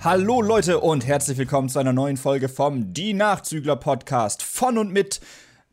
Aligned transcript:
Hallo 0.00 0.40
Leute 0.40 0.78
und 0.78 1.04
herzlich 1.08 1.38
willkommen 1.38 1.68
zu 1.68 1.80
einer 1.80 1.92
neuen 1.92 2.16
Folge 2.16 2.48
vom 2.48 2.94
Die 2.94 3.14
Nachzügler 3.14 3.74
Podcast 3.74 4.44
von 4.44 4.78
und 4.78 4.92
mit 4.92 5.20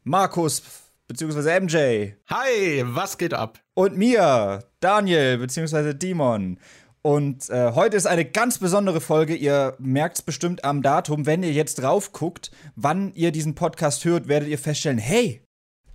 Markus 0.03 0.63
bzw. 1.07 1.59
MJ. 1.59 2.13
Hi, 2.27 2.83
was 2.85 3.19
geht 3.19 3.35
ab? 3.35 3.59
Und 3.75 3.97
mir, 3.97 4.63
Daniel 4.79 5.37
bzw. 5.37 5.93
Dimon. 5.93 6.59
Und 7.03 7.51
äh, 7.51 7.73
heute 7.75 7.97
ist 7.97 8.07
eine 8.07 8.25
ganz 8.25 8.57
besondere 8.57 8.99
Folge. 8.99 9.35
Ihr 9.35 9.75
merkt 9.77 10.17
es 10.17 10.21
bestimmt 10.23 10.63
am 10.63 10.81
Datum. 10.81 11.27
Wenn 11.27 11.43
ihr 11.43 11.53
jetzt 11.53 11.75
drauf 11.75 12.11
guckt, 12.11 12.49
wann 12.75 13.13
ihr 13.13 13.31
diesen 13.31 13.53
Podcast 13.53 14.05
hört, 14.05 14.27
werdet 14.27 14.49
ihr 14.49 14.57
feststellen, 14.57 14.97
hey, 14.97 15.43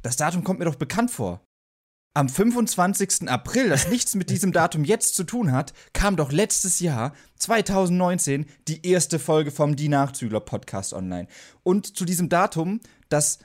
das 0.02 0.14
Datum 0.14 0.44
kommt 0.44 0.60
mir 0.60 0.66
doch 0.66 0.76
bekannt 0.76 1.10
vor. 1.10 1.40
Am 2.12 2.28
25. 2.28 3.28
April, 3.28 3.68
das 3.68 3.88
nichts 3.88 4.16
mit 4.16 4.30
diesem 4.30 4.50
Datum 4.50 4.82
jetzt 4.82 5.14
zu 5.14 5.22
tun 5.22 5.52
hat, 5.52 5.72
kam 5.92 6.16
doch 6.16 6.32
letztes 6.32 6.80
Jahr, 6.80 7.14
2019, 7.36 8.46
die 8.66 8.84
erste 8.84 9.20
Folge 9.20 9.52
vom 9.52 9.76
Die 9.76 9.88
Nachzügler 9.88 10.40
Podcast 10.40 10.92
online. 10.92 11.28
Und 11.62 11.96
zu 11.96 12.04
diesem 12.04 12.28
Datum, 12.28 12.80
das 13.10 13.38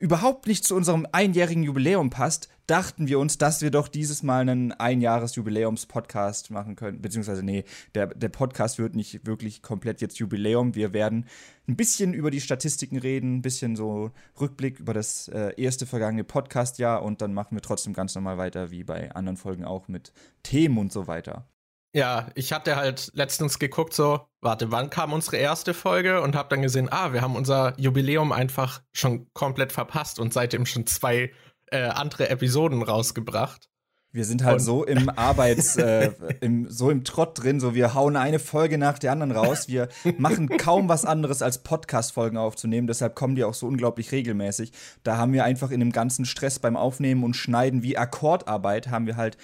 überhaupt 0.00 0.48
nicht 0.48 0.64
zu 0.64 0.74
unserem 0.74 1.06
einjährigen 1.12 1.62
Jubiläum 1.62 2.10
passt, 2.10 2.48
dachten 2.66 3.08
wir 3.08 3.18
uns, 3.18 3.38
dass 3.38 3.62
wir 3.62 3.70
doch 3.70 3.88
dieses 3.88 4.22
Mal 4.22 4.40
einen 4.40 4.72
Einjahres-Jubiläums-Podcast 4.72 6.50
machen 6.50 6.76
können. 6.76 7.00
Beziehungsweise, 7.00 7.42
nee, 7.42 7.64
der, 7.94 8.08
der 8.08 8.28
Podcast 8.28 8.78
wird 8.78 8.94
nicht 8.94 9.26
wirklich 9.26 9.62
komplett 9.62 10.00
jetzt 10.00 10.18
Jubiläum. 10.18 10.74
Wir 10.74 10.92
werden 10.92 11.26
ein 11.68 11.76
bisschen 11.76 12.14
über 12.14 12.30
die 12.30 12.40
Statistiken 12.40 12.98
reden, 12.98 13.36
ein 13.36 13.42
bisschen 13.42 13.76
so 13.76 14.10
Rückblick 14.40 14.80
über 14.80 14.94
das 14.94 15.28
äh, 15.28 15.52
erste 15.56 15.86
vergangene 15.86 16.24
Podcast-Jahr 16.24 17.02
und 17.02 17.22
dann 17.22 17.34
machen 17.34 17.56
wir 17.56 17.62
trotzdem 17.62 17.92
ganz 17.92 18.14
normal 18.14 18.38
weiter, 18.38 18.70
wie 18.70 18.84
bei 18.84 19.12
anderen 19.12 19.36
Folgen 19.36 19.64
auch 19.64 19.88
mit 19.88 20.12
Themen 20.42 20.78
und 20.78 20.92
so 20.92 21.06
weiter. 21.06 21.46
Ja, 21.92 22.28
ich 22.36 22.52
hatte 22.52 22.76
halt 22.76 23.10
letztens 23.14 23.58
geguckt, 23.58 23.94
so, 23.94 24.20
warte, 24.40 24.70
wann 24.70 24.90
kam 24.90 25.12
unsere 25.12 25.38
erste 25.38 25.74
Folge 25.74 26.22
und 26.22 26.36
hab 26.36 26.48
dann 26.48 26.62
gesehen, 26.62 26.88
ah, 26.90 27.12
wir 27.12 27.20
haben 27.20 27.34
unser 27.34 27.74
Jubiläum 27.80 28.30
einfach 28.30 28.80
schon 28.92 29.26
komplett 29.32 29.72
verpasst 29.72 30.20
und 30.20 30.32
seitdem 30.32 30.66
schon 30.66 30.86
zwei 30.86 31.32
äh, 31.70 31.82
andere 31.82 32.28
Episoden 32.28 32.82
rausgebracht. 32.82 33.70
Wir 34.12 34.24
sind 34.24 34.42
halt 34.42 34.54
und 34.54 34.60
so 34.60 34.84
im 34.84 35.08
Arbeits, 35.16 35.76
äh, 35.76 36.10
im, 36.40 36.68
so 36.68 36.90
im 36.90 37.04
Trott 37.04 37.40
drin, 37.40 37.60
so 37.60 37.74
wir 37.74 37.94
hauen 37.94 38.16
eine 38.16 38.40
Folge 38.40 38.76
nach 38.76 38.98
der 38.98 39.12
anderen 39.12 39.30
raus. 39.30 39.68
Wir 39.68 39.88
machen 40.18 40.48
kaum 40.48 40.88
was 40.88 41.04
anderes 41.04 41.42
als 41.42 41.62
Podcast-Folgen 41.62 42.36
aufzunehmen, 42.36 42.88
deshalb 42.88 43.14
kommen 43.14 43.36
die 43.36 43.44
auch 43.44 43.54
so 43.54 43.68
unglaublich 43.68 44.10
regelmäßig. 44.10 44.72
Da 45.04 45.16
haben 45.16 45.32
wir 45.32 45.44
einfach 45.44 45.70
in 45.70 45.78
dem 45.78 45.92
ganzen 45.92 46.24
Stress 46.24 46.58
beim 46.58 46.76
Aufnehmen 46.76 47.22
und 47.22 47.34
Schneiden 47.34 47.84
wie 47.84 47.96
Akkordarbeit, 47.96 48.88
haben 48.88 49.06
wir 49.06 49.16
halt 49.16 49.36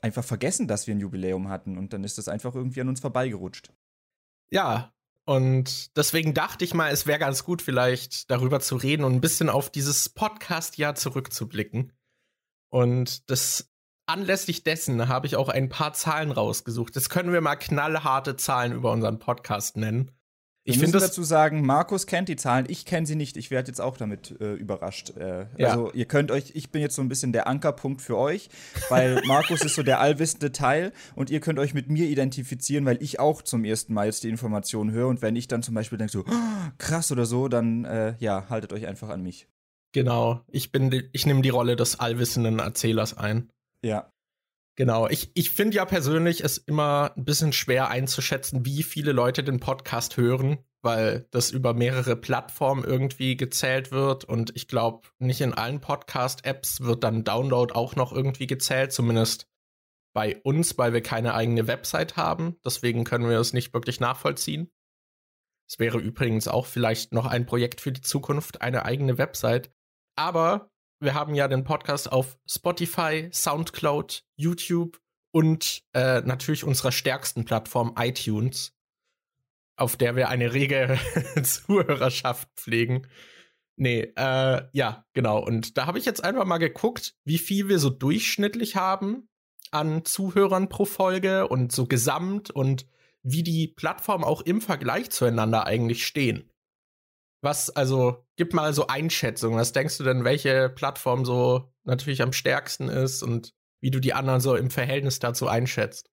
einfach 0.00 0.24
vergessen, 0.24 0.68
dass 0.68 0.86
wir 0.86 0.94
ein 0.94 1.00
Jubiläum 1.00 1.48
hatten 1.48 1.76
und 1.76 1.92
dann 1.92 2.02
ist 2.02 2.16
das 2.16 2.28
einfach 2.28 2.54
irgendwie 2.54 2.80
an 2.80 2.88
uns 2.88 3.00
vorbeigerutscht. 3.00 3.72
Ja, 4.50 4.93
und 5.26 5.96
deswegen 5.96 6.34
dachte 6.34 6.64
ich 6.64 6.74
mal, 6.74 6.90
es 6.92 7.06
wäre 7.06 7.18
ganz 7.18 7.44
gut, 7.44 7.62
vielleicht 7.62 8.30
darüber 8.30 8.60
zu 8.60 8.76
reden 8.76 9.04
und 9.04 9.14
ein 9.14 9.20
bisschen 9.20 9.48
auf 9.48 9.70
dieses 9.70 10.10
Podcast-Jahr 10.10 10.94
zurückzublicken. 10.94 11.92
Und 12.70 13.30
das 13.30 13.72
anlässlich 14.06 14.64
dessen 14.64 15.08
habe 15.08 15.26
ich 15.26 15.36
auch 15.36 15.48
ein 15.48 15.70
paar 15.70 15.94
Zahlen 15.94 16.30
rausgesucht. 16.30 16.94
Das 16.94 17.08
können 17.08 17.32
wir 17.32 17.40
mal 17.40 17.56
knallharte 17.56 18.36
Zahlen 18.36 18.72
über 18.72 18.92
unseren 18.92 19.18
Podcast 19.18 19.76
nennen. 19.76 20.10
Ich 20.66 20.78
finde 20.78 20.98
dazu 20.98 21.22
sagen, 21.22 21.66
Markus 21.66 22.06
kennt 22.06 22.30
die 22.30 22.36
Zahlen, 22.36 22.64
ich 22.68 22.86
kenne 22.86 23.06
sie 23.06 23.16
nicht. 23.16 23.36
Ich 23.36 23.50
werde 23.50 23.68
jetzt 23.68 23.80
auch 23.80 23.98
damit 23.98 24.34
äh, 24.40 24.54
überrascht. 24.54 25.10
Äh, 25.10 25.46
ja. 25.58 25.68
Also 25.68 25.92
ihr 25.92 26.06
könnt 26.06 26.30
euch, 26.30 26.52
ich 26.54 26.70
bin 26.70 26.80
jetzt 26.80 26.96
so 26.96 27.02
ein 27.02 27.08
bisschen 27.10 27.32
der 27.32 27.46
Ankerpunkt 27.46 28.00
für 28.00 28.16
euch, 28.16 28.48
weil 28.88 29.20
Markus 29.26 29.62
ist 29.62 29.74
so 29.74 29.82
der 29.82 30.00
allwissende 30.00 30.52
Teil 30.52 30.92
und 31.14 31.28
ihr 31.28 31.40
könnt 31.40 31.58
euch 31.58 31.74
mit 31.74 31.90
mir 31.90 32.06
identifizieren, 32.06 32.86
weil 32.86 33.02
ich 33.02 33.20
auch 33.20 33.42
zum 33.42 33.64
ersten 33.64 33.92
Mal 33.92 34.06
jetzt 34.06 34.24
die 34.24 34.30
Informationen 34.30 34.90
höre 34.90 35.08
und 35.08 35.20
wenn 35.20 35.36
ich 35.36 35.48
dann 35.48 35.62
zum 35.62 35.74
Beispiel 35.74 35.98
denke 35.98 36.12
so 36.12 36.20
oh, 36.20 36.70
krass 36.78 37.12
oder 37.12 37.26
so, 37.26 37.48
dann 37.48 37.84
äh, 37.84 38.14
ja 38.18 38.48
haltet 38.48 38.72
euch 38.72 38.86
einfach 38.86 39.10
an 39.10 39.22
mich. 39.22 39.48
Genau, 39.92 40.40
ich 40.50 40.72
bin, 40.72 41.08
ich 41.12 41.26
nehme 41.26 41.42
die 41.42 41.50
Rolle 41.50 41.76
des 41.76 42.00
allwissenden 42.00 42.58
Erzählers 42.58 43.16
ein. 43.16 43.50
Ja. 43.82 44.10
Genau, 44.76 45.08
ich, 45.08 45.30
ich 45.34 45.50
finde 45.50 45.76
ja 45.76 45.84
persönlich 45.84 46.42
es 46.42 46.58
immer 46.58 47.12
ein 47.16 47.24
bisschen 47.24 47.52
schwer 47.52 47.90
einzuschätzen, 47.90 48.64
wie 48.64 48.82
viele 48.82 49.12
Leute 49.12 49.44
den 49.44 49.60
Podcast 49.60 50.16
hören, 50.16 50.58
weil 50.82 51.28
das 51.30 51.52
über 51.52 51.74
mehrere 51.74 52.16
Plattformen 52.16 52.82
irgendwie 52.82 53.36
gezählt 53.36 53.92
wird 53.92 54.24
und 54.24 54.54
ich 54.56 54.66
glaube, 54.66 55.08
nicht 55.20 55.40
in 55.40 55.54
allen 55.54 55.80
Podcast-Apps 55.80 56.80
wird 56.80 57.04
dann 57.04 57.22
Download 57.22 57.72
auch 57.72 57.94
noch 57.94 58.12
irgendwie 58.12 58.48
gezählt, 58.48 58.92
zumindest 58.92 59.48
bei 60.12 60.40
uns, 60.42 60.76
weil 60.76 60.92
wir 60.92 61.02
keine 61.02 61.34
eigene 61.34 61.66
Website 61.68 62.16
haben. 62.16 62.56
Deswegen 62.64 63.04
können 63.04 63.28
wir 63.28 63.38
es 63.38 63.52
nicht 63.52 63.74
wirklich 63.74 64.00
nachvollziehen. 64.00 64.72
Es 65.68 65.78
wäre 65.78 65.98
übrigens 65.98 66.48
auch 66.48 66.66
vielleicht 66.66 67.12
noch 67.12 67.26
ein 67.26 67.46
Projekt 67.46 67.80
für 67.80 67.92
die 67.92 68.00
Zukunft, 68.00 68.60
eine 68.60 68.84
eigene 68.84 69.18
Website. 69.18 69.72
Aber 70.16 70.70
wir 71.04 71.14
haben 71.14 71.34
ja 71.34 71.48
den 71.48 71.64
Podcast 71.64 72.10
auf 72.10 72.36
Spotify, 72.46 73.28
Soundcloud, 73.32 74.24
YouTube 74.36 74.98
und 75.32 75.82
äh, 75.92 76.22
natürlich 76.22 76.64
unserer 76.64 76.92
stärksten 76.92 77.44
Plattform 77.44 77.94
iTunes, 77.98 78.72
auf 79.76 79.96
der 79.96 80.16
wir 80.16 80.28
eine 80.28 80.52
rege 80.52 80.98
Zuhörerschaft 81.42 82.48
pflegen. 82.56 83.06
Nee, 83.76 84.12
äh, 84.16 84.62
ja, 84.72 85.04
genau. 85.12 85.44
Und 85.44 85.76
da 85.76 85.86
habe 85.86 85.98
ich 85.98 86.04
jetzt 86.04 86.22
einfach 86.22 86.44
mal 86.44 86.58
geguckt, 86.58 87.16
wie 87.24 87.38
viel 87.38 87.68
wir 87.68 87.78
so 87.78 87.90
durchschnittlich 87.90 88.76
haben 88.76 89.28
an 89.70 90.04
Zuhörern 90.04 90.68
pro 90.68 90.84
Folge 90.84 91.48
und 91.48 91.72
so 91.72 91.86
gesamt 91.86 92.50
und 92.50 92.86
wie 93.22 93.42
die 93.42 93.68
Plattformen 93.68 94.24
auch 94.24 94.42
im 94.42 94.60
Vergleich 94.60 95.10
zueinander 95.10 95.66
eigentlich 95.66 96.06
stehen. 96.06 96.50
Was, 97.44 97.68
also, 97.68 98.24
gib 98.36 98.54
mal 98.54 98.72
so 98.72 98.86
Einschätzungen. 98.86 99.58
Was 99.58 99.72
denkst 99.72 99.98
du 99.98 100.04
denn, 100.04 100.24
welche 100.24 100.70
Plattform 100.70 101.26
so 101.26 101.70
natürlich 101.84 102.22
am 102.22 102.32
stärksten 102.32 102.88
ist 102.88 103.22
und 103.22 103.52
wie 103.82 103.90
du 103.90 104.00
die 104.00 104.14
anderen 104.14 104.40
so 104.40 104.56
im 104.56 104.70
Verhältnis 104.70 105.18
dazu 105.18 105.46
einschätzt? 105.46 106.08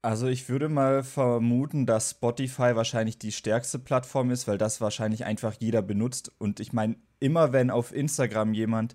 Also 0.00 0.28
ich 0.28 0.48
würde 0.48 0.70
mal 0.70 1.02
vermuten, 1.02 1.84
dass 1.84 2.12
Spotify 2.12 2.74
wahrscheinlich 2.74 3.18
die 3.18 3.32
stärkste 3.32 3.78
Plattform 3.78 4.30
ist, 4.30 4.48
weil 4.48 4.56
das 4.56 4.80
wahrscheinlich 4.80 5.26
einfach 5.26 5.54
jeder 5.58 5.82
benutzt. 5.82 6.32
Und 6.38 6.58
ich 6.58 6.72
meine, 6.72 6.96
immer 7.20 7.52
wenn 7.52 7.70
auf 7.70 7.94
Instagram 7.94 8.54
jemand, 8.54 8.94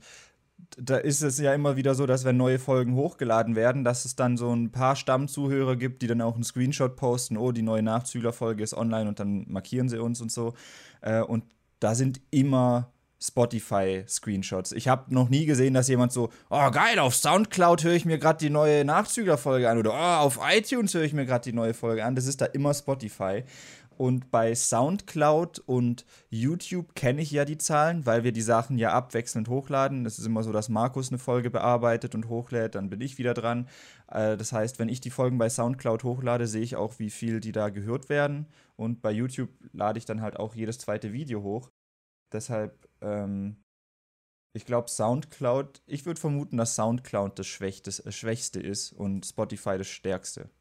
da 0.78 0.98
ist 0.98 1.22
es 1.22 1.38
ja 1.38 1.54
immer 1.54 1.76
wieder 1.76 1.94
so, 1.94 2.08
dass 2.08 2.26
wenn 2.26 2.38
neue 2.38 2.58
Folgen 2.58 2.96
hochgeladen 2.96 3.56
werden, 3.56 3.84
dass 3.84 4.04
es 4.04 4.16
dann 4.16 4.36
so 4.36 4.52
ein 4.52 4.72
paar 4.72 4.96
Stammzuhörer 4.96 5.76
gibt, 5.76 6.02
die 6.02 6.08
dann 6.08 6.22
auch 6.22 6.34
einen 6.34 6.44
Screenshot 6.44 6.96
posten, 6.96 7.38
oh, 7.38 7.52
die 7.52 7.62
neue 7.62 7.84
Nachzüglerfolge 7.84 8.64
ist 8.64 8.74
online 8.74 9.08
und 9.08 9.20
dann 9.20 9.46
markieren 9.48 9.90
sie 9.90 10.02
uns 10.02 10.20
und 10.22 10.32
so. 10.32 10.56
Äh, 11.02 11.22
und 11.22 11.44
da 11.80 11.96
sind 11.96 12.22
immer 12.32 12.92
Spotify-Screenshots. 13.20 14.74
Ich 14.74 14.88
habe 14.88 15.14
noch 15.14 15.30
nie 15.30 15.46
gesehen, 15.46 15.74
dass 15.74 15.88
jemand 15.88 16.12
so, 16.12 16.30
oh 16.50 16.72
geil, 16.72 17.00
auf 17.00 17.16
Soundcloud 17.16 17.84
höre 17.84 17.94
ich 17.94 18.06
mir 18.06 18.20
gerade 18.20 18.38
die 18.40 18.52
neue 18.52 18.86
Nachzüglerfolge 18.86 19.70
an 19.70 19.80
oder 19.80 19.92
oh, 19.94 20.26
auf 20.26 20.40
iTunes 20.48 20.94
höre 20.94 21.04
ich 21.04 21.14
mir 21.14 21.26
gerade 21.26 21.50
die 21.50 21.56
neue 21.56 21.74
Folge 21.74 22.06
an. 22.06 22.16
Das 22.16 22.28
ist 22.28 22.42
da 22.42 22.46
immer 22.46 22.74
Spotify. 22.74 23.44
Und 23.98 24.30
bei 24.30 24.54
Soundcloud 24.54 25.58
und 25.60 26.06
YouTube 26.30 26.94
kenne 26.94 27.24
ich 27.24 27.32
ja 27.32 27.46
die 27.46 27.58
Zahlen, 27.58 28.06
weil 28.06 28.24
wir 28.24 28.32
die 28.32 28.44
Sachen 28.44 28.78
ja 28.78 28.94
abwechselnd 28.94 29.50
hochladen. 29.50 30.06
Es 30.06 30.20
ist 30.20 30.26
immer 30.28 30.44
so, 30.44 30.52
dass 30.52 30.70
Markus 30.70 31.10
eine 31.10 31.18
Folge 31.18 31.50
bearbeitet 31.50 32.14
und 32.14 32.30
hochlädt, 32.30 32.76
dann 32.76 32.92
bin 32.92 33.02
ich 33.02 33.18
wieder 33.18 33.34
dran. 33.34 33.68
Äh, 34.08 34.38
das 34.38 34.54
heißt, 34.54 34.78
wenn 34.78 34.88
ich 34.88 35.02
die 35.02 35.10
Folgen 35.10 35.40
bei 35.40 35.50
Soundcloud 35.50 36.04
hochlade, 36.04 36.46
sehe 36.46 36.62
ich 36.62 36.76
auch, 36.76 37.00
wie 37.00 37.10
viel 37.10 37.40
die 37.40 37.52
da 37.52 37.70
gehört 37.70 38.08
werden. 38.08 38.46
Und 38.76 39.02
bei 39.02 39.12
YouTube 39.12 39.50
lade 39.74 39.98
ich 39.98 40.06
dann 40.06 40.22
halt 40.22 40.38
auch 40.38 40.54
jedes 40.54 40.78
zweite 40.78 41.12
Video 41.12 41.42
hoch. 41.42 41.72
Deshalb, 42.32 42.88
ähm, 43.02 43.58
ich 44.54 44.66
glaube, 44.66 44.90
Soundcloud, 44.90 45.82
ich 45.88 46.06
würde 46.06 46.20
vermuten, 46.20 46.58
dass 46.58 46.76
Soundcloud 46.76 47.40
das 47.40 47.48
äh, 47.48 48.12
Schwächste 48.12 48.60
ist 48.60 48.94
und 48.94 49.26
Spotify 49.26 49.80
das 49.80 49.88
Stärkste. 49.88 50.52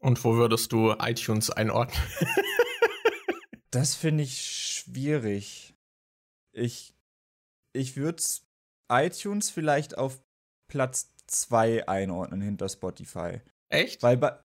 Und 0.00 0.22
wo 0.22 0.34
würdest 0.34 0.70
du 0.72 0.92
iTunes 1.00 1.50
einordnen? 1.50 2.02
das 3.74 3.94
finde 3.94 4.22
ich 4.22 4.40
schwierig. 4.40 5.74
Ich, 6.52 6.94
ich 7.72 7.96
würde 7.96 8.22
iTunes 8.88 9.50
vielleicht 9.50 9.98
auf 9.98 10.22
Platz 10.70 11.12
2 11.26 11.88
einordnen 11.88 12.40
hinter 12.40 12.68
Spotify. 12.68 13.40
Echt? 13.70 14.02
Weil 14.02 14.16
bei, 14.16 14.38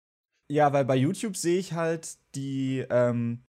ja, 0.52 0.74
weil 0.74 0.86
bei 0.86 0.96
YouTube 0.96 1.38
sehe 1.38 1.60
ich 1.60 1.74
halt 1.74 2.18
die, 2.34 2.86
ähm, 2.90 3.44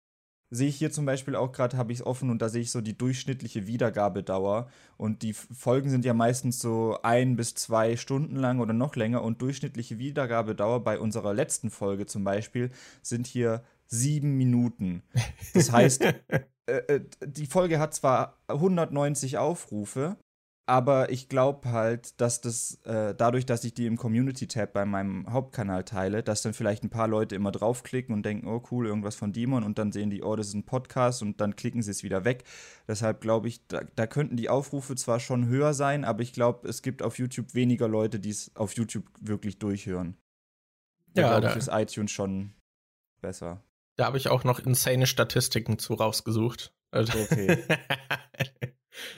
sehe 0.52 0.68
ich 0.68 0.76
hier 0.76 0.92
zum 0.92 1.06
Beispiel 1.06 1.36
auch 1.36 1.54
gerade, 1.54 1.78
habe 1.78 1.94
ich 1.94 2.00
es 2.00 2.06
offen 2.06 2.30
und 2.30 2.42
da 2.42 2.50
sehe 2.50 2.62
ich 2.62 2.72
so 2.72 2.82
die 2.82 2.98
durchschnittliche 2.98 3.66
Wiedergabedauer. 3.66 4.70
Und 4.98 5.22
die 5.22 5.34
Folgen 5.34 5.90
sind 5.90 6.04
ja 6.04 6.14
meistens 6.14 6.60
so 6.60 6.98
ein 7.04 7.38
bis 7.38 7.54
zwei 7.54 7.96
Stunden 7.96 8.36
lang 8.36 8.60
oder 8.60 8.74
noch 8.74 8.98
länger. 8.98 9.24
Und 9.24 9.42
durchschnittliche 9.42 9.98
Wiedergabedauer 9.98 10.84
bei 10.84 11.00
unserer 11.00 11.34
letzten 11.34 11.70
Folge 11.70 12.06
zum 12.06 12.26
Beispiel 12.26 12.72
sind 13.02 13.28
hier 13.28 13.64
sieben 13.90 14.38
Minuten. 14.38 15.04
Das 15.54 15.72
heißt, 15.72 16.02
äh, 16.32 16.44
äh, 16.68 17.02
die 17.26 17.48
Folge 17.48 17.80
hat 17.80 17.94
zwar 17.94 18.38
190 18.48 19.38
Aufrufe, 19.38 20.18
aber 20.68 21.10
ich 21.10 21.30
glaube 21.30 21.72
halt, 21.72 22.22
dass 22.22 22.42
das 22.42 22.76
äh, 22.84 23.16
dadurch, 23.16 23.48
dass 23.48 23.64
ich 23.64 23.74
die 23.74 23.88
im 23.88 23.98
Community-Tab 23.98 24.72
bei 24.72 24.86
meinem 24.86 25.26
Hauptkanal 25.34 25.84
teile, 25.84 26.22
dass 26.22 26.44
dann 26.44 26.54
vielleicht 26.54 26.84
ein 26.84 26.92
paar 26.92 27.08
Leute 27.08 27.34
immer 27.34 27.52
draufklicken 27.52 28.14
und 28.14 28.24
denken, 28.24 28.48
oh 28.48 28.62
cool, 28.70 28.86
irgendwas 28.86 29.16
von 29.16 29.34
Demon 29.34 29.64
und 29.64 29.80
dann 29.80 29.92
sehen 29.92 30.12
die, 30.12 30.22
oh, 30.22 30.36
das 30.36 30.50
ist 30.50 30.54
ein 30.54 30.68
Podcast 30.68 31.24
und 31.24 31.42
dann 31.42 31.56
klicken 31.56 31.82
sie 31.82 31.90
es 31.90 32.04
wieder 32.04 32.24
weg. 32.24 32.44
Deshalb 32.88 33.22
glaube 33.22 33.48
ich, 33.48 33.66
da, 33.68 33.82
da, 33.96 34.06
könnten 34.06 34.38
die 34.38 34.50
Aufrufe 34.50 34.94
zwar 34.94 35.20
schon 35.20 35.48
höher 35.48 35.74
sein, 35.74 36.06
aber 36.06 36.22
ich 36.22 36.34
glaube, 36.34 36.70
es 36.70 36.84
gibt 36.84 37.02
auf 37.02 37.18
YouTube 37.18 37.56
weniger 37.56 37.88
Leute, 37.88 38.20
die 38.20 38.30
es 38.30 38.56
auf 38.56 38.74
YouTube 38.74 39.06
wirklich 39.20 39.58
durchhören. 39.58 40.18
Da 41.16 41.22
ja, 41.24 41.40
glaube 41.40 41.54
ich, 41.54 41.56
ist 41.56 41.70
iTunes 41.72 42.12
schon 42.12 42.54
besser. 43.22 43.64
Da 44.00 44.06
habe 44.06 44.18
ich 44.18 44.30
auch 44.30 44.46
noch 44.46 44.60
insane 44.60 45.08
Statistiken 45.08 45.78
zu 45.78 45.94
rausgesucht. 45.94 46.74
Also 46.90 47.20
okay. 47.20 47.58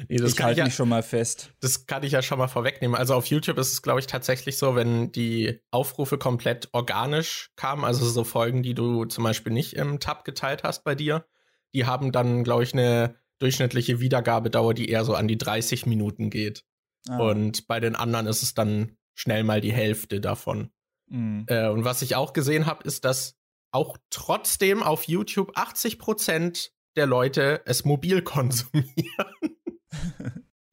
Nee, 0.07 0.17
das 0.17 0.33
ich 0.33 0.43
halte 0.43 0.59
ja, 0.59 0.65
mich 0.65 0.75
schon 0.75 0.89
mal 0.89 1.01
fest. 1.01 1.53
Das 1.59 1.87
kann 1.87 2.03
ich 2.03 2.11
ja 2.11 2.21
schon 2.21 2.37
mal 2.37 2.47
vorwegnehmen. 2.47 2.95
Also 2.95 3.15
auf 3.15 3.25
YouTube 3.25 3.57
ist 3.57 3.73
es, 3.73 3.81
glaube 3.81 3.99
ich, 3.99 4.05
tatsächlich 4.05 4.57
so, 4.57 4.75
wenn 4.75 5.11
die 5.11 5.59
Aufrufe 5.71 6.19
komplett 6.19 6.69
organisch 6.71 7.51
kamen, 7.55 7.83
also 7.83 8.05
so 8.07 8.23
Folgen, 8.23 8.61
die 8.61 8.75
du 8.75 9.05
zum 9.05 9.23
Beispiel 9.23 9.51
nicht 9.51 9.73
im 9.73 9.99
Tab 9.99 10.23
geteilt 10.23 10.63
hast 10.63 10.83
bei 10.83 10.93
dir, 10.93 11.25
die 11.73 11.85
haben 11.85 12.11
dann, 12.11 12.43
glaube 12.43 12.61
ich, 12.61 12.73
eine 12.73 13.15
durchschnittliche 13.39 13.99
Wiedergabedauer, 13.99 14.75
die 14.75 14.89
eher 14.89 15.03
so 15.03 15.15
an 15.15 15.27
die 15.27 15.37
30 15.37 15.87
Minuten 15.87 16.29
geht. 16.29 16.63
Ah. 17.09 17.17
Und 17.17 17.67
bei 17.67 17.79
den 17.79 17.95
anderen 17.95 18.27
ist 18.27 18.43
es 18.43 18.53
dann 18.53 18.97
schnell 19.15 19.43
mal 19.43 19.61
die 19.61 19.73
Hälfte 19.73 20.21
davon. 20.21 20.69
Mhm. 21.07 21.45
Äh, 21.47 21.69
und 21.69 21.85
was 21.85 22.03
ich 22.03 22.15
auch 22.15 22.33
gesehen 22.33 22.67
habe, 22.67 22.83
ist, 22.83 23.03
dass 23.03 23.40
auch 23.71 23.97
trotzdem 24.09 24.83
auf 24.83 25.07
YouTube 25.07 25.51
80 25.55 25.99
Prozent 25.99 26.73
der 26.95 27.05
Leute 27.05 27.61
es 27.65 27.85
mobil 27.85 28.21
konsumieren. 28.23 28.95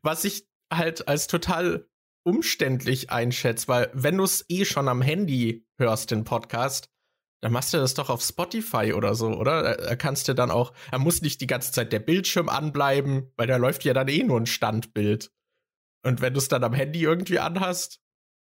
Was 0.03 0.25
ich 0.25 0.49
halt 0.73 1.09
als 1.09 1.27
total 1.27 1.89
umständlich 2.25 3.11
einschätze, 3.11 3.69
weil 3.69 3.91
wenn 3.95 4.19
du 4.19 4.25
es 4.25 4.45
eh 4.49 4.65
schon 4.65 4.89
am 4.89 5.00
Handy 5.00 5.67
hörst, 5.79 6.11
den 6.11 6.25
Podcast, 6.25 6.91
dann 7.41 7.53
machst 7.53 7.73
du 7.73 7.79
das 7.79 7.95
doch 7.95 8.11
auf 8.11 8.23
Spotify 8.23 8.93
oder 8.93 9.15
so, 9.15 9.29
oder? 9.29 9.77
Da 9.77 9.97
kannst 9.97 10.29
du 10.29 10.35
dann 10.35 10.50
auch, 10.50 10.73
da 10.91 10.99
muss 10.99 11.23
nicht 11.23 11.41
die 11.41 11.47
ganze 11.47 11.73
Zeit 11.73 11.93
der 11.93 12.00
Bildschirm 12.00 12.49
anbleiben, 12.49 13.33
weil 13.37 13.47
da 13.47 13.56
läuft 13.56 13.85
ja 13.85 13.95
dann 13.95 14.09
eh 14.09 14.25
nur 14.25 14.41
ein 14.41 14.47
Standbild. 14.47 15.33
Und 16.05 16.21
wenn 16.21 16.35
du 16.35 16.39
es 16.39 16.49
dann 16.49 16.65
am 16.65 16.75
Handy 16.75 17.03
irgendwie 17.03 17.39
anhast, 17.39 18.00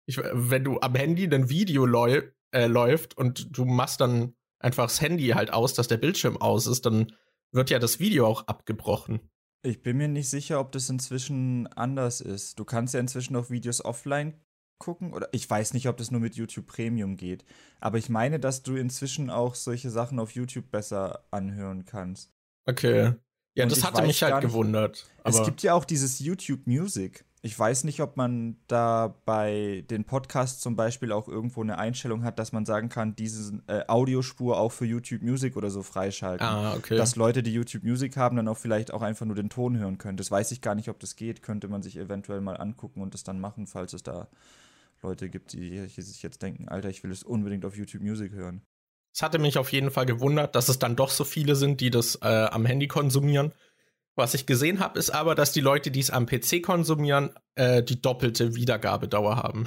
ich, 0.05 0.17
wenn 0.17 0.63
du 0.63 0.79
am 0.81 0.95
Handy 0.95 1.25
ein 1.25 1.49
Video 1.49 1.85
läu 1.85 2.21
äh, 2.51 2.67
läuft 2.67 3.17
und 3.17 3.57
du 3.57 3.65
machst 3.65 4.01
dann 4.01 4.35
einfach 4.63 4.85
das 4.85 5.01
Handy 5.01 5.27
halt 5.29 5.51
aus, 5.53 5.73
dass 5.73 5.87
der 5.87 5.97
Bildschirm 5.97 6.37
aus 6.37 6.67
ist, 6.67 6.85
dann 6.85 7.13
wird 7.51 7.69
ja 7.69 7.79
das 7.79 7.99
Video 7.99 8.25
auch 8.27 8.47
abgebrochen. 8.47 9.19
Ich 9.61 9.81
bin 9.81 9.97
mir 9.97 10.07
nicht 10.07 10.29
sicher, 10.29 10.59
ob 10.59 10.71
das 10.71 10.89
inzwischen 10.89 11.67
anders 11.67 12.19
ist. 12.19 12.59
Du 12.59 12.65
kannst 12.65 12.93
ja 12.93 12.99
inzwischen 12.99 13.35
auch 13.35 13.49
Videos 13.49 13.83
offline 13.83 14.33
gucken 14.79 15.13
oder 15.13 15.29
ich 15.31 15.49
weiß 15.49 15.73
nicht, 15.73 15.87
ob 15.87 15.97
das 15.97 16.11
nur 16.11 16.19
mit 16.19 16.35
YouTube 16.35 16.67
Premium 16.67 17.15
geht, 17.15 17.45
aber 17.79 17.97
ich 17.97 18.09
meine, 18.09 18.39
dass 18.39 18.63
du 18.63 18.75
inzwischen 18.75 19.29
auch 19.29 19.55
solche 19.55 19.89
Sachen 19.89 20.19
auf 20.19 20.31
YouTube 20.31 20.71
besser 20.71 21.23
anhören 21.31 21.85
kannst. 21.85 22.33
Okay. 22.65 23.13
Ja, 23.55 23.63
Und 23.63 23.71
das 23.71 23.83
hatte 23.83 24.01
mich 24.01 24.23
halt 24.23 24.41
gewundert. 24.41 25.05
es 25.23 25.43
gibt 25.45 25.61
ja 25.63 25.73
auch 25.73 25.85
dieses 25.85 26.19
YouTube 26.19 26.65
Music. 26.65 27.23
Ich 27.45 27.59
weiß 27.59 27.83
nicht, 27.83 27.99
ob 27.99 28.15
man 28.15 28.55
da 28.67 29.15
bei 29.25 29.83
den 29.89 30.05
Podcasts 30.05 30.61
zum 30.61 30.77
Beispiel 30.77 31.11
auch 31.11 31.27
irgendwo 31.27 31.61
eine 31.61 31.77
Einstellung 31.77 32.23
hat, 32.23 32.39
dass 32.39 32.53
man 32.53 32.65
sagen 32.65 32.87
kann, 32.87 33.17
diese 33.17 33.61
äh, 33.67 33.83
Audiospur 33.87 34.57
auch 34.57 34.71
für 34.71 34.85
YouTube 34.85 35.21
Music 35.21 35.57
oder 35.57 35.69
so 35.69 35.83
freischalten. 35.83 36.47
Ah, 36.47 36.73
okay. 36.73 36.95
Dass 36.95 37.17
Leute, 37.17 37.43
die 37.43 37.53
YouTube 37.53 37.83
Music 37.83 38.15
haben, 38.15 38.37
dann 38.37 38.47
auch 38.47 38.57
vielleicht 38.57 38.93
auch 38.93 39.01
einfach 39.01 39.25
nur 39.25 39.35
den 39.35 39.49
Ton 39.49 39.77
hören 39.77 39.97
können. 39.97 40.15
Das 40.15 40.31
weiß 40.31 40.51
ich 40.53 40.61
gar 40.61 40.73
nicht, 40.73 40.87
ob 40.87 41.01
das 41.01 41.17
geht. 41.17 41.43
Könnte 41.43 41.67
man 41.67 41.83
sich 41.83 41.97
eventuell 41.97 42.39
mal 42.39 42.55
angucken 42.55 43.01
und 43.01 43.13
das 43.13 43.25
dann 43.25 43.41
machen, 43.41 43.67
falls 43.67 43.91
es 43.91 44.03
da 44.03 44.29
Leute 45.01 45.29
gibt, 45.29 45.51
die 45.51 45.85
sich 45.87 46.23
jetzt 46.23 46.41
denken, 46.41 46.69
Alter, 46.69 46.89
ich 46.89 47.03
will 47.03 47.11
es 47.11 47.23
unbedingt 47.23 47.65
auf 47.65 47.75
YouTube 47.75 48.03
Music 48.03 48.31
hören. 48.31 48.61
Es 49.13 49.21
hatte 49.21 49.37
mich 49.37 49.57
auf 49.57 49.71
jeden 49.73 49.91
Fall 49.91 50.05
gewundert, 50.05 50.55
dass 50.55 50.69
es 50.69 50.79
dann 50.79 50.95
doch 50.95 51.09
so 51.09 51.23
viele 51.23 51.55
sind, 51.55 51.81
die 51.81 51.91
das 51.91 52.15
äh, 52.21 52.47
am 52.49 52.65
Handy 52.65 52.87
konsumieren. 52.87 53.51
Was 54.15 54.35
ich 54.35 54.45
gesehen 54.45 54.79
habe, 54.79 54.99
ist 54.99 55.09
aber, 55.09 55.33
dass 55.33 55.51
die 55.53 55.61
Leute, 55.61 55.89
die 55.89 55.99
es 55.99 56.11
am 56.11 56.27
PC 56.27 56.61
konsumieren, 56.61 57.31
äh, 57.55 57.81
die 57.81 57.99
doppelte 58.01 58.55
Wiedergabedauer 58.55 59.37
haben. 59.37 59.65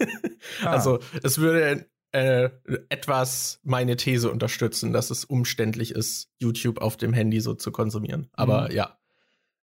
ah. 0.62 0.66
Also 0.66 0.98
es 1.22 1.38
würde 1.38 1.88
äh, 2.12 2.50
etwas 2.90 3.60
meine 3.62 3.96
These 3.96 4.30
unterstützen, 4.30 4.92
dass 4.92 5.10
es 5.10 5.24
umständlich 5.24 5.92
ist, 5.92 6.30
YouTube 6.38 6.80
auf 6.80 6.96
dem 6.96 7.14
Handy 7.14 7.40
so 7.40 7.54
zu 7.54 7.72
konsumieren. 7.72 8.28
Aber 8.32 8.68
mhm. 8.68 8.74
ja, 8.74 8.98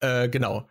äh, 0.02 0.30
genau. 0.30 0.68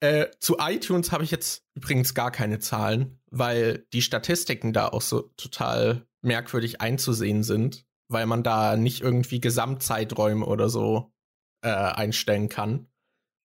Äh, 0.00 0.28
zu 0.40 0.56
iTunes 0.58 1.12
habe 1.12 1.24
ich 1.24 1.30
jetzt 1.30 1.64
übrigens 1.74 2.14
gar 2.14 2.30
keine 2.30 2.58
Zahlen, 2.58 3.20
weil 3.30 3.86
die 3.92 4.02
Statistiken 4.02 4.72
da 4.72 4.88
auch 4.88 5.02
so 5.02 5.30
total 5.36 6.06
merkwürdig 6.22 6.80
einzusehen 6.80 7.42
sind, 7.42 7.86
weil 8.08 8.26
man 8.26 8.42
da 8.42 8.76
nicht 8.76 9.02
irgendwie 9.02 9.40
Gesamtzeiträume 9.40 10.44
oder 10.44 10.68
so 10.68 11.12
äh, 11.62 11.68
einstellen 11.68 12.48
kann. 12.48 12.88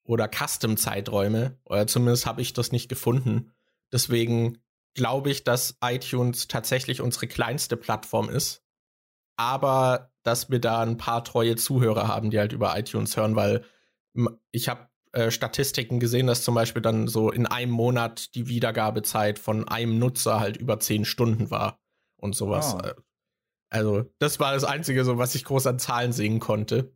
Oder 0.04 0.30
Custom-Zeiträume. 0.30 1.58
Oder 1.66 1.88
zumindest 1.88 2.26
habe 2.26 2.42
ich 2.42 2.54
das 2.54 2.72
nicht 2.72 2.90
gefunden. 2.90 3.52
Deswegen 3.92 4.60
glaube 4.94 5.30
ich, 5.30 5.44
dass 5.44 5.78
iTunes 5.84 6.48
tatsächlich 6.48 7.02
unsere 7.02 7.28
kleinste 7.28 7.76
Plattform 7.78 8.30
ist. 8.30 8.64
Aber 9.38 10.12
dass 10.24 10.50
wir 10.50 10.60
da 10.60 10.82
ein 10.82 10.98
paar 10.98 11.24
treue 11.24 11.56
Zuhörer 11.56 12.08
haben, 12.08 12.30
die 12.30 12.40
halt 12.40 12.54
über 12.54 12.78
iTunes 12.78 13.18
hören, 13.18 13.36
weil 13.36 13.66
ich 14.52 14.70
habe 14.70 14.90
äh, 15.12 15.32
Statistiken 15.32 16.00
gesehen, 16.00 16.28
dass 16.28 16.44
zum 16.44 16.56
Beispiel 16.56 16.82
dann 16.82 17.08
so 17.08 17.32
in 17.32 17.46
einem 17.46 17.72
Monat 17.72 18.34
die 18.36 18.48
Wiedergabezeit 18.48 19.40
von 19.40 19.68
einem 19.68 20.00
Nutzer 20.00 20.40
halt 20.40 20.58
über 20.58 20.80
zehn 20.80 21.06
Stunden 21.06 21.52
war 21.52 21.80
und 22.18 22.36
sowas. 22.36 22.76
Oh. 22.76 23.02
Also, 23.70 24.06
das 24.20 24.40
war 24.40 24.54
das 24.54 24.64
Einzige, 24.64 25.04
so 25.04 25.18
was 25.18 25.36
ich 25.36 25.44
groß 25.44 25.68
an 25.68 25.80
Zahlen 25.80 26.14
sehen 26.14 26.40
konnte. 26.40 26.94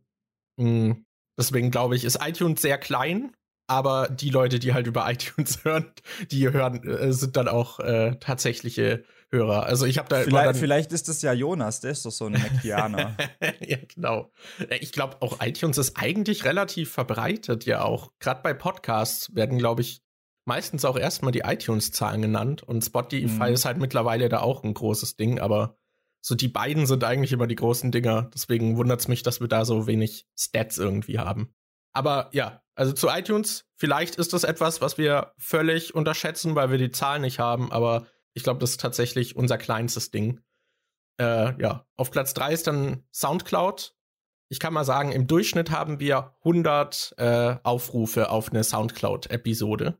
Mhm. 0.56 1.04
Deswegen 1.40 1.70
glaube 1.70 1.96
ich, 1.96 2.04
ist 2.04 2.18
iTunes 2.22 2.60
sehr 2.60 2.76
klein, 2.76 3.32
aber 3.66 4.08
die 4.08 4.28
Leute, 4.28 4.58
die 4.58 4.74
halt 4.74 4.86
über 4.86 5.10
iTunes 5.10 5.64
hören, 5.64 5.90
die 6.30 6.50
hören, 6.50 6.86
äh, 6.86 7.12
sind 7.14 7.36
dann 7.36 7.48
auch 7.48 7.80
äh, 7.80 8.16
tatsächliche 8.20 9.04
Hörer. 9.32 9.64
Also 9.64 9.86
ich 9.86 9.96
habe 9.96 10.08
da 10.08 10.20
vielleicht, 10.20 10.58
vielleicht 10.58 10.92
ist 10.92 11.08
es 11.08 11.22
ja 11.22 11.32
Jonas, 11.32 11.80
der 11.80 11.92
ist 11.92 12.04
doch 12.04 12.10
so 12.10 12.26
ein 12.26 12.32
Macianer. 12.32 13.16
ja, 13.60 13.78
genau. 13.94 14.32
Ich 14.80 14.92
glaube 14.92 15.16
auch 15.20 15.38
iTunes 15.40 15.78
ist 15.78 15.96
eigentlich 15.96 16.44
relativ 16.44 16.90
verbreitet 16.90 17.64
ja 17.64 17.84
auch. 17.84 18.12
Gerade 18.18 18.42
bei 18.42 18.52
Podcasts 18.52 19.34
werden, 19.34 19.56
glaube 19.56 19.82
ich, 19.82 20.02
meistens 20.46 20.84
auch 20.84 20.98
erstmal 20.98 21.32
die 21.32 21.42
iTunes-Zahlen 21.44 22.22
genannt 22.22 22.64
und 22.64 22.84
Spotify 22.84 23.28
mhm. 23.28 23.54
ist 23.54 23.64
halt 23.64 23.78
mittlerweile 23.78 24.28
da 24.28 24.40
auch 24.40 24.64
ein 24.64 24.74
großes 24.74 25.16
Ding, 25.16 25.38
aber 25.38 25.78
so 26.20 26.34
die 26.34 26.48
beiden 26.48 26.86
sind 26.86 27.04
eigentlich 27.04 27.32
immer 27.32 27.46
die 27.46 27.56
großen 27.56 27.90
Dinger. 27.90 28.30
Deswegen 28.34 28.76
wundert 28.76 29.00
es 29.00 29.08
mich, 29.08 29.22
dass 29.22 29.40
wir 29.40 29.48
da 29.48 29.64
so 29.64 29.86
wenig 29.86 30.26
Stats 30.38 30.78
irgendwie 30.78 31.18
haben. 31.18 31.54
Aber 31.92 32.28
ja, 32.32 32.62
also 32.74 32.92
zu 32.92 33.08
iTunes, 33.08 33.66
vielleicht 33.76 34.16
ist 34.16 34.32
das 34.32 34.44
etwas, 34.44 34.80
was 34.80 34.98
wir 34.98 35.32
völlig 35.38 35.94
unterschätzen, 35.94 36.54
weil 36.54 36.70
wir 36.70 36.78
die 36.78 36.90
Zahlen 36.90 37.22
nicht 37.22 37.38
haben, 37.38 37.72
aber 37.72 38.06
ich 38.32 38.42
glaube, 38.42 38.60
das 38.60 38.72
ist 38.72 38.80
tatsächlich 38.80 39.36
unser 39.36 39.58
kleinstes 39.58 40.10
Ding. 40.10 40.40
Äh, 41.18 41.60
ja, 41.60 41.86
auf 41.96 42.10
Platz 42.10 42.32
3 42.34 42.52
ist 42.52 42.66
dann 42.66 43.04
Soundcloud. 43.12 43.94
Ich 44.48 44.60
kann 44.60 44.72
mal 44.72 44.84
sagen, 44.84 45.12
im 45.12 45.26
Durchschnitt 45.26 45.70
haben 45.70 46.00
wir 46.00 46.34
100 46.40 47.14
äh, 47.18 47.56
Aufrufe 47.62 48.30
auf 48.30 48.50
eine 48.50 48.64
Soundcloud-Episode. 48.64 49.98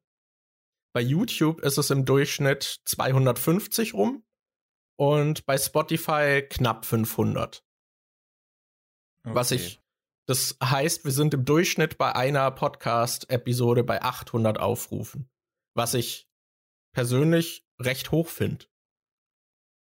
Bei 0.92 1.00
YouTube 1.00 1.60
ist 1.60 1.78
es 1.78 1.90
im 1.90 2.04
Durchschnitt 2.04 2.80
250 2.84 3.94
rum 3.94 4.24
und 5.00 5.46
bei 5.46 5.56
Spotify 5.56 6.42
knapp 6.46 6.84
500. 6.84 7.64
Okay. 9.24 9.34
Was 9.34 9.50
ich, 9.50 9.80
das 10.26 10.58
heißt, 10.62 11.06
wir 11.06 11.12
sind 11.12 11.32
im 11.32 11.46
Durchschnitt 11.46 11.96
bei 11.96 12.14
einer 12.14 12.50
Podcast-Episode 12.50 13.82
bei 13.82 14.02
800 14.02 14.60
Aufrufen, 14.60 15.30
was 15.72 15.94
ich 15.94 16.28
persönlich 16.92 17.66
recht 17.80 18.10
hoch 18.12 18.28
finde. 18.28 18.66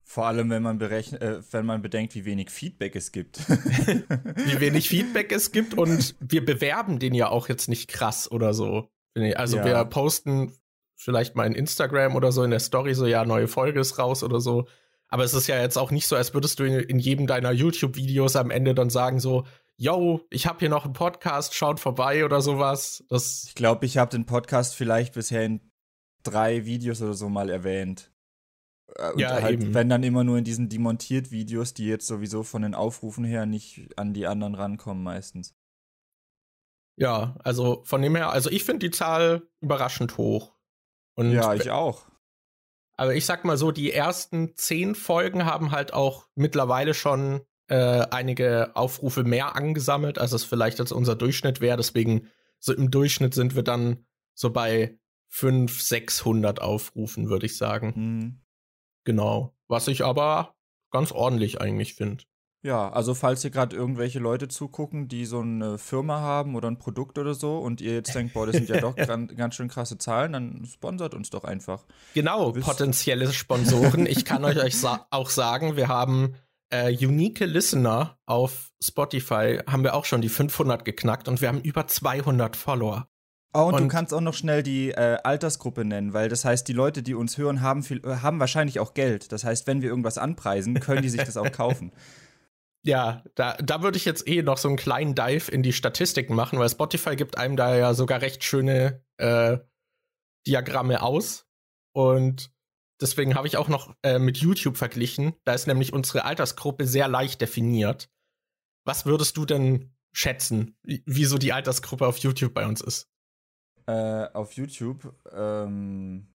Vor 0.04 0.26
allem, 0.26 0.50
wenn 0.50 0.62
man, 0.62 0.76
berechnet, 0.76 1.22
äh, 1.22 1.40
wenn 1.52 1.64
man 1.64 1.80
bedenkt, 1.80 2.14
wie 2.14 2.26
wenig 2.26 2.50
Feedback 2.50 2.94
es 2.94 3.10
gibt. 3.10 3.38
wie 3.48 4.60
wenig 4.60 4.90
Feedback 4.90 5.32
es 5.32 5.52
gibt 5.52 5.72
und 5.72 6.16
wir 6.20 6.44
bewerben 6.44 6.98
den 6.98 7.14
ja 7.14 7.30
auch 7.30 7.48
jetzt 7.48 7.68
nicht 7.68 7.88
krass 7.88 8.30
oder 8.30 8.52
so. 8.52 8.90
Also 9.14 9.56
ja. 9.56 9.64
wir 9.64 9.84
posten 9.86 10.52
vielleicht 10.96 11.34
mal 11.34 11.46
in 11.46 11.54
Instagram 11.54 12.14
oder 12.14 12.30
so 12.30 12.42
in 12.42 12.50
der 12.50 12.60
Story 12.60 12.92
so, 12.92 13.06
ja, 13.06 13.24
neue 13.24 13.48
Folge 13.48 13.80
ist 13.80 13.98
raus 13.98 14.22
oder 14.22 14.40
so. 14.40 14.68
Aber 15.08 15.24
es 15.24 15.34
ist 15.34 15.46
ja 15.46 15.60
jetzt 15.60 15.78
auch 15.78 15.90
nicht 15.90 16.06
so, 16.06 16.16
als 16.16 16.34
würdest 16.34 16.58
du 16.58 16.64
in, 16.64 16.80
in 16.80 16.98
jedem 16.98 17.26
deiner 17.26 17.50
YouTube-Videos 17.50 18.36
am 18.36 18.50
Ende 18.50 18.74
dann 18.74 18.90
sagen 18.90 19.20
so, 19.20 19.46
yo, 19.76 20.20
ich 20.30 20.46
habe 20.46 20.58
hier 20.58 20.68
noch 20.68 20.84
einen 20.84 20.92
Podcast, 20.92 21.54
schaut 21.54 21.80
vorbei 21.80 22.24
oder 22.24 22.40
sowas. 22.40 23.04
Das 23.08 23.44
ich 23.44 23.54
glaube, 23.54 23.86
ich 23.86 23.96
habe 23.96 24.10
den 24.10 24.26
Podcast 24.26 24.74
vielleicht 24.74 25.14
bisher 25.14 25.44
in 25.44 25.60
drei 26.24 26.66
Videos 26.66 27.00
oder 27.00 27.14
so 27.14 27.28
mal 27.28 27.48
erwähnt. 27.48 28.12
Äh, 28.96 29.12
und 29.12 29.20
ja, 29.20 29.40
halt, 29.40 29.62
eben. 29.62 29.74
wenn 29.74 29.88
dann 29.88 30.02
immer 30.02 30.24
nur 30.24 30.38
in 30.38 30.44
diesen 30.44 30.68
demontiert-Videos, 30.68 31.74
die 31.74 31.86
jetzt 31.86 32.06
sowieso 32.06 32.42
von 32.42 32.62
den 32.62 32.74
Aufrufen 32.74 33.24
her 33.24 33.46
nicht 33.46 33.88
an 33.96 34.12
die 34.12 34.26
anderen 34.26 34.54
rankommen 34.54 35.02
meistens. 35.02 35.54
Ja, 36.96 37.36
also 37.44 37.82
von 37.84 38.02
dem 38.02 38.16
her, 38.16 38.30
also 38.30 38.50
ich 38.50 38.64
finde 38.64 38.88
die 38.88 38.90
Zahl 38.90 39.48
überraschend 39.60 40.18
hoch. 40.18 40.56
Und 41.14 41.30
ja, 41.30 41.54
ich 41.54 41.70
auch. 41.70 42.06
Aber 42.98 43.14
ich 43.14 43.26
sag 43.26 43.44
mal 43.44 43.56
so, 43.56 43.70
die 43.70 43.92
ersten 43.92 44.56
zehn 44.56 44.96
Folgen 44.96 45.44
haben 45.44 45.70
halt 45.70 45.94
auch 45.94 46.26
mittlerweile 46.34 46.94
schon 46.94 47.42
äh, 47.68 48.04
einige 48.10 48.72
Aufrufe 48.74 49.22
mehr 49.22 49.54
angesammelt, 49.54 50.18
als 50.18 50.32
es 50.32 50.42
vielleicht 50.42 50.80
als 50.80 50.90
unser 50.90 51.14
Durchschnitt 51.14 51.60
wäre. 51.60 51.76
Deswegen, 51.76 52.26
so 52.58 52.74
im 52.74 52.90
Durchschnitt 52.90 53.34
sind 53.34 53.54
wir 53.54 53.62
dann 53.62 54.04
so 54.34 54.50
bei 54.50 54.98
500, 55.28 55.70
600 55.70 56.60
Aufrufen, 56.60 57.28
würde 57.28 57.46
ich 57.46 57.56
sagen. 57.56 57.92
Mhm. 57.94 58.40
Genau. 59.04 59.56
Was 59.68 59.86
ich 59.86 60.04
aber 60.04 60.56
ganz 60.90 61.12
ordentlich 61.12 61.60
eigentlich 61.60 61.94
finde. 61.94 62.24
Ja, 62.62 62.90
also 62.90 63.14
falls 63.14 63.42
hier 63.42 63.52
gerade 63.52 63.76
irgendwelche 63.76 64.18
Leute 64.18 64.48
zugucken, 64.48 65.06
die 65.06 65.26
so 65.26 65.40
eine 65.40 65.78
Firma 65.78 66.20
haben 66.20 66.56
oder 66.56 66.68
ein 66.68 66.78
Produkt 66.78 67.16
oder 67.18 67.34
so 67.34 67.58
und 67.58 67.80
ihr 67.80 67.92
jetzt 67.94 68.14
denkt, 68.14 68.34
boah, 68.34 68.46
das 68.46 68.56
sind 68.56 68.68
ja 68.68 68.80
doch 68.80 68.96
gran- 68.96 69.28
ganz 69.28 69.54
schön 69.54 69.68
krasse 69.68 69.96
Zahlen, 69.96 70.32
dann 70.32 70.64
sponsert 70.64 71.14
uns 71.14 71.30
doch 71.30 71.44
einfach. 71.44 71.86
Genau, 72.14 72.54
Wisst- 72.56 72.66
potenzielle 72.66 73.32
Sponsoren. 73.32 74.06
ich 74.06 74.24
kann 74.24 74.44
euch, 74.44 74.56
euch 74.62 74.76
sa 74.76 75.06
auch 75.10 75.30
sagen, 75.30 75.76
wir 75.76 75.86
haben 75.86 76.34
äh, 76.70 76.92
unique 76.92 77.40
Listener 77.40 78.18
auf 78.26 78.72
Spotify, 78.82 79.60
haben 79.68 79.84
wir 79.84 79.94
auch 79.94 80.04
schon 80.04 80.20
die 80.20 80.28
500 80.28 80.84
geknackt 80.84 81.28
und 81.28 81.40
wir 81.40 81.48
haben 81.48 81.60
über 81.60 81.86
200 81.86 82.56
Follower. 82.56 83.08
Oh, 83.54 83.60
und, 83.62 83.78
du 83.78 83.82
Und- 83.84 83.88
kannst 83.88 84.12
auch 84.12 84.20
noch 84.20 84.34
schnell 84.34 84.62
die 84.64 84.90
äh, 84.90 85.16
Altersgruppe 85.22 85.84
nennen, 85.84 86.12
weil 86.12 86.28
das 86.28 86.44
heißt, 86.44 86.66
die 86.66 86.72
Leute, 86.74 87.02
die 87.04 87.14
uns 87.14 87.38
hören, 87.38 87.60
haben, 87.62 87.84
viel, 87.84 88.04
äh, 88.04 88.16
haben 88.16 88.40
wahrscheinlich 88.40 88.80
auch 88.80 88.94
Geld. 88.94 89.30
Das 89.32 89.44
heißt, 89.44 89.66
wenn 89.68 89.80
wir 89.80 89.88
irgendwas 89.88 90.18
anpreisen, 90.18 90.74
können 90.80 91.02
die 91.02 91.08
sich 91.08 91.22
das 91.22 91.36
auch 91.36 91.52
kaufen. 91.52 91.92
Ja, 92.84 93.24
da, 93.34 93.54
da 93.54 93.82
würde 93.82 93.96
ich 93.98 94.04
jetzt 94.04 94.26
eh 94.28 94.42
noch 94.42 94.56
so 94.58 94.68
einen 94.68 94.76
kleinen 94.76 95.14
Dive 95.14 95.50
in 95.50 95.62
die 95.62 95.72
Statistiken 95.72 96.34
machen, 96.34 96.58
weil 96.58 96.68
Spotify 96.68 97.16
gibt 97.16 97.36
einem 97.36 97.56
da 97.56 97.76
ja 97.76 97.92
sogar 97.94 98.22
recht 98.22 98.44
schöne 98.44 99.04
äh, 99.18 99.58
Diagramme 100.46 101.02
aus. 101.02 101.46
Und 101.92 102.50
deswegen 103.00 103.34
habe 103.34 103.48
ich 103.48 103.56
auch 103.56 103.68
noch 103.68 103.94
äh, 104.02 104.18
mit 104.18 104.38
YouTube 104.38 104.76
verglichen. 104.76 105.34
Da 105.44 105.54
ist 105.54 105.66
nämlich 105.66 105.92
unsere 105.92 106.24
Altersgruppe 106.24 106.86
sehr 106.86 107.08
leicht 107.08 107.40
definiert. 107.40 108.08
Was 108.86 109.04
würdest 109.06 109.36
du 109.36 109.44
denn 109.44 109.92
schätzen, 110.12 110.76
wie- 110.82 111.02
wieso 111.04 111.36
die 111.36 111.52
Altersgruppe 111.52 112.06
auf 112.06 112.18
YouTube 112.18 112.54
bei 112.54 112.66
uns 112.66 112.80
ist? 112.80 113.08
äh, 113.86 114.28
auf 114.34 114.52
YouTube, 114.52 115.14
ähm, 115.32 116.34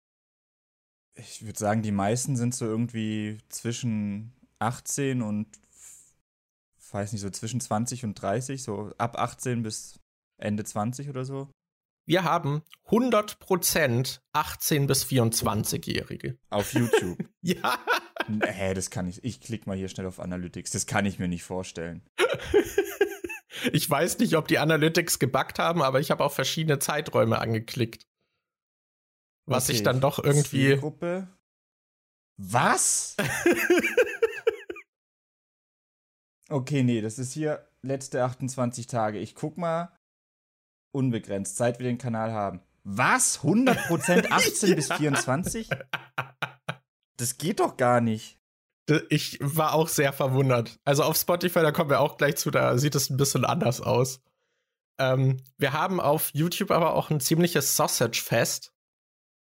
ich 1.15 1.45
würde 1.45 1.59
sagen, 1.59 1.81
die 1.81 1.91
meisten 1.91 2.37
sind 2.37 2.55
so 2.55 2.65
irgendwie 2.65 3.39
zwischen 3.49 4.33
18 4.59 5.21
und, 5.21 5.47
weiß 6.93 7.11
nicht, 7.11 7.21
so 7.21 7.29
zwischen 7.29 7.61
20 7.61 8.03
und 8.05 8.15
30, 8.15 8.63
so 8.63 8.91
ab 8.97 9.17
18 9.17 9.63
bis 9.63 9.99
Ende 10.37 10.63
20 10.63 11.09
oder 11.09 11.25
so. 11.25 11.49
Wir 12.07 12.23
haben 12.23 12.63
100% 12.89 14.19
18- 14.33 14.87
bis 14.87 15.05
24-Jährige. 15.05 16.37
Auf 16.49 16.73
YouTube. 16.73 17.17
Ja. 17.43 17.79
Hä, 18.45 18.75
das 18.75 18.91
kann 18.91 19.07
ich. 19.07 19.23
Ich 19.23 19.41
klicke 19.41 19.67
mal 19.67 19.75
hier 19.75 19.89
schnell 19.89 20.05
auf 20.05 20.19
Analytics. 20.19 20.69
Das 20.69 20.85
kann 20.85 21.07
ich 21.07 21.17
mir 21.17 21.27
nicht 21.27 21.43
vorstellen. 21.43 22.05
Ich 23.73 23.87
weiß 23.87 24.17
nicht, 24.19 24.37
ob 24.37 24.47
die 24.47 24.57
Analytics 24.57 25.19
gebackt 25.19 25.59
haben, 25.59 25.83
aber 25.83 25.99
ich 25.99 26.09
habe 26.09 26.23
auch 26.23 26.31
verschiedene 26.31 26.79
Zeiträume 26.79 27.39
angeklickt. 27.39 28.07
Was 29.45 29.65
Okay, 29.65 29.73
ich 29.73 29.83
dann 29.83 29.99
doch 30.01 30.17
irgendwie. 30.23 30.67
Zielgruppe. 30.69 31.27
Was? 32.37 33.15
okay, 36.51 36.83
nee, 36.83 37.01
das 37.01 37.19
ist 37.19 37.33
hier 37.33 37.65
letzte 37.81 38.23
28 38.23 38.87
Tage. 38.87 39.19
Ich 39.19 39.35
guck 39.35 39.57
mal. 39.57 39.91
Unbegrenzt, 40.93 41.55
seit 41.55 41.79
wir 41.79 41.85
den 41.85 41.97
Kanal 41.97 42.33
haben. 42.33 42.61
Was? 42.83 43.41
100% 43.41 44.31
18 44.31 44.75
bis 44.75 44.91
24? 44.91 45.69
Das 47.17 47.37
geht 47.37 47.59
doch 47.59 47.77
gar 47.77 48.01
nicht. 48.01 48.39
Ich 49.09 49.37
war 49.39 49.73
auch 49.73 49.87
sehr 49.87 50.11
verwundert. 50.11 50.79
Also 50.83 51.03
auf 51.03 51.15
Spotify, 51.15 51.61
da 51.61 51.71
kommen 51.71 51.89
wir 51.89 52.01
auch 52.01 52.17
gleich 52.17 52.35
zu, 52.35 52.51
da 52.51 52.77
sieht 52.77 52.95
es 52.95 53.09
ein 53.09 53.17
bisschen 53.17 53.45
anders 53.45 53.79
aus. 53.79 54.21
Ähm, 54.99 55.37
wir 55.57 55.73
haben 55.73 56.01
auf 56.01 56.31
YouTube 56.33 56.71
aber 56.71 56.95
auch 56.95 57.09
ein 57.09 57.21
ziemliches 57.21 57.77
Sausage-Fest. 57.77 58.73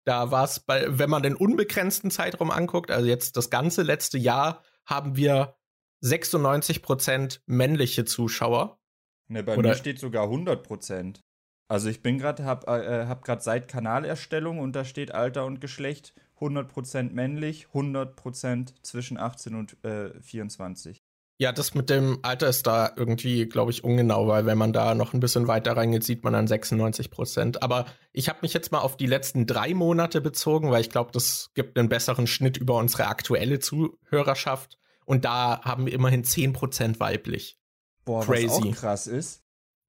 Da 0.05 0.31
war 0.31 0.45
es 0.45 0.61
bei, 0.61 0.97
wenn 0.97 1.09
man 1.09 1.21
den 1.21 1.35
unbegrenzten 1.35 2.09
Zeitraum 2.09 2.49
anguckt, 2.49 2.89
also 2.89 3.07
jetzt 3.07 3.37
das 3.37 3.49
ganze 3.49 3.83
letzte 3.83 4.17
Jahr, 4.17 4.63
haben 4.85 5.17
wir 5.17 5.56
96% 6.03 7.41
männliche 7.45 8.05
Zuschauer. 8.05 8.79
Ne, 9.27 9.43
bei 9.43 9.57
Oder- 9.57 9.69
mir 9.69 9.75
steht 9.75 9.99
sogar 9.99 10.27
100%. 10.29 11.21
Also 11.69 11.89
ich 11.89 12.01
bin 12.01 12.17
gerade, 12.17 12.45
hab, 12.45 12.67
äh, 12.67 13.05
hab 13.07 13.25
gerade 13.25 13.41
seit 13.41 13.67
Kanalerstellung 13.67 14.59
und 14.59 14.73
da 14.73 14.85
steht 14.85 15.13
Alter 15.13 15.45
und 15.45 15.59
Geschlecht 15.59 16.13
100% 16.39 17.13
männlich, 17.13 17.67
100% 17.73 18.73
zwischen 18.83 19.17
18 19.17 19.55
und 19.55 19.83
äh, 19.83 20.13
24. 20.21 21.01
Ja, 21.39 21.51
das 21.51 21.75
mit 21.75 21.91
dem 21.91 22.17
Alter 22.23 22.47
ist 22.47 22.65
da 22.65 22.91
irgendwie, 22.95 23.45
glaube 23.47 23.69
ich, 23.69 23.83
ungenau, 23.83 24.27
weil 24.27 24.47
wenn 24.47 24.57
man 24.57 24.73
da 24.73 24.95
noch 24.95 25.13
ein 25.13 25.19
bisschen 25.19 25.47
weiter 25.47 25.77
reingeht, 25.77 26.03
sieht 26.03 26.23
man 26.23 26.33
dann 26.33 26.47
96 26.47 27.11
Prozent. 27.11 27.61
Aber 27.61 27.85
ich 28.11 28.27
habe 28.27 28.39
mich 28.41 28.53
jetzt 28.53 28.71
mal 28.71 28.79
auf 28.79 28.97
die 28.97 29.05
letzten 29.05 29.45
drei 29.45 29.75
Monate 29.75 30.19
bezogen, 30.19 30.71
weil 30.71 30.81
ich 30.81 30.89
glaube, 30.89 31.11
das 31.11 31.51
gibt 31.53 31.77
einen 31.77 31.89
besseren 31.89 32.25
Schnitt 32.25 32.57
über 32.57 32.75
unsere 32.75 33.07
aktuelle 33.07 33.59
Zuhörerschaft. 33.59 34.79
Und 35.07 35.25
da 35.25 35.63
haben 35.63 35.85
wir 35.85 35.93
immerhin 35.93 36.23
10 36.23 36.53
Prozent 36.53 36.99
weiblich. 36.99 37.57
Boah, 38.05 38.19
was 38.19 38.25
Crazy. 38.27 38.47
auch 38.69 38.75
krass 38.75 39.07
ist, 39.07 39.41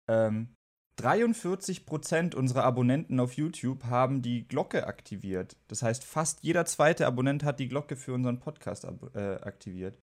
ähm, 0.08 0.54
43% 1.00 2.34
unserer 2.34 2.64
Abonnenten 2.64 3.20
auf 3.20 3.34
YouTube 3.34 3.84
haben 3.84 4.22
die 4.22 4.46
Glocke 4.48 4.86
aktiviert. 4.86 5.56
Das 5.68 5.82
heißt, 5.82 6.04
fast 6.04 6.42
jeder 6.42 6.64
zweite 6.66 7.06
Abonnent 7.06 7.44
hat 7.44 7.60
die 7.60 7.68
Glocke 7.68 7.94
für 7.96 8.14
unseren 8.14 8.40
Podcast 8.40 8.84
äh, 9.14 9.18
aktiviert. 9.42 9.98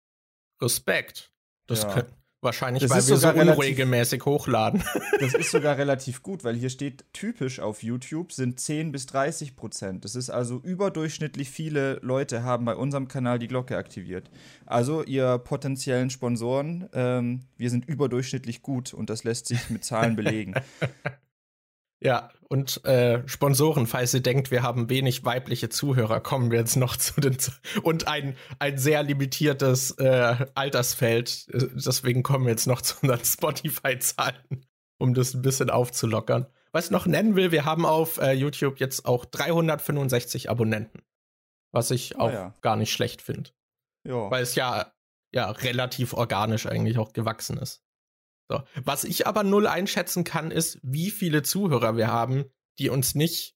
Respekt. 0.61 1.33
Das 1.67 1.83
Ja. 1.83 1.93
können, 1.93 2.13
wahrscheinlich, 2.45 2.81
Das 2.83 2.91
weil 2.91 2.99
ist 2.99 3.09
wir 3.09 3.17
so 3.17 3.27
relativ- 3.27 3.57
unregelmäßig 3.57 4.23
hochladen. 4.23 4.81
Das 5.19 5.33
ist 5.33 5.51
sogar 5.51 5.77
relativ 5.77 6.23
gut, 6.23 6.43
weil 6.45 6.55
hier 6.55 6.69
steht, 6.69 7.03
typisch 7.11 7.59
auf 7.59 7.83
YouTube 7.83 8.31
sind 8.31 8.59
10 8.59 8.91
bis 8.93 9.05
30 9.07 9.57
Prozent. 9.57 10.05
Das 10.05 10.15
ist 10.15 10.29
also 10.29 10.59
überdurchschnittlich 10.63 11.49
viele 11.49 11.99
Leute 12.01 12.43
haben 12.43 12.63
bei 12.65 12.75
unserem 12.75 13.07
Kanal 13.09 13.39
die 13.39 13.47
Glocke 13.47 13.75
aktiviert. 13.77 14.29
Also 14.65 15.03
ihr 15.03 15.37
potenziellen 15.39 16.09
Sponsoren, 16.09 16.87
ähm, 16.93 17.41
wir 17.57 17.69
sind 17.69 17.85
überdurchschnittlich 17.85 18.61
gut 18.61 18.93
und 18.93 19.09
das 19.09 19.23
lässt 19.25 19.47
sich 19.47 19.69
mit 19.69 19.83
Zahlen 19.83 20.15
belegen. 20.15 20.53
Ja, 22.05 22.29
und 22.49 22.85
äh, 22.85 23.27
Sponsoren, 23.27 23.87
falls 23.87 24.13
ihr 24.13 24.21
denkt, 24.21 24.51
wir 24.51 24.61
haben 24.61 24.91
wenig 24.91 25.25
weibliche 25.25 25.69
Zuhörer, 25.69 26.19
kommen 26.19 26.51
wir 26.51 26.59
jetzt 26.59 26.75
noch 26.75 26.95
zu 26.97 27.19
den 27.19 27.39
Z 27.39 27.55
und 27.81 28.07
ein, 28.07 28.35
ein 28.59 28.77
sehr 28.77 29.01
limitiertes 29.01 29.91
äh, 29.97 30.45
Altersfeld. 30.53 31.47
Äh, 31.51 31.67
Deswegen 31.73 32.21
kommen 32.21 32.45
wir 32.45 32.51
jetzt 32.51 32.67
noch 32.67 32.83
zu 32.83 32.95
unseren 33.01 33.19
Spotify-Zahlen, 33.25 34.67
um 34.99 35.15
das 35.15 35.33
ein 35.33 35.41
bisschen 35.41 35.71
aufzulockern. 35.71 36.45
Was 36.71 36.85
ich 36.85 36.91
noch 36.91 37.07
nennen 37.07 37.35
will, 37.35 37.51
wir 37.51 37.65
haben 37.65 37.87
auf 37.87 38.19
äh, 38.19 38.33
YouTube 38.33 38.79
jetzt 38.79 39.05
auch 39.07 39.25
365 39.25 40.49
Abonnenten. 40.51 41.01
Was 41.71 41.89
ich 41.89 42.17
Oh 42.17 42.25
auch 42.25 42.31
ja. 42.31 42.53
gar 42.61 42.75
nicht 42.75 42.91
schlecht 42.91 43.23
finde. 43.23 43.49
Weil 44.29 44.43
es 44.43 44.53
ja, 44.53 44.93
ja 45.33 45.49
relativ 45.49 46.13
organisch 46.13 46.67
eigentlich 46.67 46.99
auch 46.99 47.13
gewachsen 47.13 47.57
ist. 47.57 47.84
So. 48.49 48.61
Was 48.83 49.03
ich 49.03 49.27
aber 49.27 49.43
null 49.43 49.67
einschätzen 49.67 50.23
kann, 50.23 50.51
ist, 50.51 50.79
wie 50.83 51.09
viele 51.09 51.41
Zuhörer 51.41 51.97
wir 51.97 52.07
haben, 52.07 52.45
die 52.79 52.89
uns 52.89 53.15
nicht 53.15 53.55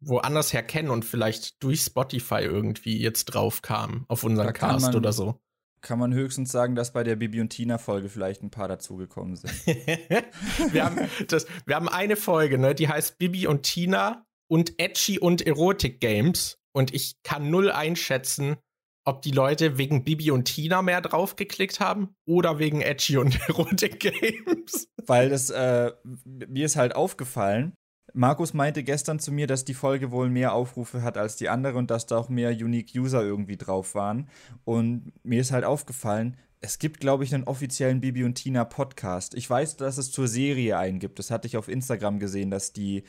woanders 0.00 0.52
her 0.52 0.62
kennen 0.62 0.90
und 0.90 1.04
vielleicht 1.04 1.62
durch 1.62 1.82
Spotify 1.82 2.40
irgendwie 2.40 3.00
jetzt 3.00 3.26
drauf 3.26 3.62
kamen 3.62 4.04
auf 4.08 4.24
unseren 4.24 4.52
Cast 4.52 4.86
man- 4.86 4.96
oder 4.96 5.12
so. 5.12 5.40
Kann 5.80 5.98
man 5.98 6.14
höchstens 6.14 6.50
sagen, 6.50 6.74
dass 6.74 6.94
bei 6.94 7.04
der 7.04 7.16
Bibi 7.16 7.42
und 7.42 7.50
Tina-Folge 7.50 8.08
vielleicht 8.08 8.42
ein 8.42 8.50
paar 8.50 8.68
dazugekommen 8.68 9.36
sind. 9.36 9.52
wir, 10.72 10.84
haben 10.84 11.10
das, 11.28 11.46
wir 11.66 11.76
haben 11.76 11.90
eine 11.90 12.16
Folge, 12.16 12.56
ne, 12.56 12.74
die 12.74 12.88
heißt 12.88 13.18
Bibi 13.18 13.46
und 13.46 13.64
Tina 13.64 14.24
und 14.48 14.80
Edgy 14.80 15.18
und 15.18 15.46
Erotik 15.46 16.00
Games. 16.00 16.58
Und 16.72 16.94
ich 16.94 17.22
kann 17.22 17.50
null 17.50 17.70
einschätzen, 17.70 18.56
ob 19.04 19.22
die 19.22 19.30
Leute 19.30 19.78
wegen 19.78 20.04
Bibi 20.04 20.30
und 20.30 20.44
Tina 20.44 20.82
mehr 20.82 21.00
draufgeklickt 21.00 21.80
haben 21.80 22.14
oder 22.26 22.58
wegen 22.58 22.80
Edgy 22.80 23.18
und 23.18 23.38
Erotik 23.48 24.00
Games. 24.00 24.88
Weil 25.06 25.28
das, 25.28 25.50
äh, 25.50 25.92
mir 26.24 26.66
ist 26.66 26.76
halt 26.76 26.96
aufgefallen, 26.96 27.74
Markus 28.16 28.54
meinte 28.54 28.84
gestern 28.84 29.18
zu 29.18 29.32
mir, 29.32 29.48
dass 29.48 29.64
die 29.64 29.74
Folge 29.74 30.12
wohl 30.12 30.30
mehr 30.30 30.54
Aufrufe 30.54 31.02
hat 31.02 31.18
als 31.18 31.36
die 31.36 31.48
andere 31.48 31.76
und 31.76 31.90
dass 31.90 32.06
da 32.06 32.16
auch 32.16 32.28
mehr 32.28 32.50
Unique 32.50 32.92
User 32.94 33.22
irgendwie 33.22 33.56
drauf 33.56 33.96
waren. 33.96 34.28
Und 34.64 35.12
mir 35.24 35.40
ist 35.40 35.50
halt 35.50 35.64
aufgefallen, 35.64 36.36
es 36.60 36.78
gibt, 36.78 37.00
glaube 37.00 37.24
ich, 37.24 37.34
einen 37.34 37.44
offiziellen 37.44 38.00
Bibi 38.00 38.24
und 38.24 38.36
Tina 38.36 38.64
Podcast. 38.64 39.34
Ich 39.34 39.50
weiß, 39.50 39.76
dass 39.76 39.98
es 39.98 40.12
zur 40.12 40.28
Serie 40.28 40.78
einen 40.78 41.00
gibt. 41.00 41.18
Das 41.18 41.30
hatte 41.30 41.46
ich 41.46 41.56
auf 41.56 41.68
Instagram 41.68 42.20
gesehen, 42.20 42.50
dass 42.50 42.72
die, 42.72 43.02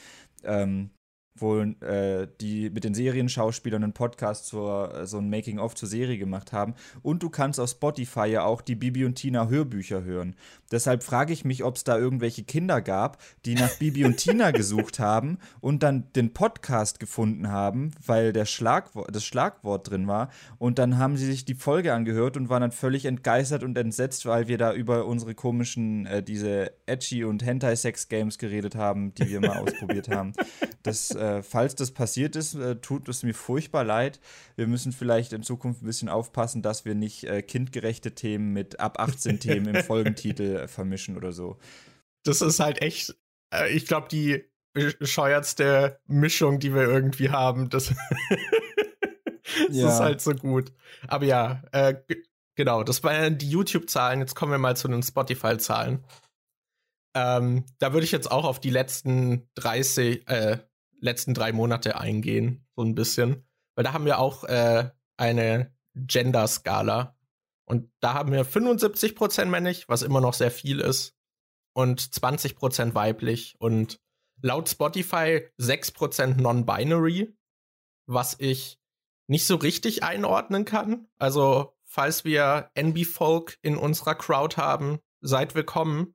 ähm, 0.44 0.90
wo 1.38 1.60
äh, 1.60 2.28
die 2.40 2.70
mit 2.70 2.84
den 2.84 2.94
Serienschauspielern 2.94 3.84
einen 3.84 3.94
Podcast 3.94 4.48
zur 4.48 4.94
äh, 4.94 5.06
so 5.06 5.18
ein 5.18 5.30
Making-of 5.30 5.76
zur 5.76 5.90
Serie 5.90 6.18
gemacht 6.18 6.54
haben. 6.54 6.76
Und 7.02 7.24
du 7.24 7.30
kannst 7.30 7.60
auf 7.60 7.70
Spotify 7.70 8.28
ja 8.28 8.44
auch 8.44 8.62
die 8.62 8.76
Bibi 8.76 9.06
und 9.06 9.16
Tina 9.16 9.50
Hörbücher 9.50 10.04
hören. 10.04 10.36
Deshalb 10.72 11.04
frage 11.04 11.34
ich 11.34 11.44
mich, 11.44 11.64
ob 11.64 11.76
es 11.76 11.84
da 11.84 11.98
irgendwelche 11.98 12.44
Kinder 12.44 12.82
gab, 12.82 13.22
die 13.46 13.56
nach 13.56 13.78
Bibi 13.78 14.06
und 14.06 14.18
Tina 14.18 14.52
gesucht 14.66 15.00
haben 15.00 15.38
und 15.60 15.84
dann 15.84 16.12
den 16.16 16.34
Podcast 16.34 17.00
gefunden 17.00 17.50
haben, 17.50 17.92
weil 18.06 18.32
der 18.32 18.46
Schlagwort, 18.46 19.14
das 19.14 19.26
Schlagwort 19.26 19.90
drin 19.90 20.08
war. 20.08 20.30
Und 20.58 20.80
dann 20.80 20.98
haben 20.98 21.18
sie 21.18 21.26
sich 21.26 21.44
die 21.44 21.54
Folge 21.54 21.94
angehört 21.94 22.38
und 22.38 22.50
waren 22.50 22.62
dann 22.62 22.72
völlig 22.72 23.06
entgeistert 23.06 23.64
und 23.64 23.78
entsetzt, 23.78 24.26
weil 24.26 24.48
wir 24.48 24.58
da 24.58 24.74
über 24.74 25.06
unsere 25.06 25.36
komischen, 25.36 26.06
äh, 26.06 26.24
diese 26.24 26.72
Edgy 26.86 27.26
und 27.26 27.46
Hentai-Sex-Games 27.46 28.38
geredet 28.38 28.76
haben, 28.76 29.14
die 29.16 29.30
wir 29.30 29.42
mal 29.42 29.58
ausprobiert 29.64 30.10
haben. 30.10 30.34
Das 30.84 31.12
äh, 31.12 31.25
äh, 31.26 31.44
falls 31.44 31.76
das 31.76 31.92
passiert 31.92 32.36
ist, 32.36 32.56
äh, 32.56 32.76
tut 32.78 33.10
es 33.10 33.24
mir 33.24 33.34
furchtbar 33.34 33.84
leid. 33.84 34.20
Wir 34.56 34.68
müssen 34.68 34.92
vielleicht 34.92 35.34
in 35.34 35.44
Zukunft 35.44 35.82
ein 35.82 35.86
bisschen 35.86 36.10
aufpassen, 36.10 36.62
dass 36.62 36.86
wir 36.86 36.96
nicht 36.96 37.24
äh, 37.24 37.42
kindgerechte 37.42 38.14
Themen 38.14 38.54
mit 38.54 38.80
ab 38.80 39.00
18 39.00 39.40
Themen 39.40 39.74
im 39.74 39.84
Folgentitel 39.84 40.56
äh, 40.56 40.68
vermischen 40.68 41.18
oder 41.18 41.32
so. 41.32 41.58
Das 42.24 42.42
ist 42.42 42.60
halt 42.60 42.82
echt, 42.82 43.16
äh, 43.54 43.70
ich 43.70 43.88
glaube, 43.88 44.08
die 44.10 44.46
bescheuertste 44.74 46.00
Mischung, 46.06 46.60
die 46.60 46.74
wir 46.74 46.84
irgendwie 46.84 47.30
haben. 47.30 47.70
Das, 47.70 47.88
das 49.68 49.76
ja. 49.76 49.88
ist 49.88 50.00
halt 50.00 50.22
so 50.22 50.34
gut. 50.34 50.74
Aber 51.08 51.26
ja, 51.26 51.64
äh, 51.72 51.96
genau, 52.56 52.84
das 52.84 53.04
waren 53.04 53.38
die 53.38 53.50
YouTube-Zahlen. 53.50 54.20
Jetzt 54.20 54.36
kommen 54.36 54.52
wir 54.52 54.60
mal 54.60 54.76
zu 54.76 54.88
den 54.88 55.02
Spotify-Zahlen. 55.02 56.04
Ähm, 57.16 57.64
da 57.80 57.94
würde 57.94 58.04
ich 58.04 58.12
jetzt 58.12 58.30
auch 58.30 58.44
auf 58.44 58.60
die 58.60 58.70
letzten 58.70 59.48
30, 59.56 60.28
äh, 60.28 60.60
letzten 61.00 61.34
drei 61.34 61.52
Monate 61.52 62.00
eingehen, 62.00 62.66
so 62.76 62.84
ein 62.84 62.96
bisschen. 62.96 63.46
Weil 63.76 63.84
da 63.84 63.94
haben 63.94 64.06
wir 64.06 64.20
auch 64.20 64.44
äh, 64.46 64.90
eine 65.18 65.74
Gender-Skala. 65.96 67.18
Und 67.66 67.92
da 68.00 68.14
haben 68.14 68.32
wir 68.32 68.46
75% 68.46 69.46
männlich, 69.46 69.90
was 69.90 70.02
immer 70.02 70.22
noch 70.22 70.34
sehr 70.34 70.52
viel 70.52 70.80
ist. 70.80 71.16
Und 71.74 72.02
20% 72.02 72.94
weiblich. 72.94 73.56
Und 73.60 74.00
laut 74.42 74.70
Spotify 74.70 75.48
6% 75.60 76.42
non-binary, 76.42 77.36
was 78.06 78.36
ich 78.40 78.80
nicht 79.28 79.48
so 79.48 79.56
richtig 79.56 80.04
einordnen 80.04 80.66
kann. 80.66 81.08
Also, 81.18 81.76
falls 81.84 82.24
wir 82.24 82.70
NB-Folk 82.76 83.58
in 83.62 83.78
unserer 83.78 84.16
Crowd 84.16 84.58
haben, 84.58 85.00
seid 85.22 85.56
willkommen. 85.56 86.14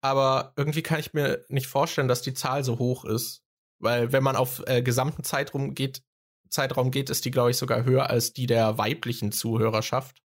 Aber 0.00 0.52
irgendwie 0.56 0.82
kann 0.82 1.00
ich 1.00 1.12
mir 1.12 1.44
nicht 1.48 1.66
vorstellen, 1.66 2.08
dass 2.08 2.22
die 2.22 2.34
Zahl 2.34 2.64
so 2.64 2.78
hoch 2.78 3.04
ist. 3.04 3.41
Weil 3.82 4.12
wenn 4.12 4.22
man 4.22 4.36
auf 4.36 4.62
äh, 4.66 4.80
gesamten 4.80 5.24
Zeitraum 5.24 5.74
geht, 5.74 6.02
Zeitraum 6.48 6.90
geht, 6.90 7.10
ist 7.10 7.24
die, 7.24 7.30
glaube 7.30 7.50
ich, 7.50 7.56
sogar 7.56 7.84
höher 7.84 8.08
als 8.08 8.32
die 8.32 8.46
der 8.46 8.78
weiblichen 8.78 9.32
Zuhörerschaft. 9.32 10.22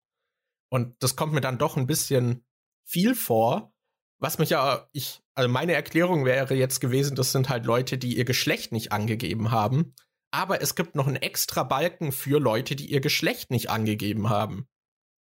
Und 0.69 1.01
das 1.01 1.15
kommt 1.15 1.33
mir 1.33 1.41
dann 1.41 1.57
doch 1.57 1.77
ein 1.77 1.87
bisschen 1.87 2.45
viel 2.83 3.15
vor. 3.15 3.73
Was 4.19 4.39
mich 4.39 4.49
ja, 4.49 4.89
ich, 4.91 5.21
also 5.35 5.49
meine 5.49 5.73
Erklärung 5.73 6.25
wäre 6.25 6.53
jetzt 6.55 6.81
gewesen, 6.81 7.15
das 7.15 7.31
sind 7.31 7.47
halt 7.47 7.65
Leute, 7.65 7.97
die 7.97 8.17
ihr 8.17 8.25
Geschlecht 8.25 8.71
nicht 8.71 8.91
angegeben 8.91 9.51
haben. 9.51 9.93
Aber 10.31 10.61
es 10.61 10.75
gibt 10.75 10.95
noch 10.95 11.07
einen 11.07 11.15
extra 11.15 11.63
Balken 11.63 12.11
für 12.11 12.39
Leute, 12.39 12.75
die 12.75 12.91
ihr 12.91 12.99
Geschlecht 12.99 13.51
nicht 13.51 13.69
angegeben 13.69 14.29
haben. 14.29 14.67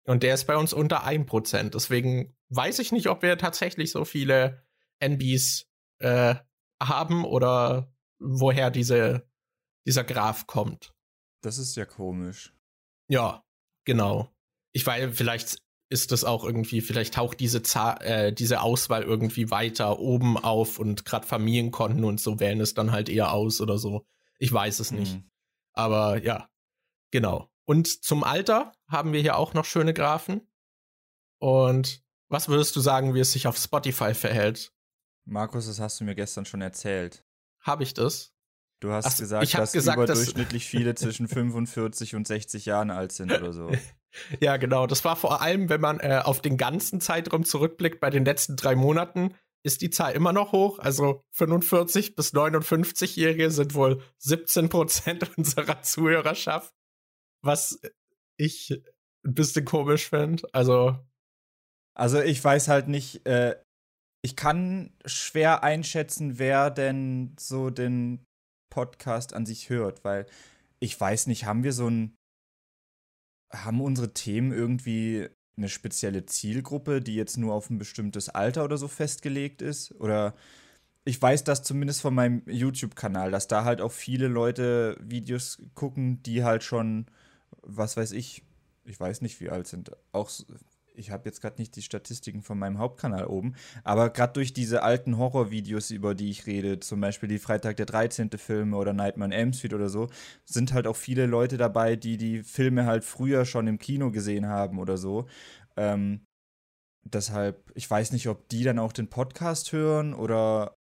Und 0.04 0.22
der 0.22 0.34
ist 0.34 0.46
bei 0.46 0.56
uns 0.56 0.72
unter 0.72 1.04
1%. 1.04 1.70
Deswegen 1.70 2.36
weiß 2.48 2.78
ich 2.78 2.92
nicht, 2.92 3.08
ob 3.08 3.22
wir 3.22 3.38
tatsächlich 3.38 3.90
so 3.90 4.04
viele 4.04 4.64
NBs 5.00 5.66
äh, 5.98 6.36
haben 6.80 7.24
oder 7.24 7.92
woher 8.20 8.70
diese, 8.70 9.28
dieser 9.86 10.04
Graph 10.04 10.46
kommt. 10.46 10.94
Das 11.42 11.58
ist 11.58 11.76
ja 11.76 11.84
komisch. 11.84 12.54
Ja, 13.08 13.44
genau. 13.84 14.30
Ich 14.72 14.86
weiß, 14.86 15.16
vielleicht 15.16 15.58
ist 15.88 16.12
das 16.12 16.22
auch 16.22 16.44
irgendwie, 16.44 16.80
vielleicht 16.80 17.14
taucht 17.14 17.40
diese, 17.40 17.62
Zahl, 17.62 18.00
äh, 18.02 18.32
diese 18.32 18.60
Auswahl 18.60 19.02
irgendwie 19.02 19.50
weiter 19.50 19.98
oben 19.98 20.38
auf 20.38 20.78
und 20.78 21.04
gerade 21.04 21.26
Familienkonten 21.26 22.04
und 22.04 22.20
so 22.20 22.38
wählen 22.38 22.60
es 22.60 22.74
dann 22.74 22.92
halt 22.92 23.08
eher 23.08 23.32
aus 23.32 23.60
oder 23.60 23.78
so. 23.78 24.06
Ich 24.38 24.52
weiß 24.52 24.78
es 24.78 24.92
nicht. 24.92 25.14
Mhm. 25.14 25.30
Aber 25.72 26.22
ja, 26.22 26.48
genau. 27.10 27.50
Und 27.64 28.04
zum 28.04 28.22
Alter 28.22 28.72
haben 28.88 29.12
wir 29.12 29.20
hier 29.20 29.36
auch 29.36 29.52
noch 29.52 29.64
schöne 29.64 29.92
Graphen. 29.92 30.48
Und 31.38 32.02
was 32.28 32.48
würdest 32.48 32.76
du 32.76 32.80
sagen, 32.80 33.14
wie 33.14 33.20
es 33.20 33.32
sich 33.32 33.48
auf 33.48 33.56
Spotify 33.56 34.14
verhält? 34.14 34.72
Markus, 35.24 35.66
das 35.66 35.80
hast 35.80 36.00
du 36.00 36.04
mir 36.04 36.14
gestern 36.14 36.44
schon 36.44 36.60
erzählt. 36.60 37.24
Habe 37.60 37.82
ich 37.82 37.94
das? 37.94 38.32
Du 38.80 38.92
hast 38.92 39.06
Ach, 39.06 39.16
gesagt, 39.18 39.54
dass 39.54 39.72
gesagt, 39.72 39.98
überdurchschnittlich 39.98 40.64
dass 40.64 40.70
viele 40.70 40.94
zwischen 40.94 41.28
45 41.28 42.14
und 42.14 42.26
60 42.26 42.64
Jahren 42.66 42.90
alt 42.90 43.12
sind 43.12 43.32
oder 43.32 43.52
so. 43.52 43.70
Ja, 44.40 44.56
genau. 44.56 44.88
Das 44.88 45.04
war 45.04 45.14
vor 45.14 45.40
allem, 45.40 45.68
wenn 45.68 45.80
man 45.80 46.00
äh, 46.00 46.20
auf 46.24 46.42
den 46.42 46.56
ganzen 46.56 47.00
Zeitraum 47.00 47.44
zurückblickt, 47.44 48.00
bei 48.00 48.10
den 48.10 48.24
letzten 48.24 48.56
drei 48.56 48.74
Monaten, 48.74 49.36
ist 49.62 49.82
die 49.82 49.90
Zahl 49.90 50.14
immer 50.14 50.32
noch 50.32 50.50
hoch. 50.50 50.80
Also 50.80 51.24
45 51.30 52.16
bis 52.16 52.34
59-Jährige 52.34 53.52
sind 53.52 53.74
wohl 53.74 54.02
17 54.18 54.68
Prozent 54.68 55.30
unserer 55.38 55.82
Zuhörerschaft. 55.82 56.74
Was 57.42 57.80
ich 58.36 58.82
ein 59.24 59.34
bisschen 59.34 59.64
komisch 59.64 60.08
finde. 60.08 60.48
Also. 60.52 60.98
Also 61.94 62.20
ich 62.20 62.42
weiß 62.42 62.68
halt 62.68 62.88
nicht, 62.88 63.26
äh, 63.26 63.56
ich 64.22 64.36
kann 64.36 64.92
schwer 65.04 65.62
einschätzen, 65.62 66.38
wer 66.38 66.70
denn 66.70 67.34
so 67.38 67.70
den 67.70 68.24
Podcast 68.70 69.34
an 69.34 69.46
sich 69.46 69.70
hört, 69.70 70.04
weil 70.04 70.26
ich 70.78 70.98
weiß 70.98 71.26
nicht, 71.26 71.44
haben 71.44 71.64
wir 71.64 71.72
so 71.72 71.88
ein, 71.88 72.14
haben 73.52 73.80
unsere 73.80 74.14
Themen 74.14 74.52
irgendwie 74.52 75.28
eine 75.56 75.68
spezielle 75.68 76.26
Zielgruppe, 76.26 77.00
die 77.00 77.14
jetzt 77.14 77.36
nur 77.36 77.54
auf 77.54 77.70
ein 77.70 77.78
bestimmtes 77.78 78.28
Alter 78.28 78.64
oder 78.64 78.78
so 78.78 78.88
festgelegt 78.88 79.62
ist? 79.62 79.92
Oder 80.00 80.34
ich 81.04 81.20
weiß 81.20 81.44
das 81.44 81.62
zumindest 81.62 82.02
von 82.02 82.14
meinem 82.14 82.42
YouTube-Kanal, 82.46 83.30
dass 83.30 83.48
da 83.48 83.64
halt 83.64 83.80
auch 83.80 83.92
viele 83.92 84.28
Leute 84.28 84.96
Videos 85.00 85.62
gucken, 85.74 86.22
die 86.22 86.44
halt 86.44 86.62
schon, 86.62 87.06
was 87.62 87.96
weiß 87.96 88.12
ich, 88.12 88.44
ich 88.84 88.98
weiß 88.98 89.20
nicht, 89.22 89.40
wie 89.40 89.50
alt 89.50 89.66
sind, 89.66 89.92
auch 90.12 90.30
ich 90.94 91.10
habe 91.10 91.28
jetzt 91.28 91.40
gerade 91.40 91.60
nicht 91.60 91.76
die 91.76 91.82
Statistiken 91.82 92.42
von 92.42 92.58
meinem 92.58 92.78
Hauptkanal 92.78 93.26
oben, 93.26 93.54
aber 93.84 94.10
gerade 94.10 94.32
durch 94.34 94.52
diese 94.52 94.82
alten 94.82 95.18
Horrorvideos, 95.18 95.90
über 95.90 96.14
die 96.14 96.30
ich 96.30 96.46
rede, 96.46 96.80
zum 96.80 97.00
Beispiel 97.00 97.28
die 97.28 97.38
Freitag 97.38 97.76
der 97.76 97.86
13. 97.86 98.30
Filme 98.36 98.76
oder 98.76 98.92
Nightmare 98.92 99.28
on 99.28 99.32
Elm 99.32 99.52
Street 99.52 99.74
oder 99.74 99.88
so, 99.88 100.08
sind 100.44 100.72
halt 100.72 100.86
auch 100.86 100.96
viele 100.96 101.26
Leute 101.26 101.56
dabei, 101.56 101.96
die 101.96 102.16
die 102.16 102.42
Filme 102.42 102.86
halt 102.86 103.04
früher 103.04 103.44
schon 103.44 103.66
im 103.66 103.78
Kino 103.78 104.10
gesehen 104.10 104.46
haben 104.46 104.78
oder 104.78 104.96
so. 104.96 105.26
Ähm, 105.76 106.26
deshalb, 107.04 107.70
ich 107.74 107.90
weiß 107.90 108.12
nicht, 108.12 108.28
ob 108.28 108.48
die 108.48 108.64
dann 108.64 108.78
auch 108.78 108.92
den 108.92 109.08
Podcast 109.08 109.72
hören 109.72 110.14
oder 110.14 110.76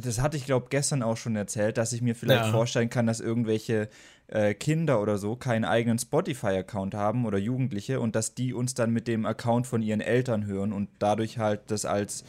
das 0.00 0.20
hatte 0.20 0.36
ich, 0.36 0.44
glaube 0.44 0.66
gestern 0.70 1.02
auch 1.02 1.16
schon 1.16 1.36
erzählt, 1.36 1.78
dass 1.78 1.92
ich 1.92 2.02
mir 2.02 2.14
vielleicht 2.14 2.46
ja. 2.46 2.50
vorstellen 2.50 2.90
kann, 2.90 3.06
dass 3.06 3.20
irgendwelche 3.20 3.88
äh, 4.28 4.54
Kinder 4.54 5.00
oder 5.00 5.18
so 5.18 5.36
keinen 5.36 5.64
eigenen 5.64 5.98
Spotify-Account 5.98 6.94
haben 6.94 7.26
oder 7.26 7.38
Jugendliche 7.38 8.00
und 8.00 8.14
dass 8.14 8.34
die 8.34 8.54
uns 8.54 8.74
dann 8.74 8.92
mit 8.92 9.08
dem 9.08 9.26
Account 9.26 9.66
von 9.66 9.82
ihren 9.82 10.00
Eltern 10.00 10.46
hören 10.46 10.72
und 10.72 10.88
dadurch 10.98 11.38
halt 11.38 11.70
das 11.70 11.84
als 11.84 12.24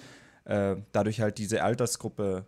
äh, 0.46 0.76
dadurch 0.92 1.22
halt 1.22 1.38
diese 1.38 1.64
Altersgruppe 1.64 2.46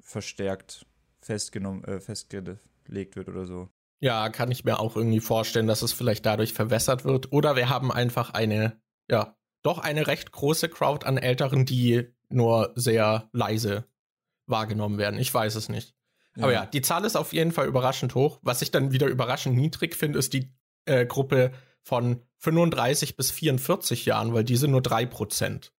verstärkt 0.00 0.86
festgenommen, 1.20 1.84
äh, 1.84 2.00
festgelegt 2.00 3.16
wird 3.16 3.28
oder 3.28 3.44
so. 3.44 3.68
Ja, 4.00 4.28
kann 4.28 4.50
ich 4.50 4.64
mir 4.64 4.78
auch 4.78 4.96
irgendwie 4.96 5.20
vorstellen, 5.20 5.66
dass 5.66 5.82
es 5.82 5.92
vielleicht 5.92 6.24
dadurch 6.26 6.52
verwässert 6.52 7.04
wird. 7.04 7.32
Oder 7.32 7.56
wir 7.56 7.68
haben 7.68 7.90
einfach 7.90 8.30
eine, 8.30 8.80
ja, 9.10 9.36
doch 9.62 9.78
eine 9.78 10.06
recht 10.06 10.32
große 10.32 10.68
Crowd 10.68 11.06
an 11.06 11.16
Älteren, 11.16 11.64
die 11.64 12.08
nur 12.28 12.72
sehr 12.76 13.28
leise 13.32 13.86
wahrgenommen 14.46 14.98
werden. 14.98 15.18
Ich 15.18 15.32
weiß 15.32 15.54
es 15.54 15.68
nicht. 15.68 15.94
Ja. 16.36 16.44
Aber 16.44 16.52
ja, 16.52 16.66
die 16.66 16.82
Zahl 16.82 17.04
ist 17.04 17.16
auf 17.16 17.32
jeden 17.32 17.52
Fall 17.52 17.66
überraschend 17.66 18.14
hoch. 18.14 18.38
Was 18.42 18.62
ich 18.62 18.70
dann 18.70 18.92
wieder 18.92 19.06
überraschend 19.06 19.56
niedrig 19.56 19.94
finde, 19.96 20.18
ist 20.18 20.32
die 20.32 20.52
äh, 20.84 21.06
Gruppe 21.06 21.52
von 21.82 22.22
35 22.38 23.16
bis 23.16 23.30
44 23.30 24.06
Jahren, 24.06 24.34
weil 24.34 24.44
die 24.44 24.56
sind 24.56 24.72
nur 24.72 24.82
3 24.82 25.06
Prozent. 25.06 25.72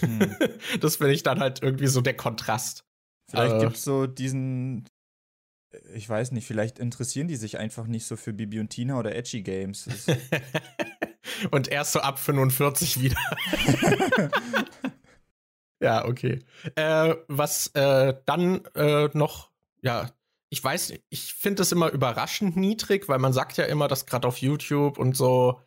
Hm. 0.00 0.36
das 0.80 0.96
finde 0.96 1.12
ich 1.12 1.22
dann 1.22 1.40
halt 1.40 1.62
irgendwie 1.62 1.88
so 1.88 2.00
der 2.00 2.16
Kontrast. 2.16 2.84
Vielleicht 3.28 3.56
äh, 3.56 3.60
gibt 3.60 3.76
es 3.76 3.82
so 3.82 4.06
diesen, 4.06 4.88
ich 5.94 6.08
weiß 6.08 6.32
nicht, 6.32 6.46
vielleicht 6.46 6.78
interessieren 6.78 7.28
die 7.28 7.36
sich 7.36 7.58
einfach 7.58 7.86
nicht 7.86 8.06
so 8.06 8.16
für 8.16 8.32
Bibi 8.32 8.60
und 8.60 8.68
Tina 8.68 8.98
oder 8.98 9.14
Edgy 9.14 9.42
Games. 9.42 9.88
und 11.50 11.68
erst 11.68 11.92
so 11.92 12.00
ab 12.00 12.18
45 12.18 13.00
wieder. 13.00 13.20
ja, 15.80 16.04
okay. 16.06 16.40
Äh, 16.74 17.14
was 17.28 17.68
äh, 17.74 18.14
dann 18.26 18.64
äh, 18.74 19.08
noch 19.12 19.50
ja, 19.82 20.10
ich 20.48 20.62
weiß, 20.62 20.94
ich 21.08 21.34
finde 21.34 21.56
das 21.56 21.72
immer 21.72 21.90
überraschend 21.90 22.56
niedrig, 22.56 23.08
weil 23.08 23.18
man 23.18 23.32
sagt 23.32 23.56
ja 23.56 23.64
immer, 23.64 23.88
dass 23.88 24.06
gerade 24.06 24.28
auf 24.28 24.38
YouTube 24.38 24.98
und 24.98 25.16
so 25.16 25.60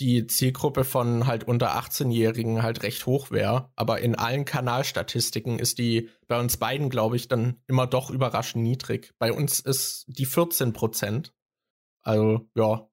die 0.00 0.26
Zielgruppe 0.26 0.84
von 0.84 1.26
halt 1.26 1.44
unter 1.44 1.76
18-Jährigen 1.76 2.62
halt 2.62 2.82
recht 2.82 3.06
hoch 3.06 3.30
wäre. 3.30 3.70
Aber 3.76 4.00
in 4.00 4.16
allen 4.16 4.44
Kanalstatistiken 4.44 5.58
ist 5.58 5.78
die 5.78 6.10
bei 6.26 6.38
uns 6.40 6.56
beiden, 6.56 6.90
glaube 6.90 7.16
ich, 7.16 7.28
dann 7.28 7.60
immer 7.66 7.86
doch 7.86 8.10
überraschend 8.10 8.64
niedrig. 8.64 9.14
Bei 9.18 9.32
uns 9.32 9.60
ist 9.60 10.04
die 10.08 10.26
14 10.26 10.72
Prozent. 10.72 11.32
Also, 12.02 12.48
ja, 12.56 12.88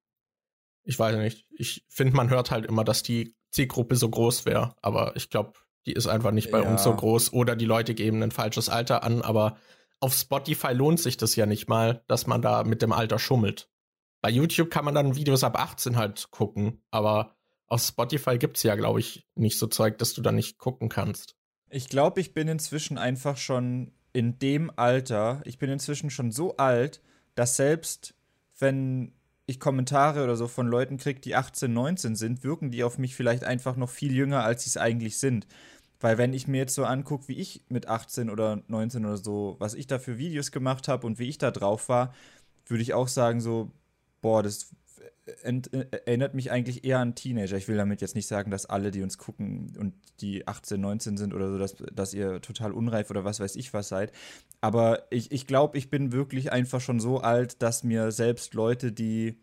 ich 0.83 0.97
weiß 0.97 1.17
nicht. 1.17 1.47
Ich 1.51 1.85
finde, 1.89 2.15
man 2.15 2.29
hört 2.29 2.51
halt 2.51 2.65
immer, 2.65 2.83
dass 2.83 3.03
die 3.03 3.35
Zielgruppe 3.49 3.95
so 3.95 4.09
groß 4.09 4.45
wäre. 4.45 4.75
Aber 4.81 5.15
ich 5.15 5.29
glaube, 5.29 5.53
die 5.85 5.93
ist 5.93 6.07
einfach 6.07 6.31
nicht 6.31 6.51
bei 6.51 6.61
ja. 6.61 6.69
uns 6.69 6.83
so 6.83 6.93
groß. 6.93 7.33
Oder 7.33 7.55
die 7.55 7.65
Leute 7.65 7.93
geben 7.93 8.21
ein 8.23 8.31
falsches 8.31 8.69
Alter 8.69 9.03
an. 9.03 9.21
Aber 9.21 9.57
auf 9.99 10.13
Spotify 10.13 10.73
lohnt 10.73 10.99
sich 10.99 11.17
das 11.17 11.35
ja 11.35 11.45
nicht 11.45 11.69
mal, 11.69 12.03
dass 12.07 12.27
man 12.27 12.41
da 12.41 12.63
mit 12.63 12.81
dem 12.81 12.91
Alter 12.91 13.19
schummelt. 13.19 13.69
Bei 14.21 14.29
YouTube 14.29 14.69
kann 14.69 14.85
man 14.85 14.93
dann 14.93 15.15
Videos 15.15 15.43
ab 15.43 15.59
18 15.59 15.97
halt 15.97 16.29
gucken, 16.29 16.83
aber 16.91 17.35
auf 17.67 17.81
Spotify 17.81 18.37
gibt 18.37 18.57
es 18.57 18.63
ja, 18.63 18.75
glaube 18.75 18.99
ich, 18.99 19.25
nicht 19.35 19.57
so 19.57 19.65
Zeug, 19.65 19.97
dass 19.97 20.13
du 20.13 20.21
da 20.21 20.31
nicht 20.31 20.57
gucken 20.57 20.89
kannst. 20.89 21.35
Ich 21.69 21.87
glaube, 21.87 22.19
ich 22.21 22.33
bin 22.33 22.47
inzwischen 22.47 22.97
einfach 22.97 23.37
schon 23.37 23.93
in 24.13 24.37
dem 24.37 24.71
Alter, 24.75 25.41
ich 25.45 25.57
bin 25.57 25.69
inzwischen 25.69 26.09
schon 26.09 26.31
so 26.31 26.57
alt, 26.57 27.01
dass 27.33 27.55
selbst 27.55 28.13
wenn 28.59 29.13
ich 29.51 29.59
Kommentare 29.59 30.23
oder 30.23 30.35
so 30.35 30.47
von 30.47 30.67
Leuten 30.67 30.97
kriege, 30.97 31.19
die 31.19 31.35
18, 31.35 31.71
19 31.71 32.15
sind, 32.15 32.43
wirken 32.43 32.71
die 32.71 32.83
auf 32.83 32.97
mich 32.97 33.15
vielleicht 33.15 33.43
einfach 33.43 33.75
noch 33.75 33.89
viel 33.89 34.13
jünger, 34.13 34.43
als 34.43 34.63
sie 34.63 34.69
es 34.69 34.77
eigentlich 34.77 35.19
sind. 35.19 35.47
Weil 35.99 36.17
wenn 36.17 36.33
ich 36.33 36.47
mir 36.47 36.57
jetzt 36.57 36.73
so 36.75 36.83
angucke, 36.85 37.27
wie 37.27 37.37
ich 37.39 37.63
mit 37.69 37.87
18 37.87 38.29
oder 38.29 38.63
19 38.67 39.05
oder 39.05 39.17
so, 39.17 39.55
was 39.59 39.75
ich 39.75 39.87
da 39.87 39.99
für 39.99 40.17
Videos 40.17 40.51
gemacht 40.51 40.87
habe 40.87 41.05
und 41.05 41.19
wie 41.19 41.29
ich 41.29 41.37
da 41.37 41.51
drauf 41.51 41.89
war, 41.89 42.13
würde 42.65 42.81
ich 42.81 42.93
auch 42.93 43.07
sagen, 43.07 43.41
so, 43.41 43.71
boah, 44.21 44.41
das 44.43 44.71
erinnert 45.43 46.33
mich 46.33 46.51
eigentlich 46.51 46.83
eher 46.83 46.99
an 46.99 47.15
Teenager. 47.15 47.57
Ich 47.57 47.67
will 47.67 47.77
damit 47.77 48.01
jetzt 48.01 48.15
nicht 48.15 48.27
sagen, 48.27 48.51
dass 48.51 48.65
alle, 48.65 48.91
die 48.91 49.01
uns 49.01 49.17
gucken 49.17 49.73
und 49.77 49.93
die 50.19 50.47
18, 50.47 50.79
19 50.79 51.17
sind 51.17 51.33
oder 51.33 51.51
so, 51.51 51.57
dass, 51.57 51.75
dass 51.93 52.13
ihr 52.13 52.41
total 52.41 52.71
unreif 52.71 53.09
oder 53.09 53.23
was 53.23 53.39
weiß 53.39 53.55
ich 53.55 53.73
was 53.73 53.89
seid. 53.89 54.11
Aber 54.61 55.07
ich, 55.09 55.31
ich 55.31 55.47
glaube, 55.47 55.77
ich 55.77 55.89
bin 55.89 56.11
wirklich 56.11 56.51
einfach 56.51 56.81
schon 56.81 56.99
so 56.99 57.19
alt, 57.19 57.61
dass 57.61 57.83
mir 57.83 58.11
selbst 58.11 58.53
Leute, 58.53 58.91
die 58.91 59.37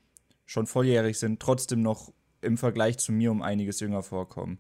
schon 0.46 0.66
volljährig 0.66 1.18
sind, 1.18 1.40
trotzdem 1.40 1.83
noch 1.83 2.12
im 2.40 2.57
Vergleich 2.57 2.98
zu 2.98 3.12
mir 3.12 3.31
um 3.31 3.42
einiges 3.42 3.81
jünger 3.81 4.03
vorkommen. 4.03 4.59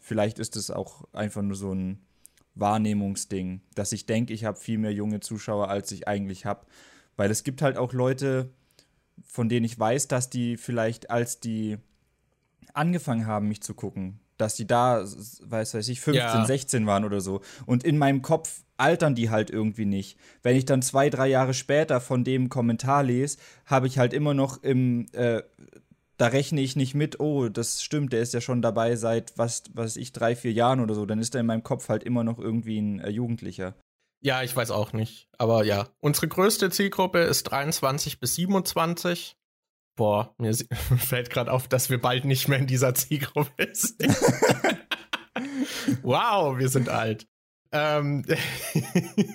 Vielleicht 0.00 0.38
ist 0.38 0.56
es 0.56 0.70
auch 0.70 1.04
einfach 1.12 1.42
nur 1.42 1.56
so 1.56 1.72
ein 1.74 2.06
Wahrnehmungsding, 2.54 3.60
dass 3.74 3.92
ich 3.92 4.06
denke, 4.06 4.32
ich 4.32 4.44
habe 4.44 4.58
viel 4.58 4.78
mehr 4.78 4.92
junge 4.92 5.20
Zuschauer, 5.20 5.68
als 5.68 5.92
ich 5.92 6.08
eigentlich 6.08 6.44
habe. 6.46 6.66
Weil 7.16 7.30
es 7.30 7.42
gibt 7.42 7.62
halt 7.62 7.76
auch 7.76 7.92
Leute, 7.92 8.50
von 9.24 9.48
denen 9.48 9.64
ich 9.64 9.78
weiß, 9.78 10.08
dass 10.08 10.30
die 10.30 10.56
vielleicht, 10.56 11.10
als 11.10 11.40
die 11.40 11.78
angefangen 12.74 13.26
haben, 13.26 13.48
mich 13.48 13.62
zu 13.62 13.74
gucken, 13.74 14.20
dass 14.36 14.54
die 14.54 14.66
da, 14.66 15.02
weiß 15.02 15.74
weiß 15.74 15.88
ich, 15.88 16.00
15, 16.00 16.22
ja. 16.22 16.44
16 16.44 16.86
waren 16.86 17.04
oder 17.04 17.20
so. 17.20 17.40
Und 17.66 17.84
in 17.84 17.98
meinem 17.98 18.22
Kopf 18.22 18.62
altern 18.76 19.14
die 19.14 19.30
halt 19.30 19.50
irgendwie 19.50 19.84
nicht. 19.84 20.16
Wenn 20.42 20.56
ich 20.56 20.64
dann 20.64 20.82
zwei, 20.82 21.10
drei 21.10 21.26
Jahre 21.28 21.52
später 21.52 22.00
von 22.00 22.24
dem 22.24 22.48
Kommentar 22.48 23.02
lese, 23.02 23.38
habe 23.66 23.88
ich 23.88 23.98
halt 23.98 24.12
immer 24.12 24.34
noch 24.34 24.62
im, 24.62 25.06
äh, 25.12 25.42
da 26.16 26.28
rechne 26.28 26.60
ich 26.60 26.76
nicht 26.76 26.94
mit, 26.94 27.20
oh, 27.20 27.48
das 27.48 27.82
stimmt, 27.82 28.12
der 28.12 28.20
ist 28.20 28.34
ja 28.34 28.40
schon 28.40 28.62
dabei 28.62 28.96
seit, 28.96 29.36
was, 29.36 29.64
was 29.74 29.96
ich, 29.96 30.12
drei, 30.12 30.36
vier 30.36 30.52
Jahren 30.52 30.80
oder 30.80 30.94
so. 30.94 31.06
Dann 31.06 31.18
ist 31.18 31.34
er 31.34 31.40
in 31.40 31.46
meinem 31.46 31.62
Kopf 31.62 31.88
halt 31.88 32.04
immer 32.04 32.24
noch 32.24 32.38
irgendwie 32.38 32.78
ein 32.78 33.00
äh, 33.00 33.10
Jugendlicher. 33.10 33.74
Ja, 34.20 34.42
ich 34.42 34.54
weiß 34.54 34.70
auch 34.70 34.92
nicht. 34.92 35.28
Aber 35.38 35.64
ja, 35.64 35.88
unsere 36.00 36.28
größte 36.28 36.70
Zielgruppe 36.70 37.20
ist 37.20 37.44
23 37.44 38.18
bis 38.18 38.34
27. 38.34 39.36
Boah, 39.96 40.34
mir 40.38 40.54
fällt 40.98 41.30
gerade 41.30 41.52
auf, 41.52 41.68
dass 41.68 41.90
wir 41.90 42.00
bald 42.00 42.24
nicht 42.24 42.48
mehr 42.48 42.58
in 42.58 42.66
dieser 42.66 42.94
Zielgruppe 42.94 43.68
sind. 43.72 44.16
wow, 46.02 46.58
wir 46.58 46.68
sind 46.68 46.88
alt. 46.88 47.28
Ähm 47.70 48.24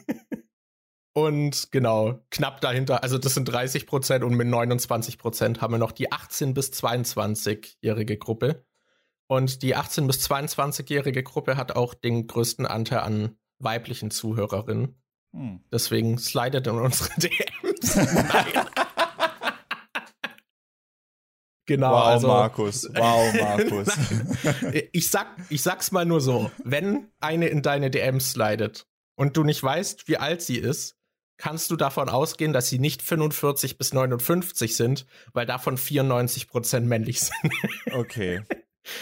und 1.13 1.71
genau, 1.71 2.19
knapp 2.29 2.61
dahinter, 2.61 3.03
also 3.03 3.17
das 3.17 3.35
sind 3.35 3.45
30 3.45 3.85
Prozent 3.85 4.23
und 4.23 4.35
mit 4.35 4.47
29 4.47 5.17
Prozent 5.17 5.61
haben 5.61 5.73
wir 5.73 5.77
noch 5.77 5.91
die 5.91 6.11
18- 6.11 6.53
bis 6.53 6.71
22-jährige 6.71 8.17
Gruppe. 8.17 8.65
Und 9.27 9.61
die 9.61 9.75
18- 9.77 10.07
bis 10.07 10.29
22-jährige 10.29 11.23
Gruppe 11.23 11.55
hat 11.55 11.75
auch 11.75 11.93
den 11.93 12.27
größten 12.27 12.65
Anteil 12.65 12.99
an 12.99 13.37
weiblichen 13.63 14.11
Zuhörerinnen. 14.11 14.95
Hm. 15.33 15.61
Deswegen 15.71 16.17
slidet 16.17 16.67
in 16.67 16.75
unsere 16.75 17.09
DMs. 17.17 17.95
genau. 21.65 21.91
Wow, 21.91 22.05
also, 22.05 22.27
Markus. 22.27 22.89
Wow, 22.93 23.33
Markus. 23.39 23.87
ich, 24.91 25.09
sag, 25.09 25.27
ich 25.49 25.63
sag's 25.63 25.91
mal 25.91 26.05
nur 26.05 26.21
so: 26.21 26.51
Wenn 26.63 27.11
eine 27.19 27.47
in 27.47 27.61
deine 27.61 27.89
DMs 27.89 28.31
slidet 28.31 28.87
und 29.15 29.35
du 29.37 29.43
nicht 29.43 29.63
weißt, 29.63 30.07
wie 30.07 30.17
alt 30.17 30.41
sie 30.41 30.57
ist, 30.57 30.97
kannst 31.37 31.71
du 31.71 31.75
davon 31.75 32.09
ausgehen, 32.09 32.53
dass 32.53 32.69
sie 32.69 32.79
nicht 32.79 33.01
45 33.01 33.77
bis 33.79 33.91
59 33.93 34.75
sind, 34.75 35.07
weil 35.33 35.45
davon 35.47 35.77
94 35.77 36.47
Prozent 36.47 36.87
männlich 36.87 37.21
sind. 37.21 37.53
Okay. 37.91 38.43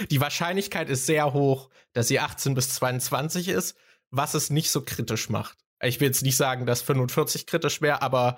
Die 0.09 0.21
Wahrscheinlichkeit 0.21 0.89
ist 0.89 1.05
sehr 1.05 1.33
hoch, 1.33 1.69
dass 1.93 2.07
sie 2.07 2.19
18 2.19 2.53
bis 2.53 2.73
22 2.73 3.49
ist 3.49 3.75
was 4.11 4.33
es 4.33 4.49
nicht 4.49 4.69
so 4.71 4.81
kritisch 4.81 5.29
macht. 5.29 5.57
Ich 5.81 5.99
will 5.99 6.07
jetzt 6.07 6.21
nicht 6.21 6.37
sagen, 6.37 6.65
dass 6.65 6.81
45 6.81 7.47
kritisch 7.47 7.81
wäre, 7.81 8.01
aber 8.01 8.37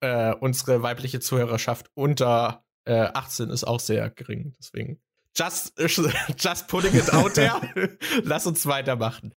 äh, 0.00 0.34
unsere 0.34 0.82
weibliche 0.82 1.20
Zuhörerschaft 1.20 1.90
unter 1.94 2.64
äh, 2.84 3.08
18 3.12 3.50
ist 3.50 3.64
auch 3.64 3.80
sehr 3.80 4.10
gering. 4.10 4.54
Deswegen, 4.58 5.00
just, 5.34 5.72
just 6.38 6.68
putting 6.68 6.94
it 6.94 7.12
out 7.12 7.34
there. 7.34 7.60
Lass 8.22 8.46
uns 8.46 8.66
weitermachen. 8.66 9.34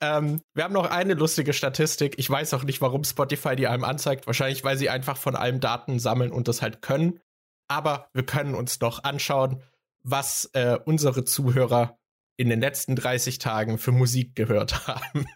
Ähm, 0.00 0.40
wir 0.54 0.64
haben 0.64 0.74
noch 0.74 0.90
eine 0.90 1.14
lustige 1.14 1.52
Statistik. 1.52 2.14
Ich 2.18 2.28
weiß 2.30 2.54
auch 2.54 2.64
nicht, 2.64 2.80
warum 2.80 3.04
Spotify 3.04 3.56
die 3.56 3.68
einem 3.68 3.84
anzeigt. 3.84 4.26
Wahrscheinlich, 4.26 4.64
weil 4.64 4.76
sie 4.76 4.90
einfach 4.90 5.16
von 5.16 5.36
allem 5.36 5.60
Daten 5.60 5.98
sammeln 5.98 6.32
und 6.32 6.48
das 6.48 6.62
halt 6.62 6.82
können. 6.82 7.20
Aber 7.68 8.08
wir 8.14 8.24
können 8.24 8.54
uns 8.54 8.78
doch 8.78 9.04
anschauen, 9.04 9.62
was 10.02 10.50
äh, 10.54 10.78
unsere 10.84 11.24
Zuhörer 11.24 11.98
in 12.38 12.48
den 12.48 12.60
letzten 12.60 12.96
30 12.96 13.38
Tagen 13.38 13.76
für 13.76 13.92
Musik 13.92 14.34
gehört 14.34 14.86
haben. 14.86 15.26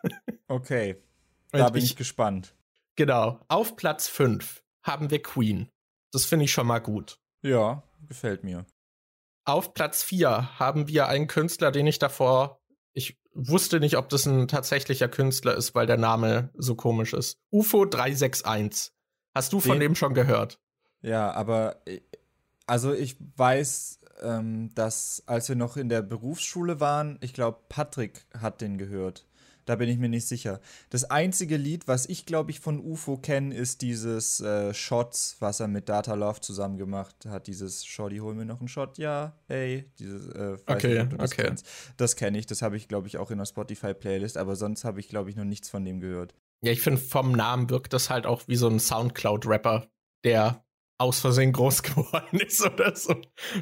Okay, 0.49 0.97
da 1.51 1.69
bin 1.69 1.83
ich, 1.83 1.91
ich 1.91 1.97
gespannt. 1.97 2.55
Genau, 2.97 3.41
auf 3.49 3.77
Platz 3.77 4.09
5 4.09 4.63
haben 4.83 5.11
wir 5.11 5.21
Queen. 5.21 5.69
Das 6.13 6.25
finde 6.25 6.47
ich 6.47 6.53
schon 6.53 6.67
mal 6.67 6.79
gut. 6.79 7.19
Ja, 7.43 7.83
gefällt 8.07 8.45
mir. 8.45 8.65
Auf 9.45 9.75
Platz 9.75 10.03
4 10.05 10.59
haben 10.59 10.89
wir 10.89 11.09
einen 11.09 11.27
Künstler, 11.27 11.73
den 11.73 11.87
ich 11.87 11.99
davor, 11.99 12.61
ich 12.93 13.19
wusste 13.35 13.81
nicht, 13.81 13.97
ob 13.97 14.09
das 14.09 14.27
ein 14.27 14.47
tatsächlicher 14.47 15.09
Künstler 15.09 15.57
ist, 15.57 15.75
weil 15.75 15.87
der 15.87 15.97
Name 15.97 16.51
so 16.55 16.77
komisch 16.77 17.15
ist. 17.15 17.39
UFO 17.51 17.85
361. 17.85 18.93
Hast 19.35 19.53
du 19.53 19.61
von 19.61 19.73
den, 19.73 19.81
dem 19.81 19.95
schon 19.97 20.15
gehört? 20.15 20.61
Ja, 21.01 21.33
aber 21.33 21.83
äh, 21.87 22.01
also 22.67 22.93
ich 22.93 23.17
weiß 23.37 24.02
ähm, 24.23 24.71
dass 24.75 25.23
als 25.27 25.49
wir 25.49 25.57
noch 25.57 25.77
in 25.77 25.89
der 25.89 26.03
Berufsschule 26.03 26.81
waren, 26.81 27.19
ich 27.21 27.33
glaube, 27.33 27.59
Patrick 27.69 28.25
hat 28.39 28.61
den 28.61 28.79
gehört. 28.79 29.27
Da 29.65 29.77
bin 29.77 29.89
ich 29.89 29.99
mir 29.99 30.09
nicht 30.09 30.27
sicher. 30.27 30.61
Das 30.91 31.05
einzige 31.05 31.57
Lied, 31.57 31.87
was 31.87 32.07
ich, 32.07 32.27
glaube 32.27 32.51
ich, 32.51 32.59
von 32.59 32.81
UFO 32.81 33.17
kenne, 33.17 33.55
ist 33.55 33.81
dieses 33.81 34.41
äh, 34.41 34.75
Shots, 34.75 35.37
was 35.39 35.61
er 35.61 35.69
mit 35.69 35.89
Data 35.89 36.15
Love 36.15 36.41
zusammen 36.41 36.79
gemacht 36.79 37.27
hat. 37.27 37.47
Dieses 37.47 37.85
Shorty, 37.85 38.19
hol 38.19 38.35
mir 38.35 38.45
noch 38.45 38.59
einen 38.59 38.69
Shot, 38.69 38.99
ja, 38.99 39.37
hey. 39.47 39.89
Dieses, 39.99 40.29
äh, 40.31 40.57
okay, 40.67 41.05
nicht, 41.05 41.21
das 41.21 41.33
okay. 41.33 41.43
Kennst. 41.45 41.67
Das 41.97 42.17
kenne 42.17 42.39
ich, 42.39 42.47
das 42.47 42.63
habe 42.63 42.77
ich, 42.77 42.89
glaube 42.89 43.07
ich, 43.07 43.19
auch 43.19 43.31
in 43.31 43.39
der 43.39 43.47
Spotify-Playlist, 43.47 44.37
aber 44.37 44.57
sonst 44.57 44.85
habe 44.85 44.99
ich, 44.99 45.09
glaube 45.09 45.31
ich, 45.31 45.37
noch 45.37 45.45
nichts 45.45 45.71
von 45.71 45.85
dem 45.85 46.01
gehört. 46.01 46.35
Ja, 46.65 46.73
ich 46.73 46.81
finde, 46.81 47.01
vom 47.01 47.33
Namen 47.33 47.71
wirkt 47.71 47.93
das 47.93 48.11
halt 48.11 48.27
auch 48.27 48.43
wie 48.49 48.57
so 48.57 48.69
ein 48.69 48.81
Soundcloud-Rapper, 48.81 49.87
der 50.25 50.65
aus 51.03 51.21
Versehen 51.21 51.53
groß 51.53 51.83
geworden 51.83 52.41
ist 52.41 52.65
oder 52.65 52.95
so. 52.97 53.15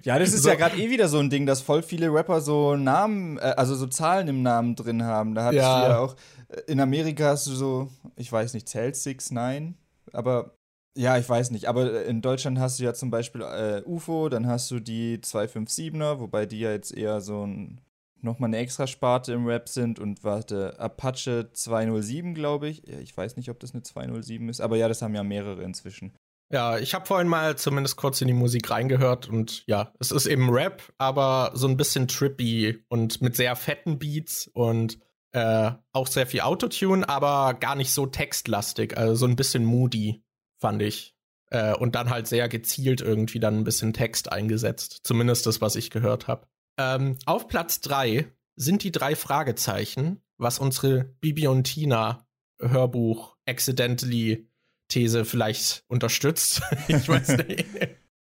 Ja, 0.04 0.18
das 0.18 0.32
ist 0.32 0.42
so. 0.42 0.48
ja 0.48 0.54
gerade 0.54 0.76
eh 0.76 0.90
wieder 0.90 1.08
so 1.08 1.18
ein 1.18 1.30
Ding, 1.30 1.46
dass 1.46 1.62
voll 1.62 1.82
viele 1.82 2.12
Rapper 2.12 2.40
so 2.40 2.76
Namen, 2.76 3.38
äh, 3.38 3.54
also 3.56 3.74
so 3.74 3.86
Zahlen 3.86 4.28
im 4.28 4.42
Namen 4.42 4.76
drin 4.76 5.02
haben. 5.02 5.34
Da 5.34 5.44
hattest 5.44 5.62
ja. 5.62 5.84
du 5.84 5.90
ja 5.90 5.98
auch, 5.98 6.16
äh, 6.48 6.60
in 6.66 6.80
Amerika 6.80 7.24
hast 7.24 7.46
du 7.46 7.52
so, 7.52 7.88
ich 8.16 8.30
weiß 8.30 8.54
nicht, 8.54 8.68
zählt 8.68 8.96
6, 8.96 9.32
9, 9.32 9.74
aber 10.12 10.54
ja, 10.96 11.16
ich 11.16 11.28
weiß 11.28 11.50
nicht, 11.52 11.66
aber 11.66 12.04
in 12.04 12.20
Deutschland 12.20 12.58
hast 12.58 12.78
du 12.78 12.84
ja 12.84 12.94
zum 12.94 13.10
Beispiel 13.10 13.42
äh, 13.42 13.82
UFO, 13.86 14.28
dann 14.28 14.46
hast 14.46 14.70
du 14.70 14.80
die 14.80 15.18
257er, 15.18 16.18
wobei 16.18 16.46
die 16.46 16.60
ja 16.60 16.72
jetzt 16.72 16.92
eher 16.92 17.20
so 17.20 17.46
ein 17.46 17.80
nochmal 18.22 18.48
eine 18.48 18.58
extra 18.58 18.86
Sparte 18.86 19.32
im 19.32 19.46
Rap 19.46 19.68
sind 19.68 19.98
und 19.98 20.24
warte, 20.24 20.78
Apache 20.78 21.50
207, 21.52 22.34
glaube 22.34 22.68
ich. 22.68 22.86
Ich 22.86 23.16
weiß 23.16 23.36
nicht, 23.36 23.50
ob 23.50 23.58
das 23.60 23.72
eine 23.72 23.82
207 23.82 24.48
ist, 24.48 24.60
aber 24.60 24.76
ja, 24.76 24.88
das 24.88 25.00
haben 25.00 25.14
ja 25.14 25.22
mehrere 25.22 25.62
inzwischen. 25.62 26.12
Ja, 26.52 26.78
ich 26.78 26.94
habe 26.94 27.06
vorhin 27.06 27.28
mal 27.28 27.56
zumindest 27.56 27.96
kurz 27.96 28.20
in 28.20 28.26
die 28.26 28.34
Musik 28.34 28.70
reingehört 28.70 29.28
und 29.28 29.64
ja, 29.66 29.92
es 30.00 30.10
ist 30.10 30.26
eben 30.26 30.50
Rap, 30.50 30.82
aber 30.98 31.52
so 31.54 31.68
ein 31.68 31.76
bisschen 31.76 32.08
trippy 32.08 32.84
und 32.88 33.22
mit 33.22 33.36
sehr 33.36 33.54
fetten 33.54 34.00
Beats 34.00 34.50
und 34.52 34.98
äh, 35.32 35.70
auch 35.92 36.08
sehr 36.08 36.26
viel 36.26 36.40
Autotune, 36.40 37.08
aber 37.08 37.54
gar 37.54 37.76
nicht 37.76 37.92
so 37.92 38.06
textlastig, 38.06 38.96
also 38.96 39.14
so 39.14 39.26
ein 39.26 39.36
bisschen 39.36 39.64
moody, 39.64 40.24
fand 40.58 40.82
ich. 40.82 41.14
Äh, 41.50 41.74
und 41.74 41.94
dann 41.94 42.10
halt 42.10 42.26
sehr 42.26 42.48
gezielt 42.48 43.00
irgendwie 43.00 43.38
dann 43.38 43.58
ein 43.58 43.64
bisschen 43.64 43.92
Text 43.92 44.32
eingesetzt. 44.32 45.00
Zumindest 45.04 45.46
das, 45.46 45.60
was 45.60 45.76
ich 45.76 45.90
gehört 45.90 46.26
habe. 46.26 46.48
Ähm, 46.78 47.16
auf 47.26 47.46
Platz 47.46 47.80
3 47.80 48.26
sind 48.56 48.82
die 48.82 48.92
drei 48.92 49.14
Fragezeichen, 49.14 50.20
was 50.36 50.58
unsere 50.58 51.04
Bibi 51.20 51.46
und 51.46 51.64
Tina 51.64 52.26
Hörbuch 52.60 53.36
Accidentally 53.46 54.49
These 54.90 55.24
vielleicht 55.24 55.84
unterstützt. 55.88 56.60
ich 56.88 57.08
weiß 57.08 57.38
nicht. 57.38 57.66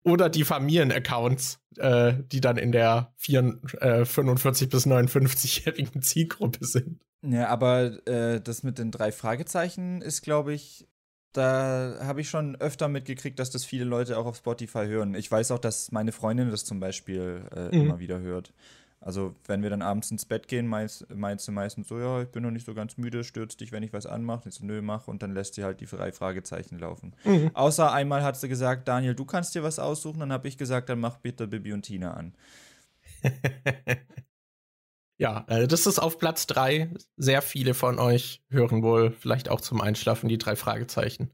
Oder 0.04 0.30
die 0.30 0.43
Familienaccounts, 0.43 1.60
äh, 1.78 2.13
die 2.32 2.41
dann 2.41 2.58
in 2.58 2.71
der 2.71 3.13
4, 3.17 3.60
äh, 3.80 4.06
45 4.06 4.69
bis 4.69 4.86
59-jährigen 4.86 6.02
Zielgruppe 6.02 6.65
sind. 6.65 6.99
Ja, 7.26 7.47
aber 7.47 8.06
äh, 8.08 8.41
das 8.41 8.63
mit 8.63 8.80
den 8.80 8.91
drei 8.91 9.13
Fragezeichen 9.13 10.02
ist, 10.02 10.21
glaube 10.21 10.54
ich, 10.54 10.86
da 11.32 11.97
habe 12.02 12.21
ich 12.21 12.30
schon 12.30 12.56
öfter 12.58 12.88
mitgekriegt, 12.88 13.39
dass 13.39 13.49
das 13.49 13.65
viele 13.65 13.86
Leute 13.86 14.17
auch 14.17 14.26
auf 14.26 14.38
Spotify 14.38 14.86
hören. 14.86 15.15
Ich 15.15 15.32
weiß 15.32 15.52
auch, 15.52 15.60
dass 15.60 15.91
meine 15.91 16.12
Freundin 16.12 16.52
das 16.52 16.65
zum 16.65 16.80
Beispiel 16.80 17.43
äh, 17.56 17.76
mhm. 17.76 17.86
immer 17.86 17.99
wieder 17.99 18.19
hört. 18.19 18.54
Also, 19.06 19.36
wenn 19.48 19.62
wir 19.62 19.70
dann 19.70 19.82
abends 19.82 20.12
ins 20.12 20.24
Bett 20.24 20.48
gehen, 20.48 20.66
meint, 20.66 21.06
meint 21.13 21.42
sie 21.42 21.52
meistens 21.52 21.89
so, 21.89 22.00
ja, 22.00 22.22
ich 22.22 22.30
bin 22.30 22.42
noch 22.42 22.52
nicht 22.52 22.66
so 22.66 22.74
ganz 22.74 22.96
müde, 22.96 23.26
stürzt 23.26 23.60
dich, 23.60 23.74
wenn 23.74 23.84
ich 23.84 23.92
was 23.92 24.06
anmache. 24.06 24.48
Ich 24.48 24.56
so, 24.56 24.66
nö, 24.66 24.82
mach. 24.82 25.10
Und 25.10 25.22
dann 25.22 25.34
lässt 25.34 25.56
sie 25.56 25.66
halt 25.66 25.82
die 25.82 25.86
drei 25.86 26.13
Fragezeichen 26.13 26.80
laufen. 26.80 27.13
Mhm. 27.26 27.52
Außer 27.54 27.92
einmal 27.92 28.24
hat 28.24 28.38
sie 28.38 28.48
gesagt, 28.48 28.88
Daniel, 28.88 29.13
du 29.13 29.26
kannst 29.26 29.56
dir 29.56 29.63
was 29.63 29.78
aussuchen. 29.78 30.22
Dann 30.22 30.32
habe 30.32 30.48
ich 30.48 30.58
gesagt, 30.58 30.88
dann 30.88 31.02
mach 31.02 31.18
bitte 31.18 31.48
Bibi 31.48 31.74
und 31.74 31.82
Tina 31.82 32.13
an. 32.13 32.34
ja, 35.18 35.44
äh, 35.50 35.68
das 35.68 35.86
ist 35.86 36.00
auf 36.00 36.18
Platz 36.18 36.48
drei. 36.48 36.89
Sehr 37.18 37.42
viele 37.42 37.74
von 37.74 38.00
euch 38.00 38.42
hören 38.50 38.84
wohl 38.84 39.12
vielleicht 39.12 39.50
auch 39.50 39.60
zum 39.60 39.82
Einschlafen 39.82 40.30
die 40.30 40.38
drei 40.38 40.56
Fragezeichen. 40.56 41.30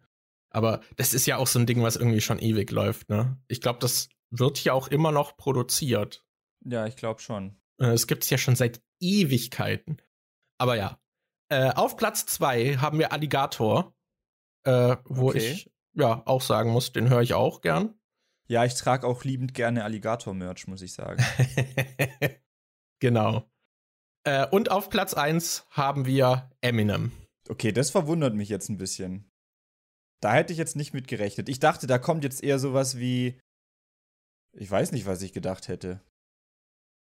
Aber 0.50 0.82
das 0.98 1.14
ist 1.14 1.28
ja 1.28 1.38
auch 1.38 1.46
so 1.46 1.60
ein 1.60 1.68
Ding, 1.68 1.84
was 1.84 1.98
irgendwie 1.98 2.22
schon 2.22 2.40
ewig 2.40 2.72
läuft, 2.72 3.10
ne? 3.10 3.38
Ich 3.48 3.62
glaube, 3.62 3.78
das 3.78 4.10
wird 4.32 4.64
ja 4.64 4.74
auch 4.74 4.88
immer 4.88 5.12
noch 5.12 5.38
produziert. 5.38 6.26
Ja, 6.66 6.88
ich 6.88 6.96
glaube 6.96 7.22
schon. 7.22 7.59
Äh, 7.80 7.88
es 7.88 8.08
gibt 8.08 8.24
es 8.24 8.30
ja 8.30 8.38
schon 8.38 8.56
seit 8.56 8.82
Ewigkeiten. 9.00 10.02
Aber 10.58 10.76
ja. 10.76 11.00
Äh, 11.50 11.72
auf 11.72 11.98
Platz 11.98 12.26
zwei 12.26 12.78
haben 12.78 13.00
wir 13.00 13.12
Alligator, 13.12 13.96
äh, 14.66 14.98
wo 15.06 15.30
okay. 15.30 15.40
ich 15.40 15.72
ja 15.94 16.22
auch 16.26 16.42
sagen 16.42 16.72
muss, 16.72 16.92
den 16.92 17.10
höre 17.10 17.22
ich 17.22 17.34
auch 17.34 17.62
gern. 17.62 18.00
Ja, 18.48 18.66
ich 18.66 18.76
trage 18.76 19.06
auch 19.06 19.24
liebend 19.24 19.54
gerne 19.54 19.84
Alligator-Merch, 19.84 20.68
muss 20.68 20.82
ich 20.82 20.94
sagen. 20.94 21.24
genau. 23.00 23.50
Äh, 24.24 24.48
und 24.48 24.72
auf 24.72 24.90
Platz 24.90 25.14
1 25.14 25.68
haben 25.70 26.06
wir 26.06 26.52
Eminem. 26.62 27.12
Okay, 27.48 27.72
das 27.72 27.90
verwundert 27.90 28.36
mich 28.36 28.50
jetzt 28.50 28.70
ein 28.70 28.78
bisschen. 28.78 29.32
Da 30.22 30.34
hätte 30.34 30.52
ich 30.52 30.60
jetzt 30.60 30.76
nicht 30.76 30.94
mit 30.94 31.08
gerechnet. 31.08 31.48
Ich 31.50 31.60
dachte, 31.60 31.88
da 31.88 31.98
kommt 31.98 32.24
jetzt 32.24 32.44
eher 32.44 32.60
sowas 32.60 32.98
wie. 32.98 33.40
Ich 34.54 34.70
weiß 34.70 34.92
nicht, 34.92 35.06
was 35.06 35.22
ich 35.22 35.32
gedacht 35.32 35.68
hätte. 35.68 36.02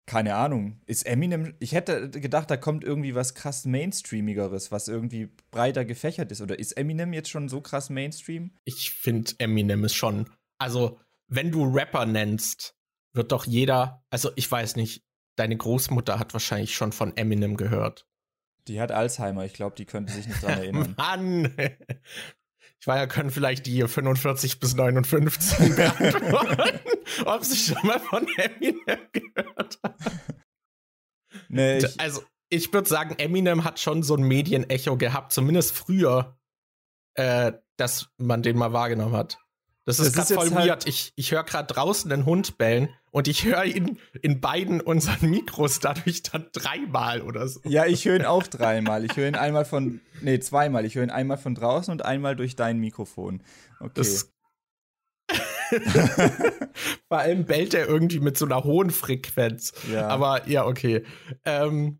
Keine 0.05 0.35
Ahnung. 0.35 0.81
Ist 0.85 1.05
Eminem. 1.05 1.55
Ich 1.59 1.71
hätte 1.71 2.09
gedacht, 2.11 2.51
da 2.51 2.57
kommt 2.57 2.83
irgendwie 2.83 3.15
was 3.15 3.33
krass 3.33 3.65
Mainstreamigeres, 3.65 4.71
was 4.71 4.87
irgendwie 4.87 5.31
breiter 5.49 5.83
gefächert 5.83 6.31
ist. 6.31 6.41
Oder 6.41 6.59
ist 6.59 6.73
Eminem 6.73 7.11
jetzt 7.11 7.29
schon 7.29 7.49
so 7.49 7.59
krass 7.61 7.89
Mainstream? 7.89 8.51
Ich 8.65 8.91
finde, 8.91 9.31
Eminem 9.39 9.83
ist 9.83 9.95
schon. 9.95 10.29
Also, 10.59 10.99
wenn 11.27 11.51
du 11.51 11.65
Rapper 11.65 12.05
nennst, 12.05 12.75
wird 13.13 13.31
doch 13.31 13.45
jeder. 13.45 14.03
Also, 14.11 14.31
ich 14.35 14.49
weiß 14.49 14.75
nicht. 14.75 15.03
Deine 15.37 15.57
Großmutter 15.57 16.19
hat 16.19 16.33
wahrscheinlich 16.33 16.75
schon 16.75 16.91
von 16.91 17.17
Eminem 17.17 17.57
gehört. 17.57 18.07
Die 18.67 18.79
hat 18.79 18.91
Alzheimer. 18.91 19.43
Ich 19.43 19.53
glaube, 19.53 19.75
die 19.75 19.85
könnte 19.85 20.13
sich 20.13 20.27
nicht 20.27 20.41
dran 20.41 20.59
erinnern. 20.59 20.95
Mann! 20.97 21.51
Ja, 22.85 23.07
können 23.07 23.31
vielleicht 23.31 23.65
die 23.65 23.87
45 23.87 24.59
bis 24.59 24.75
59 24.75 25.75
beantworten, 25.75 26.79
ob 27.25 27.43
sie 27.43 27.57
schon 27.57 27.87
mal 27.87 27.99
von 27.99 28.27
Eminem 28.37 28.99
gehört 29.11 29.79
haben. 29.83 29.95
Nee, 31.49 31.79
ich 31.79 31.99
also, 31.99 32.23
ich 32.49 32.71
würde 32.71 32.87
sagen, 32.87 33.15
Eminem 33.17 33.63
hat 33.63 33.79
schon 33.79 34.03
so 34.03 34.15
ein 34.15 34.23
Medienecho 34.23 34.97
gehabt, 34.97 35.33
zumindest 35.33 35.73
früher, 35.75 36.37
äh, 37.15 37.53
dass 37.77 38.09
man 38.17 38.43
den 38.43 38.57
mal 38.57 38.73
wahrgenommen 38.73 39.15
hat. 39.15 39.39
Das 39.85 39.99
ist 39.99 40.15
gerade 40.15 40.33
voll 40.33 40.51
halt 40.51 40.67
weird. 40.67 40.87
Ich, 40.87 41.13
ich 41.15 41.31
höre 41.31 41.43
gerade 41.43 41.71
draußen 41.71 42.11
einen 42.11 42.25
Hund 42.25 42.57
bellen 42.57 42.89
und 43.11 43.27
ich 43.27 43.45
höre 43.45 43.65
ihn 43.65 43.99
in 44.21 44.41
beiden 44.41 44.81
unseren 44.81 45.29
Mikros 45.29 45.79
dadurch 45.79 46.23
dann 46.23 46.47
dreimal 46.53 47.21
oder 47.21 47.47
so. 47.47 47.59
Ja, 47.63 47.85
ich 47.85 48.05
höre 48.05 48.15
ihn 48.15 48.25
auch 48.25 48.47
dreimal. 48.47 49.05
Ich 49.05 49.15
höre 49.15 49.27
ihn 49.27 49.35
einmal 49.35 49.63
von, 49.63 50.01
nee, 50.21 50.39
zweimal. 50.39 50.85
Ich 50.85 50.95
höre 50.95 51.03
ihn 51.03 51.11
einmal 51.11 51.37
von 51.37 51.53
draußen 51.53 51.91
und 51.91 52.03
einmal 52.03 52.35
durch 52.35 52.55
dein 52.55 52.79
Mikrofon. 52.79 53.41
Okay. 53.79 53.91
Das 53.93 54.31
Vor 57.07 57.17
allem 57.17 57.45
bellt 57.45 57.73
er 57.73 57.87
irgendwie 57.87 58.19
mit 58.19 58.37
so 58.37 58.45
einer 58.45 58.63
hohen 58.63 58.91
Frequenz. 58.91 59.73
Ja. 59.91 60.07
Aber 60.07 60.47
ja, 60.47 60.65
okay. 60.65 61.03
Ähm, 61.43 61.99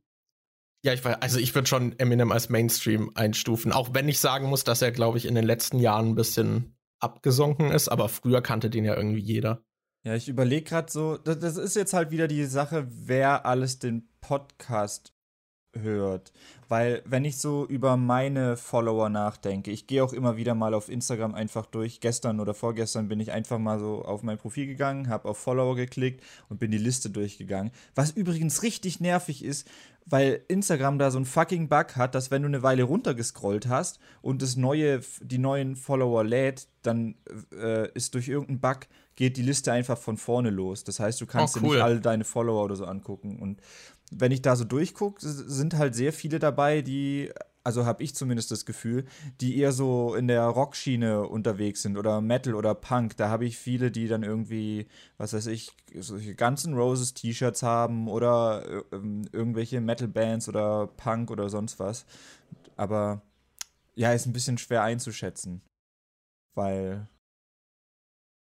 ja, 0.84 0.93
ich 0.93 1.04
weiß, 1.04 1.17
also 1.21 1.39
ich 1.39 1.56
würde 1.56 1.67
schon 1.67 1.98
Eminem 1.98 2.32
als 2.32 2.50
Mainstream 2.50 3.12
einstufen, 3.15 3.71
auch 3.71 3.89
wenn 3.93 4.08
ich 4.08 4.19
sagen 4.19 4.48
muss, 4.48 4.63
dass 4.63 4.84
er, 4.84 4.91
glaube 4.91 5.17
ich, 5.17 5.26
in 5.26 5.34
den 5.34 5.45
letzten 5.45 5.80
Jahren 5.80 6.10
ein 6.10 6.15
bisschen 6.15 6.75
abgesunken 6.99 7.71
ist, 7.71 7.89
aber 7.89 8.10
früher 8.10 8.41
kannte 8.41 8.69
den 8.69 8.86
ja 8.86 8.95
irgendwie 8.95 9.19
jeder. 9.19 9.63
Ja, 10.03 10.15
ich 10.15 10.29
überlege 10.29 10.63
gerade 10.63 10.91
so, 10.91 11.17
das, 11.17 11.39
das, 11.39 11.58
ist 11.58 11.75
jetzt 11.75 11.93
halt 11.93 12.12
wieder 12.12 12.27
die 12.27 12.45
Sache, 12.45 12.88
wer 12.89 13.45
alles 13.45 13.79
den 13.79 14.08
Podcast 14.21 15.15
hört. 15.73 16.31
Weil, 16.67 17.03
wenn 17.05 17.25
ich 17.25 17.38
so 17.38 17.65
über 17.65 17.97
meine 17.97 18.58
Follower 18.58 19.10
nachdenke, 19.10 19.71
ich 19.71 19.88
gehe 19.88 20.03
auch 20.03 20.13
immer 20.13 20.38
wieder 20.38 20.55
mal 20.55 20.73
auf 20.73 20.89
Instagram 20.89 21.36
einfach 21.36 21.65
durch. 21.65 22.01
Gestern 22.01 22.39
oder 22.39 22.53
vorgestern 22.53 23.08
bin 23.08 23.19
ich 23.19 23.31
einfach 23.31 23.60
mal 23.60 23.79
so 23.79 24.03
auf 24.03 24.23
mein 24.23 24.38
Profil 24.38 24.67
gegangen, 24.67 25.10
habe 25.10 25.27
auf 25.27 25.38
Follower 25.38 25.75
geklickt 25.75 26.23
und 26.49 26.60
bin 26.60 26.71
die 26.71 26.77
Liste 26.77 27.10
durchgegangen. 27.10 27.71
Was 27.93 28.12
übrigens 28.12 28.63
richtig 28.63 28.99
nervig 28.99 29.43
ist, 29.43 29.67
weil 30.06 30.44
Instagram 30.48 31.00
da 31.00 31.10
so 31.10 31.18
ein 31.18 31.26
fucking 31.26 31.68
Bug 31.68 31.96
hat, 31.96 32.13
dass 32.13 32.30
wenn 32.30 32.44
du 32.44 32.48
eine 32.48 32.62
Weile 32.62 32.84
runtergescrollt 32.84 33.68
hast 33.68 34.00
und 34.22 34.41
das 34.41 34.56
neue, 34.56 35.02
die 35.22 35.39
neuen 35.39 35.76
Follower 35.76 36.24
lädt, 36.24 36.68
dann 36.84 37.15
äh, 37.52 37.91
ist 37.94 38.13
durch 38.13 38.28
irgendeinen 38.28 38.60
Bug 38.60 38.88
geht 39.15 39.38
die 39.38 39.41
Liste 39.41 39.72
einfach 39.72 39.98
von 39.98 40.18
vorne 40.18 40.52
los. 40.52 40.84
Das 40.84 41.00
heißt, 41.00 41.20
du 41.22 41.26
kannst 41.26 41.58
oh, 41.58 41.60
cool. 41.60 41.70
dir 41.70 41.74
nicht 41.76 41.84
alle 41.84 42.02
deine 42.02 42.24
Follower 42.24 42.63
oder 42.63 42.76
so 42.76 42.86
angucken. 42.86 43.39
Und 43.39 43.62
wenn 44.12 44.32
ich 44.32 44.41
da 44.41 44.56
so 44.56 44.63
durchgucke, 44.63 45.20
sind 45.22 45.76
halt 45.76 45.96
sehr 45.96 46.13
viele 46.13 46.38
dabei, 46.38 46.82
die, 46.82 47.32
also 47.65 47.86
habe 47.86 48.04
ich 48.04 48.13
zumindest 48.13 48.51
das 48.51 48.65
Gefühl, 48.65 49.06
die 49.41 49.58
eher 49.58 49.71
so 49.71 50.13
in 50.13 50.28
der 50.28 50.43
Rockschiene 50.43 51.28
unterwegs 51.28 51.82
sind 51.82 51.97
oder 51.97 52.21
Metal 52.21 52.54
oder 52.54 52.75
Punk. 52.75 53.17
Da 53.17 53.30
habe 53.30 53.45
ich 53.45 53.58
viele, 53.58 53.89
die 53.89 54.08
dann 54.08 54.21
irgendwie, 54.21 54.88
was 55.17 55.34
weiß 55.34 55.47
ich, 55.47 55.71
solche 55.95 56.36
ganzen 56.36 56.75
Roses 56.75 57.15
T-Shirts 57.15 57.63
haben 57.63 58.08
oder 58.08 58.84
äh, 58.91 58.97
irgendwelche 59.32 59.82
Metal-Bands 59.82 60.47
oder 60.47 60.86
Punk 60.86 61.32
oder 61.32 61.49
sonst 61.49 61.80
was. 61.80 62.06
Aber 62.75 63.23
ja, 63.95 64.13
ist 64.13 64.28
ein 64.28 64.34
bisschen 64.34 64.60
schwer 64.60 64.84
einzuschätzen, 64.84 65.63
weil 66.54 67.08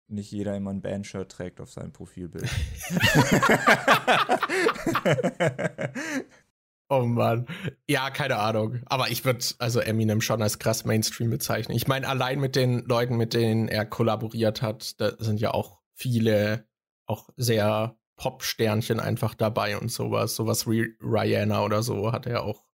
nicht 0.07 0.31
jeder 0.31 0.57
immer 0.57 0.71
ein 0.71 0.81
Bandshirt 0.81 1.31
trägt 1.31 1.61
auf 1.61 1.71
seinem 1.71 1.91
Profilbild. 1.91 2.49
oh 6.91 7.05
Mann. 7.05 7.47
Ja, 7.87 8.09
keine 8.09 8.37
Ahnung. 8.37 8.81
Aber 8.85 9.09
ich 9.09 9.25
würde 9.25 9.43
also 9.57 9.79
Eminem 9.79 10.21
schon 10.21 10.41
als 10.41 10.59
krass 10.59 10.85
Mainstream 10.85 11.29
bezeichnen. 11.29 11.75
Ich 11.75 11.87
meine, 11.87 12.07
allein 12.07 12.39
mit 12.39 12.55
den 12.55 12.85
Leuten, 12.85 13.17
mit 13.17 13.33
denen 13.33 13.67
er 13.67 13.85
kollaboriert 13.85 14.61
hat, 14.61 14.99
da 14.99 15.13
sind 15.17 15.39
ja 15.39 15.51
auch 15.51 15.79
viele, 15.95 16.67
auch 17.05 17.29
sehr 17.37 17.95
Pop-Sternchen 18.17 18.99
einfach 18.99 19.33
dabei 19.33 19.77
und 19.77 19.91
sowas. 19.91 20.35
Sowas 20.35 20.67
wie 20.67 20.95
Rihanna 21.01 21.63
oder 21.63 21.81
so 21.81 22.11
hat 22.11 22.27
er 22.27 22.43
auch 22.43 22.70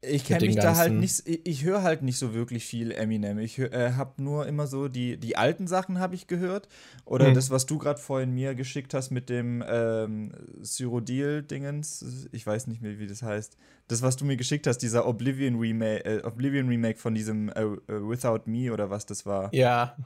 ich 0.00 0.24
kenne 0.24 0.46
mich 0.46 0.56
da 0.56 0.76
halt 0.76 0.92
nicht, 0.92 1.26
ich, 1.26 1.40
ich 1.44 1.64
höre 1.64 1.82
halt 1.82 2.02
nicht 2.02 2.18
so 2.18 2.32
wirklich 2.32 2.64
viel 2.64 2.92
Eminem. 2.92 3.38
Ich 3.38 3.58
äh, 3.58 3.92
habe 3.94 4.22
nur 4.22 4.46
immer 4.46 4.66
so 4.66 4.88
die, 4.88 5.16
die 5.16 5.36
alten 5.36 5.66
Sachen 5.66 5.98
habe 5.98 6.14
ich 6.14 6.28
gehört. 6.28 6.68
Oder 7.04 7.30
mhm. 7.30 7.34
das, 7.34 7.50
was 7.50 7.66
du 7.66 7.78
gerade 7.78 8.00
vorhin 8.00 8.32
mir 8.32 8.54
geschickt 8.54 8.94
hast 8.94 9.10
mit 9.10 9.28
dem 9.28 9.64
ähm, 9.66 10.32
Cyrodiil-Dingens. 10.62 12.28
Ich 12.30 12.46
weiß 12.46 12.68
nicht 12.68 12.80
mehr, 12.80 12.98
wie 12.98 13.08
das 13.08 13.22
heißt 13.22 13.56
das, 13.88 14.02
was 14.02 14.16
du 14.16 14.26
mir 14.26 14.36
geschickt 14.36 14.66
hast, 14.66 14.78
dieser 14.78 15.06
Oblivion 15.06 15.58
Remake, 15.58 16.04
äh, 16.04 16.22
Oblivion 16.22 16.68
Remake 16.68 16.98
von 16.98 17.14
diesem 17.14 17.48
äh, 17.48 17.62
äh, 17.62 17.78
Without 17.88 18.42
Me 18.44 18.70
oder 18.72 18.90
was 18.90 19.06
das 19.06 19.26
war. 19.26 19.52
Ja. 19.54 19.96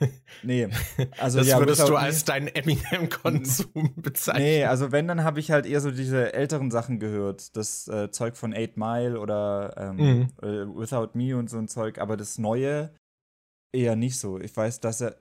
Nee. 0.44 0.68
Also, 1.18 1.38
das 1.38 1.48
ja, 1.48 1.58
würdest 1.58 1.88
du 1.88 1.96
als 1.96 2.24
deinen 2.24 2.46
Eminem-Konsum 2.46 3.94
bezeichnen. 3.96 4.44
Nee, 4.44 4.64
also 4.64 4.92
wenn, 4.92 5.08
dann 5.08 5.24
habe 5.24 5.40
ich 5.40 5.50
halt 5.50 5.66
eher 5.66 5.80
so 5.80 5.90
diese 5.90 6.34
älteren 6.34 6.70
Sachen 6.70 7.00
gehört. 7.00 7.56
Das 7.56 7.88
äh, 7.88 8.08
Zeug 8.12 8.36
von 8.36 8.54
Eight 8.54 8.76
Mile 8.76 9.18
oder 9.18 9.74
ähm, 9.76 9.96
mhm. 9.96 10.28
Äh, 10.40 10.66
Without 10.76 11.10
Me 11.14 11.36
und 11.36 11.50
so 11.50 11.58
ein 11.58 11.66
Zeug. 11.66 11.98
Aber 11.98 12.16
das 12.16 12.38
Neue 12.38 12.92
eher 13.72 13.96
nicht 13.96 14.18
so. 14.18 14.38
Ich 14.38 14.56
weiß, 14.56 14.78
dass 14.78 15.00
er. 15.00 15.16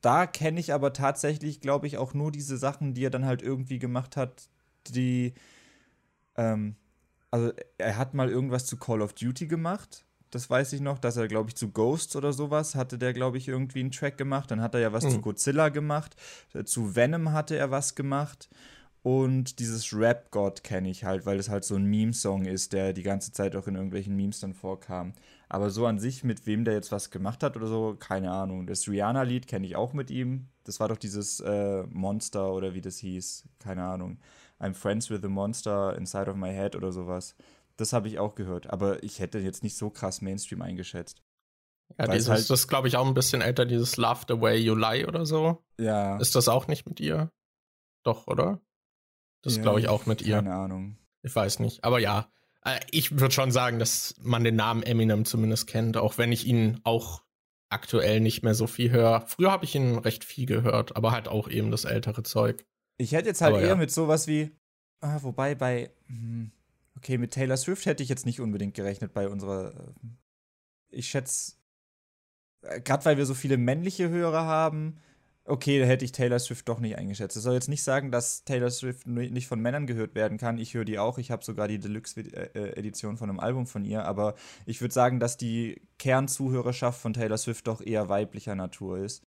Da 0.00 0.26
kenne 0.26 0.60
ich 0.60 0.72
aber 0.72 0.94
tatsächlich, 0.94 1.60
glaube 1.60 1.86
ich, 1.86 1.98
auch 1.98 2.14
nur 2.14 2.32
diese 2.32 2.56
Sachen, 2.56 2.94
die 2.94 3.04
er 3.04 3.10
dann 3.10 3.26
halt 3.26 3.42
irgendwie 3.42 3.78
gemacht 3.78 4.16
hat, 4.16 4.48
die. 4.86 5.34
Ähm, 6.36 6.76
also 7.30 7.52
er 7.78 7.96
hat 7.96 8.14
mal 8.14 8.28
irgendwas 8.30 8.66
zu 8.66 8.76
Call 8.76 9.02
of 9.02 9.12
Duty 9.12 9.46
gemacht. 9.46 10.04
das 10.30 10.50
weiß 10.50 10.74
ich 10.74 10.80
noch, 10.80 10.98
dass 10.98 11.16
er, 11.16 11.26
glaube 11.26 11.48
ich, 11.48 11.56
zu 11.56 11.70
Ghosts 11.70 12.14
oder 12.14 12.32
sowas 12.32 12.74
hatte 12.74 12.98
der, 12.98 13.12
glaube 13.14 13.38
ich, 13.38 13.48
irgendwie 13.48 13.80
einen 13.80 13.90
Track 13.90 14.18
gemacht. 14.18 14.50
Dann 14.50 14.60
hat 14.60 14.74
er 14.74 14.80
ja 14.80 14.92
was 14.92 15.04
mhm. 15.04 15.10
zu 15.10 15.20
Godzilla 15.20 15.70
gemacht. 15.70 16.16
Äh, 16.52 16.64
zu 16.64 16.94
Venom 16.94 17.32
hatte 17.32 17.56
er 17.56 17.70
was 17.70 17.94
gemacht. 17.94 18.50
Und 19.02 19.58
dieses 19.58 19.94
Rap-God 19.94 20.64
kenne 20.64 20.90
ich 20.90 21.04
halt, 21.04 21.24
weil 21.24 21.38
es 21.38 21.48
halt 21.48 21.64
so 21.64 21.76
ein 21.76 21.84
Meme-Song 21.84 22.44
ist, 22.44 22.72
der 22.72 22.92
die 22.92 23.04
ganze 23.04 23.32
Zeit 23.32 23.56
auch 23.56 23.66
in 23.66 23.76
irgendwelchen 23.76 24.14
Memes 24.16 24.40
dann 24.40 24.54
vorkam. 24.54 25.14
Aber 25.48 25.70
so 25.70 25.86
an 25.86 25.98
sich, 25.98 26.24
mit 26.24 26.46
wem 26.46 26.64
der 26.64 26.74
jetzt 26.74 26.92
was 26.92 27.10
gemacht 27.10 27.42
hat 27.42 27.56
oder 27.56 27.68
so, 27.68 27.96
keine 27.98 28.30
Ahnung. 28.32 28.66
Das 28.66 28.86
Rihanna-Lied 28.86 29.46
kenne 29.46 29.66
ich 29.66 29.76
auch 29.76 29.94
mit 29.94 30.10
ihm. 30.10 30.48
Das 30.64 30.78
war 30.78 30.88
doch 30.88 30.98
dieses 30.98 31.40
äh, 31.40 31.84
Monster 31.84 32.52
oder 32.52 32.74
wie 32.74 32.82
das 32.82 32.98
hieß. 32.98 33.44
Keine 33.60 33.84
Ahnung. 33.84 34.18
I'm 34.60 34.74
friends 34.74 35.10
with 35.10 35.20
the 35.22 35.28
monster 35.28 35.96
inside 35.96 36.30
of 36.30 36.36
my 36.36 36.50
head 36.50 36.74
oder 36.74 36.92
sowas. 36.92 37.34
Das 37.76 37.92
habe 37.92 38.08
ich 38.08 38.18
auch 38.18 38.34
gehört. 38.34 38.68
Aber 38.70 39.02
ich 39.02 39.20
hätte 39.20 39.38
jetzt 39.38 39.62
nicht 39.62 39.76
so 39.76 39.90
krass 39.90 40.20
Mainstream 40.20 40.62
eingeschätzt. 40.62 41.22
Ja, 41.96 42.06
dieses, 42.06 42.28
halt, 42.28 42.50
das 42.50 42.68
glaube 42.68 42.88
ich 42.88 42.96
auch 42.96 43.06
ein 43.06 43.14
bisschen 43.14 43.40
älter, 43.40 43.64
dieses 43.64 43.96
Love 43.96 44.22
the 44.28 44.40
Way 44.40 44.58
You 44.58 44.74
Lie 44.74 45.06
oder 45.06 45.24
so. 45.24 45.64
Ja. 45.78 46.18
Ist 46.18 46.34
das 46.34 46.48
auch 46.48 46.66
nicht 46.66 46.86
mit 46.86 47.00
ihr? 47.00 47.30
Doch, 48.02 48.26
oder? 48.26 48.60
Das 49.42 49.56
ja, 49.56 49.62
glaube 49.62 49.80
ich 49.80 49.88
auch 49.88 50.06
mit 50.06 50.18
keine 50.18 50.28
ihr. 50.28 50.36
Keine 50.36 50.54
Ahnung. 50.54 50.98
Ich 51.22 51.34
weiß 51.34 51.60
nicht. 51.60 51.84
Aber 51.84 51.98
ja, 51.98 52.30
äh, 52.64 52.78
ich 52.90 53.18
würde 53.18 53.32
schon 53.32 53.52
sagen, 53.52 53.78
dass 53.78 54.14
man 54.20 54.44
den 54.44 54.56
Namen 54.56 54.82
Eminem 54.82 55.24
zumindest 55.24 55.66
kennt, 55.66 55.96
auch 55.96 56.18
wenn 56.18 56.32
ich 56.32 56.46
ihn 56.46 56.80
auch 56.84 57.22
aktuell 57.70 58.20
nicht 58.20 58.42
mehr 58.42 58.54
so 58.54 58.66
viel 58.66 58.90
höre. 58.90 59.22
Früher 59.26 59.50
habe 59.50 59.64
ich 59.64 59.74
ihn 59.74 59.98
recht 59.98 60.24
viel 60.24 60.46
gehört, 60.46 60.96
aber 60.96 61.12
halt 61.12 61.28
auch 61.28 61.48
eben 61.48 61.70
das 61.70 61.84
ältere 61.84 62.22
Zeug. 62.22 62.64
Ich 62.98 63.12
hätte 63.12 63.28
jetzt 63.28 63.40
halt 63.40 63.54
aber 63.54 63.62
eher 63.62 63.68
ja. 63.70 63.76
mit 63.76 63.90
sowas 63.90 64.26
wie, 64.26 64.50
ah, 65.00 65.18
wobei 65.22 65.54
bei, 65.54 65.90
hm, 66.06 66.50
okay, 66.96 67.16
mit 67.16 67.32
Taylor 67.32 67.56
Swift 67.56 67.86
hätte 67.86 68.02
ich 68.02 68.08
jetzt 68.08 68.26
nicht 68.26 68.40
unbedingt 68.40 68.74
gerechnet 68.74 69.12
bei 69.12 69.28
unserer, 69.28 69.74
äh, 69.74 70.08
ich 70.90 71.08
schätze, 71.08 71.54
äh, 72.62 72.80
gerade 72.80 73.04
weil 73.04 73.16
wir 73.16 73.26
so 73.26 73.34
viele 73.34 73.56
männliche 73.56 74.08
Hörer 74.08 74.44
haben, 74.44 74.98
okay, 75.48 75.80
da 75.80 75.86
hätte 75.86 76.04
ich 76.04 76.12
Taylor 76.12 76.38
Swift 76.38 76.68
doch 76.68 76.80
nicht 76.80 76.96
eingeschätzt. 76.96 77.36
Das 77.36 77.42
soll 77.42 77.54
jetzt 77.54 77.68
nicht 77.68 77.82
sagen, 77.82 78.10
dass 78.10 78.44
Taylor 78.44 78.70
Swift 78.70 79.06
nicht 79.06 79.46
von 79.46 79.60
Männern 79.60 79.86
gehört 79.86 80.14
werden 80.14 80.38
kann. 80.38 80.58
Ich 80.58 80.74
höre 80.74 80.84
die 80.84 80.98
auch. 80.98 81.18
Ich 81.18 81.30
habe 81.30 81.44
sogar 81.44 81.68
die 81.68 81.78
Deluxe-Edition 81.78 83.16
von 83.16 83.30
einem 83.30 83.40
Album 83.40 83.66
von 83.66 83.84
ihr. 83.84 84.04
Aber 84.04 84.34
ich 84.66 84.80
würde 84.80 84.94
sagen, 84.94 85.20
dass 85.20 85.36
die 85.36 85.80
Kernzuhörerschaft 85.98 87.00
von 87.00 87.14
Taylor 87.14 87.38
Swift 87.38 87.66
doch 87.66 87.80
eher 87.80 88.08
weiblicher 88.08 88.54
Natur 88.54 88.98
ist. 88.98 89.24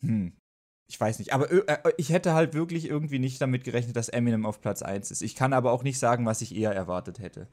Hm. 0.00 0.36
Ich 0.88 1.00
weiß 1.00 1.18
nicht. 1.18 1.32
Aber 1.32 1.50
äh, 1.50 1.92
ich 1.96 2.10
hätte 2.10 2.34
halt 2.34 2.54
wirklich 2.54 2.88
irgendwie 2.88 3.18
nicht 3.18 3.40
damit 3.40 3.64
gerechnet, 3.64 3.96
dass 3.96 4.08
Eminem 4.08 4.46
auf 4.46 4.60
Platz 4.60 4.82
1 4.82 5.10
ist. 5.10 5.22
Ich 5.22 5.34
kann 5.34 5.52
aber 5.52 5.72
auch 5.72 5.82
nicht 5.82 5.98
sagen, 5.98 6.26
was 6.26 6.40
ich 6.42 6.54
eher 6.54 6.72
erwartet 6.72 7.18
hätte. 7.18 7.48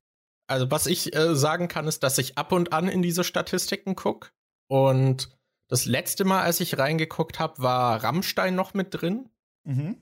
Also, 0.48 0.70
was 0.70 0.86
ich 0.88 1.16
äh, 1.16 1.36
sagen 1.36 1.68
kann, 1.68 1.88
ist, 1.88 2.04
dass 2.04 2.18
ich 2.18 2.38
ab 2.38 2.52
und 2.52 2.74
an 2.74 2.88
in 2.88 3.02
diese 3.02 3.24
Statistiken 3.24 3.96
gucke. 3.96 4.30
Und 4.68 5.30
das 5.68 5.86
letzte 5.86 6.26
Mal, 6.26 6.44
als 6.44 6.60
ich 6.60 6.78
reingeguckt 6.78 7.40
habe, 7.40 7.62
war 7.62 8.04
Rammstein 8.04 8.54
noch 8.56 8.74
mit 8.74 8.94
drin. 8.94 9.30
Mhm. 9.64 9.98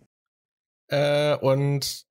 Äh, 0.88 1.38
und 1.38 2.06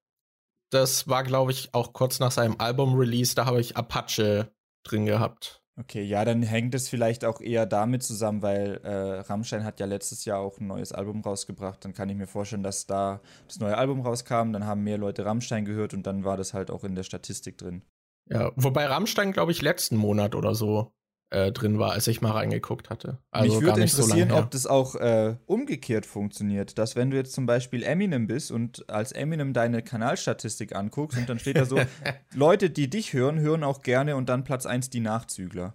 das 0.71 1.09
war, 1.09 1.25
glaube 1.25 1.51
ich, 1.51 1.75
auch 1.75 1.93
kurz 1.93 2.21
nach 2.21 2.31
seinem 2.31 2.57
Album-Release. 2.59 3.35
Da 3.35 3.45
habe 3.45 3.61
ich 3.61 3.77
Apache 3.77 4.55
drin 4.85 5.05
gehabt. 5.05 5.60
Okay, 5.81 6.03
ja, 6.03 6.27
dann 6.27 6.43
hängt 6.43 6.75
es 6.75 6.91
vielleicht 6.91 7.25
auch 7.25 7.41
eher 7.41 7.65
damit 7.65 8.03
zusammen, 8.03 8.43
weil 8.43 8.81
äh, 8.85 9.21
Rammstein 9.21 9.65
hat 9.65 9.81
ja 9.81 9.87
letztes 9.87 10.27
Jahr 10.27 10.39
auch 10.39 10.61
ein 10.61 10.67
neues 10.67 10.93
Album 10.93 11.23
rausgebracht. 11.23 11.83
Dann 11.85 11.95
kann 11.95 12.11
ich 12.11 12.17
mir 12.17 12.27
vorstellen, 12.27 12.63
dass 12.63 12.87
da 12.87 13.21
das 13.47 13.61
neue 13.61 13.79
Album 13.79 14.01
rauskam, 14.03 14.53
dann 14.53 14.67
haben 14.67 14.83
mehr 14.83 14.99
Leute 14.99 15.25
Rammstein 15.25 15.65
gehört 15.65 15.95
und 15.95 16.07
dann 16.07 16.25
war 16.25 16.37
das 16.37 16.53
halt 16.53 16.71
auch 16.71 16.85
in 16.85 16.95
der 16.95 17.03
Statistik 17.03 17.57
drin. 17.57 17.83
Ja, 18.29 18.53
wobei 18.57 18.87
Rammstein, 18.87 19.33
glaube 19.33 19.53
ich, 19.53 19.63
letzten 19.63 19.97
Monat 19.97 20.35
oder 20.35 20.55
so 20.55 20.93
äh, 21.31 21.53
drin 21.53 21.79
war, 21.79 21.93
als 21.93 22.07
ich 22.07 22.21
mal 22.21 22.33
reingeguckt 22.33 22.91
hatte. 22.91 23.19
Also 23.31 23.55
Mich 23.55 23.63
würde 23.63 23.81
interessieren, 23.81 24.31
so 24.31 24.37
ob 24.37 24.51
das 24.51 24.67
auch 24.67 24.97
äh, 24.97 25.37
umgekehrt 25.47 26.07
funktioniert, 26.07 26.77
dass 26.77 26.97
wenn 26.97 27.11
du 27.11 27.17
jetzt 27.17 27.33
zum 27.33 27.47
Beispiel 27.47 27.83
Eminem 27.83 28.27
bist 28.27 28.51
und 28.51 28.89
als 28.91 29.13
Eminem 29.13 29.53
deine 29.53 29.83
Kanalstatistik 29.83 30.75
anguckst 30.75 31.19
und 31.19 31.29
dann 31.29 31.39
steht 31.39 31.57
da 31.57 31.65
so, 31.65 31.79
Leute, 32.35 32.71
die 32.71 32.91
dich 32.91 33.13
hören, 33.13 33.39
hören 33.39 33.65
auch 33.65 33.83
gerne 33.83 34.17
und 34.17 34.29
dann 34.29 34.45
Platz 34.45 34.67
1 34.67 34.91
die 34.91 35.01
Nachzügler. 35.01 35.75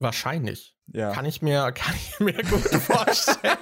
Wahrscheinlich. 0.00 0.76
Ja. 0.92 1.10
Kann 1.12 1.24
ich 1.24 1.42
mir, 1.42 1.72
kann 1.74 1.94
ich 1.96 2.20
mir 2.20 2.34
gut 2.34 2.62
vorstellen. 2.80 3.58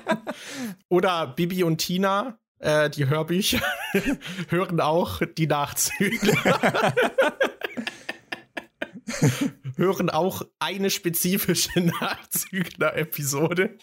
Oder 0.89 1.29
Bibi 1.29 1.65
und 1.65 1.79
Tina, 1.79 2.39
äh, 2.59 2.91
die 2.91 3.09
Hörbücher, 3.09 3.63
hören 4.49 4.81
auch 4.81 5.23
die 5.37 5.47
Nachzügler. 5.47 6.95
hören 9.77 10.11
auch 10.11 10.43
eine 10.59 10.91
spezifische 10.91 11.81
Nachzügler-Episode. 12.01 13.79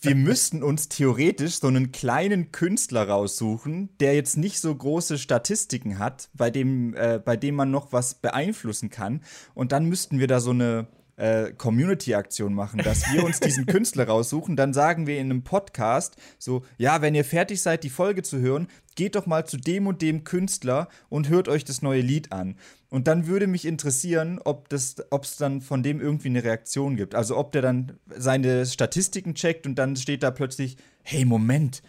Wir 0.00 0.14
müssten 0.14 0.62
uns 0.62 0.88
theoretisch 0.88 1.58
so 1.60 1.66
einen 1.66 1.92
kleinen 1.92 2.52
Künstler 2.52 3.08
raussuchen, 3.08 3.96
der 3.98 4.14
jetzt 4.14 4.36
nicht 4.36 4.60
so 4.60 4.74
große 4.74 5.18
Statistiken 5.18 5.98
hat, 5.98 6.30
bei 6.34 6.50
dem, 6.50 6.94
äh, 6.94 7.20
bei 7.22 7.36
dem 7.36 7.56
man 7.56 7.70
noch 7.70 7.92
was 7.92 8.14
beeinflussen 8.14 8.90
kann. 8.90 9.22
Und 9.54 9.72
dann 9.72 9.86
müssten 9.86 10.18
wir 10.18 10.26
da 10.26 10.40
so 10.40 10.50
eine 10.50 10.86
äh, 11.18 11.52
Community-Aktion 11.52 12.54
machen, 12.54 12.80
dass 12.82 13.12
wir 13.12 13.24
uns 13.24 13.40
diesen 13.40 13.66
Künstler 13.66 14.06
raussuchen. 14.06 14.56
Dann 14.56 14.72
sagen 14.72 15.06
wir 15.06 15.18
in 15.18 15.30
einem 15.30 15.42
Podcast 15.42 16.16
so, 16.38 16.64
ja, 16.78 17.02
wenn 17.02 17.14
ihr 17.14 17.24
fertig 17.24 17.60
seid, 17.60 17.84
die 17.84 17.90
Folge 17.90 18.22
zu 18.22 18.38
hören, 18.38 18.68
geht 18.94 19.16
doch 19.16 19.26
mal 19.26 19.44
zu 19.44 19.56
dem 19.56 19.86
und 19.86 20.00
dem 20.00 20.24
Künstler 20.24 20.88
und 21.08 21.28
hört 21.28 21.48
euch 21.48 21.64
das 21.64 21.82
neue 21.82 22.00
Lied 22.00 22.32
an. 22.32 22.56
Und 22.88 23.06
dann 23.06 23.26
würde 23.26 23.46
mich 23.46 23.64
interessieren, 23.64 24.40
ob 24.42 24.72
es 24.72 24.96
dann 25.38 25.60
von 25.60 25.82
dem 25.82 26.00
irgendwie 26.00 26.28
eine 26.28 26.42
Reaktion 26.42 26.96
gibt. 26.96 27.14
Also 27.14 27.36
ob 27.36 27.52
der 27.52 27.62
dann 27.62 27.98
seine 28.16 28.64
Statistiken 28.64 29.34
checkt 29.34 29.66
und 29.66 29.74
dann 29.74 29.96
steht 29.96 30.22
da 30.22 30.30
plötzlich, 30.30 30.76
hey, 31.02 31.24
Moment, 31.24 31.82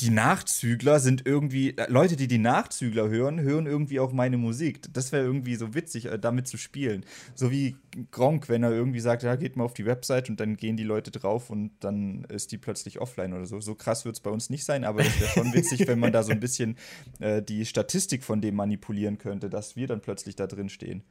die 0.00 0.10
Nachzügler 0.10 0.98
sind 0.98 1.24
irgendwie, 1.24 1.76
äh, 1.76 1.88
Leute, 1.88 2.16
die 2.16 2.26
die 2.26 2.38
Nachzügler 2.38 3.08
hören, 3.08 3.40
hören 3.40 3.66
irgendwie 3.66 4.00
auch 4.00 4.12
meine 4.12 4.36
Musik. 4.36 4.80
Das 4.92 5.12
wäre 5.12 5.24
irgendwie 5.24 5.54
so 5.54 5.74
witzig, 5.74 6.06
äh, 6.06 6.18
damit 6.18 6.48
zu 6.48 6.56
spielen. 6.56 7.06
So 7.34 7.50
wie 7.52 7.76
Gronk, 8.10 8.48
wenn 8.48 8.64
er 8.64 8.72
irgendwie 8.72 9.00
sagt, 9.00 9.22
ja, 9.22 9.36
geht 9.36 9.56
mal 9.56 9.64
auf 9.64 9.74
die 9.74 9.86
Website 9.86 10.28
und 10.28 10.40
dann 10.40 10.56
gehen 10.56 10.76
die 10.76 10.82
Leute 10.82 11.12
drauf 11.12 11.48
und 11.48 11.72
dann 11.80 12.24
ist 12.24 12.50
die 12.50 12.58
plötzlich 12.58 13.00
offline 13.00 13.32
oder 13.34 13.46
so. 13.46 13.60
So 13.60 13.76
krass 13.76 14.04
wird 14.04 14.16
es 14.16 14.20
bei 14.20 14.30
uns 14.30 14.50
nicht 14.50 14.64
sein, 14.64 14.84
aber 14.84 15.00
es 15.00 15.20
wäre 15.20 15.30
schon 15.30 15.52
witzig, 15.54 15.86
wenn 15.86 16.00
man 16.00 16.12
da 16.12 16.24
so 16.24 16.32
ein 16.32 16.40
bisschen 16.40 16.76
äh, 17.20 17.40
die 17.40 17.64
Statistik 17.64 18.24
von 18.24 18.40
dem 18.40 18.56
manipulieren 18.56 19.18
könnte, 19.18 19.48
dass 19.48 19.76
wir 19.76 19.86
dann 19.86 20.00
plötzlich 20.00 20.34
da 20.34 20.48
drin 20.48 20.68
stehen. 20.68 21.04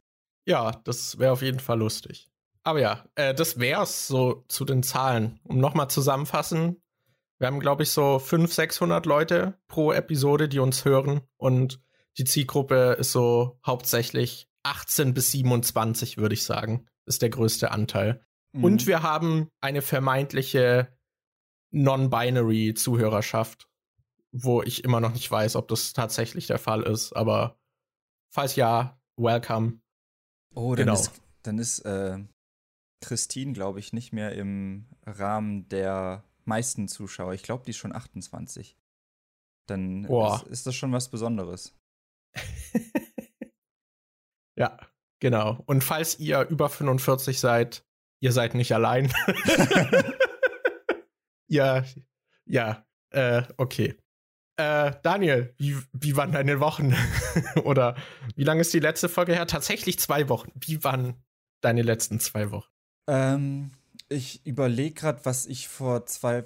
Ja, 0.46 0.72
das 0.84 1.18
wäre 1.18 1.32
auf 1.32 1.40
jeden 1.40 1.60
Fall 1.60 1.78
lustig. 1.78 2.28
Aber 2.64 2.80
ja, 2.80 3.04
äh, 3.14 3.34
das 3.34 3.56
es 3.56 4.06
so 4.06 4.44
zu 4.48 4.64
den 4.64 4.82
Zahlen. 4.82 5.38
Um 5.44 5.58
nochmal 5.58 5.88
zusammenfassen, 5.88 6.76
wir 7.38 7.48
haben, 7.48 7.60
glaube 7.60 7.82
ich, 7.82 7.90
so 7.90 8.18
500, 8.18 8.52
600 8.52 9.06
Leute 9.06 9.58
pro 9.68 9.92
Episode, 9.92 10.48
die 10.48 10.60
uns 10.60 10.84
hören. 10.84 11.22
Und 11.36 11.82
die 12.16 12.24
Zielgruppe 12.24 12.96
ist 12.98 13.12
so 13.12 13.58
hauptsächlich 13.66 14.48
18 14.62 15.14
bis 15.14 15.32
27, 15.32 16.16
würde 16.16 16.34
ich 16.34 16.44
sagen. 16.44 16.86
Ist 17.06 17.22
der 17.22 17.30
größte 17.30 17.70
Anteil. 17.70 18.24
Mhm. 18.52 18.64
Und 18.64 18.86
wir 18.86 19.02
haben 19.02 19.48
eine 19.60 19.82
vermeintliche 19.82 20.96
Non-Binary-Zuhörerschaft, 21.72 23.68
wo 24.32 24.62
ich 24.62 24.84
immer 24.84 25.00
noch 25.00 25.12
nicht 25.12 25.30
weiß, 25.30 25.56
ob 25.56 25.68
das 25.68 25.92
tatsächlich 25.92 26.46
der 26.46 26.58
Fall 26.58 26.82
ist. 26.82 27.12
Aber 27.14 27.58
falls 28.32 28.56
ja, 28.56 29.00
welcome. 29.16 29.80
Oh, 30.54 30.74
dann 30.76 30.86
genau. 30.86 30.94
ist, 30.94 31.10
dann 31.42 31.58
ist 31.58 31.80
äh, 31.80 32.18
Christine, 33.00 33.52
glaube 33.52 33.80
ich, 33.80 33.92
nicht 33.92 34.12
mehr 34.12 34.32
im 34.32 34.86
Rahmen 35.04 35.68
der 35.68 36.24
meisten 36.46 36.88
Zuschauer. 36.88 37.34
Ich 37.34 37.42
glaube, 37.42 37.64
die 37.64 37.70
ist 37.70 37.78
schon 37.78 37.94
28. 37.94 38.76
Dann 39.66 40.04
ist, 40.04 40.42
ist, 40.48 40.66
das 40.66 40.74
schon 40.74 40.92
was 40.92 41.10
Besonderes. 41.10 41.74
ja, 44.56 44.78
genau. 45.20 45.62
Und 45.66 45.82
falls 45.82 46.18
ihr 46.18 46.42
über 46.48 46.68
45 46.68 47.40
seid, 47.40 47.86
ihr 48.20 48.32
seid 48.32 48.54
nicht 48.54 48.74
allein. 48.74 49.12
ja, 51.48 51.84
ja, 52.46 52.86
äh, 53.10 53.42
okay. 53.56 53.96
Äh, 54.56 54.92
Daniel, 55.02 55.54
wie, 55.58 55.76
wie 55.92 56.16
waren 56.16 56.32
deine 56.32 56.60
Wochen? 56.60 56.94
Oder 57.64 57.96
wie 58.36 58.44
lange 58.44 58.60
ist 58.60 58.72
die 58.72 58.80
letzte 58.80 59.08
Folge 59.08 59.34
her? 59.34 59.46
Tatsächlich 59.46 59.98
zwei 59.98 60.28
Wochen. 60.28 60.52
Wie 60.54 60.84
waren 60.84 61.22
deine 61.60 61.82
letzten 61.82 62.20
zwei 62.20 62.50
Wochen? 62.50 62.70
Ähm, 63.08 63.72
ich 64.08 64.44
überlege 64.46 64.94
gerade, 64.94 65.24
was 65.24 65.46
ich 65.46 65.68
vor 65.68 66.06
zwei. 66.06 66.44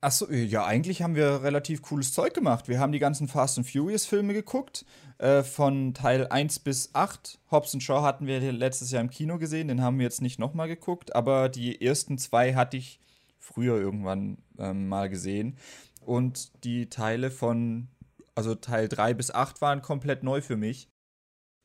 Achso, 0.00 0.28
ja, 0.32 0.66
eigentlich 0.66 1.02
haben 1.02 1.14
wir 1.14 1.44
relativ 1.44 1.82
cooles 1.82 2.12
Zeug 2.12 2.34
gemacht. 2.34 2.66
Wir 2.66 2.80
haben 2.80 2.90
die 2.90 2.98
ganzen 2.98 3.28
Fast 3.28 3.58
and 3.58 3.70
Furious 3.70 4.04
Filme 4.04 4.34
geguckt. 4.34 4.84
Äh, 5.18 5.44
von 5.44 5.94
Teil 5.94 6.26
1 6.26 6.58
bis 6.60 6.92
8. 6.94 7.38
Hobbs 7.52 7.80
Shaw 7.80 8.02
hatten 8.02 8.26
wir 8.26 8.40
letztes 8.52 8.90
Jahr 8.90 9.00
im 9.00 9.10
Kino 9.10 9.38
gesehen. 9.38 9.68
Den 9.68 9.80
haben 9.80 9.98
wir 9.98 10.04
jetzt 10.04 10.20
nicht 10.20 10.40
nochmal 10.40 10.66
geguckt. 10.66 11.14
Aber 11.14 11.48
die 11.48 11.80
ersten 11.80 12.18
zwei 12.18 12.54
hatte 12.54 12.76
ich 12.76 12.98
früher 13.38 13.76
irgendwann 13.76 14.38
ähm, 14.58 14.88
mal 14.88 15.08
gesehen. 15.08 15.56
Und 16.00 16.64
die 16.64 16.88
Teile 16.88 17.30
von. 17.30 17.88
Also 18.34 18.54
Teil 18.54 18.88
3 18.88 19.14
bis 19.14 19.30
8 19.30 19.60
waren 19.60 19.82
komplett 19.82 20.22
neu 20.22 20.40
für 20.40 20.56
mich. 20.56 20.88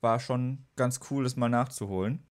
war 0.01 0.19
schon 0.19 0.65
ganz 0.75 0.99
cool, 1.09 1.23
das 1.23 1.37
mal 1.37 1.49
nachzuholen. 1.49 2.27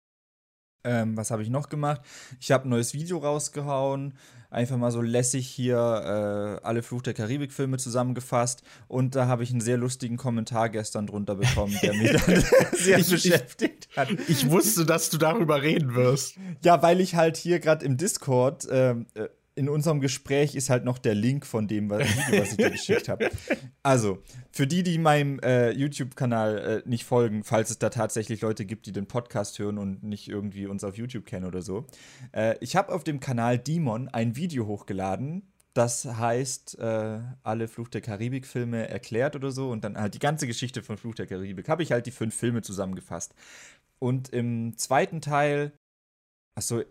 Ähm, 0.85 1.17
was 1.17 1.31
habe 1.31 1.43
ich 1.43 1.51
noch 1.51 1.69
gemacht? 1.69 2.03
Ich 2.41 2.53
habe 2.53 2.69
ein 2.69 2.71
neues 2.71 2.95
Video 2.95 3.19
rausgehauen. 3.19 4.15
Einfach 4.51 4.77
mal 4.77 4.93
so 4.93 5.03
lässig 5.03 5.49
hier 5.49 5.77
äh, 5.77 6.65
alle 6.65 6.83
Fluch 6.83 7.03
der 7.03 7.13
Karibik-Filme 7.13 7.77
zusammengefasst. 7.79 8.63
Und 8.87 9.17
da 9.17 9.27
habe 9.27 9.43
ich 9.43 9.51
einen 9.51 9.61
sehr 9.61 9.77
lustigen 9.77 10.17
Kommentar 10.17 10.69
gestern 10.69 11.09
drunter 11.09 11.35
bekommen, 11.35 11.77
der 11.83 11.95
mich 11.95 12.13
dann 12.13 12.45
sehr 12.73 12.99
ich, 12.99 13.11
beschäftigt 13.11 13.89
hat. 13.97 14.11
Ich 14.29 14.49
wusste, 14.51 14.87
dass 14.87 15.11
du 15.11 15.19
darüber 15.19 15.63
reden 15.63 15.95
wirst. 15.97 16.37
Ja, 16.63 16.83
weil 16.83 17.01
ich 17.01 17.17
halt 17.17 17.37
hier 17.37 17.59
gerade 17.59 17.85
im 17.85 17.97
Discord. 17.97 18.69
Ähm, 18.71 19.07
äh, 19.15 19.29
in 19.57 19.69
unserem 19.69 20.01
Gespräch 20.01 20.55
ist 20.55 20.69
halt 20.69 20.85
noch 20.85 20.99
der 20.99 21.15
Link 21.15 21.47
von 21.47 21.69
dem 21.69 21.91
Video, 21.91 22.41
was 22.41 22.51
ich 22.51 22.57
dir 22.57 22.71
geschickt 22.71 23.09
habe. 23.09 23.31
Also, 23.83 24.19
für 24.51 24.67
die, 24.67 24.83
die 24.83 24.99
meinem 24.99 25.39
äh, 25.41 25.71
YouTube-Kanal 25.71 26.59
äh, 26.59 26.89
nicht 26.89 27.05
folgen, 27.05 27.45
falls 27.45 27.71
es 27.71 27.79
da 27.79 27.91
tatsächlich 27.91 28.41
Leute 28.41 28.65
gibt, 28.65 28.87
die 28.87 28.93
den 28.93 29.07
Podcast 29.07 29.59
hören 29.59 29.79
und 29.79 30.03
nicht 30.03 30.29
irgendwie 30.29 30.67
uns 30.67 30.83
auf 30.85 30.97
YouTube 30.97 31.27
kennen 31.27 31.47
oder 31.47 31.63
so. 31.63 31.87
Äh, 32.33 32.57
ich 32.61 32.77
habe 32.77 32.93
auf 32.93 33.05
dem 33.05 33.21
Kanal 33.21 33.59
Demon 33.59 34.09
ein 34.09 34.37
Video 34.37 34.67
hochgeladen, 34.67 35.43
das 35.75 36.05
heißt, 36.05 36.79
äh, 36.79 37.19
alle 37.43 37.69
Fluch 37.69 37.89
der 37.89 38.01
Karibik-Filme 38.01 38.89
erklärt 38.89 39.35
oder 39.37 39.51
so 39.51 39.71
und 39.71 39.85
dann 39.85 39.99
halt 39.99 40.15
die 40.15 40.21
ganze 40.21 40.47
Geschichte 40.47 40.83
von 40.83 40.97
Fluch 40.97 41.17
der 41.17 41.27
Karibik. 41.27 41.69
Habe 41.69 41.83
ich 41.83 41.93
halt 41.93 42.07
die 42.07 42.13
fünf 42.13 42.35
Filme 42.35 42.63
zusammengefasst. 42.63 43.35
Und 43.99 44.29
im 44.29 44.77
zweiten 44.79 45.21
Teil, 45.21 45.73
achso, 46.55 46.83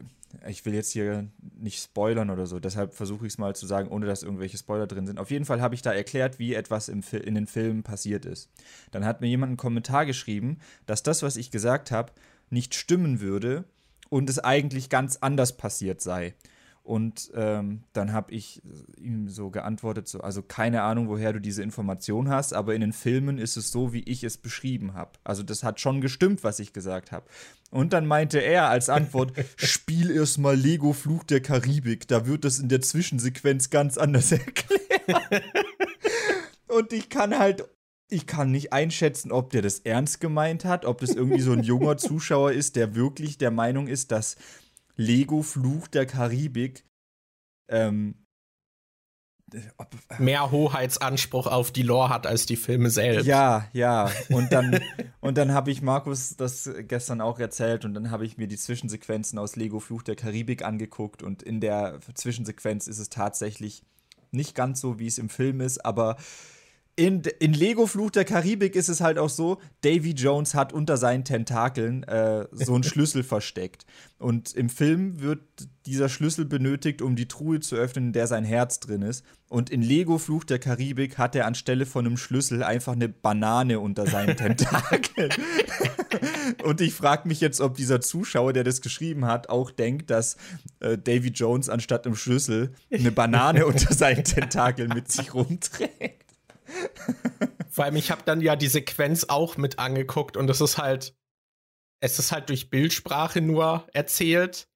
ich 0.47 0.65
will 0.65 0.73
jetzt 0.73 0.91
hier 0.91 1.27
nicht 1.39 1.81
spoilern 1.81 2.29
oder 2.29 2.47
so, 2.47 2.59
deshalb 2.59 2.93
versuche 2.93 3.25
ich 3.27 3.33
es 3.33 3.37
mal 3.37 3.55
zu 3.55 3.67
sagen, 3.67 3.89
ohne 3.89 4.05
dass 4.05 4.23
irgendwelche 4.23 4.57
Spoiler 4.57 4.87
drin 4.87 5.05
sind. 5.05 5.19
Auf 5.19 5.31
jeden 5.31 5.45
Fall 5.45 5.61
habe 5.61 5.75
ich 5.75 5.81
da 5.81 5.93
erklärt, 5.93 6.39
wie 6.39 6.53
etwas 6.53 6.89
im 6.89 7.03
in 7.11 7.35
den 7.35 7.47
Filmen 7.47 7.83
passiert 7.83 8.25
ist. 8.25 8.49
Dann 8.91 9.05
hat 9.05 9.21
mir 9.21 9.27
jemand 9.27 9.51
einen 9.51 9.57
Kommentar 9.57 10.05
geschrieben, 10.05 10.57
dass 10.85 11.03
das, 11.03 11.21
was 11.21 11.35
ich 11.35 11.51
gesagt 11.51 11.91
habe, 11.91 12.11
nicht 12.49 12.73
stimmen 12.73 13.19
würde 13.19 13.65
und 14.09 14.29
es 14.29 14.39
eigentlich 14.39 14.89
ganz 14.89 15.17
anders 15.21 15.55
passiert 15.55 16.01
sei. 16.01 16.33
Und 16.83 17.31
ähm, 17.33 17.83
dann 17.93 18.11
habe 18.11 18.33
ich 18.33 18.61
ihm 18.97 19.29
so 19.29 19.49
geantwortet, 19.49 20.09
so, 20.09 20.19
also 20.19 20.41
keine 20.41 20.81
Ahnung, 20.81 21.07
woher 21.07 21.31
du 21.31 21.39
diese 21.39 21.63
Information 21.63 22.27
hast, 22.27 22.53
aber 22.53 22.75
in 22.75 22.81
den 22.81 22.91
Filmen 22.91 23.37
ist 23.37 23.55
es 23.55 23.71
so, 23.71 23.93
wie 23.93 24.03
ich 24.03 24.25
es 24.25 24.37
beschrieben 24.37 24.93
habe. 24.93 25.11
Also 25.23 25.43
das 25.43 25.63
hat 25.63 25.79
schon 25.79 26.01
gestimmt, 26.01 26.43
was 26.43 26.59
ich 26.59 26.73
gesagt 26.73 27.13
habe. 27.13 27.25
Und 27.71 27.93
dann 27.93 28.05
meinte 28.05 28.39
er 28.39 28.67
als 28.67 28.89
Antwort, 28.89 29.31
spiel 29.55 30.11
erst 30.11 30.39
mal 30.39 30.57
Lego 30.57 30.91
Fluch 30.91 31.23
der 31.23 31.39
Karibik, 31.39 32.05
da 32.09 32.27
wird 32.27 32.43
das 32.43 32.59
in 32.59 32.67
der 32.67 32.81
Zwischensequenz 32.81 33.69
ganz 33.69 33.97
anders 33.97 34.31
erklärt. 34.33 35.43
Und 36.67 36.91
ich 36.91 37.09
kann 37.09 37.39
halt 37.39 37.63
ich 38.09 38.27
kann 38.27 38.51
nicht 38.51 38.73
einschätzen, 38.73 39.31
ob 39.31 39.49
der 39.49 39.63
das 39.63 39.79
ernst 39.79 40.21
gemeint 40.21 40.65
hat, 40.65 40.85
ob 40.85 40.99
das 40.99 41.11
irgendwie 41.11 41.41
so 41.41 41.51
ein 41.51 41.63
junger 41.63 41.97
Zuschauer 41.97 42.51
ist, 42.51 42.75
der 42.75 42.95
wirklich 42.95 43.37
der 43.37 43.49
Meinung 43.49 43.87
ist, 43.87 44.11
dass 44.11 44.35
Lego 44.95 45.41
Fluch 45.41 45.87
der 45.87 46.05
Karibik 46.05 46.85
ähm, 47.67 48.23
mehr 50.17 50.51
Hoheitsanspruch 50.51 51.47
auf 51.47 51.71
die 51.71 51.83
Lore 51.83 52.09
hat 52.09 52.25
als 52.25 52.45
die 52.45 52.55
Filme 52.55 52.89
selbst. 52.89 53.25
Ja, 53.25 53.67
ja. 53.73 54.09
Und 54.29 54.51
dann, 54.51 54.79
und 55.19 55.37
dann 55.37 55.53
habe 55.53 55.71
ich 55.71 55.81
Markus 55.81 56.35
das 56.35 56.69
gestern 56.87 57.21
auch 57.21 57.39
erzählt 57.39 57.85
und 57.85 57.93
dann 57.93 58.09
habe 58.11 58.25
ich 58.25 58.37
mir 58.37 58.47
die 58.47 58.57
Zwischensequenzen 58.57 59.37
aus 59.37 59.55
Lego 59.55 59.79
Fluch 59.79 60.03
der 60.03 60.15
Karibik 60.15 60.63
angeguckt 60.63 61.23
und 61.23 61.43
in 61.43 61.61
der 61.61 61.99
Zwischensequenz 62.13 62.87
ist 62.87 62.99
es 62.99 63.09
tatsächlich 63.09 63.83
nicht 64.31 64.55
ganz 64.55 64.81
so, 64.81 64.99
wie 64.99 65.07
es 65.07 65.19
im 65.19 65.29
Film 65.29 65.61
ist, 65.61 65.85
aber 65.85 66.17
in, 66.95 67.23
in 67.39 67.53
Lego 67.53 67.87
Fluch 67.87 68.11
der 68.11 68.23
Karibik 68.23 68.75
ist 68.75 68.87
es 68.87 69.01
halt 69.01 69.17
auch 69.17 69.29
so, 69.29 69.59
Davy 69.81 70.11
Jones 70.11 70.53
hat 70.53 70.73
unter 70.73 70.97
seinen 70.97 71.23
Tentakeln 71.23 72.03
äh, 72.03 72.45
so 72.51 72.75
einen 72.75 72.83
Schlüssel 72.83 73.23
versteckt. 73.23 73.85
Und 74.19 74.53
im 74.53 74.69
Film 74.69 75.19
wird 75.19 75.41
dieser 75.87 76.07
Schlüssel 76.07 76.45
benötigt, 76.45 77.01
um 77.01 77.15
die 77.15 77.27
Truhe 77.27 77.59
zu 77.61 77.75
öffnen, 77.75 78.07
in 78.07 78.13
der 78.13 78.27
sein 78.27 78.45
Herz 78.45 78.79
drin 78.79 79.01
ist. 79.01 79.25
Und 79.49 79.71
in 79.71 79.81
Lego 79.81 80.19
Fluch 80.19 80.43
der 80.43 80.59
Karibik 80.59 81.17
hat 81.17 81.35
er 81.35 81.47
anstelle 81.47 81.87
von 81.87 82.05
einem 82.05 82.17
Schlüssel 82.17 82.61
einfach 82.63 82.93
eine 82.93 83.09
Banane 83.09 83.79
unter 83.79 84.05
seinen 84.05 84.37
Tentakeln. 84.37 85.31
Und 86.63 86.79
ich 86.79 86.93
frage 86.93 87.27
mich 87.27 87.41
jetzt, 87.41 87.59
ob 87.59 87.75
dieser 87.75 88.01
Zuschauer, 88.01 88.53
der 88.53 88.63
das 88.63 88.81
geschrieben 88.81 89.25
hat, 89.25 89.49
auch 89.49 89.71
denkt, 89.71 90.11
dass 90.11 90.37
äh, 90.79 90.97
Davy 90.97 91.29
Jones 91.29 91.69
anstatt 91.69 92.05
einem 92.05 92.15
Schlüssel 92.15 92.73
eine 92.91 93.11
Banane 93.11 93.65
unter 93.65 93.93
seinen 93.93 94.23
Tentakeln 94.23 94.89
mit 94.89 95.11
sich 95.11 95.33
rumträgt. 95.33 96.32
Vor 97.69 97.85
allem, 97.85 97.95
ich 97.95 98.11
habe 98.11 98.21
dann 98.25 98.41
ja 98.41 98.55
die 98.55 98.67
Sequenz 98.67 99.25
auch 99.25 99.57
mit 99.57 99.79
angeguckt 99.79 100.37
und 100.37 100.49
es 100.49 100.61
ist 100.61 100.77
halt, 100.77 101.15
es 102.01 102.19
ist 102.19 102.31
halt 102.31 102.49
durch 102.49 102.69
Bildsprache 102.69 103.41
nur 103.41 103.87
erzählt, 103.93 104.67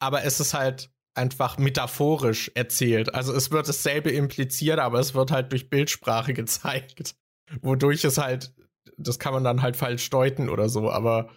aber 0.00 0.24
es 0.24 0.40
ist 0.40 0.54
halt 0.54 0.90
einfach 1.14 1.58
metaphorisch 1.58 2.50
erzählt. 2.54 3.14
Also 3.14 3.34
es 3.34 3.50
wird 3.50 3.68
dasselbe 3.68 4.10
impliziert, 4.10 4.78
aber 4.78 4.98
es 4.98 5.14
wird 5.14 5.30
halt 5.30 5.52
durch 5.52 5.68
Bildsprache 5.68 6.34
gezeigt. 6.34 7.14
Wodurch 7.62 8.04
es 8.04 8.18
halt, 8.18 8.54
das 8.96 9.18
kann 9.18 9.32
man 9.32 9.44
dann 9.44 9.62
halt 9.62 9.76
falsch 9.76 10.08
deuten 10.10 10.48
oder 10.48 10.68
so, 10.68 10.90
aber 10.90 11.30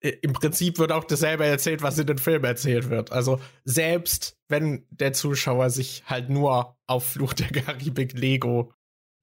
im 0.00 0.32
Prinzip 0.32 0.78
wird 0.78 0.92
auch 0.92 1.04
dasselbe 1.04 1.44
erzählt, 1.44 1.82
was 1.82 1.98
in 1.98 2.06
den 2.06 2.18
Filmen 2.18 2.44
erzählt 2.44 2.88
wird. 2.88 3.10
Also 3.10 3.40
selbst 3.64 4.38
wenn 4.48 4.86
der 4.90 5.12
Zuschauer 5.12 5.70
sich 5.70 6.04
halt 6.06 6.30
nur 6.30 6.76
auf 6.86 7.04
Fluch 7.04 7.32
der 7.32 7.48
Karibik 7.48 8.12
Lego 8.12 8.72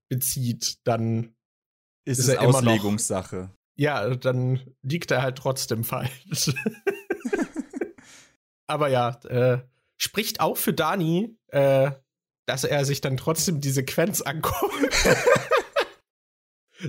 bezieht, 0.09 0.77
dann 0.85 1.35
ist, 2.05 2.19
ist 2.19 2.29
es 2.29 2.37
Auslegungssache. 2.37 3.35
Noch, 3.35 3.49
ja, 3.77 4.15
dann 4.15 4.61
liegt 4.81 5.11
er 5.11 5.21
halt 5.21 5.37
trotzdem 5.37 5.83
falsch. 5.83 6.51
Aber 8.67 8.87
ja, 8.87 9.09
äh, 9.25 9.59
spricht 9.97 10.39
auch 10.39 10.57
für 10.57 10.73
Dani, 10.73 11.37
äh, 11.47 11.91
dass 12.45 12.63
er 12.63 12.85
sich 12.85 13.01
dann 13.01 13.17
trotzdem 13.17 13.61
die 13.61 13.71
Sequenz 13.71 14.21
anguckt. 14.21 14.73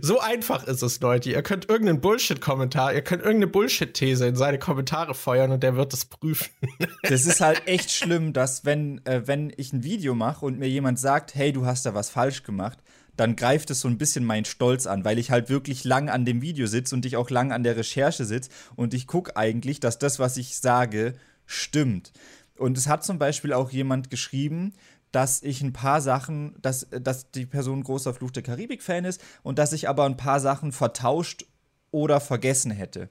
so 0.01 0.21
einfach 0.21 0.64
ist 0.67 0.83
es, 0.83 1.01
Leute. 1.01 1.31
Ihr 1.31 1.43
könnt 1.43 1.69
irgendeinen 1.69 2.01
Bullshit-Kommentar, 2.01 2.95
ihr 2.95 3.03
könnt 3.03 3.23
irgendeine 3.23 3.51
Bullshit-These 3.51 4.27
in 4.27 4.37
seine 4.37 4.59
Kommentare 4.59 5.14
feuern 5.14 5.53
und 5.53 5.62
der 5.62 5.77
wird 5.77 5.93
es 5.93 6.05
prüfen. 6.05 6.51
das 7.03 7.27
ist 7.27 7.41
halt 7.41 7.67
echt 7.67 7.91
schlimm, 7.91 8.33
dass 8.33 8.64
wenn, 8.64 9.05
äh, 9.07 9.27
wenn 9.27 9.53
ich 9.57 9.73
ein 9.73 9.83
Video 9.83 10.14
mache 10.14 10.45
und 10.45 10.59
mir 10.59 10.69
jemand 10.69 10.99
sagt, 10.99 11.35
hey, 11.35 11.53
du 11.53 11.67
hast 11.67 11.87
da 11.87 11.95
was 11.95 12.11
falsch 12.11 12.43
gemacht, 12.43 12.79
dann 13.17 13.37
greift 13.37 13.71
es 13.71 13.81
so 13.81 13.89
ein 13.89 13.99
bisschen 13.99 14.25
meinen 14.25 14.45
Stolz 14.45 14.87
an, 14.87 15.05
weil 15.05 15.19
ich 15.19 15.31
halt 15.31 15.49
wirklich 15.49 15.85
lang 15.85 16.09
an 16.09 16.25
dem 16.25 16.43
Video 16.43 16.67
sitze 16.67 16.95
und 16.95 17.07
ich 17.07 17.17
auch 17.17 17.31
lang 17.31 17.53
an 17.53 17.62
der 17.62 17.77
Recherche 17.77 18.25
sitze 18.25 18.51
und 18.77 18.95
ich 18.95 19.07
gucke 19.07 19.37
eigentlich, 19.37 19.81
dass 19.81 19.99
das, 19.99 20.19
was 20.19 20.37
ich 20.37 20.59
sage, 20.59 21.14
stimmt. 21.47 22.12
Und 22.57 22.79
es 22.79 22.89
hat 22.89 23.05
zum 23.05 23.19
Beispiel 23.19 23.53
auch 23.53 23.71
jemand 23.71 24.11
geschrieben, 24.11 24.73
dass 25.12 25.43
ich 25.43 25.62
ein 25.62 25.73
paar 25.73 26.01
Sachen, 26.01 26.55
dass, 26.61 26.87
dass 26.91 27.31
die 27.31 27.47
Person 27.47 27.83
großer 27.83 28.12
Fluch 28.12 28.31
der 28.31 28.43
Karibik-Fan 28.43 29.05
ist 29.05 29.23
und 29.43 29.59
dass 29.59 29.73
ich 29.73 29.89
aber 29.89 30.05
ein 30.05 30.17
paar 30.17 30.41
Sachen 30.41 30.73
vertauscht 30.73 31.47
oder 31.91 32.21
vergessen 32.21 32.71
hätte. 32.71 33.09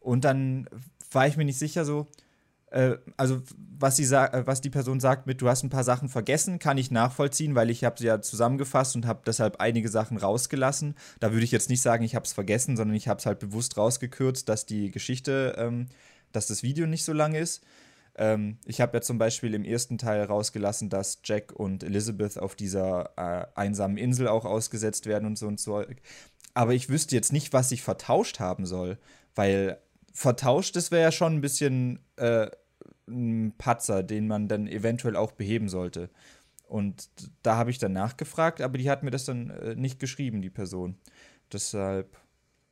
Und 0.00 0.24
dann 0.24 0.68
war 1.10 1.26
ich 1.26 1.36
mir 1.36 1.44
nicht 1.44 1.58
sicher 1.58 1.84
so, 1.84 2.06
also 3.16 3.42
was, 3.78 3.96
sie 3.96 4.04
äh, 4.14 4.46
was 4.46 4.60
die 4.60 4.70
Person 4.70 5.00
sagt 5.00 5.26
mit, 5.26 5.40
du 5.40 5.48
hast 5.48 5.62
ein 5.62 5.70
paar 5.70 5.84
Sachen 5.84 6.08
vergessen, 6.08 6.58
kann 6.58 6.78
ich 6.78 6.90
nachvollziehen, 6.90 7.54
weil 7.54 7.70
ich 7.70 7.84
habe 7.84 7.98
sie 7.98 8.06
ja 8.06 8.20
zusammengefasst 8.20 8.96
und 8.96 9.06
habe 9.06 9.22
deshalb 9.26 9.60
einige 9.60 9.88
Sachen 9.88 10.16
rausgelassen. 10.16 10.94
Da 11.20 11.32
würde 11.32 11.44
ich 11.44 11.52
jetzt 11.52 11.70
nicht 11.70 11.82
sagen, 11.82 12.04
ich 12.04 12.14
habe 12.14 12.24
es 12.24 12.32
vergessen, 12.32 12.76
sondern 12.76 12.96
ich 12.96 13.08
habe 13.08 13.18
es 13.18 13.26
halt 13.26 13.38
bewusst 13.38 13.76
rausgekürzt, 13.76 14.48
dass 14.48 14.66
die 14.66 14.90
Geschichte, 14.90 15.54
ähm, 15.58 15.86
dass 16.32 16.46
das 16.46 16.62
Video 16.62 16.86
nicht 16.86 17.04
so 17.04 17.12
lang 17.12 17.34
ist. 17.34 17.64
Ähm, 18.16 18.58
ich 18.66 18.80
habe 18.80 18.96
ja 18.96 19.00
zum 19.00 19.16
Beispiel 19.16 19.54
im 19.54 19.64
ersten 19.64 19.96
Teil 19.96 20.22
rausgelassen, 20.24 20.90
dass 20.90 21.20
Jack 21.24 21.52
und 21.52 21.84
Elizabeth 21.84 22.38
auf 22.38 22.56
dieser 22.56 23.10
äh, 23.16 23.46
einsamen 23.54 23.96
Insel 23.96 24.28
auch 24.28 24.44
ausgesetzt 24.44 25.06
werden 25.06 25.24
und 25.24 25.38
so 25.38 25.46
und 25.46 25.60
so. 25.60 25.84
Aber 26.54 26.74
ich 26.74 26.88
wüsste 26.88 27.14
jetzt 27.14 27.32
nicht, 27.32 27.52
was 27.52 27.70
ich 27.70 27.82
vertauscht 27.82 28.40
haben 28.40 28.66
soll, 28.66 28.98
weil 29.36 29.78
vertauscht, 30.12 30.76
das 30.76 30.90
wäre 30.90 31.02
ja 31.02 31.12
schon 31.12 31.34
ein 31.34 31.40
bisschen 31.40 32.00
äh, 32.16 32.50
ein 33.06 33.54
Patzer, 33.56 34.02
den 34.02 34.26
man 34.26 34.48
dann 34.48 34.66
eventuell 34.66 35.16
auch 35.16 35.32
beheben 35.32 35.68
sollte. 35.68 36.10
Und 36.66 37.08
da 37.42 37.56
habe 37.56 37.70
ich 37.70 37.78
dann 37.78 37.92
nachgefragt, 37.92 38.60
aber 38.60 38.76
die 38.78 38.90
hat 38.90 39.02
mir 39.02 39.10
das 39.10 39.24
dann 39.24 39.50
äh, 39.50 39.74
nicht 39.74 39.98
geschrieben, 39.98 40.42
die 40.42 40.50
Person. 40.50 40.98
Deshalb, 41.50 42.18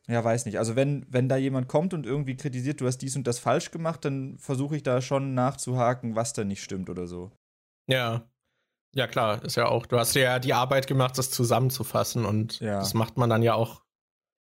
ja, 0.06 0.22
weiß 0.22 0.44
nicht. 0.44 0.58
Also 0.58 0.76
wenn, 0.76 1.06
wenn 1.08 1.28
da 1.28 1.36
jemand 1.36 1.68
kommt 1.68 1.94
und 1.94 2.04
irgendwie 2.04 2.36
kritisiert, 2.36 2.80
du 2.80 2.86
hast 2.86 2.98
dies 2.98 3.16
und 3.16 3.26
das 3.26 3.38
falsch 3.38 3.70
gemacht, 3.70 4.04
dann 4.04 4.36
versuche 4.38 4.76
ich 4.76 4.82
da 4.82 5.00
schon 5.00 5.34
nachzuhaken, 5.34 6.14
was 6.14 6.34
da 6.34 6.44
nicht 6.44 6.62
stimmt 6.62 6.90
oder 6.90 7.06
so. 7.06 7.32
Ja. 7.86 8.28
Ja, 8.94 9.06
klar, 9.06 9.44
ist 9.44 9.56
ja 9.56 9.66
auch, 9.66 9.84
du 9.84 9.98
hast 9.98 10.14
ja 10.14 10.38
die 10.38 10.54
Arbeit 10.54 10.86
gemacht, 10.86 11.18
das 11.18 11.30
zusammenzufassen 11.30 12.24
und 12.24 12.60
ja. 12.60 12.78
das 12.78 12.94
macht 12.94 13.18
man 13.18 13.28
dann 13.28 13.42
ja 13.42 13.52
auch 13.52 13.82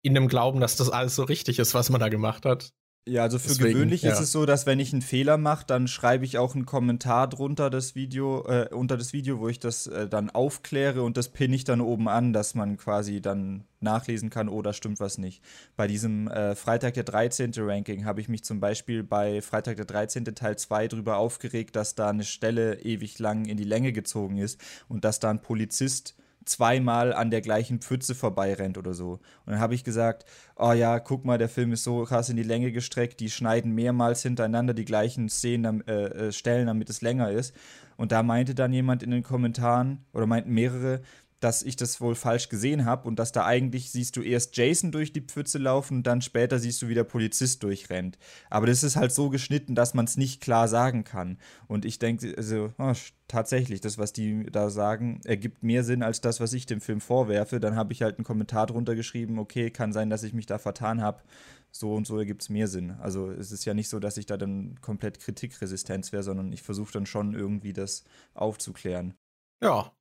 in 0.02 0.14
dem 0.14 0.30
Glauben, 0.30 0.62
dass 0.62 0.78
das 0.78 0.89
alles 0.89 1.16
so 1.16 1.24
richtig 1.24 1.60
ist, 1.60 1.74
was 1.74 1.89
man 1.89 2.00
da 2.00 2.10
gemacht 2.10 2.46
hat. 2.46 2.74
Ja, 3.08 3.22
also 3.22 3.38
für 3.38 3.49
Deswegen, 3.49 3.74
gewöhnlich 3.74 4.01
ja. 4.01 4.14
ist 4.14 4.20
es 4.20 4.32
so, 4.32 4.47
dass 4.47 4.66
wenn 4.66 4.80
ich 4.80 4.91
einen 4.91 5.03
Fehler 5.03 5.38
mache, 5.38 5.64
dann 5.68 5.88
schreibe 5.88 6.26
ich 6.26 6.39
auch 6.39 6.56
einen 6.56 6.66
Kommentar 6.66 7.30
drunter 7.30 7.70
das 7.70 7.93
Video, 7.93 8.43
äh, 8.47 8.70
unter 8.74 8.97
das 8.97 9.14
Video, 9.14 9.39
wo 9.39 9.47
ich 9.47 9.60
das 9.60 9.86
äh, 9.86 10.08
dann 10.10 10.32
aufkläre 10.32 11.03
und 11.03 11.16
das 11.16 11.30
pinne 11.30 11.56
ich 11.56 11.66
dann 11.66 11.82
oben 11.82 12.10
an, 12.10 12.34
dass 12.34 12.56
man 12.56 12.78
quasi 12.78 13.22
dann 13.22 13.66
nachlesen 13.80 14.32
kann, 14.32 14.49
oh, 14.49 14.64
da 14.64 14.74
stimmt 14.74 14.99
was 14.99 15.20
nicht. 15.20 15.43
Bei 15.76 15.86
diesem 15.86 16.28
äh, 16.30 16.56
Freitag 16.56 16.95
der 16.95 17.03
13. 17.03 17.51
Ranking 17.58 18.06
habe 18.06 18.22
ich 18.22 18.28
mich 18.28 18.43
zum 18.43 18.60
Beispiel 18.60 19.03
bei 19.03 19.39
Freitag 19.43 19.76
der 19.76 19.86
13. 19.86 20.26
Teil 20.26 20.58
2 20.58 20.88
drüber 20.88 21.18
aufgeregt, 21.18 21.76
dass 21.76 21.93
da 21.93 22.10
eine 22.10 22.24
Stelle 22.24 22.82
ewig 22.82 23.20
lang 23.20 23.45
in 23.45 23.58
die 23.58 23.66
Länge 23.66 23.93
gezogen 23.93 24.39
ist 24.39 24.60
und 24.88 25.06
dass 25.06 25.20
da 25.20 25.30
ein 25.30 25.43
Polizist 25.43 26.16
zweimal 26.46 27.14
an 27.14 27.32
der 27.32 27.41
gleichen 27.41 27.80
Pfütze 27.80 28.16
vorbeirennt 28.16 28.78
oder 28.78 28.93
so. 28.93 29.14
Und 29.46 29.54
dann 29.54 29.60
habe 29.60 29.76
ich 29.76 29.84
gesagt, 29.84 30.26
oh 30.56 30.72
ja, 30.72 31.00
guck 31.00 31.26
mal, 31.26 31.38
der 31.38 31.50
Film 31.50 31.74
ist 31.74 31.84
so 31.84 32.04
krass 32.04 32.30
in 32.30 32.38
die 32.38 32.43
Länge 32.43 32.72
gestreckt, 32.72 33.20
die 33.20 33.30
schneiden 33.30 33.74
mehrmals 33.74 34.22
hintereinander 34.22 34.74
die 34.74 34.86
gleichen 34.86 35.30
Szenen, 35.30 35.86
äh, 35.88 36.28
äh, 36.28 36.32
Stellen, 36.32 36.68
damit 36.68 36.89
es 36.89 37.02
länger 37.02 37.32
ist. 37.32 37.56
Und 37.98 38.12
da 38.12 38.24
meinte 38.24 38.56
dann 38.56 38.74
jemand 38.74 39.04
in 39.04 39.12
den 39.12 39.24
Kommentaren, 39.24 40.06
oder 40.14 40.26
meinten 40.28 40.54
mehrere, 40.54 41.02
dass 41.46 41.62
ich 41.62 41.76
das 41.76 42.02
wohl 42.02 42.16
falsch 42.16 42.50
gesehen 42.50 42.86
habe 42.86 43.08
und 43.08 43.20
dass 43.20 43.32
da 43.32 43.46
eigentlich 43.46 43.91
siehst 43.91 44.16
du 44.16 44.24
erst 44.24 44.58
Jason 44.58 44.91
durch 44.91 45.14
die 45.14 45.22
Pfütze 45.22 45.60
laufen 45.60 45.98
und 45.98 46.08
dann 46.08 46.24
später 46.24 46.58
siehst 46.58 46.82
du, 46.82 46.88
wie 46.88 46.96
der 46.96 47.04
Polizist 47.04 47.62
durchrennt. 47.62 48.18
Aber 48.50 48.66
das 48.66 48.82
ist 48.82 48.96
halt 48.96 49.12
so 49.12 49.30
geschnitten, 49.30 49.76
dass 49.76 49.93
man 49.93 50.06
es 50.06 50.18
nicht 50.18 50.41
klar 50.41 50.68
sagen 50.68 51.04
kann. 51.04 51.38
Und 51.68 51.86
ich 51.86 52.00
denke, 52.00 52.34
also 52.36 52.74
oh, 52.80 52.93
tatsächlich, 53.28 53.80
das, 53.80 54.00
was 54.00 54.12
die 54.12 54.48
da 54.52 54.72
sagen, 54.72 55.22
ergibt 55.24 55.62
mehr 55.62 55.84
Sinn 55.84 56.02
als 56.02 56.20
das, 56.20 56.39
was 56.39 56.52
ich 56.52 56.66
dem 56.66 56.82
Film 56.82 57.00
vorwerfe. 57.00 57.60
Dann 57.60 57.76
habe 57.76 57.93
ich 57.93 58.02
halt 58.02 58.18
einen 58.18 58.26
Kommentar 58.26 58.66
drunter 58.66 58.96
geschrieben, 58.96 59.38
okay, 59.38 59.70
kann 59.70 59.93
sein, 59.93 60.10
dass 60.10 60.24
ich 60.24 60.34
mich 60.34 60.48
da 60.48 60.58
vertan 60.58 61.04
habe. 61.04 61.22
So 61.70 61.93
und 61.93 62.08
so 62.08 62.18
ergibt 62.18 62.41
es 62.41 62.50
mehr 62.50 62.68
Sinn. 62.68 62.96
Also 63.02 63.30
es 63.30 63.52
ist 63.52 63.66
ja 63.66 63.76
nicht 63.76 63.89
so, 63.89 64.00
dass 64.00 64.18
ich 64.18 64.26
da 64.26 64.36
dann 64.36 64.82
komplett 64.82 65.20
kritikresistent 65.20 66.12
wäre, 66.12 66.24
sondern 66.24 66.52
ich 66.52 66.64
versuche 66.64 66.93
dann 66.93 67.06
schon 67.06 67.36
irgendwie 67.36 67.74
das 67.74 68.04
aufzuklären. 68.34 69.14
Ja, 69.62 69.91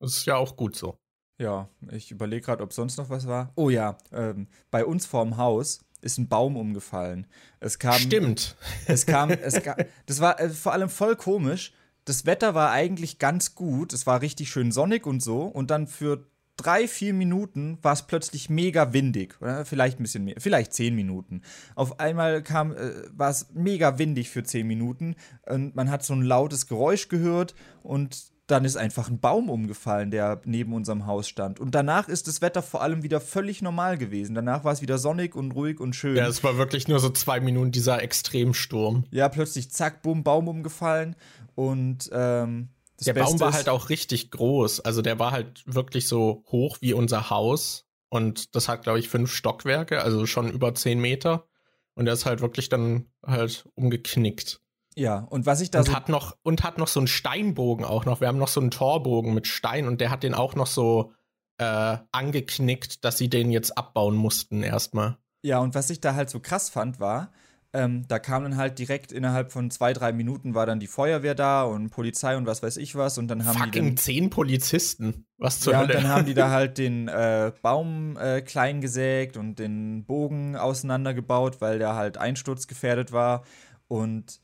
das 0.00 0.16
ist 0.16 0.26
ja 0.26 0.36
auch 0.36 0.56
gut 0.56 0.76
so. 0.76 0.98
Ja, 1.38 1.68
ich 1.92 2.10
überlege 2.10 2.42
gerade, 2.42 2.62
ob 2.64 2.72
sonst 2.72 2.96
noch 2.96 3.10
was 3.10 3.26
war. 3.28 3.52
Oh 3.54 3.70
ja, 3.70 3.96
ähm, 4.12 4.48
bei 4.70 4.84
uns 4.84 5.06
vorm 5.06 5.36
Haus 5.36 5.84
ist 6.00 6.18
ein 6.18 6.28
Baum 6.28 6.56
umgefallen. 6.56 7.26
Es 7.60 7.78
kam. 7.78 7.94
Stimmt. 7.94 8.56
Es 8.86 9.06
kam, 9.06 9.30
es 9.30 9.62
kam, 9.62 9.76
das 10.06 10.20
war 10.20 10.40
äh, 10.40 10.50
vor 10.50 10.72
allem 10.72 10.88
voll 10.88 11.16
komisch. 11.16 11.72
Das 12.04 12.26
Wetter 12.26 12.54
war 12.54 12.70
eigentlich 12.72 13.18
ganz 13.18 13.54
gut. 13.54 13.92
Es 13.92 14.06
war 14.06 14.22
richtig 14.22 14.50
schön 14.50 14.72
sonnig 14.72 15.06
und 15.06 15.22
so. 15.22 15.42
Und 15.42 15.70
dann 15.70 15.86
für 15.86 16.26
drei, 16.56 16.88
vier 16.88 17.14
Minuten 17.14 17.78
war 17.82 17.92
es 17.92 18.06
plötzlich 18.06 18.50
mega 18.50 18.92
windig. 18.92 19.40
Oder 19.40 19.64
vielleicht 19.64 20.00
ein 20.00 20.02
bisschen 20.02 20.24
mehr, 20.24 20.36
vielleicht 20.38 20.72
zehn 20.72 20.94
Minuten. 20.94 21.42
Auf 21.74 22.00
einmal 22.00 22.42
kam, 22.42 22.74
äh, 22.74 22.92
war 23.12 23.30
es 23.30 23.48
mega 23.52 23.98
windig 23.98 24.30
für 24.30 24.42
zehn 24.42 24.66
Minuten. 24.66 25.16
Und 25.46 25.76
man 25.76 25.90
hat 25.90 26.04
so 26.04 26.14
ein 26.14 26.22
lautes 26.22 26.66
Geräusch 26.66 27.08
gehört 27.08 27.54
und 27.82 28.32
dann 28.48 28.64
ist 28.64 28.76
einfach 28.76 29.08
ein 29.08 29.20
Baum 29.20 29.50
umgefallen, 29.50 30.10
der 30.10 30.40
neben 30.44 30.72
unserem 30.72 31.06
Haus 31.06 31.28
stand. 31.28 31.60
Und 31.60 31.74
danach 31.74 32.08
ist 32.08 32.26
das 32.28 32.40
Wetter 32.40 32.62
vor 32.62 32.82
allem 32.82 33.02
wieder 33.02 33.20
völlig 33.20 33.60
normal 33.60 33.98
gewesen. 33.98 34.34
Danach 34.34 34.64
war 34.64 34.72
es 34.72 34.80
wieder 34.80 34.96
sonnig 34.96 35.36
und 35.36 35.52
ruhig 35.52 35.80
und 35.80 35.94
schön. 35.94 36.16
Ja, 36.16 36.26
es 36.26 36.42
war 36.42 36.56
wirklich 36.56 36.88
nur 36.88 36.98
so 36.98 37.10
zwei 37.10 37.40
Minuten 37.40 37.72
dieser 37.72 38.02
Extremsturm. 38.02 39.04
Ja, 39.10 39.28
plötzlich 39.28 39.70
zack, 39.70 40.02
bumm, 40.02 40.24
Baum 40.24 40.48
umgefallen. 40.48 41.14
Und 41.54 42.08
ähm, 42.10 42.70
der 43.04 43.12
Beste 43.12 43.32
Baum 43.32 43.40
war 43.40 43.52
halt 43.52 43.68
auch 43.68 43.90
richtig 43.90 44.30
groß. 44.30 44.80
Also 44.80 45.02
der 45.02 45.18
war 45.18 45.30
halt 45.30 45.62
wirklich 45.66 46.08
so 46.08 46.42
hoch 46.46 46.78
wie 46.80 46.94
unser 46.94 47.28
Haus. 47.28 47.86
Und 48.08 48.56
das 48.56 48.68
hat, 48.68 48.82
glaube 48.82 48.98
ich, 48.98 49.10
fünf 49.10 49.30
Stockwerke, 49.30 50.02
also 50.02 50.24
schon 50.24 50.50
über 50.50 50.74
zehn 50.74 50.98
Meter. 50.98 51.46
Und 51.94 52.06
der 52.06 52.14
ist 52.14 52.24
halt 52.24 52.40
wirklich 52.40 52.70
dann 52.70 53.06
halt 53.22 53.68
umgeknickt. 53.74 54.62
Ja, 54.98 55.18
und 55.30 55.46
was 55.46 55.60
ich 55.60 55.70
da 55.70 55.78
und 55.78 55.86
so 55.86 55.94
hat 55.94 56.08
noch 56.08 56.36
und 56.42 56.64
hat 56.64 56.76
noch 56.76 56.88
so 56.88 56.98
einen 56.98 57.06
Steinbogen 57.06 57.84
auch 57.84 58.04
noch. 58.04 58.20
Wir 58.20 58.26
haben 58.26 58.38
noch 58.38 58.48
so 58.48 58.60
einen 58.60 58.72
Torbogen 58.72 59.32
mit 59.32 59.46
Stein 59.46 59.86
und 59.86 60.00
der 60.00 60.10
hat 60.10 60.24
den 60.24 60.34
auch 60.34 60.56
noch 60.56 60.66
so 60.66 61.12
äh, 61.58 61.98
angeknickt, 62.10 63.04
dass 63.04 63.16
sie 63.16 63.28
den 63.30 63.52
jetzt 63.52 63.78
abbauen 63.78 64.16
mussten 64.16 64.64
erstmal. 64.64 65.16
Ja, 65.42 65.60
und 65.60 65.76
was 65.76 65.90
ich 65.90 66.00
da 66.00 66.16
halt 66.16 66.30
so 66.30 66.40
krass 66.40 66.68
fand, 66.68 66.98
war, 66.98 67.30
ähm, 67.72 68.06
da 68.08 68.18
kam 68.18 68.42
dann 68.42 68.56
halt 68.56 68.80
direkt 68.80 69.12
innerhalb 69.12 69.52
von 69.52 69.70
zwei, 69.70 69.92
drei 69.92 70.12
Minuten 70.12 70.56
war 70.56 70.66
dann 70.66 70.80
die 70.80 70.88
Feuerwehr 70.88 71.36
da 71.36 71.62
und 71.62 71.90
Polizei 71.90 72.36
und 72.36 72.46
was 72.46 72.64
weiß 72.64 72.76
ich 72.76 72.96
was 72.96 73.18
und 73.18 73.28
dann 73.28 73.44
haben 73.44 73.56
Fucking 73.56 73.70
die 73.84 73.90
dann, 73.90 73.96
zehn 73.98 74.30
Polizisten. 74.30 75.26
Was 75.36 75.60
zur 75.60 75.74
ja, 75.74 75.78
Hölle? 75.78 75.94
und 75.94 76.02
dann 76.02 76.10
haben 76.10 76.26
die 76.26 76.34
da 76.34 76.50
halt 76.50 76.76
den 76.76 77.06
äh, 77.06 77.52
Baum 77.62 78.16
äh, 78.16 78.40
klein 78.40 78.80
gesägt 78.80 79.36
und 79.36 79.60
den 79.60 80.06
Bogen 80.06 80.56
auseinandergebaut, 80.56 81.60
weil 81.60 81.78
der 81.78 81.94
halt 81.94 82.18
einsturzgefährdet 82.18 83.12
war 83.12 83.44
und 83.86 84.40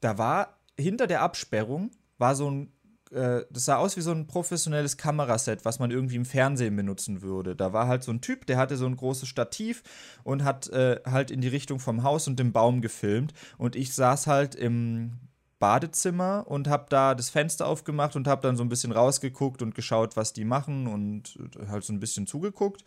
da 0.00 0.18
war 0.18 0.58
hinter 0.78 1.06
der 1.06 1.22
Absperrung 1.22 1.90
war 2.18 2.34
so 2.34 2.50
ein 2.50 2.72
äh, 3.12 3.44
das 3.50 3.66
sah 3.66 3.76
aus 3.76 3.96
wie 3.96 4.00
so 4.00 4.10
ein 4.10 4.26
professionelles 4.26 4.96
Kameraset, 4.96 5.64
was 5.64 5.78
man 5.78 5.90
irgendwie 5.90 6.16
im 6.16 6.24
Fernsehen 6.24 6.76
benutzen 6.76 7.22
würde. 7.22 7.54
Da 7.54 7.72
war 7.72 7.86
halt 7.86 8.02
so 8.02 8.12
ein 8.12 8.20
Typ, 8.20 8.46
der 8.46 8.56
hatte 8.58 8.76
so 8.76 8.86
ein 8.86 8.96
großes 8.96 9.28
Stativ 9.28 9.82
und 10.24 10.44
hat 10.44 10.68
äh, 10.68 11.00
halt 11.06 11.30
in 11.30 11.40
die 11.40 11.48
Richtung 11.48 11.78
vom 11.78 12.02
Haus 12.02 12.26
und 12.26 12.38
dem 12.38 12.52
Baum 12.52 12.80
gefilmt. 12.80 13.32
Und 13.58 13.76
ich 13.76 13.94
saß 13.94 14.26
halt 14.26 14.54
im 14.54 15.12
Badezimmer 15.58 16.44
und 16.46 16.68
habe 16.68 16.86
da 16.88 17.14
das 17.14 17.30
Fenster 17.30 17.66
aufgemacht 17.66 18.16
und 18.16 18.28
habe 18.28 18.42
dann 18.42 18.56
so 18.56 18.64
ein 18.64 18.68
bisschen 18.68 18.92
rausgeguckt 18.92 19.62
und 19.62 19.74
geschaut, 19.74 20.16
was 20.16 20.32
die 20.32 20.44
machen 20.44 20.86
und 20.86 21.38
halt 21.68 21.84
so 21.84 21.92
ein 21.92 22.00
bisschen 22.00 22.26
zugeguckt 22.26 22.84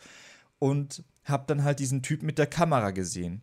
und 0.60 1.04
habe 1.24 1.46
dann 1.48 1.64
halt 1.64 1.80
diesen 1.80 2.04
Typ 2.04 2.22
mit 2.22 2.38
der 2.38 2.48
Kamera 2.48 2.92
gesehen. 2.92 3.42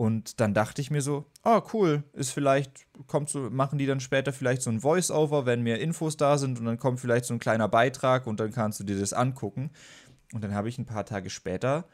Und 0.00 0.40
dann 0.40 0.54
dachte 0.54 0.80
ich 0.80 0.90
mir 0.90 1.02
so, 1.02 1.26
ah, 1.42 1.62
cool, 1.74 2.04
ist 2.14 2.30
vielleicht, 2.30 2.86
kommt 3.06 3.28
so, 3.28 3.50
machen 3.50 3.76
die 3.76 3.84
dann 3.84 4.00
später 4.00 4.32
vielleicht 4.32 4.62
so 4.62 4.70
ein 4.70 4.80
Voice-Over, 4.80 5.44
wenn 5.44 5.62
mehr 5.62 5.78
Infos 5.78 6.16
da 6.16 6.38
sind 6.38 6.58
und 6.58 6.64
dann 6.64 6.78
kommt 6.78 7.00
vielleicht 7.00 7.26
so 7.26 7.34
ein 7.34 7.38
kleiner 7.38 7.68
Beitrag 7.68 8.26
und 8.26 8.40
dann 8.40 8.50
kannst 8.50 8.80
du 8.80 8.84
dir 8.84 8.98
das 8.98 9.12
angucken. 9.12 9.68
Und 10.32 10.42
dann 10.42 10.54
habe 10.54 10.70
ich 10.70 10.78
ein 10.78 10.86
paar 10.86 11.04
Tage 11.04 11.28
später 11.28 11.84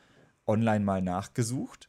online 0.46 0.84
mal 0.84 1.02
nachgesucht, 1.02 1.88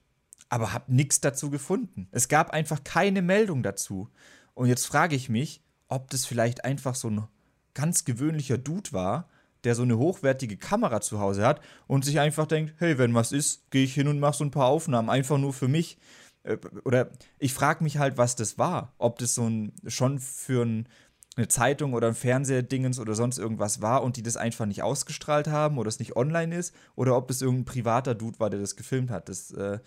aber 0.50 0.74
habe 0.74 0.92
nichts 0.92 1.22
dazu 1.22 1.52
gefunden. 1.52 2.08
Es 2.10 2.28
gab 2.28 2.50
einfach 2.50 2.84
keine 2.84 3.22
Meldung 3.22 3.62
dazu. 3.62 4.10
Und 4.56 4.70
jetzt 4.70 4.88
frage 4.88 5.16
ich 5.16 5.30
mich, 5.30 5.62
ob 5.88 6.10
das 6.10 6.26
vielleicht 6.26 6.66
einfach 6.66 6.96
so 6.96 7.12
ein 7.12 7.28
ganz 7.76 8.06
gewöhnlicher 8.06 8.58
Dude 8.58 8.92
war, 8.92 9.30
der 9.64 9.76
so 9.76 9.84
eine 9.84 9.98
hochwertige 9.98 10.58
Kamera 10.58 11.02
zu 11.02 11.20
Hause 11.20 11.46
hat 11.46 11.62
und 11.88 12.06
sich 12.06 12.20
einfach 12.20 12.46
denkt, 12.46 12.76
hey, 12.78 12.98
wenn 12.98 13.14
was 13.14 13.32
ist, 13.32 13.70
gehe 13.72 13.84
ich 13.84 13.94
hin 13.94 14.08
und 14.08 14.20
mache 14.20 14.38
so 14.38 14.44
ein 14.44 14.52
paar 14.52 14.68
Aufnahmen, 14.68 15.10
einfach 15.10 15.38
nur 15.38 15.54
für 15.54 15.68
mich. 15.68 15.98
Äh, 16.44 16.58
oder 16.86 17.10
ich 17.40 17.54
frage 17.54 17.84
mich 17.84 17.98
halt, 17.98 18.18
was 18.18 18.36
das 18.36 18.58
war. 18.58 18.94
Ob 18.98 19.20
das 19.20 19.36
so 19.36 19.48
ein 19.48 19.74
schon 19.88 20.20
für 20.20 20.64
ein, 20.64 20.88
eine 21.36 21.48
Zeitung 21.48 21.94
oder 21.94 22.08
ein 22.08 22.16
Fernsehdingens 22.16 23.00
oder 23.00 23.14
sonst 23.14 23.38
irgendwas 23.38 23.82
war 23.82 24.04
und 24.04 24.18
die 24.18 24.24
das 24.24 24.38
einfach 24.38 24.66
nicht 24.66 24.82
ausgestrahlt 24.82 25.48
haben 25.48 25.78
oder 25.78 25.90
es 25.90 26.00
nicht 26.00 26.16
online 26.16 26.56
ist 26.56 26.74
oder 26.96 27.16
ob 27.16 27.30
es 27.30 27.42
irgendein 27.42 27.66
privater 27.66 28.16
Dude 28.16 28.40
war, 28.40 28.50
der 28.50 28.60
das 28.60 28.76
gefilmt 28.76 29.12
hat. 29.12 29.30
Das 29.30 29.52
äh, 29.52 29.80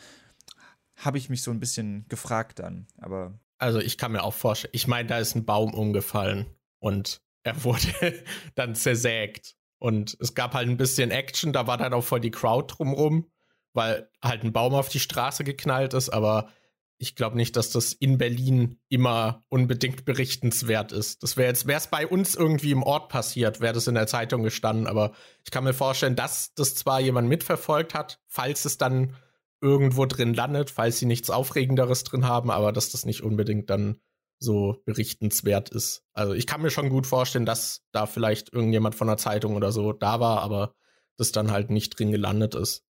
habe 0.96 1.18
ich 1.18 1.28
mich 1.30 1.42
so 1.42 1.50
ein 1.50 1.60
bisschen 1.60 2.04
gefragt 2.08 2.60
dann. 2.60 2.86
Aber 2.98 3.38
also 3.58 3.78
ich 3.78 3.98
kann 3.98 4.12
mir 4.12 4.22
auch 4.22 4.34
vorstellen, 4.34 4.72
ich 4.74 4.86
meine, 4.86 5.08
da 5.08 5.18
ist 5.18 5.34
ein 5.34 5.44
Baum 5.44 5.74
umgefallen 5.74 6.46
und 6.78 7.20
er 7.42 7.62
wurde 7.64 8.22
dann 8.54 8.74
zersägt. 8.74 9.56
Und 9.80 10.16
es 10.20 10.34
gab 10.34 10.54
halt 10.54 10.68
ein 10.68 10.76
bisschen 10.76 11.10
Action, 11.10 11.52
da 11.52 11.66
war 11.66 11.78
dann 11.78 11.94
auch 11.94 12.04
voll 12.04 12.20
die 12.20 12.30
Crowd 12.30 12.72
drumrum, 12.76 13.30
weil 13.72 14.08
halt 14.22 14.44
ein 14.44 14.52
Baum 14.52 14.74
auf 14.74 14.90
die 14.90 15.00
Straße 15.00 15.42
geknallt 15.42 15.94
ist, 15.94 16.10
aber 16.10 16.50
ich 16.98 17.16
glaube 17.16 17.36
nicht, 17.36 17.56
dass 17.56 17.70
das 17.70 17.94
in 17.94 18.18
Berlin 18.18 18.78
immer 18.90 19.42
unbedingt 19.48 20.04
berichtenswert 20.04 20.92
ist. 20.92 21.22
Das 21.22 21.38
wäre 21.38 21.48
jetzt, 21.48 21.66
wäre 21.66 21.78
es 21.78 21.86
bei 21.86 22.06
uns 22.06 22.34
irgendwie 22.34 22.72
im 22.72 22.82
Ort 22.82 23.08
passiert, 23.08 23.60
wäre 23.60 23.72
das 23.72 23.86
in 23.86 23.94
der 23.94 24.06
Zeitung 24.06 24.42
gestanden, 24.42 24.86
aber 24.86 25.12
ich 25.42 25.50
kann 25.50 25.64
mir 25.64 25.72
vorstellen, 25.72 26.14
dass 26.14 26.52
das 26.54 26.74
zwar 26.74 27.00
jemand 27.00 27.30
mitverfolgt 27.30 27.94
hat, 27.94 28.20
falls 28.26 28.66
es 28.66 28.76
dann 28.76 29.16
irgendwo 29.62 30.04
drin 30.04 30.34
landet, 30.34 30.70
falls 30.70 30.98
sie 30.98 31.06
nichts 31.06 31.30
Aufregenderes 31.30 32.04
drin 32.04 32.26
haben, 32.26 32.50
aber 32.50 32.70
dass 32.70 32.90
das 32.90 33.06
nicht 33.06 33.22
unbedingt 33.22 33.70
dann 33.70 33.98
so 34.40 34.80
berichtenswert 34.84 35.68
ist. 35.68 36.02
Also 36.12 36.32
ich 36.32 36.46
kann 36.46 36.62
mir 36.62 36.70
schon 36.70 36.88
gut 36.88 37.06
vorstellen, 37.06 37.46
dass 37.46 37.82
da 37.92 38.06
vielleicht 38.06 38.52
irgendjemand 38.52 38.94
von 38.94 39.06
der 39.06 39.18
Zeitung 39.18 39.54
oder 39.54 39.70
so 39.70 39.92
da 39.92 40.18
war, 40.18 40.40
aber 40.40 40.74
das 41.16 41.32
dann 41.32 41.50
halt 41.50 41.70
nicht 41.70 41.98
drin 41.98 42.10
gelandet 42.10 42.54
ist. 42.54 42.84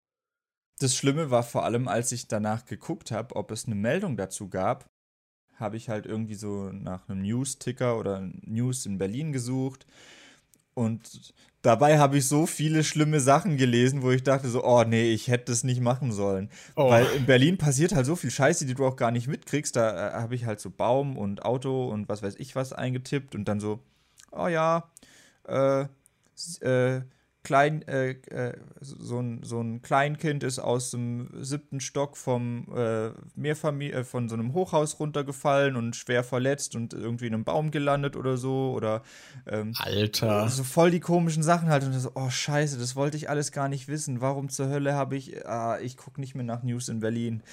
Das 0.79 0.95
Schlimme 0.95 1.31
war 1.31 1.43
vor 1.43 1.65
allem, 1.65 1.89
als 1.89 2.13
ich 2.13 2.29
danach 2.29 2.67
geguckt 2.67 3.11
habe, 3.11 3.37
ob 3.37 3.51
es 3.51 3.67
eine 3.67 3.77
Meldung 3.77 4.17
dazu 4.17 4.51
gab, 4.51 4.91
habe 5.55 5.77
ich 5.77 5.89
halt 5.89 6.05
irgendwie 6.05 6.35
so 6.35 6.71
nach 6.71 7.09
einem 7.09 7.23
News-Ticker 7.23 7.99
oder 7.99 8.29
News 8.43 8.85
in 8.85 8.99
Berlin 8.99 9.33
gesucht 9.33 9.87
und 10.77 11.33
dabei 11.63 11.99
habe 11.99 12.19
ich 12.19 12.29
so 12.29 12.45
viele 12.45 12.85
schlimme 12.85 13.19
Sachen 13.19 13.57
gelesen, 13.57 14.03
wo 14.03 14.11
ich 14.11 14.23
dachte 14.23 14.49
so, 14.49 14.63
oh 14.63 14.85
nee, 14.85 15.11
ich 15.11 15.29
hätte 15.29 15.47
das 15.47 15.65
nicht 15.65 15.81
machen 15.81 16.13
sollen. 16.13 16.51
Oh. 16.77 16.91
Weil 16.91 17.07
in 17.17 17.25
Berlin 17.25 17.57
passiert 17.57 17.95
halt 17.95 18.05
so 18.05 18.15
viel 18.15 18.31
Scheiße, 18.31 18.67
die 18.67 18.75
du 18.75 18.85
auch 18.87 18.97
gar 18.97 19.11
nicht 19.11 19.27
mitkriegst. 19.27 19.75
Da 19.75 20.11
äh, 20.11 20.13
habe 20.13 20.35
ich 20.35 20.45
halt 20.45 20.61
so 20.61 20.71
Baum 20.71 21.17
und 21.17 21.45
Auto 21.47 21.89
und 21.89 22.11
was 22.11 22.23
weiß 22.23 22.37
ich 22.37 22.55
was 22.55 22.75
eingetippt 22.75 23.35
und 23.35 23.47
dann 23.47 23.59
so, 23.59 23.81
oh 24.33 24.49
ja, 24.49 24.91
äh, 25.49 25.87
äh, 26.61 27.01
klein, 27.47 27.83
äh, 27.83 28.11
äh, 28.11 28.59
so, 28.81 29.21
ein, 29.21 29.45
so 29.45 29.61
ein 29.61 29.81
Kleinkind 29.81 30.43
ist 30.43 30.59
aus 30.59 30.91
dem 30.91 31.31
siebten 31.45 31.79
Stock 31.79 32.17
vom 32.17 32.67
äh, 32.77 33.11
Mehrfamilie, 33.37 34.01
äh, 34.01 34.05
von 34.05 34.29
so 34.29 34.35
einem 34.35 34.53
Hochhaus 34.53 34.99
runtergefallen 34.99 35.77
und 35.77 35.95
schwer 35.95 36.25
verletzt 36.25 36.75
und 36.75 36.93
irgendwie 36.93 37.29
in 37.29 37.35
einem 37.35 37.45
Baum 37.45 37.71
gelandet 37.71 38.17
oder 38.17 38.37
so. 38.37 38.73
Oder 38.73 39.05
ähm, 39.47 39.75
Alter. 39.79 40.49
So 40.49 40.65
voll 40.65 40.91
die 40.91 40.99
komischen 40.99 41.45
Sachen 41.45 41.69
halt. 41.69 41.85
Und 41.85 41.93
so, 41.93 42.11
oh 42.17 42.31
scheiße, 42.31 42.79
das 42.79 42.97
wollte 42.97 43.17
ich 43.17 43.31
alles 43.31 43.53
gar 43.53 43.69
nicht 43.69 43.87
wissen. 43.87 44.21
Warum 44.21 44.49
zur 44.49 44.69
Hölle 44.69 44.95
habe 44.95 45.15
ich. 45.17 45.47
Ah, 45.47 45.79
ich 45.81 45.97
gucke 45.97 46.21
nicht 46.21 46.35
mehr 46.35 46.45
nach 46.45 46.65
News 46.65 46.89
in 46.89 46.99
Berlin. 46.99 47.45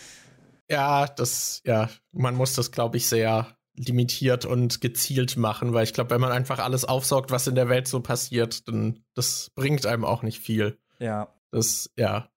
Ja, 0.71 1.05
das, 1.05 1.61
ja, 1.65 1.87
man 2.13 2.33
muss 2.33 2.53
das, 2.53 2.71
glaube 2.71 2.97
ich, 2.97 3.07
sehr 3.07 3.55
limitiert 3.75 4.45
und 4.45 4.81
gezielt 4.81 5.37
machen, 5.37 5.73
weil 5.73 5.83
ich 5.83 5.93
glaube, 5.93 6.11
wenn 6.11 6.21
man 6.21 6.31
einfach 6.31 6.59
alles 6.59 6.85
aufsaugt, 6.85 7.31
was 7.31 7.47
in 7.47 7.55
der 7.55 7.69
Welt 7.69 7.87
so 7.87 8.01
passiert, 8.01 8.67
dann 8.67 8.99
das 9.15 9.51
bringt 9.55 9.85
einem 9.85 10.05
auch 10.05 10.21
nicht 10.21 10.39
viel. 10.39 10.77
Ja. 10.99 11.33
Das, 11.51 11.89
ja. 11.97 12.29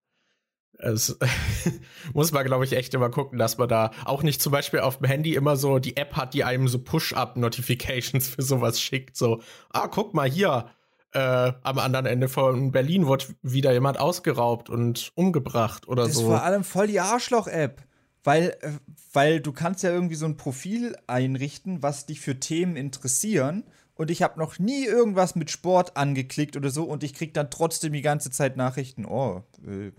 Es 0.79 1.19
muss 2.13 2.33
man, 2.33 2.45
glaube 2.45 2.65
ich, 2.65 2.73
echt 2.73 2.93
immer 2.95 3.11
gucken, 3.11 3.39
dass 3.39 3.59
man 3.59 3.69
da 3.69 3.93
auch 4.05 4.23
nicht 4.23 4.43
zum 4.43 4.53
Beispiel 4.53 4.81
auf 4.81 4.99
dem 4.99 5.07
Handy 5.07 5.35
immer 5.35 5.57
so 5.57 5.79
die 5.79 5.97
App 5.97 6.15
hat, 6.17 6.35
die 6.35 6.45
einem 6.45 6.69
so 6.69 6.79
Push-Up-Notifications 6.79 8.29
für 8.35 8.43
sowas 8.43 8.81
schickt. 8.81 9.17
So, 9.17 9.41
ah, 9.71 9.89
guck 9.89 10.15
mal 10.15 10.29
hier, 10.29 10.71
äh, 11.13 11.53
am 11.63 11.79
anderen 11.79 12.07
Ende 12.07 12.29
von 12.29 12.73
Berlin 12.73 13.07
wird 13.07 13.35
wieder 13.43 13.73
jemand 13.73 13.99
ausgeraubt 13.99 14.69
und 14.69 15.13
umgebracht 15.15 15.89
oder 15.89 16.05
das 16.05 16.15
so. 16.15 16.21
Das 16.21 16.29
ist 16.29 16.35
vor 16.35 16.43
allem 16.43 16.65
voll 16.65 16.87
die 16.87 17.01
Arschloch-App. 17.01 17.83
Weil, 18.27 18.57
äh, 18.61 18.73
weil 19.13 19.41
du 19.41 19.53
kannst 19.53 19.85
ja 19.85 19.91
irgendwie 19.91 20.17
so 20.17 20.27
ein 20.27 20.37
Profil 20.37 20.97
einrichten, 21.07 21.81
was 21.83 22.07
dich 22.07 22.21
für 22.21 22.41
Themen 22.41 22.75
interessieren. 22.75 23.63
Und 23.95 24.11
ich 24.11 24.21
habe 24.21 24.39
noch 24.39 24.59
nie 24.59 24.85
irgendwas 24.85 25.37
mit 25.37 25.49
Sport 25.49 25.97
angeklickt 25.97 26.57
oder 26.57 26.71
so 26.71 26.85
und 26.85 27.05
ich 27.05 27.15
krieg 27.15 27.33
dann 27.35 27.51
trotzdem 27.51 27.93
die 27.93 28.03
ganze 28.03 28.33
Zeit 28.33 28.57
Nachrichten, 28.57 29.07
oh, 29.07 29.45
äh, 29.65 29.93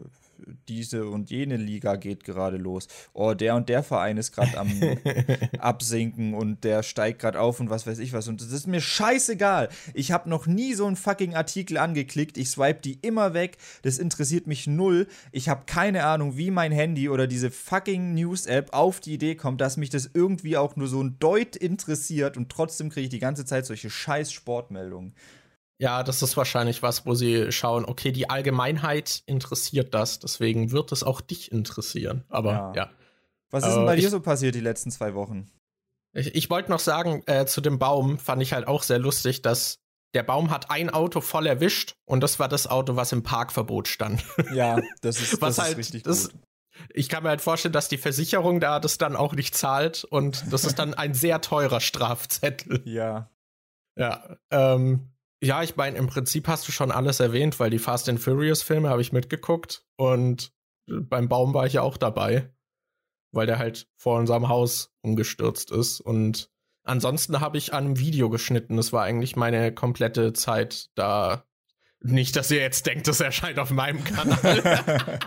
diese 0.68 1.08
und 1.08 1.30
jene 1.30 1.58
Liga 1.58 1.96
geht 1.96 2.24
gerade 2.24 2.58
los. 2.58 2.88
Oh, 3.14 3.34
der 3.34 3.56
und 3.56 3.70
der 3.70 3.84
Verein 3.84 4.18
ist 4.18 4.32
gerade 4.32 4.58
am 4.58 4.70
Absinken 5.60 6.34
und 6.34 6.64
der 6.64 6.84
steigt 6.84 7.20
gerade 7.20 7.40
auf 7.40 7.60
und 7.60 7.70
was 7.70 7.88
weiß 7.88 8.00
ich 8.00 8.14
was. 8.14 8.28
Und 8.28 8.42
das 8.42 8.52
ist 8.52 8.68
mir 8.68 8.82
scheißegal. 8.82 9.70
Ich 9.94 10.12
habe 10.12 10.30
noch 10.30 10.48
nie 10.48 10.74
so 10.74 10.86
einen 10.86 10.96
fucking 10.96 11.36
Artikel 11.36 11.78
angeklickt. 11.78 12.38
Ich 12.38 12.50
swipe 12.50 12.82
die 12.82 13.00
immer 13.02 13.34
weg. 13.34 13.58
Das 13.82 13.98
interessiert 13.98 14.48
mich 14.48 14.68
null. 14.68 15.08
Ich 15.32 15.50
habe 15.50 15.64
keine 15.66 16.06
Ahnung, 16.06 16.38
wie 16.38 16.52
mein 16.52 16.72
Handy 16.72 17.10
oder 17.10 17.28
diese 17.28 17.52
fucking 17.52 18.14
News-App 18.14 18.74
auf 18.74 19.00
die 19.00 19.14
Idee 19.14 19.36
kommt, 19.36 19.62
dass 19.62 19.78
mich 19.78 19.90
das 19.90 20.10
irgendwie 20.14 20.58
auch 20.58 20.76
nur 20.76 20.88
so 20.88 21.02
ein 21.02 21.18
Deut 21.20 21.56
interessiert 21.56 22.38
und 22.38 22.50
trotzdem 22.50 22.90
kriege 22.90 23.06
ich 23.06 23.10
die 23.10 23.20
ganze 23.20 23.46
Zeit 23.46 23.66
solche 23.66 23.90
scheiß 23.90 24.32
Sportmeldungen. 24.32 25.14
Ja, 25.80 26.02
das 26.04 26.24
ist 26.24 26.36
wahrscheinlich 26.38 26.82
was, 26.82 27.06
wo 27.06 27.14
sie 27.14 27.52
schauen, 27.52 27.86
okay, 27.86 28.12
die 28.12 28.30
Allgemeinheit 28.30 29.22
interessiert 29.28 29.94
das, 29.94 30.20
deswegen 30.20 30.72
wird 30.72 30.92
es 30.92 31.04
auch 31.04 31.22
dich 31.22 31.52
interessieren. 31.52 32.24
Aber 32.30 32.52
ja. 32.52 32.74
ja. 32.76 32.90
Was 33.52 33.66
ist 33.66 33.76
denn 33.76 33.86
bei 33.86 33.96
äh, 33.96 34.00
dir 34.00 34.10
so 34.10 34.20
passiert 34.20 34.56
die 34.56 34.60
letzten 34.60 34.92
zwei 34.92 35.14
Wochen? 35.14 35.50
Ich, 36.14 36.34
ich 36.36 36.50
wollte 36.50 36.72
noch 36.72 36.80
sagen, 36.80 37.22
äh, 37.28 37.46
zu 37.46 37.62
dem 37.62 37.78
Baum 37.78 38.18
fand 38.18 38.42
ich 38.42 38.54
halt 38.54 38.68
auch 38.68 38.82
sehr 38.84 39.00
lustig, 39.00 39.42
dass 39.42 39.80
der 40.14 40.24
Baum 40.24 40.50
hat 40.50 40.72
ein 40.72 40.90
Auto 40.90 41.22
voll 41.22 41.46
erwischt 41.46 41.96
und 42.06 42.22
das 42.22 42.40
war 42.40 42.48
das 42.48 42.66
Auto, 42.66 42.96
was 42.96 43.12
im 43.12 43.24
Parkverbot 43.24 43.88
stand. 43.88 44.24
Ja, 44.54 44.80
das 45.02 45.22
ist, 45.22 45.42
was 45.42 45.58
das 45.58 45.66
halt, 45.66 45.72
ist 45.74 45.78
richtig 45.78 46.04
das, 46.04 46.32
gut. 46.32 46.42
Ich 46.94 47.10
kann 47.10 47.24
mir 47.24 47.30
halt 47.30 47.42
vorstellen, 47.42 47.74
dass 47.74 47.88
die 47.88 47.98
Versicherung 47.98 48.60
da 48.60 48.80
das 48.80 48.98
dann 48.98 49.16
auch 49.16 49.34
nicht 49.34 49.56
zahlt 49.56 50.04
und 50.06 50.52
das 50.52 50.66
ist 50.66 50.80
dann 50.80 50.94
ein 50.96 51.14
sehr 51.14 51.42
teurer 51.42 51.82
Strafzettel. 51.82 52.82
Ja. 52.86 53.30
Ja, 53.96 54.38
ähm, 54.52 55.12
ja, 55.42 55.62
ich 55.64 55.76
meine, 55.76 55.98
im 55.98 56.08
Prinzip 56.08 56.48
hast 56.48 56.68
du 56.68 56.72
schon 56.72 56.92
alles 56.92 57.20
erwähnt, 57.20 57.60
weil 57.60 57.70
die 57.70 57.80
Fast 57.80 58.10
and 58.10 58.20
Furious 58.20 58.64
Filme 58.64 58.90
habe 58.90 59.02
ich 59.02 59.12
mitgeguckt 59.12 59.86
und 59.96 60.52
beim 60.88 61.28
Baum 61.28 61.54
war 61.54 61.66
ich 61.66 61.74
ja 61.74 61.82
auch 61.82 61.98
dabei, 61.98 62.50
weil 63.32 63.46
der 63.46 63.60
halt 63.60 63.88
vor 63.98 64.18
unserem 64.18 64.48
Haus 64.48 64.94
umgestürzt 65.02 65.72
ist 65.72 66.00
und 66.02 66.50
ansonsten 66.84 67.40
habe 67.40 67.58
ich 67.58 67.74
an 67.74 67.86
einem 67.86 68.00
Video 68.00 68.30
geschnitten. 68.30 68.78
Das 68.78 68.94
war 68.94 69.04
eigentlich 69.04 69.36
meine 69.36 69.72
komplette 69.74 70.34
Zeit 70.34 70.90
da. 70.96 71.44
Nicht, 72.00 72.36
dass 72.36 72.52
ihr 72.52 72.60
jetzt 72.60 72.86
denkt, 72.86 73.08
das 73.08 73.20
erscheint 73.20 73.60
auf 73.60 73.72
meinem 73.72 74.04
Kanal. 74.04 74.80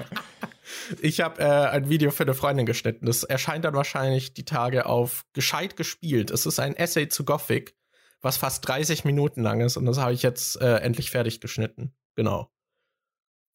ich 1.01 1.21
habe 1.21 1.43
äh, 1.43 1.45
ein 1.45 1.89
Video 1.89 2.11
für 2.11 2.23
eine 2.23 2.35
Freundin 2.35 2.65
geschnitten. 2.65 3.07
Das 3.07 3.25
erscheint 3.25 3.65
dann 3.65 3.75
wahrscheinlich 3.75 4.35
die 4.35 4.45
Tage 4.45 4.87
auf 4.87 5.27
gescheit 5.33 5.77
gespielt. 5.77 6.31
Es 6.31 6.47
ist 6.47 6.61
ein 6.61 6.77
Essay 6.77 7.09
zu 7.09 7.25
Gothic 7.25 7.75
was 8.23 8.37
fast 8.37 8.66
30 8.68 9.05
Minuten 9.05 9.43
lang 9.43 9.61
ist. 9.61 9.77
Und 9.77 9.87
das 9.87 9.99
habe 9.99 10.12
ich 10.12 10.23
jetzt 10.23 10.61
äh, 10.61 10.77
endlich 10.79 11.11
fertig 11.11 11.41
geschnitten. 11.41 11.95
Genau. 12.16 12.51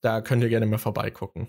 Da 0.02 0.22
könnt 0.22 0.44
ihr 0.44 0.50
gerne 0.50 0.66
mal 0.66 0.78
vorbeigucken. 0.78 1.48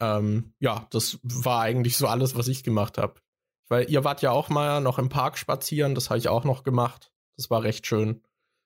Ähm, 0.00 0.54
ja, 0.60 0.86
das 0.90 1.18
war 1.22 1.62
eigentlich 1.62 1.96
so 1.96 2.06
alles, 2.06 2.36
was 2.36 2.48
ich 2.48 2.64
gemacht 2.64 2.98
habe. 2.98 3.20
Weil 3.68 3.90
ihr 3.90 4.04
wart 4.04 4.22
ja 4.22 4.30
auch 4.30 4.48
mal 4.48 4.80
noch 4.80 4.98
im 4.98 5.08
Park 5.08 5.38
spazieren, 5.38 5.94
das 5.94 6.10
habe 6.10 6.18
ich 6.18 6.28
auch 6.28 6.44
noch 6.44 6.62
gemacht. 6.62 7.12
Das 7.36 7.50
war 7.50 7.62
recht 7.62 7.86
schön. 7.86 8.22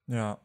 Ja. 0.07 0.41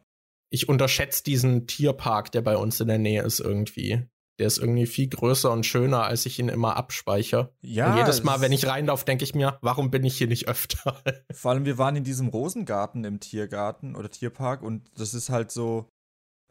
Ich 0.50 0.68
unterschätze 0.68 1.24
diesen 1.24 1.66
Tierpark, 1.66 2.32
der 2.32 2.40
bei 2.40 2.56
uns 2.56 2.80
in 2.80 2.88
der 2.88 2.98
Nähe 2.98 3.22
ist 3.22 3.40
irgendwie. 3.40 4.08
Der 4.38 4.46
ist 4.46 4.58
irgendwie 4.58 4.86
viel 4.86 5.08
größer 5.08 5.50
und 5.50 5.64
schöner, 5.64 6.04
als 6.04 6.26
ich 6.26 6.38
ihn 6.38 6.48
immer 6.48 6.76
abspeichere. 6.76 7.54
Ja. 7.62 7.92
Und 7.92 7.98
jedes 7.98 8.22
Mal, 8.22 8.40
wenn 8.40 8.52
ich 8.52 8.66
reinlaufe, 8.66 9.04
denke 9.04 9.24
ich 9.24 9.34
mir, 9.34 9.58
warum 9.62 9.90
bin 9.90 10.04
ich 10.04 10.18
hier 10.18 10.26
nicht 10.26 10.48
öfter? 10.48 11.02
Vor 11.32 11.52
allem, 11.52 11.64
wir 11.64 11.78
waren 11.78 11.96
in 11.96 12.04
diesem 12.04 12.28
Rosengarten 12.28 13.04
im 13.04 13.20
Tiergarten 13.20 13.96
oder 13.96 14.10
Tierpark 14.10 14.62
und 14.62 14.90
das 14.96 15.14
ist 15.14 15.30
halt 15.30 15.50
so, 15.50 15.88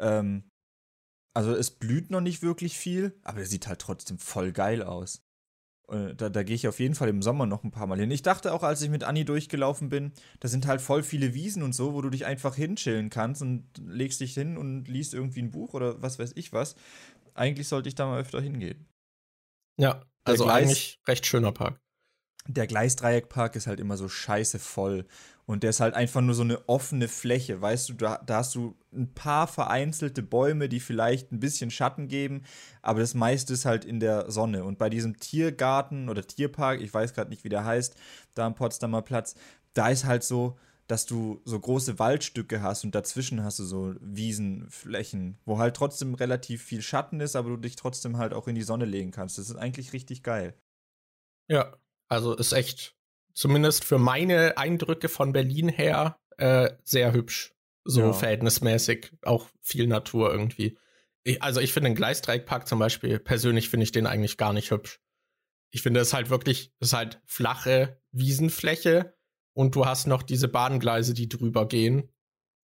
ähm, 0.01 0.49
also 1.35 1.53
es 1.53 1.69
blüht 1.69 2.09
noch 2.11 2.21
nicht 2.21 2.41
wirklich 2.41 2.77
viel, 2.77 3.19
aber 3.23 3.39
er 3.39 3.45
sieht 3.45 3.67
halt 3.67 3.79
trotzdem 3.79 4.17
voll 4.17 4.51
geil 4.51 4.81
aus. 4.81 5.21
Und 5.87 6.19
da, 6.19 6.29
da 6.29 6.43
gehe 6.43 6.55
ich 6.55 6.67
auf 6.67 6.79
jeden 6.79 6.95
Fall 6.95 7.09
im 7.09 7.21
Sommer 7.21 7.45
noch 7.45 7.63
ein 7.63 7.71
paar 7.71 7.85
Mal 7.85 7.99
hin. 7.99 8.09
Ich 8.09 8.23
dachte 8.23 8.53
auch, 8.53 8.63
als 8.63 8.81
ich 8.81 8.89
mit 8.89 9.03
Anni 9.03 9.23
durchgelaufen 9.23 9.89
bin, 9.89 10.13
da 10.39 10.47
sind 10.47 10.65
halt 10.65 10.81
voll 10.81 11.03
viele 11.03 11.33
Wiesen 11.33 11.61
und 11.61 11.73
so, 11.73 11.93
wo 11.93 12.01
du 12.01 12.09
dich 12.09 12.25
einfach 12.25 12.55
hinchillen 12.55 13.09
kannst 13.09 13.41
und 13.41 13.65
legst 13.77 14.19
dich 14.19 14.33
hin 14.33 14.57
und 14.57 14.87
liest 14.87 15.13
irgendwie 15.13 15.41
ein 15.41 15.51
Buch 15.51 15.73
oder 15.73 16.01
was 16.01 16.17
weiß 16.17 16.31
ich 16.35 16.53
was 16.53 16.75
eigentlich 17.35 17.67
sollte 17.67 17.89
ich 17.89 17.95
da 17.95 18.05
mal 18.07 18.19
öfter 18.19 18.41
hingehen. 18.41 18.87
Ja, 19.77 20.01
also 20.23 20.45
Gleis, 20.45 20.63
eigentlich 20.63 21.01
recht 21.07 21.25
schöner 21.25 21.51
Park. 21.51 21.79
Der 22.47 22.67
Gleisdreieckpark 22.67 23.55
ist 23.55 23.67
halt 23.67 23.79
immer 23.79 23.97
so 23.97 24.07
scheiße 24.07 24.59
voll. 24.59 25.05
Und 25.45 25.61
der 25.61 25.69
ist 25.71 25.79
halt 25.79 25.93
einfach 25.93 26.21
nur 26.21 26.33
so 26.33 26.41
eine 26.41 26.67
offene 26.67 27.07
Fläche, 27.07 27.61
weißt 27.61 27.89
du, 27.89 27.93
da, 27.93 28.17
da 28.25 28.37
hast 28.37 28.55
du 28.55 28.75
ein 28.91 29.13
paar 29.13 29.47
vereinzelte 29.47 30.23
Bäume, 30.23 30.69
die 30.69 30.79
vielleicht 30.79 31.31
ein 31.31 31.39
bisschen 31.39 31.69
Schatten 31.69 32.07
geben, 32.07 32.41
aber 32.81 32.99
das 32.99 33.13
meiste 33.13 33.53
ist 33.53 33.65
halt 33.65 33.85
in 33.85 33.99
der 33.99 34.31
Sonne. 34.31 34.63
Und 34.63 34.79
bei 34.79 34.89
diesem 34.89 35.17
Tiergarten 35.17 36.09
oder 36.09 36.25
Tierpark, 36.25 36.81
ich 36.81 36.91
weiß 36.91 37.13
gerade 37.13 37.29
nicht, 37.29 37.43
wie 37.43 37.49
der 37.49 37.63
heißt, 37.63 37.95
da 38.33 38.47
am 38.47 38.55
Potsdamer 38.55 39.03
Platz, 39.03 39.35
da 39.75 39.89
ist 39.89 40.05
halt 40.05 40.23
so, 40.23 40.57
dass 40.87 41.05
du 41.05 41.41
so 41.45 41.59
große 41.59 41.97
Waldstücke 41.97 42.61
hast 42.61 42.83
und 42.83 42.93
dazwischen 42.93 43.43
hast 43.43 43.59
du 43.59 43.63
so 43.63 43.95
Wiesenflächen, 44.01 45.39
wo 45.45 45.57
halt 45.57 45.75
trotzdem 45.75 46.13
relativ 46.13 46.63
viel 46.63 46.81
Schatten 46.81 47.19
ist, 47.19 47.35
aber 47.35 47.49
du 47.49 47.57
dich 47.57 47.75
trotzdem 47.75 48.17
halt 48.17 48.33
auch 48.33 48.47
in 48.47 48.55
die 48.55 48.63
Sonne 48.63 48.85
legen 48.85 49.11
kannst. 49.11 49.37
Das 49.37 49.49
ist 49.49 49.55
eigentlich 49.55 49.93
richtig 49.93 50.21
geil. 50.21 50.55
Ja, 51.47 51.75
also 52.07 52.35
ist 52.35 52.53
echt, 52.53 52.95
zumindest 53.33 53.83
für 53.83 53.97
meine 53.97 54.57
Eindrücke 54.57 55.09
von 55.09 55.33
Berlin 55.33 55.69
her, 55.69 56.19
äh, 56.37 56.71
sehr 56.83 57.13
hübsch. 57.13 57.53
So 57.83 58.01
ja. 58.01 58.13
verhältnismäßig. 58.13 59.11
Auch 59.23 59.47
viel 59.61 59.87
Natur 59.87 60.31
irgendwie. 60.31 60.77
Ich, 61.23 61.41
also 61.41 61.61
ich 61.61 61.73
finde 61.73 61.89
den 61.89 61.95
Gleisdreieckpark 61.95 62.67
zum 62.67 62.79
Beispiel, 62.79 63.19
persönlich 63.19 63.69
finde 63.69 63.83
ich 63.83 63.91
den 63.91 64.07
eigentlich 64.07 64.37
gar 64.37 64.53
nicht 64.53 64.71
hübsch. 64.71 64.99
Ich 65.71 65.81
finde 65.81 65.99
es 65.99 66.13
halt 66.13 66.29
wirklich, 66.29 66.71
es 66.79 66.89
ist 66.89 66.93
halt 66.93 67.21
flache 67.25 68.01
Wiesenfläche 68.11 69.15
und 69.55 69.75
du 69.75 69.85
hast 69.85 70.05
noch 70.05 70.21
diese 70.21 70.47
Bahngleise, 70.47 71.13
die 71.13 71.29
drüber 71.29 71.67
gehen. 71.67 72.09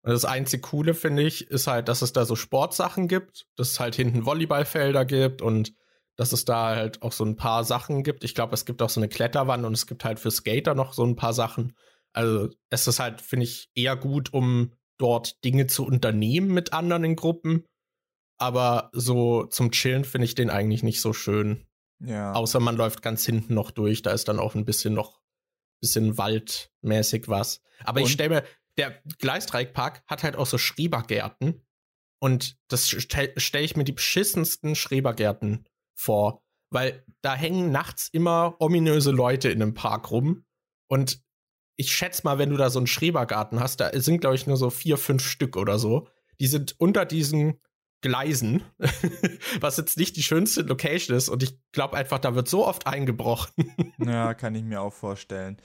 Und 0.02 0.12
das 0.12 0.26
einzige 0.26 0.62
Coole, 0.62 0.94
finde 0.94 1.24
ich, 1.24 1.48
ist 1.48 1.68
halt, 1.68 1.88
dass 1.88 2.02
es 2.02 2.14
da 2.14 2.26
so 2.26 2.36
Sportsachen 2.36 3.08
gibt, 3.08 3.48
dass 3.56 3.72
es 3.72 3.80
halt 3.80 3.96
hinten 3.96 4.26
Volleyballfelder 4.26 5.06
gibt 5.06 5.42
und 5.42 5.74
dass 6.16 6.34
es 6.34 6.46
da 6.46 6.76
halt 6.76 7.02
auch 7.02 7.12
so 7.12 7.24
ein 7.24 7.36
paar 7.36 7.64
Sachen 7.64 8.04
gibt. 8.04 8.24
Ich 8.24 8.36
glaube, 8.36 8.54
es 8.54 8.66
gibt 8.66 8.82
auch 8.82 8.90
so 8.90 9.00
eine 9.00 9.08
Kletterwand 9.08 9.66
und 9.66 9.74
es 9.74 9.88
gibt 9.88 10.04
halt 10.04 10.20
für 10.20 10.32
Skater 10.32 10.74
noch 10.74 10.94
so 10.94 11.06
ein 11.06 11.16
paar 11.16 11.34
Sachen. 11.34 11.74
Also 12.12 12.50
es 12.70 12.88
ist 12.88 13.00
halt, 13.00 13.22
finde 13.22 13.46
ich, 13.46 13.70
eher 13.76 13.96
gut, 13.96 14.34
um 14.34 14.74
dort 14.98 15.44
Dinge 15.46 15.68
zu 15.68 15.86
unternehmen 15.86 16.54
mit 16.54 16.74
anderen 16.74 17.04
in 17.04 17.16
Gruppen. 17.16 17.66
Aber 18.38 18.90
so 18.94 19.46
zum 19.46 19.72
Chillen 19.72 20.06
finde 20.06 20.26
ich 20.26 20.36
den 20.36 20.50
eigentlich 20.50 20.82
nicht 20.82 21.02
so 21.02 21.14
schön. 21.14 21.68
Ja. 22.00 22.34
Außer 22.34 22.60
man 22.60 22.78
läuft 22.78 23.02
ganz 23.02 23.26
hinten 23.26 23.54
noch 23.54 23.72
durch, 23.72 24.02
da 24.02 24.12
ist 24.12 24.28
dann 24.28 24.40
auch 24.40 24.56
ein 24.56 24.66
bisschen 24.66 24.94
noch 24.94 25.20
bisschen 25.80 26.18
waldmäßig 26.18 27.28
was. 27.28 27.62
Aber 27.84 28.02
Und? 28.02 28.08
ich 28.08 28.14
stelle 28.14 28.30
mir, 28.30 28.44
der 28.78 29.02
Gleisdreieckpark 29.20 30.04
hat 30.08 30.24
halt 30.24 30.36
auch 30.36 30.46
so 30.46 30.58
Schrebergärten. 30.58 31.66
Und 32.22 32.58
das 32.68 32.90
stelle 32.90 33.34
stell 33.38 33.64
ich 33.64 33.76
mir 33.76 33.84
die 33.84 33.94
beschissensten 33.94 34.76
Schrebergärten 34.76 35.66
vor. 35.96 36.44
Weil 36.70 37.04
da 37.22 37.36
hängen 37.36 37.72
nachts 37.72 38.10
immer 38.10 38.56
ominöse 38.60 39.12
Leute 39.12 39.50
in 39.50 39.62
einem 39.62 39.74
Park 39.74 40.12
rum. 40.12 40.46
Und 40.88 41.22
ich 41.78 41.94
schätze 41.94 42.22
mal, 42.26 42.38
wenn 42.38 42.50
du 42.50 42.58
da 42.58 42.70
so 42.70 42.80
einen 42.80 42.88
Schrebergarten 42.88 43.60
hast, 43.60 43.80
da 43.80 43.90
sind, 43.94 44.20
glaube 44.20 44.36
ich, 44.36 44.46
nur 44.46 44.58
so 44.58 44.70
vier, 44.70 44.98
fünf 44.98 45.26
Stück 45.26 45.56
oder 45.56 45.80
so. 45.80 46.08
Die 46.40 46.48
sind 46.48 46.76
unter 46.78 47.06
diesen 47.06 47.60
Gleisen, 48.02 48.64
was 49.60 49.78
jetzt 49.78 49.98
nicht 49.98 50.16
die 50.16 50.24
schönste 50.24 50.62
Location 50.62 51.16
ist. 51.16 51.30
Und 51.30 51.44
ich 51.44 51.60
glaube 51.72 51.98
einfach, 51.98 52.20
da 52.20 52.36
wird 52.36 52.48
so 52.48 52.66
oft 52.66 52.88
eingebrochen. 52.88 53.74
ja, 53.98 54.34
kann 54.34 54.56
ich 54.56 54.64
mir 54.64 54.82
auch 54.82 54.94
vorstellen. 54.94 55.58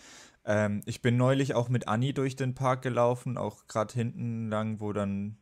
Ähm, 0.44 0.82
ich 0.84 1.00
bin 1.00 1.16
neulich 1.16 1.54
auch 1.54 1.68
mit 1.68 1.88
Anni 1.88 2.12
durch 2.12 2.36
den 2.36 2.54
Park 2.54 2.82
gelaufen, 2.82 3.38
auch 3.38 3.66
gerade 3.68 3.94
hinten 3.94 4.48
lang, 4.48 4.80
wo 4.80 4.92
dann 4.92 5.38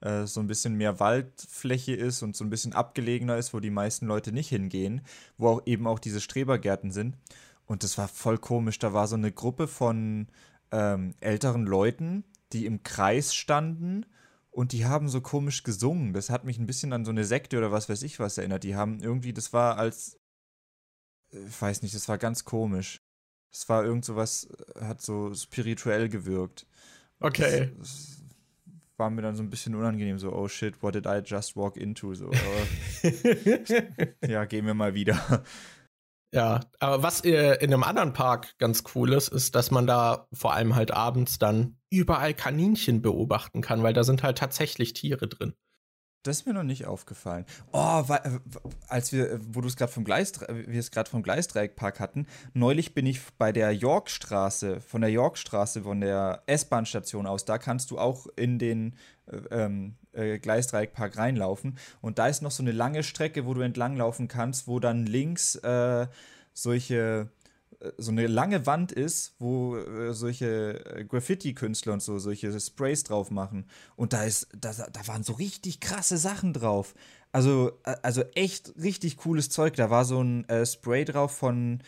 äh, 0.00 0.26
so 0.26 0.40
ein 0.40 0.48
bisschen 0.48 0.74
mehr 0.74 1.00
Waldfläche 1.00 1.94
ist 1.94 2.22
und 2.22 2.36
so 2.36 2.44
ein 2.44 2.50
bisschen 2.50 2.72
abgelegener 2.72 3.36
ist, 3.36 3.54
wo 3.54 3.60
die 3.60 3.70
meisten 3.70 4.06
Leute 4.06 4.32
nicht 4.32 4.48
hingehen, 4.48 5.02
wo 5.38 5.48
auch 5.48 5.62
eben 5.66 5.86
auch 5.86 5.98
diese 5.98 6.20
Strebergärten 6.20 6.90
sind. 6.90 7.16
Und 7.66 7.84
das 7.84 7.96
war 7.98 8.08
voll 8.08 8.38
komisch. 8.38 8.78
Da 8.78 8.92
war 8.92 9.06
so 9.06 9.14
eine 9.14 9.32
Gruppe 9.32 9.68
von 9.68 10.26
ähm, 10.72 11.14
älteren 11.20 11.64
Leuten, 11.64 12.24
die 12.52 12.66
im 12.66 12.82
Kreis 12.82 13.34
standen 13.34 14.04
und 14.52 14.72
die 14.72 14.84
haben 14.84 15.08
so 15.08 15.20
komisch 15.20 15.62
gesungen. 15.62 16.12
Das 16.12 16.30
hat 16.30 16.44
mich 16.44 16.58
ein 16.58 16.66
bisschen 16.66 16.92
an 16.92 17.04
so 17.04 17.10
eine 17.10 17.24
Sekte 17.24 17.58
oder 17.58 17.72
was 17.72 17.88
weiß 17.88 18.02
ich 18.02 18.20
was 18.20 18.38
erinnert. 18.38 18.64
Die 18.64 18.76
haben 18.76 19.00
irgendwie, 19.00 19.32
das 19.32 19.52
war 19.52 19.78
als, 19.78 20.20
ich 21.30 21.60
weiß 21.60 21.82
nicht, 21.82 21.94
das 21.94 22.08
war 22.08 22.18
ganz 22.18 22.44
komisch. 22.44 23.00
Es 23.50 23.68
war 23.68 23.84
irgend 23.84 24.04
so 24.04 24.14
was, 24.14 24.48
hat 24.78 25.00
so 25.00 25.34
spirituell 25.34 26.08
gewirkt. 26.08 26.66
Okay. 27.18 27.72
Das, 27.78 27.88
das 27.88 28.22
war 28.98 29.08
mir 29.08 29.22
dann 29.22 29.36
so 29.36 29.42
ein 29.42 29.50
bisschen 29.50 29.74
unangenehm, 29.74 30.18
so, 30.18 30.32
oh 30.32 30.48
shit, 30.48 30.82
what 30.82 30.94
did 30.94 31.06
I 31.06 31.20
just 31.24 31.56
walk 31.56 31.76
into? 31.78 32.14
So, 32.14 32.30
ja, 34.26 34.44
gehen 34.44 34.66
wir 34.66 34.74
mal 34.74 34.94
wieder. 34.94 35.42
Ja, 36.34 36.60
aber 36.78 37.02
was 37.02 37.22
äh, 37.24 37.56
in 37.62 37.72
einem 37.74 37.82
anderen 37.82 38.12
Park 38.14 38.56
ganz 38.58 38.84
cool 38.94 39.12
ist, 39.12 39.28
ist, 39.28 39.54
dass 39.54 39.70
man 39.70 39.86
da 39.86 40.26
vor 40.32 40.54
allem 40.54 40.74
halt 40.74 40.90
abends 40.90 41.38
dann 41.38 41.76
überall 41.90 42.32
Kaninchen 42.32 43.02
beobachten 43.02 43.60
kann, 43.60 43.82
weil 43.82 43.92
da 43.92 44.02
sind 44.02 44.22
halt 44.22 44.38
tatsächlich 44.38 44.94
Tiere 44.94 45.28
drin. 45.28 45.54
Das 46.22 46.38
ist 46.38 46.46
mir 46.46 46.52
noch 46.52 46.62
nicht 46.62 46.86
aufgefallen. 46.86 47.44
Oh, 47.72 48.02
äh, 48.08 48.38
als 48.88 49.12
wir, 49.12 49.40
wo 49.48 49.60
du 49.60 49.68
es 49.68 49.76
gerade 49.76 49.90
vom 49.90 50.04
Gleis, 50.04 50.32
wir 50.40 50.78
es 50.78 50.90
gerade 50.90 51.10
vom 51.10 51.22
Gleisdreieckpark 51.22 51.98
hatten, 51.98 52.26
neulich 52.54 52.94
bin 52.94 53.06
ich 53.06 53.20
bei 53.38 53.50
der 53.50 53.72
Yorkstraße, 53.72 54.80
von 54.80 55.00
der 55.00 55.10
Yorkstraße, 55.10 55.82
von 55.82 56.00
der 56.00 56.42
S-Bahn-Station 56.46 57.26
aus, 57.26 57.44
da 57.44 57.58
kannst 57.58 57.90
du 57.90 57.98
auch 57.98 58.26
in 58.36 58.58
den 58.58 58.94
äh, 59.26 59.36
ähm, 59.50 59.96
äh, 60.12 60.38
Gleisdreieckpark 60.38 61.18
reinlaufen. 61.18 61.78
Und 62.00 62.18
da 62.18 62.28
ist 62.28 62.42
noch 62.42 62.52
so 62.52 62.62
eine 62.62 62.72
lange 62.72 63.02
Strecke, 63.02 63.44
wo 63.44 63.54
du 63.54 63.62
entlanglaufen 63.62 64.28
kannst, 64.28 64.68
wo 64.68 64.78
dann 64.78 65.06
links 65.06 65.56
äh, 65.56 66.06
solche 66.52 67.28
äh, 67.28 67.41
so 67.98 68.10
eine 68.10 68.26
lange 68.26 68.66
Wand 68.66 68.92
ist, 68.92 69.34
wo 69.38 69.76
äh, 69.76 70.14
solche 70.14 70.84
äh, 70.84 71.04
Graffiti-Künstler 71.04 71.94
und 71.94 72.02
so 72.02 72.18
solche 72.18 72.58
Sprays 72.60 73.04
drauf 73.04 73.30
machen. 73.30 73.66
Und 73.96 74.12
da 74.12 74.24
ist, 74.24 74.48
da, 74.58 74.72
da 74.72 75.06
waren 75.06 75.22
so 75.24 75.34
richtig 75.34 75.80
krasse 75.80 76.16
Sachen 76.16 76.52
drauf. 76.52 76.94
Also, 77.32 77.72
also 78.02 78.22
echt 78.34 78.74
richtig 78.80 79.16
cooles 79.16 79.48
Zeug. 79.48 79.74
Da 79.74 79.90
war 79.90 80.04
so 80.04 80.22
ein 80.22 80.48
äh, 80.48 80.66
Spray 80.66 81.04
drauf 81.04 81.32
von 81.36 81.80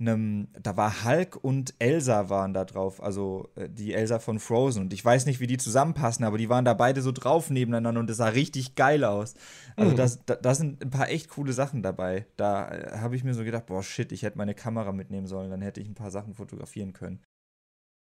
einem, 0.00 0.48
da 0.60 0.76
war 0.76 1.04
Hulk 1.04 1.36
und 1.36 1.74
Elsa 1.78 2.28
waren 2.28 2.54
da 2.54 2.64
drauf, 2.64 3.02
also 3.02 3.50
äh, 3.54 3.68
die 3.68 3.94
Elsa 3.94 4.18
von 4.18 4.38
Frozen. 4.38 4.82
Und 4.82 4.92
ich 4.92 5.04
weiß 5.04 5.26
nicht, 5.26 5.40
wie 5.40 5.46
die 5.46 5.58
zusammenpassen, 5.58 6.24
aber 6.24 6.38
die 6.38 6.48
waren 6.48 6.64
da 6.64 6.74
beide 6.74 7.02
so 7.02 7.12
drauf 7.12 7.50
nebeneinander 7.50 8.00
und 8.00 8.10
es 8.10 8.16
sah 8.16 8.28
richtig 8.28 8.74
geil 8.74 9.04
aus. 9.04 9.34
Also 9.76 9.92
mhm. 9.92 9.96
das, 9.96 10.24
da, 10.24 10.34
da, 10.36 10.54
sind 10.54 10.82
ein 10.82 10.90
paar 10.90 11.08
echt 11.08 11.28
coole 11.28 11.52
Sachen 11.52 11.82
dabei. 11.82 12.26
Da 12.36 12.68
äh, 12.68 12.98
habe 12.98 13.16
ich 13.16 13.24
mir 13.24 13.34
so 13.34 13.44
gedacht, 13.44 13.66
boah, 13.66 13.82
shit, 13.82 14.12
ich 14.12 14.22
hätte 14.22 14.38
meine 14.38 14.54
Kamera 14.54 14.92
mitnehmen 14.92 15.26
sollen, 15.26 15.50
dann 15.50 15.62
hätte 15.62 15.80
ich 15.80 15.88
ein 15.88 15.94
paar 15.94 16.10
Sachen 16.10 16.34
fotografieren 16.34 16.92
können. 16.92 17.22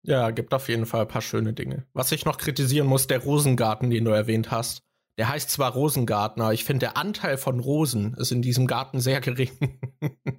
Ja, 0.03 0.29
gibt 0.31 0.53
auf 0.53 0.69
jeden 0.69 0.85
Fall 0.85 1.01
ein 1.01 1.07
paar 1.07 1.21
schöne 1.21 1.53
Dinge. 1.53 1.85
Was 1.93 2.11
ich 2.11 2.25
noch 2.25 2.37
kritisieren 2.37 2.87
muss, 2.87 3.07
der 3.07 3.19
Rosengarten, 3.19 3.89
den 3.89 4.05
du 4.05 4.11
erwähnt 4.11 4.51
hast. 4.51 4.81
Der 5.17 5.29
heißt 5.29 5.49
zwar 5.49 5.71
Rosengarten, 5.71 6.41
aber 6.41 6.53
ich 6.53 6.65
finde, 6.65 6.87
der 6.87 6.97
Anteil 6.97 7.37
von 7.37 7.61
Rosen 7.61 8.15
ist 8.15 8.31
in 8.31 8.41
diesem 8.41 8.67
Garten 8.67 8.99
sehr 8.99 9.21
gering. 9.21 9.51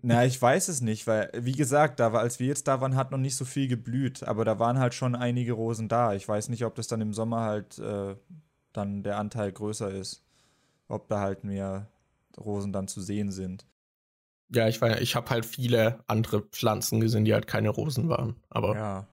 Na, 0.03 0.27
ich 0.27 0.41
weiß 0.41 0.69
es 0.69 0.83
nicht, 0.83 1.07
weil, 1.07 1.31
wie 1.35 1.53
gesagt, 1.53 1.99
da 1.99 2.13
war, 2.13 2.21
als 2.21 2.39
wir 2.41 2.47
jetzt 2.47 2.69
da 2.69 2.81
waren, 2.83 2.95
hat 2.95 3.11
noch 3.11 3.19
nicht 3.19 3.37
so 3.37 3.47
viel 3.47 3.69
geblüht, 3.69 4.23
aber 4.23 4.45
da 4.45 4.59
waren 4.59 4.79
halt 4.79 4.93
schon 4.93 5.15
einige 5.15 5.55
Rosen 5.55 5.89
da. 5.89 6.13
Ich 6.13 6.29
weiß 6.29 6.51
nicht, 6.51 6.65
ob 6.67 6.75
das 6.75 6.89
dann 6.89 7.01
im 7.01 7.15
Sommer 7.15 7.41
halt 7.41 7.79
äh, 7.79 8.17
dann 8.75 9.03
der 9.03 9.19
Anteil 9.19 9.51
größer 9.51 9.91
ist. 9.91 10.23
Ob 10.89 11.09
da 11.09 11.21
halt 11.21 11.43
mehr 11.43 11.89
Rosen 12.39 12.73
dann 12.73 12.87
zu 12.87 13.01
sehen 13.01 13.31
sind. 13.33 13.67
Ja, 14.51 14.69
ich, 14.69 14.81
ich 14.83 15.17
habe 15.17 15.31
halt 15.31 15.47
viele 15.47 16.05
andere 16.07 16.43
Pflanzen 16.43 17.01
gesehen, 17.01 17.25
die 17.25 17.35
halt 17.35 17.47
keine 17.47 17.71
Rosen 17.71 18.09
waren. 18.09 18.37
Aber 18.51 18.77
ja. 18.77 19.07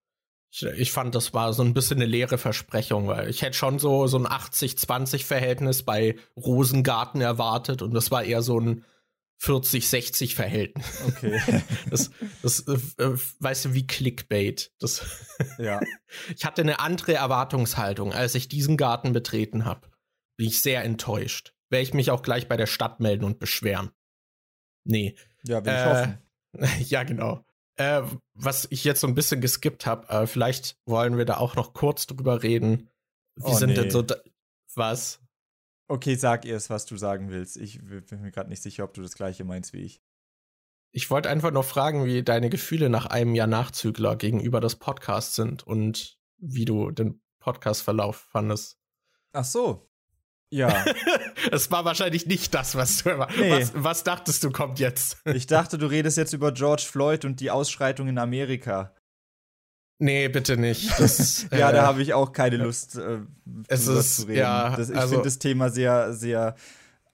Ich, 0.54 0.64
ich, 0.64 0.92
fand, 0.92 1.16
das 1.16 1.34
war 1.34 1.52
so 1.52 1.64
ein 1.64 1.74
bisschen 1.74 1.98
eine 1.98 2.06
leere 2.06 2.38
Versprechung, 2.38 3.08
weil 3.08 3.28
ich 3.28 3.42
hätte 3.42 3.58
schon 3.58 3.80
so, 3.80 4.06
so 4.06 4.20
ein 4.20 4.28
80-20-Verhältnis 4.28 5.82
bei 5.82 6.16
Rosengarten 6.38 7.22
erwartet 7.22 7.82
und 7.82 7.92
das 7.96 8.12
war 8.12 8.24
eher 8.24 8.44
so 8.44 8.60
ein 8.60 8.86
40-60 9.42 10.36
Verhältnis. 10.36 11.02
Okay. 11.08 11.42
Das, 11.90 12.12
das 12.42 12.60
äh, 12.68 13.18
weißt 13.40 13.66
du, 13.66 13.74
wie 13.74 13.88
Clickbait. 13.88 14.72
Das 14.80 15.06
ja. 15.58 15.80
ich 16.36 16.46
hatte 16.46 16.62
eine 16.62 16.80
andere 16.80 17.14
Erwartungshaltung, 17.14 18.14
als 18.14 18.36
ich 18.36 18.48
diesen 18.48 18.78
Garten 18.78 19.12
betreten 19.12 19.66
habe. 19.66 19.90
Bin 20.38 20.48
ich 20.48 20.62
sehr 20.62 20.84
enttäuscht. 20.84 21.56
Werde 21.70 21.84
ich 21.84 21.94
mich 21.94 22.12
auch 22.12 22.22
gleich 22.22 22.48
bei 22.48 22.58
der 22.58 22.68
Stadt 22.68 23.00
melden 23.00 23.26
und 23.26 23.40
beschweren. 23.40 23.90
Nee. 24.84 25.16
Ja, 25.44 25.66
will 25.66 25.74
ich 25.74 25.80
äh, 25.80 25.86
hoffen. 25.86 26.18
Ja, 26.90 27.04
genau. 27.04 27.44
Äh, 27.76 28.04
was 28.34 28.68
ich 28.70 28.84
jetzt 28.84 29.02
so 29.02 29.08
ein 29.08 29.16
bisschen 29.16 29.42
geskippt 29.42 29.86
habe, 29.86 30.08
äh, 30.10 30.28
vielleicht 30.28 30.78
wollen 30.86 31.18
wir 31.18 31.26
da 31.26 31.38
auch 31.38 31.56
noch 31.56 31.74
kurz 31.74 32.06
drüber 32.06 32.44
reden. 32.44 32.90
Wie 33.36 33.46
oh, 33.46 33.54
sind 33.56 33.70
nee. 33.70 33.76
denn 33.76 33.90
so 33.90 34.06
was? 34.76 35.20
Okay, 35.88 36.16
sag 36.16 36.46
erst, 36.46 36.70
was 36.70 36.86
du 36.86 36.98
sagen 36.98 37.30
willst. 37.30 37.58
Ich 37.58 37.80
bin 37.82 38.22
mir 38.22 38.32
gerade 38.32 38.50
nicht 38.50 38.62
sicher, 38.62 38.84
ob 38.84 38.94
du 38.94 39.02
das 39.02 39.16
gleiche 39.16 39.44
meinst 39.44 39.74
wie 39.74 39.82
ich. 39.82 40.02
Ich 40.92 41.10
wollte 41.10 41.30
einfach 41.30 41.52
noch 41.52 41.66
fragen, 41.66 42.06
wie 42.06 42.22
deine 42.22 42.50
Gefühle 42.50 42.90
nach 42.90 43.08
einem 43.08 43.34
Jahr 43.34 43.48
Nachzügler 43.48 44.16
gegenüber 44.16 44.62
des 44.62 44.76
Podcasts 44.76 45.36
sind 45.36 45.64
und 45.64 46.20
wie 46.38 46.66
du 46.66 46.92
den 46.92 47.22
Podcast-Verlauf 47.40 48.16
fandest. 48.16 48.78
Ach 49.32 49.44
so. 49.44 49.90
Ja. 50.54 50.86
es 51.52 51.72
war 51.72 51.84
wahrscheinlich 51.84 52.28
nicht 52.28 52.54
das, 52.54 52.76
was 52.76 53.04
du 53.04 53.10
nee. 53.10 53.52
was, 53.52 53.72
was 53.74 54.04
dachtest 54.04 54.44
du 54.44 54.52
kommt 54.52 54.78
jetzt? 54.78 55.18
ich 55.26 55.48
dachte, 55.48 55.80
du 55.80 55.88
redest 55.88 56.16
jetzt 56.16 56.34
über 56.34 56.52
George 56.52 56.84
Floyd 56.88 57.26
und 57.26 57.40
die 57.40 57.50
Ausschreitung 57.50 58.08
in 58.08 58.20
Amerika. 58.20 58.94
Nee, 59.98 60.28
bitte 60.28 60.56
nicht. 60.56 60.92
Das, 61.00 61.48
ja, 61.52 61.72
äh, 61.72 61.74
da 61.74 61.88
habe 61.88 62.04
ich 62.04 62.14
auch 62.14 62.34
keine 62.34 62.58
Lust, 62.58 62.98
äh, 62.98 63.22
es 63.68 63.88
ist, 63.88 64.16
zu 64.18 64.28
reden. 64.28 64.40
Ja, 64.40 64.76
das, 64.76 64.92
ich 64.92 64.96
also, 64.96 65.10
finde 65.10 65.24
das 65.26 65.40
Thema 65.40 65.72
sehr, 65.72 66.14
sehr 66.14 66.56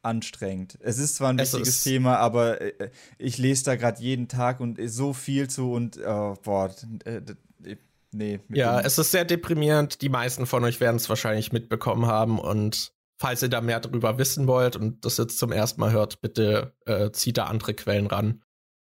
anstrengend. 0.01 0.77
Es 0.81 0.97
ist 0.97 1.15
zwar 1.15 1.29
ein 1.29 1.39
wichtiges 1.39 1.81
Thema, 1.81 2.17
aber 2.17 2.59
äh, 2.59 2.89
ich 3.17 3.37
lese 3.37 3.63
da 3.63 3.75
gerade 3.77 4.01
jeden 4.01 4.27
Tag 4.27 4.59
und 4.59 4.79
so 4.83 5.13
viel 5.13 5.49
zu 5.49 5.71
und 5.71 5.97
oh, 6.05 6.35
boah, 6.43 6.75
äh, 7.05 7.21
nee. 8.11 8.41
Ja, 8.49 8.81
es 8.81 8.97
ist 8.97 9.11
sehr 9.11 9.23
deprimierend. 9.23 10.01
Die 10.01 10.09
meisten 10.09 10.45
von 10.45 10.65
euch 10.65 10.81
werden 10.81 10.97
es 10.97 11.07
wahrscheinlich 11.07 11.53
mitbekommen 11.53 12.05
haben 12.05 12.37
und 12.37 12.91
falls 13.19 13.41
ihr 13.41 13.49
da 13.49 13.61
mehr 13.61 13.79
darüber 13.79 14.17
wissen 14.17 14.47
wollt 14.47 14.75
und 14.75 15.05
das 15.05 15.17
jetzt 15.17 15.37
zum 15.37 15.51
ersten 15.51 15.81
Mal 15.81 15.91
hört, 15.91 16.21
bitte 16.21 16.73
äh, 16.85 17.11
zieht 17.11 17.37
da 17.37 17.45
andere 17.45 17.73
Quellen 17.73 18.07
ran. 18.07 18.43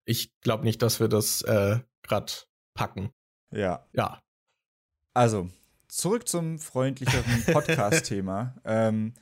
Ich 0.05 0.39
glaube 0.41 0.63
nicht, 0.63 0.82
dass 0.82 0.99
wir 0.99 1.07
das 1.07 1.41
äh, 1.43 1.80
gerade 2.03 2.34
packen. 2.73 3.11
Ja. 3.51 3.88
Ja. 3.93 4.21
Also, 5.13 5.49
zurück 5.88 6.28
zum 6.28 6.59
freundlicheren 6.59 7.43
Podcast-Thema. 7.53 8.55
ähm, 8.65 9.13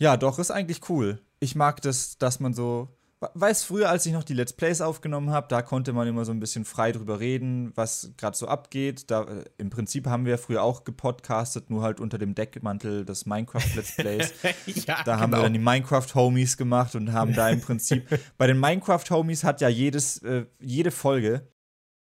ja, 0.00 0.16
doch, 0.16 0.38
ist 0.38 0.50
eigentlich 0.50 0.88
cool. 0.88 1.22
Ich 1.40 1.54
mag 1.54 1.82
das, 1.82 2.16
dass 2.16 2.40
man 2.40 2.54
so 2.54 2.88
weiß, 3.20 3.64
früher, 3.64 3.90
als 3.90 4.06
ich 4.06 4.12
noch 4.12 4.24
die 4.24 4.32
Let's 4.32 4.54
Plays 4.54 4.80
aufgenommen 4.80 5.30
habe, 5.30 5.46
da 5.48 5.60
konnte 5.60 5.92
man 5.92 6.08
immer 6.08 6.24
so 6.24 6.32
ein 6.32 6.40
bisschen 6.40 6.64
frei 6.64 6.92
drüber 6.92 7.20
reden, 7.20 7.72
was 7.74 8.12
gerade 8.16 8.36
so 8.36 8.48
abgeht. 8.48 9.10
Da, 9.10 9.24
äh, 9.24 9.44
Im 9.58 9.68
Prinzip 9.70 10.06
haben 10.06 10.24
wir 10.24 10.38
früher 10.38 10.62
auch 10.62 10.84
gepodcastet, 10.84 11.68
nur 11.68 11.82
halt 11.82 12.00
unter 12.00 12.16
dem 12.16 12.34
Deckmantel 12.34 13.04
des 13.04 13.26
Minecraft 13.26 13.76
Let's 13.76 13.96
Plays. 13.96 14.32
ja, 14.86 15.02
da 15.04 15.18
haben 15.18 15.30
genau. 15.30 15.38
wir 15.38 15.42
dann 15.44 15.52
die 15.52 15.58
Minecraft 15.58 16.14
Homies 16.14 16.56
gemacht 16.56 16.94
und 16.94 17.12
haben 17.12 17.34
da 17.34 17.50
im 17.50 17.60
Prinzip, 17.62 18.06
bei 18.38 18.46
den 18.46 18.58
Minecraft 18.58 19.04
Homies 19.10 19.44
hat 19.44 19.60
ja 19.60 19.68
jedes, 19.68 20.22
äh, 20.22 20.46
jede 20.58 20.90
Folge, 20.90 21.46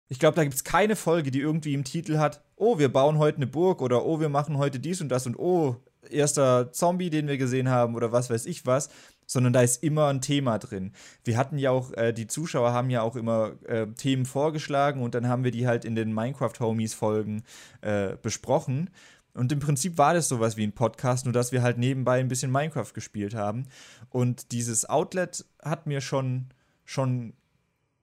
ich 0.09 0.19
glaube, 0.19 0.37
da 0.37 0.45
gibt 0.45 0.55
es 0.55 0.65
keine 0.65 0.95
Folge, 0.95 1.31
die 1.31 1.41
irgendwie 1.41 1.75
im 1.75 1.85
Titel 1.85 2.19
hat, 2.19 2.45
oh, 2.55 2.79
wir 2.79 2.93
bauen 2.93 3.19
heute 3.19 3.39
eine 3.39 3.47
Burg 3.47 3.83
oder 3.83 4.05
oh, 4.05 4.21
wir 4.21 4.29
machen 4.29 4.57
heute 4.57 4.79
dies 4.79 5.01
und 5.01 5.09
das 5.09 5.27
und 5.27 5.37
oh, 5.37 5.77
erster 6.11 6.73
Zombie, 6.73 7.11
den 7.11 7.27
wir 7.27 7.39
gesehen 7.39 7.69
haben 7.69 7.97
oder 7.97 8.13
was 8.13 8.31
weiß 8.31 8.47
ich 8.47 8.67
was, 8.67 8.89
sondern 9.27 9.53
da 9.53 9.61
ist 9.61 9.83
immer 9.83 10.07
ein 10.07 10.21
Thema 10.21 10.59
drin. 10.59 10.93
Wir 11.25 11.37
hatten 11.37 11.59
ja 11.59 11.71
auch, 11.71 11.93
äh, 11.93 12.13
die 12.13 12.27
Zuschauer 12.27 12.73
haben 12.73 12.91
ja 12.91 13.03
auch 13.03 13.17
immer 13.17 13.53
äh, 13.67 13.87
Themen 13.89 14.25
vorgeschlagen 14.25 15.03
und 15.03 15.15
dann 15.15 15.29
haben 15.29 15.45
wir 15.45 15.51
die 15.51 15.67
halt 15.67 15.85
in 15.85 15.97
den 15.97 16.15
Minecraft-Homies-Folgen 16.15 17.43
äh, 17.81 18.17
besprochen. 18.23 18.91
Und 19.35 19.53
im 19.53 19.59
Prinzip 19.59 19.99
war 19.99 20.15
das 20.15 20.29
sowas 20.29 20.57
wie 20.57 20.67
ein 20.67 20.73
Podcast, 20.73 21.27
nur 21.27 21.33
dass 21.35 21.53
wir 21.53 21.63
halt 21.63 21.77
nebenbei 21.77 22.21
ein 22.21 22.29
bisschen 22.29 22.51
Minecraft 22.51 22.93
gespielt 22.95 23.35
haben. 23.35 23.67
Und 24.09 24.53
dieses 24.53 24.89
Outlet 24.89 25.45
hat 25.63 25.87
mir 25.87 26.01
schon, 26.01 26.47
schon 26.85 27.35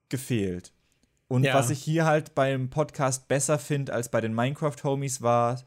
gefehlt. 0.10 0.74
Und 1.28 1.44
ja. 1.44 1.56
was 1.56 1.72
ich 1.72 1.82
hier 1.82 2.06
halt 2.06 2.36
beim 2.36 2.70
Podcast 2.70 3.28
besser 3.28 3.58
finde 3.58 3.94
als 3.94 4.10
bei 4.10 4.22
den 4.22 4.36
Minecraft-Homies 4.36 5.24
war, 5.24 5.60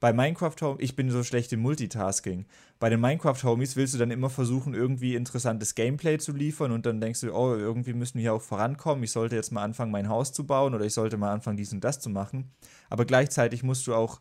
bei 0.00 0.12
Minecraft 0.12 0.54
Homies, 0.60 0.84
ich 0.84 0.96
bin 0.96 1.10
so 1.10 1.24
schlecht 1.24 1.52
im 1.52 1.60
Multitasking. 1.60 2.46
Bei 2.78 2.88
den 2.88 3.00
Minecraft 3.00 3.42
Homies 3.42 3.74
willst 3.74 3.94
du 3.94 3.98
dann 3.98 4.12
immer 4.12 4.30
versuchen, 4.30 4.74
irgendwie 4.74 5.16
interessantes 5.16 5.74
Gameplay 5.74 6.18
zu 6.18 6.32
liefern 6.32 6.70
und 6.70 6.86
dann 6.86 7.00
denkst 7.00 7.20
du, 7.22 7.32
oh, 7.32 7.54
irgendwie 7.54 7.94
müssen 7.94 8.14
wir 8.14 8.22
hier 8.22 8.34
auch 8.34 8.42
vorankommen. 8.42 9.02
Ich 9.02 9.10
sollte 9.10 9.34
jetzt 9.34 9.50
mal 9.50 9.64
anfangen, 9.64 9.90
mein 9.90 10.08
Haus 10.08 10.32
zu 10.32 10.46
bauen 10.46 10.74
oder 10.74 10.84
ich 10.84 10.94
sollte 10.94 11.16
mal 11.16 11.32
anfangen, 11.32 11.56
dies 11.56 11.72
und 11.72 11.82
das 11.82 11.98
zu 12.00 12.10
machen. 12.10 12.52
Aber 12.90 13.04
gleichzeitig 13.04 13.64
musst 13.64 13.86
du 13.88 13.94
auch 13.94 14.20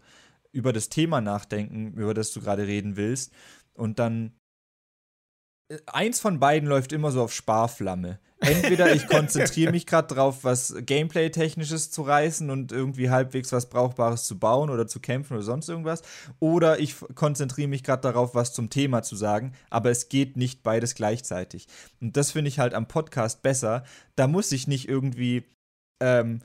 über 0.52 0.74
das 0.74 0.90
Thema 0.90 1.22
nachdenken, 1.22 1.94
über 1.94 2.16
das 2.16 2.32
du 2.32 2.42
gerade 2.42 2.66
reden 2.66 2.98
willst. 2.98 3.32
Und 3.74 4.00
dann 4.00 4.32
eins 5.88 6.20
von 6.20 6.40
beiden 6.40 6.70
läuft 6.70 6.94
immer 6.94 7.12
so 7.12 7.22
auf 7.22 7.34
Sparflamme. 7.34 8.20
Entweder 8.40 8.94
ich 8.94 9.08
konzentriere 9.10 9.72
mich 9.72 9.86
gerade 9.86 10.14
drauf, 10.14 10.44
was 10.44 10.76
Gameplay-technisches 10.80 11.92
zu 11.92 12.04
reißen 12.04 12.50
und 12.50 12.72
irgendwie 12.72 13.10
halbwegs 13.10 13.52
was 13.52 13.70
Brauchbares 13.70 14.26
zu 14.26 14.38
bauen 14.38 14.70
oder 14.70 14.88
zu 14.88 15.00
kämpfen 15.00 15.34
oder 15.34 15.44
sonst 15.44 15.70
irgendwas. 15.70 16.04
Oder 16.40 16.80
ich 16.80 16.96
konzentriere 17.16 17.68
mich 17.68 17.84
gerade 17.84 18.02
darauf, 18.02 18.36
was 18.36 18.54
zum 18.54 18.70
Thema 18.70 19.02
zu 19.02 19.16
sagen. 19.16 19.54
Aber 19.70 19.90
es 19.90 20.10
geht 20.10 20.38
nicht 20.38 20.64
beides 20.64 20.96
gleichzeitig. 20.96 21.68
Und 22.00 22.16
das 22.16 22.32
finde 22.32 22.50
ich 22.50 22.60
halt 22.60 22.74
am 22.74 22.88
Podcast 22.88 23.42
besser. 23.42 23.84
Da 24.16 24.28
muss 24.28 24.52
ich 24.52 24.68
nicht 24.68 24.88
irgendwie 24.88 25.46
ähm, 26.02 26.42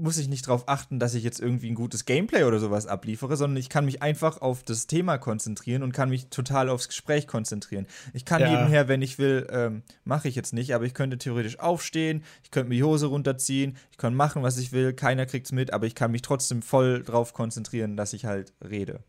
muss 0.00 0.16
ich 0.16 0.28
nicht 0.28 0.46
darauf 0.46 0.68
achten, 0.68 1.00
dass 1.00 1.14
ich 1.14 1.24
jetzt 1.24 1.40
irgendwie 1.40 1.68
ein 1.68 1.74
gutes 1.74 2.04
Gameplay 2.04 2.44
oder 2.44 2.60
sowas 2.60 2.86
abliefere, 2.86 3.36
sondern 3.36 3.56
ich 3.56 3.68
kann 3.68 3.84
mich 3.84 4.00
einfach 4.00 4.40
auf 4.40 4.62
das 4.62 4.86
Thema 4.86 5.18
konzentrieren 5.18 5.82
und 5.82 5.92
kann 5.92 6.08
mich 6.08 6.28
total 6.28 6.68
aufs 6.68 6.86
Gespräch 6.86 7.26
konzentrieren. 7.26 7.86
Ich 8.12 8.24
kann 8.24 8.40
ja. 8.40 8.50
nebenher, 8.50 8.86
wenn 8.86 9.02
ich 9.02 9.18
will, 9.18 9.48
ähm, 9.50 9.82
mache 10.04 10.28
ich 10.28 10.36
jetzt 10.36 10.52
nicht, 10.52 10.72
aber 10.72 10.84
ich 10.84 10.94
könnte 10.94 11.18
theoretisch 11.18 11.58
aufstehen, 11.58 12.22
ich 12.44 12.52
könnte 12.52 12.68
mir 12.68 12.76
die 12.76 12.84
Hose 12.84 13.06
runterziehen, 13.06 13.76
ich 13.90 13.98
kann 13.98 14.14
machen, 14.14 14.44
was 14.44 14.56
ich 14.58 14.70
will, 14.70 14.92
keiner 14.92 15.26
kriegt's 15.26 15.50
mit, 15.50 15.72
aber 15.72 15.86
ich 15.86 15.96
kann 15.96 16.12
mich 16.12 16.22
trotzdem 16.22 16.62
voll 16.62 17.02
drauf 17.02 17.34
konzentrieren, 17.34 17.96
dass 17.96 18.12
ich 18.12 18.24
halt 18.24 18.54
rede. 18.64 19.02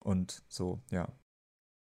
Und 0.00 0.42
so, 0.48 0.80
ja. 0.90 1.08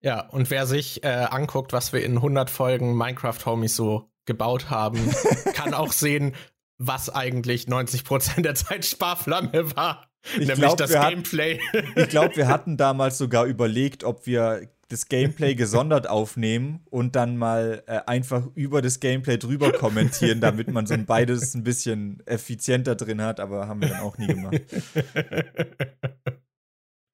Ja, 0.03 0.27
und 0.29 0.49
wer 0.49 0.67
sich 0.67 1.05
äh, 1.05 1.09
anguckt, 1.09 1.75
was 1.75 1.93
wir 1.93 2.03
in 2.03 2.17
100 2.17 2.49
Folgen 2.49 2.97
Minecraft 2.97 3.45
Homies 3.45 3.77
so 3.77 4.11
gebaut 4.25 4.71
haben, 4.71 4.99
kann 5.55 5.75
auch 5.75 5.93
sehen, 5.93 6.35
was 6.81 7.11
eigentlich 7.11 7.67
90% 7.67 8.41
der 8.41 8.55
Zeit 8.55 8.87
Sparflamme 8.87 9.77
war. 9.77 10.09
Ich 10.33 10.39
nämlich 10.39 10.57
glaub, 10.57 10.79
das 10.79 10.91
Gameplay. 10.91 11.61
Hatten, 11.61 12.01
ich 12.01 12.09
glaube, 12.09 12.37
wir 12.37 12.49
hatten 12.49 12.77
damals 12.77 13.19
sogar 13.19 13.45
überlegt, 13.45 14.03
ob 14.03 14.27
wir 14.27 14.69
das 14.89 15.07
Gameplay 15.07 15.55
gesondert 15.55 16.09
aufnehmen 16.09 16.81
und 16.91 17.15
dann 17.17 17.37
mal 17.37 17.85
äh, 17.87 18.01
einfach 18.07 18.47
über 18.55 18.83
das 18.83 18.99
Gameplay 18.99 19.39
drüber 19.39 19.73
kommentieren, 19.73 20.41
damit 20.41 20.69
man 20.69 20.87
so 20.87 20.95
ein 20.95 21.07
beides 21.07 21.55
ein 21.55 21.63
bisschen 21.63 22.23
effizienter 22.27 22.97
drin 22.97 23.23
hat, 23.23 23.41
aber 23.41 23.69
haben 23.69 23.83
wir 23.83 23.91
dann 23.91 24.01
auch 24.01 24.19
nie 24.19 24.27
gemacht. 24.27 24.61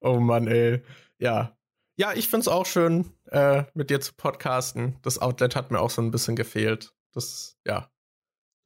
oh 0.01 0.19
Mann, 0.19 0.47
ey. 0.47 0.81
Ja. 1.19 1.53
Ja, 1.99 2.13
ich 2.13 2.29
find's 2.29 2.47
auch 2.47 2.65
schön, 2.65 3.11
äh, 3.31 3.63
mit 3.73 3.89
dir 3.89 3.99
zu 3.99 4.13
podcasten. 4.15 4.97
Das 5.01 5.19
Outlet 5.19 5.55
hat 5.55 5.71
mir 5.71 5.79
auch 5.79 5.89
so 5.89 6.01
ein 6.01 6.11
bisschen 6.11 6.35
gefehlt. 6.35 6.93
Das, 7.13 7.57
ja, 7.65 7.89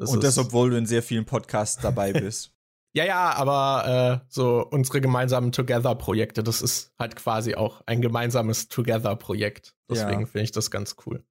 das 0.02 0.10
und 0.10 0.24
das, 0.24 0.40
obwohl 0.40 0.72
du 0.72 0.78
in 0.78 0.88
sehr 0.88 1.04
vielen 1.04 1.26
Podcasts 1.26 1.80
dabei 1.80 2.12
bist. 2.20 2.52
ja, 2.94 3.06
ja, 3.06 3.34
aber 3.34 4.22
äh, 4.24 4.26
so 4.30 4.66
unsere 4.72 5.00
gemeinsamen 5.00 5.52
Together-Projekte, 5.52 6.42
das 6.42 6.64
ist 6.64 6.92
halt 6.98 7.16
quasi 7.16 7.54
auch 7.54 7.84
ein 7.86 8.02
gemeinsames 8.02 8.68
Together-Projekt. 8.68 9.76
Deswegen 9.88 10.22
ja. 10.22 10.26
finde 10.26 10.44
ich 10.44 10.52
das 10.52 10.72
ganz 10.72 10.96
cool. 11.06 11.24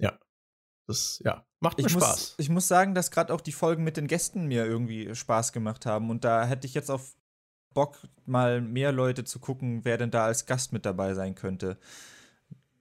Ja. 0.00 0.18
Das, 0.86 1.20
ja, 1.26 1.44
macht 1.60 1.76
mir 1.76 1.84
ich 1.84 1.92
Spaß. 1.92 2.00
Muss, 2.00 2.34
ich 2.38 2.48
muss 2.48 2.68
sagen, 2.68 2.94
dass 2.94 3.10
gerade 3.10 3.34
auch 3.34 3.42
die 3.42 3.52
Folgen 3.52 3.84
mit 3.84 3.98
den 3.98 4.06
Gästen 4.06 4.46
mir 4.46 4.64
irgendwie 4.64 5.14
Spaß 5.14 5.52
gemacht 5.52 5.84
haben. 5.84 6.08
Und 6.08 6.24
da 6.24 6.46
hätte 6.46 6.66
ich 6.66 6.72
jetzt 6.72 6.90
auf 6.90 7.14
Bock, 7.74 7.98
mal 8.24 8.62
mehr 8.62 8.92
Leute 8.92 9.24
zu 9.24 9.40
gucken, 9.40 9.84
wer 9.84 9.98
denn 9.98 10.10
da 10.10 10.24
als 10.24 10.46
Gast 10.46 10.72
mit 10.72 10.86
dabei 10.86 11.12
sein 11.12 11.34
könnte. 11.34 11.76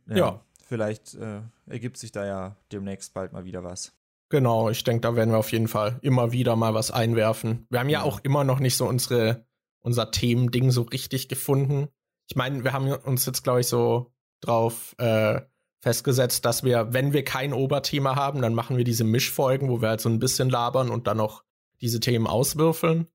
Ja. 0.08 0.16
ja. 0.16 0.46
Vielleicht 0.66 1.16
äh, 1.16 1.42
ergibt 1.66 1.98
sich 1.98 2.14
da 2.14 2.26
ja 2.26 2.56
demnächst 2.72 3.14
bald 3.14 3.34
mal 3.34 3.44
wieder 3.44 3.66
was. 3.66 3.92
Genau, 4.34 4.68
ich 4.72 4.84
denke, 4.84 5.02
da 5.02 5.16
werden 5.16 5.30
wir 5.30 5.38
auf 5.38 5.52
jeden 5.52 5.68
Fall 5.68 6.00
immer 6.02 6.32
wieder 6.32 6.56
mal 6.56 6.74
was 6.74 6.90
einwerfen. 6.90 7.68
Wir 7.70 7.80
haben 7.80 7.90
ja, 7.90 8.00
ja. 8.00 8.04
auch 8.04 8.20
immer 8.24 8.44
noch 8.44 8.60
nicht 8.60 8.76
so 8.76 8.88
unsere, 8.88 9.46
unser 9.82 10.10
Themending 10.10 10.72
so 10.72 10.82
richtig 10.82 11.30
gefunden. 11.30 11.90
Ich 12.28 12.36
meine, 12.36 12.64
wir 12.64 12.74
haben 12.74 12.92
uns 12.92 13.28
jetzt, 13.28 13.44
glaube 13.44 13.60
ich, 13.60 13.68
so 13.68 14.12
drauf 14.42 14.96
äh, 14.98 15.42
festgesetzt, 15.82 16.46
dass 16.46 16.64
wir, 16.64 16.94
wenn 16.94 17.14
wir 17.14 17.24
kein 17.24 17.54
Oberthema 17.54 18.16
haben, 18.16 18.42
dann 18.42 18.56
machen 18.56 18.76
wir 18.76 18.84
diese 18.84 19.04
Mischfolgen, 19.04 19.70
wo 19.70 19.82
wir 19.84 19.90
halt 19.90 20.02
so 20.02 20.10
ein 20.10 20.18
bisschen 20.18 20.50
labern 20.50 20.90
und 20.90 21.06
dann 21.06 21.18
noch 21.18 21.44
diese 21.80 22.00
Themen 22.00 22.26
auswürfeln. 22.26 23.06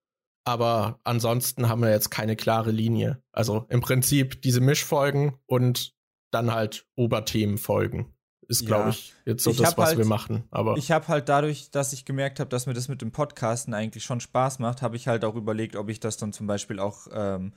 Aber 0.45 1.01
ansonsten 1.03 1.69
haben 1.69 1.83
wir 1.83 1.91
jetzt 1.91 2.11
keine 2.11 2.37
klare 2.37 2.71
Linie. 2.71 3.21
Also 3.33 3.67
im 3.71 3.81
Prinzip 3.81 4.41
diese 4.43 4.61
Mischfolgen 4.61 5.35
und 5.47 5.97
dann 6.31 6.55
halt 6.55 6.87
Oberthemenfolgen 6.95 8.15
ist, 8.49 8.67
glaube 8.67 8.85
ja. 8.85 8.89
ich, 8.91 9.15
jetzt 9.27 9.45
so 9.45 9.51
ich 9.51 9.59
das, 9.59 9.77
was 9.77 9.89
halt, 9.89 9.99
wir 9.99 10.07
machen. 10.07 10.45
Aber 10.51 10.77
ich 10.79 10.91
habe 10.91 11.07
halt 11.09 11.29
dadurch, 11.29 11.71
dass 11.71 11.93
ich 11.93 12.07
gemerkt 12.07 12.41
habe, 12.41 12.49
dass 12.49 12.67
mir 12.67 12.73
das 12.73 12.89
mit 12.89 13.03
dem 13.03 13.13
Podcasten 13.13 13.75
eigentlich 13.75 14.05
schon 14.05 14.21
Spaß 14.21 14.59
macht, 14.59 14.81
habe 14.81 14.97
ich 14.97 15.07
halt 15.07 15.25
auch 15.25 15.35
überlegt, 15.35 15.77
ob 15.77 15.91
ich 15.91 16.01
das 16.01 16.17
dann 16.17 16.33
zum 16.33 16.47
Beispiel 16.47 16.81
auch 16.81 17.07
ähm, 17.13 17.53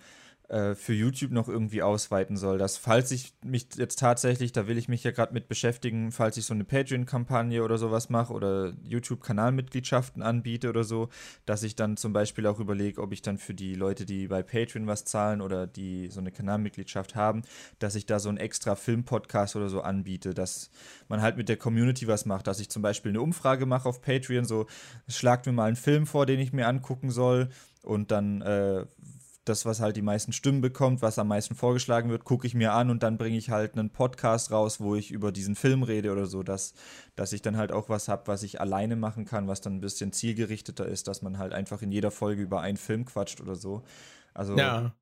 äh, 0.51 0.75
für 0.75 0.93
YouTube 0.93 1.31
noch 1.31 1.47
irgendwie 1.47 1.81
ausweiten 1.81 2.35
soll. 2.35 2.57
Dass, 2.57 2.75
falls 2.75 3.11
ich 3.11 3.33
mich 3.41 3.67
jetzt 3.77 3.99
tatsächlich, 3.99 4.51
da 4.51 4.67
will 4.67 4.77
ich 4.77 4.89
mich 4.89 5.01
ja 5.01 5.11
gerade 5.11 5.33
mit 5.33 5.47
beschäftigen, 5.47 6.11
falls 6.11 6.35
ich 6.35 6.43
so 6.43 6.53
eine 6.53 6.65
Patreon-Kampagne 6.65 7.63
oder 7.63 7.77
sowas 7.77 8.09
mache 8.09 8.33
oder 8.33 8.73
YouTube-Kanalmitgliedschaften 8.83 10.21
anbiete 10.21 10.67
oder 10.67 10.83
so, 10.83 11.07
dass 11.45 11.63
ich 11.63 11.77
dann 11.77 11.95
zum 11.95 12.11
Beispiel 12.11 12.45
auch 12.47 12.59
überlege, 12.59 13.01
ob 13.01 13.13
ich 13.13 13.21
dann 13.21 13.37
für 13.37 13.53
die 13.53 13.75
Leute, 13.75 14.05
die 14.05 14.27
bei 14.27 14.43
Patreon 14.43 14.87
was 14.87 15.05
zahlen 15.05 15.39
oder 15.39 15.67
die 15.67 16.09
so 16.09 16.19
eine 16.19 16.33
Kanalmitgliedschaft 16.33 17.15
haben, 17.15 17.43
dass 17.79 17.95
ich 17.95 18.05
da 18.05 18.19
so 18.19 18.27
einen 18.27 18.37
extra 18.37 18.75
Film-Podcast 18.75 19.55
oder 19.55 19.69
so 19.69 19.79
anbiete, 19.79 20.33
dass 20.33 20.69
man 21.07 21.21
halt 21.21 21.37
mit 21.37 21.47
der 21.47 21.55
Community 21.55 22.09
was 22.09 22.25
macht, 22.25 22.47
dass 22.47 22.59
ich 22.59 22.69
zum 22.69 22.81
Beispiel 22.81 23.11
eine 23.11 23.21
Umfrage 23.21 23.65
mache 23.65 23.87
auf 23.87 24.01
Patreon, 24.01 24.43
so 24.43 24.65
schlagt 25.07 25.45
mir 25.45 25.53
mal 25.53 25.67
einen 25.67 25.77
Film 25.77 26.05
vor, 26.05 26.25
den 26.25 26.41
ich 26.41 26.51
mir 26.51 26.67
angucken 26.67 27.09
soll 27.09 27.47
und 27.83 28.11
dann 28.11 28.41
äh, 28.41 28.85
das, 29.45 29.65
was 29.65 29.79
halt 29.79 29.95
die 29.95 30.03
meisten 30.03 30.33
Stimmen 30.33 30.61
bekommt, 30.61 31.01
was 31.01 31.17
am 31.17 31.27
meisten 31.27 31.55
vorgeschlagen 31.55 32.09
wird, 32.09 32.25
gucke 32.25 32.45
ich 32.45 32.53
mir 32.53 32.73
an 32.73 32.91
und 32.91 33.01
dann 33.01 33.17
bringe 33.17 33.37
ich 33.37 33.49
halt 33.49 33.73
einen 33.73 33.89
Podcast 33.89 34.51
raus, 34.51 34.79
wo 34.79 34.95
ich 34.95 35.11
über 35.11 35.31
diesen 35.31 35.55
Film 35.55 35.81
rede 35.81 36.11
oder 36.11 36.27
so, 36.27 36.43
dass, 36.43 36.73
dass 37.15 37.33
ich 37.33 37.41
dann 37.41 37.57
halt 37.57 37.71
auch 37.71 37.89
was 37.89 38.07
habe, 38.07 38.27
was 38.27 38.43
ich 38.43 38.61
alleine 38.61 38.95
machen 38.95 39.25
kann, 39.25 39.47
was 39.47 39.61
dann 39.61 39.77
ein 39.77 39.81
bisschen 39.81 40.13
zielgerichteter 40.13 40.85
ist, 40.85 41.07
dass 41.07 41.23
man 41.23 41.39
halt 41.39 41.53
einfach 41.53 41.81
in 41.81 41.91
jeder 41.91 42.11
Folge 42.11 42.43
über 42.43 42.61
einen 42.61 42.77
Film 42.77 43.05
quatscht 43.05 43.41
oder 43.41 43.55
so. 43.55 43.83
Also 44.35 44.55
ja. 44.55 44.93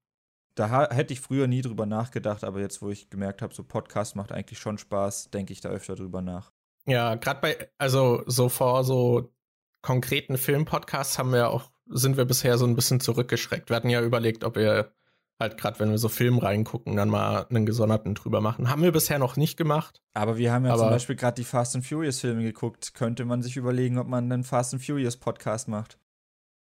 da 0.56 0.90
hätte 0.90 1.14
ich 1.14 1.20
früher 1.20 1.48
nie 1.48 1.62
drüber 1.62 1.86
nachgedacht, 1.86 2.46
aber 2.46 2.62
jetzt, 2.62 2.82
wo 2.82 2.90
ich 2.90 3.10
gemerkt 3.10 3.42
habe, 3.42 3.54
so 3.54 3.64
Podcast 3.64 4.16
macht 4.16 4.32
eigentlich 4.32 4.60
schon 4.60 4.78
Spaß, 4.78 5.32
denke 5.32 5.52
ich 5.52 5.60
da 5.60 5.70
öfter 5.70 5.96
drüber 5.96 6.22
nach. 6.22 6.54
Ja, 6.86 7.16
gerade 7.16 7.42
bei, 7.42 7.70
also 7.78 8.24
so 8.26 8.48
vor 8.48 8.86
so 8.86 9.34
konkreten 9.82 10.38
Filmpodcasts 10.38 11.20
haben 11.20 11.34
wir 11.34 11.50
auch 11.50 11.72
sind 11.90 12.18
wir 12.18 12.26
bisher 12.26 12.58
so 12.58 12.66
ein 12.66 12.76
bisschen 12.76 13.00
zurückgeschreckt. 13.00 13.70
Wir 13.70 13.76
hatten 13.76 13.90
ja 13.90 14.02
überlegt, 14.02 14.44
ob 14.44 14.56
wir 14.56 14.94
halt 15.40 15.58
gerade, 15.58 15.80
wenn 15.80 15.90
wir 15.90 15.98
so 15.98 16.10
Film 16.10 16.38
reingucken, 16.38 16.96
dann 16.96 17.10
mal 17.10 17.46
einen 17.50 17.66
gesonderten 17.66 18.14
drüber 18.14 18.42
machen. 18.42 18.70
Haben 18.70 18.84
wir 18.84 18.92
bisher 18.92 19.20
noch 19.20 19.38
nicht 19.38 19.58
gemacht. 19.58 20.02
Aber 20.14 20.38
wir 20.38 20.52
haben 20.52 20.66
ja 20.66 20.76
zum 20.76 20.90
Beispiel 20.90 21.16
gerade 21.16 21.36
die 21.36 21.46
Fast 21.46 21.76
and 21.76 21.86
Furious 21.86 22.20
Filme 22.20 22.44
geguckt. 22.44 22.94
Könnte 22.94 23.26
man 23.26 23.42
sich 23.42 23.56
überlegen, 23.58 23.98
ob 23.98 24.08
man 24.08 24.32
einen 24.32 24.44
Fast 24.44 24.74
and 24.74 24.86
Furious 24.86 25.18
Podcast 25.18 25.68
macht. 25.68 25.98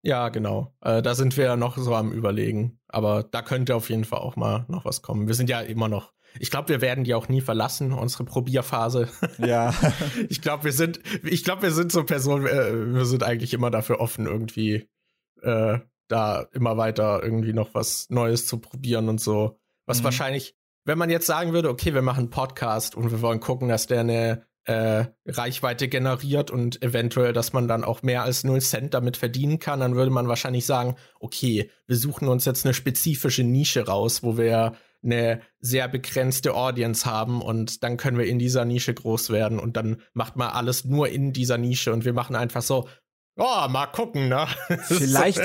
Ja, 0.01 0.29
genau. 0.29 0.73
Äh, 0.81 1.01
da 1.01 1.13
sind 1.13 1.35
wir 1.35 1.43
ja 1.43 1.55
noch 1.57 1.77
so 1.77 1.93
am 1.93 2.13
Überlegen. 2.13 2.79
Aber 2.87 3.23
da 3.23 3.41
könnte 3.41 3.75
auf 3.75 3.89
jeden 3.89 4.05
Fall 4.05 4.19
auch 4.19 4.37
mal 4.37 4.65
noch 4.69 4.85
was 4.85 5.01
kommen. 5.01 5.27
Wir 5.27 5.35
sind 5.35 5.49
ja 5.49 5.59
immer 5.59 5.89
noch. 5.89 6.13
Ich 6.39 6.51
glaube, 6.51 6.69
wir 6.69 6.79
werden 6.79 7.03
die 7.03 7.15
auch 7.15 7.27
nie 7.27 7.41
verlassen, 7.41 7.91
unsere 7.91 8.23
Probierphase. 8.23 9.09
Ja. 9.39 9.73
ich 10.29 10.41
glaube, 10.41 10.65
wir 10.65 10.73
sind, 10.73 10.99
ich 11.23 11.43
glaube, 11.43 11.63
wir 11.63 11.71
sind 11.71 11.91
so 11.91 12.03
Personen, 12.03 12.45
äh, 12.45 12.93
wir 12.93 13.05
sind 13.05 13.23
eigentlich 13.23 13.53
immer 13.53 13.71
dafür 13.71 13.99
offen, 13.99 14.25
irgendwie 14.25 14.87
äh, 15.43 15.79
da 16.07 16.47
immer 16.53 16.77
weiter 16.77 17.21
irgendwie 17.23 17.53
noch 17.53 17.73
was 17.73 18.09
Neues 18.09 18.47
zu 18.47 18.59
probieren 18.59 19.09
und 19.09 19.21
so. 19.21 19.59
Was 19.85 19.99
mhm. 19.99 20.05
wahrscheinlich, 20.05 20.55
wenn 20.85 20.97
man 20.97 21.09
jetzt 21.09 21.27
sagen 21.27 21.53
würde, 21.53 21.69
okay, 21.69 21.93
wir 21.93 22.01
machen 22.01 22.19
einen 22.19 22.29
Podcast 22.29 22.95
und 22.95 23.11
wir 23.11 23.21
wollen 23.21 23.39
gucken, 23.39 23.69
dass 23.69 23.87
der 23.87 24.01
eine 24.01 24.45
äh, 24.65 25.05
Reichweite 25.25 25.87
generiert 25.87 26.51
und 26.51 26.81
eventuell, 26.83 27.33
dass 27.33 27.53
man 27.53 27.67
dann 27.67 27.83
auch 27.83 28.03
mehr 28.03 28.23
als 28.23 28.43
0 28.43 28.61
Cent 28.61 28.93
damit 28.93 29.17
verdienen 29.17 29.59
kann, 29.59 29.79
dann 29.79 29.95
würde 29.95 30.11
man 30.11 30.27
wahrscheinlich 30.27 30.65
sagen, 30.65 30.95
okay, 31.19 31.71
wir 31.87 31.95
suchen 31.95 32.27
uns 32.27 32.45
jetzt 32.45 32.65
eine 32.65 32.73
spezifische 32.73 33.43
Nische 33.43 33.87
raus, 33.87 34.21
wo 34.21 34.37
wir 34.37 34.73
eine 35.01 35.41
sehr 35.59 35.87
begrenzte 35.87 36.53
Audience 36.53 37.09
haben 37.09 37.41
und 37.41 37.83
dann 37.83 37.97
können 37.97 38.17
wir 38.17 38.27
in 38.27 38.37
dieser 38.37 38.65
Nische 38.65 38.93
groß 38.93 39.29
werden 39.29 39.57
und 39.57 39.77
dann 39.77 40.01
macht 40.13 40.35
man 40.35 40.49
alles 40.49 40.85
nur 40.85 41.07
in 41.07 41.31
dieser 41.31 41.57
Nische 41.57 41.93
und 41.93 42.05
wir 42.05 42.13
machen 42.13 42.35
einfach 42.35 42.61
so, 42.61 42.87
Oh, 43.39 43.67
mal 43.69 43.87
gucken, 43.87 44.27
ne? 44.27 44.47
Vielleicht, 44.87 45.39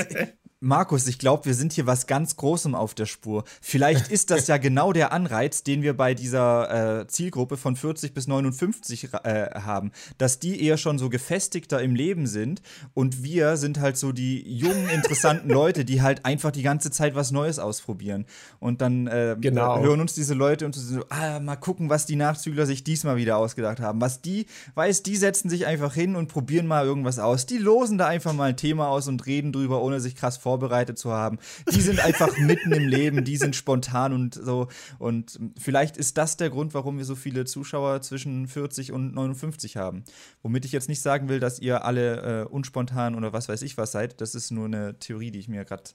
Markus, 0.61 1.05
ich 1.07 1.19
glaube, 1.19 1.45
wir 1.45 1.53
sind 1.53 1.73
hier 1.73 1.85
was 1.85 2.07
ganz 2.07 2.37
Großem 2.37 2.75
auf 2.75 2.93
der 2.93 3.05
Spur. 3.05 3.43
Vielleicht 3.59 4.07
ist 4.07 4.31
das 4.31 4.47
ja 4.47 4.55
genau 4.57 4.93
der 4.93 5.11
Anreiz, 5.11 5.63
den 5.63 5.81
wir 5.81 5.97
bei 5.97 6.13
dieser 6.13 7.01
äh, 7.01 7.07
Zielgruppe 7.07 7.57
von 7.57 7.75
40 7.75 8.13
bis 8.13 8.27
59 8.27 9.09
äh, 9.25 9.49
haben, 9.53 9.91
dass 10.17 10.39
die 10.39 10.63
eher 10.63 10.77
schon 10.77 10.97
so 10.97 11.09
gefestigter 11.09 11.81
im 11.81 11.93
Leben 11.93 12.25
sind 12.25 12.61
und 12.93 13.21
wir 13.21 13.57
sind 13.57 13.81
halt 13.81 13.97
so 13.97 14.13
die 14.13 14.49
jungen, 14.49 14.87
interessanten 14.89 15.49
Leute, 15.51 15.83
die 15.83 16.01
halt 16.01 16.23
einfach 16.23 16.51
die 16.51 16.63
ganze 16.63 16.89
Zeit 16.89 17.15
was 17.15 17.31
Neues 17.31 17.59
ausprobieren. 17.59 18.25
Und 18.59 18.79
dann 18.79 19.07
äh, 19.07 19.35
genau. 19.39 19.81
hören 19.81 19.99
uns 19.99 20.13
diese 20.13 20.35
Leute 20.35 20.65
und 20.65 20.73
so, 20.73 21.03
ah, 21.09 21.41
mal 21.41 21.57
gucken, 21.57 21.89
was 21.89 22.05
die 22.05 22.15
Nachzügler 22.15 22.65
sich 22.65 22.85
diesmal 22.85 23.17
wieder 23.17 23.37
ausgedacht 23.37 23.81
haben. 23.81 23.99
Was 23.99 24.21
die, 24.21 24.45
weiß, 24.75 25.03
die 25.03 25.17
setzen 25.17 25.49
sich 25.49 25.65
einfach 25.65 25.93
hin 25.93 26.15
und 26.15 26.29
probieren 26.29 26.65
mal 26.65 26.85
irgendwas 26.85 27.19
aus. 27.19 27.45
Die 27.45 27.57
losen 27.57 27.97
da 27.97 28.07
einfach 28.07 28.31
mal 28.31 28.49
ein 28.49 28.57
Thema 28.57 28.87
aus 28.87 29.09
und 29.09 29.25
reden 29.25 29.51
drüber, 29.51 29.81
ohne 29.81 29.99
sich 29.99 30.15
krass 30.15 30.37
vorbereitet 30.45 30.99
zu 30.99 31.11
haben. 31.11 31.39
Die 31.73 31.81
sind 31.81 31.99
einfach 31.99 32.37
mitten 32.37 32.71
im 32.71 32.87
Leben, 32.87 33.25
die 33.25 33.35
sind 33.35 33.55
spontan 33.55 34.13
und 34.13 34.35
so. 34.35 34.67
Und 34.99 35.39
vielleicht 35.57 35.97
ist 35.97 36.19
das 36.19 36.37
der 36.37 36.51
Grund, 36.51 36.75
warum 36.75 36.99
wir 36.99 37.05
so 37.05 37.15
viele 37.15 37.45
Zuschauer 37.45 38.03
zwischen 38.03 38.47
40 38.47 38.91
und 38.91 39.15
59 39.15 39.75
haben. 39.75 40.03
Womit 40.43 40.63
ich 40.65 40.71
jetzt 40.71 40.87
nicht 40.87 41.01
sagen 41.01 41.29
will, 41.29 41.39
dass 41.39 41.57
ihr 41.57 41.83
alle 41.83 42.43
äh, 42.43 42.45
unspontan 42.45 43.15
oder 43.15 43.33
was 43.33 43.49
weiß 43.49 43.63
ich 43.63 43.75
was 43.75 43.91
seid. 43.91 44.21
Das 44.21 44.35
ist 44.35 44.51
nur 44.51 44.65
eine 44.65 44.99
Theorie, 44.99 45.31
die 45.31 45.39
ich 45.39 45.47
mir 45.47 45.65
gerade 45.65 45.89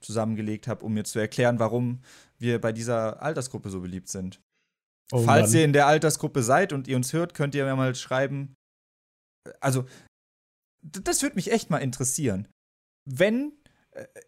zusammengelegt 0.00 0.66
habe, 0.66 0.82
um 0.82 0.94
mir 0.94 1.04
zu 1.04 1.18
erklären, 1.18 1.58
warum 1.58 2.00
wir 2.38 2.58
bei 2.58 2.72
dieser 2.72 3.22
Altersgruppe 3.22 3.68
so 3.68 3.82
beliebt 3.82 4.08
sind. 4.08 4.40
Oh 5.12 5.18
Falls 5.24 5.52
ihr 5.52 5.62
in 5.62 5.74
der 5.74 5.88
Altersgruppe 5.88 6.42
seid 6.42 6.72
und 6.72 6.88
ihr 6.88 6.96
uns 6.96 7.12
hört, 7.12 7.34
könnt 7.34 7.54
ihr 7.54 7.66
mir 7.66 7.76
mal 7.76 7.94
schreiben. 7.94 8.54
Also, 9.60 9.84
das 10.80 11.20
würde 11.20 11.36
mich 11.36 11.52
echt 11.52 11.68
mal 11.68 11.78
interessieren. 11.78 12.48
Wenn 13.04 13.52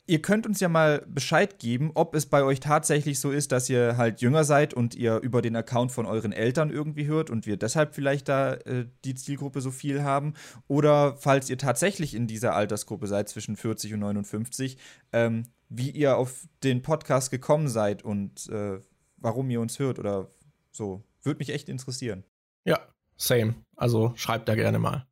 ihr 0.06 0.20
könnt 0.20 0.46
uns 0.46 0.60
ja 0.60 0.68
mal 0.68 1.04
Bescheid 1.06 1.58
geben, 1.58 1.92
ob 1.94 2.14
es 2.14 2.26
bei 2.26 2.42
euch 2.42 2.60
tatsächlich 2.60 3.20
so 3.20 3.30
ist, 3.30 3.52
dass 3.52 3.70
ihr 3.70 3.96
halt 3.96 4.20
jünger 4.20 4.44
seid 4.44 4.74
und 4.74 4.94
ihr 4.94 5.18
über 5.18 5.40
den 5.40 5.54
Account 5.54 5.92
von 5.92 6.06
euren 6.06 6.32
Eltern 6.32 6.70
irgendwie 6.70 7.06
hört 7.06 7.30
und 7.30 7.46
wir 7.46 7.56
deshalb 7.56 7.94
vielleicht 7.94 8.28
da 8.28 8.54
äh, 8.54 8.86
die 9.04 9.14
Zielgruppe 9.14 9.60
so 9.60 9.70
viel 9.70 10.02
haben. 10.02 10.34
Oder 10.66 11.16
falls 11.16 11.48
ihr 11.48 11.58
tatsächlich 11.58 12.14
in 12.14 12.26
dieser 12.26 12.54
Altersgruppe 12.54 13.06
seid, 13.06 13.28
zwischen 13.28 13.56
40 13.56 13.94
und 13.94 14.00
59, 14.00 14.78
ähm, 15.12 15.44
wie 15.68 15.90
ihr 15.90 16.16
auf 16.16 16.48
den 16.64 16.82
Podcast 16.82 17.30
gekommen 17.30 17.68
seid 17.68 18.02
und 18.02 18.48
äh, 18.48 18.80
warum 19.16 19.48
ihr 19.50 19.60
uns 19.60 19.78
hört 19.78 19.98
oder 19.98 20.28
so. 20.72 21.04
Würde 21.22 21.38
mich 21.38 21.50
echt 21.50 21.68
interessieren. 21.68 22.24
Ja, 22.64 22.80
same. 23.16 23.54
Also 23.76 24.12
schreibt 24.16 24.48
da 24.48 24.56
gerne 24.56 24.80
mal. 24.80 25.06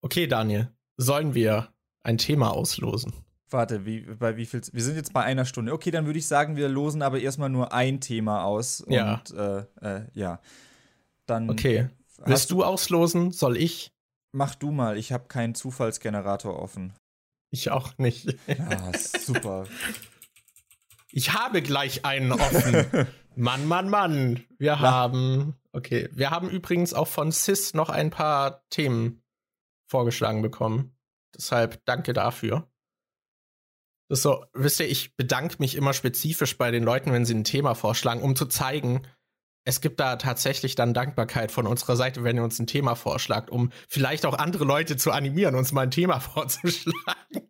Okay, 0.00 0.26
Daniel, 0.26 0.70
sollen 0.96 1.34
wir 1.34 1.68
ein 2.02 2.16
Thema 2.16 2.50
auslosen? 2.50 3.12
Warte, 3.54 3.86
wie, 3.86 4.00
bei 4.00 4.36
wie 4.36 4.46
viel? 4.46 4.62
Wir 4.72 4.82
sind 4.82 4.96
jetzt 4.96 5.12
bei 5.12 5.22
einer 5.22 5.44
Stunde. 5.44 5.72
Okay, 5.72 5.92
dann 5.92 6.06
würde 6.06 6.18
ich 6.18 6.26
sagen, 6.26 6.56
wir 6.56 6.68
losen 6.68 7.02
aber 7.02 7.20
erstmal 7.20 7.50
nur 7.50 7.72
ein 7.72 8.00
Thema 8.00 8.42
aus. 8.42 8.84
Ja. 8.88 9.14
Und 9.14 9.30
äh, 9.30 9.58
äh, 9.80 10.06
ja. 10.12 10.40
Dann. 11.26 11.48
Okay. 11.48 11.88
Willst 12.24 12.50
du, 12.50 12.64
auslosen? 12.64 13.30
Soll 13.30 13.56
ich? 13.56 13.92
Mach 14.32 14.56
du 14.56 14.72
mal, 14.72 14.98
ich 14.98 15.12
habe 15.12 15.28
keinen 15.28 15.54
Zufallsgenerator 15.54 16.58
offen. 16.58 16.94
Ich 17.50 17.70
auch 17.70 17.96
nicht. 17.96 18.36
Ja, 18.48 18.92
super. 18.98 19.66
Ich 21.16 21.32
habe 21.32 21.62
gleich 21.62 22.04
einen 22.04 22.32
offen. 22.32 23.06
Mann, 23.36 23.68
Mann, 23.68 23.88
Mann. 23.88 24.42
Wir 24.58 24.72
Na. 24.72 24.80
haben. 24.80 25.54
Okay. 25.70 26.08
Wir 26.10 26.32
haben 26.32 26.50
übrigens 26.50 26.92
auch 26.92 27.06
von 27.06 27.30
Sis 27.30 27.72
noch 27.72 27.88
ein 27.88 28.10
paar 28.10 28.64
Themen 28.68 29.22
vorgeschlagen 29.86 30.42
bekommen. 30.42 30.96
Deshalb 31.32 31.84
danke 31.84 32.14
dafür. 32.14 32.68
Das 34.08 34.18
ist 34.18 34.22
so, 34.22 34.44
wisst 34.52 34.80
ihr, 34.80 34.88
ich 34.88 35.16
bedanke 35.16 35.56
mich 35.58 35.76
immer 35.76 35.92
spezifisch 35.92 36.58
bei 36.58 36.70
den 36.70 36.84
Leuten, 36.84 37.12
wenn 37.12 37.24
sie 37.24 37.34
ein 37.34 37.44
Thema 37.44 37.74
vorschlagen, 37.74 38.22
um 38.22 38.36
zu 38.36 38.46
zeigen, 38.46 39.02
es 39.66 39.80
gibt 39.80 39.98
da 39.98 40.16
tatsächlich 40.16 40.74
dann 40.74 40.92
Dankbarkeit 40.92 41.50
von 41.50 41.66
unserer 41.66 41.96
Seite, 41.96 42.22
wenn 42.22 42.36
ihr 42.36 42.44
uns 42.44 42.58
ein 42.58 42.66
Thema 42.66 42.94
vorschlagt, 42.96 43.50
um 43.50 43.70
vielleicht 43.88 44.26
auch 44.26 44.38
andere 44.38 44.64
Leute 44.64 44.96
zu 44.96 45.10
animieren, 45.10 45.54
uns 45.54 45.72
mal 45.72 45.82
ein 45.82 45.90
Thema 45.90 46.20
vorzuschlagen. 46.20 47.48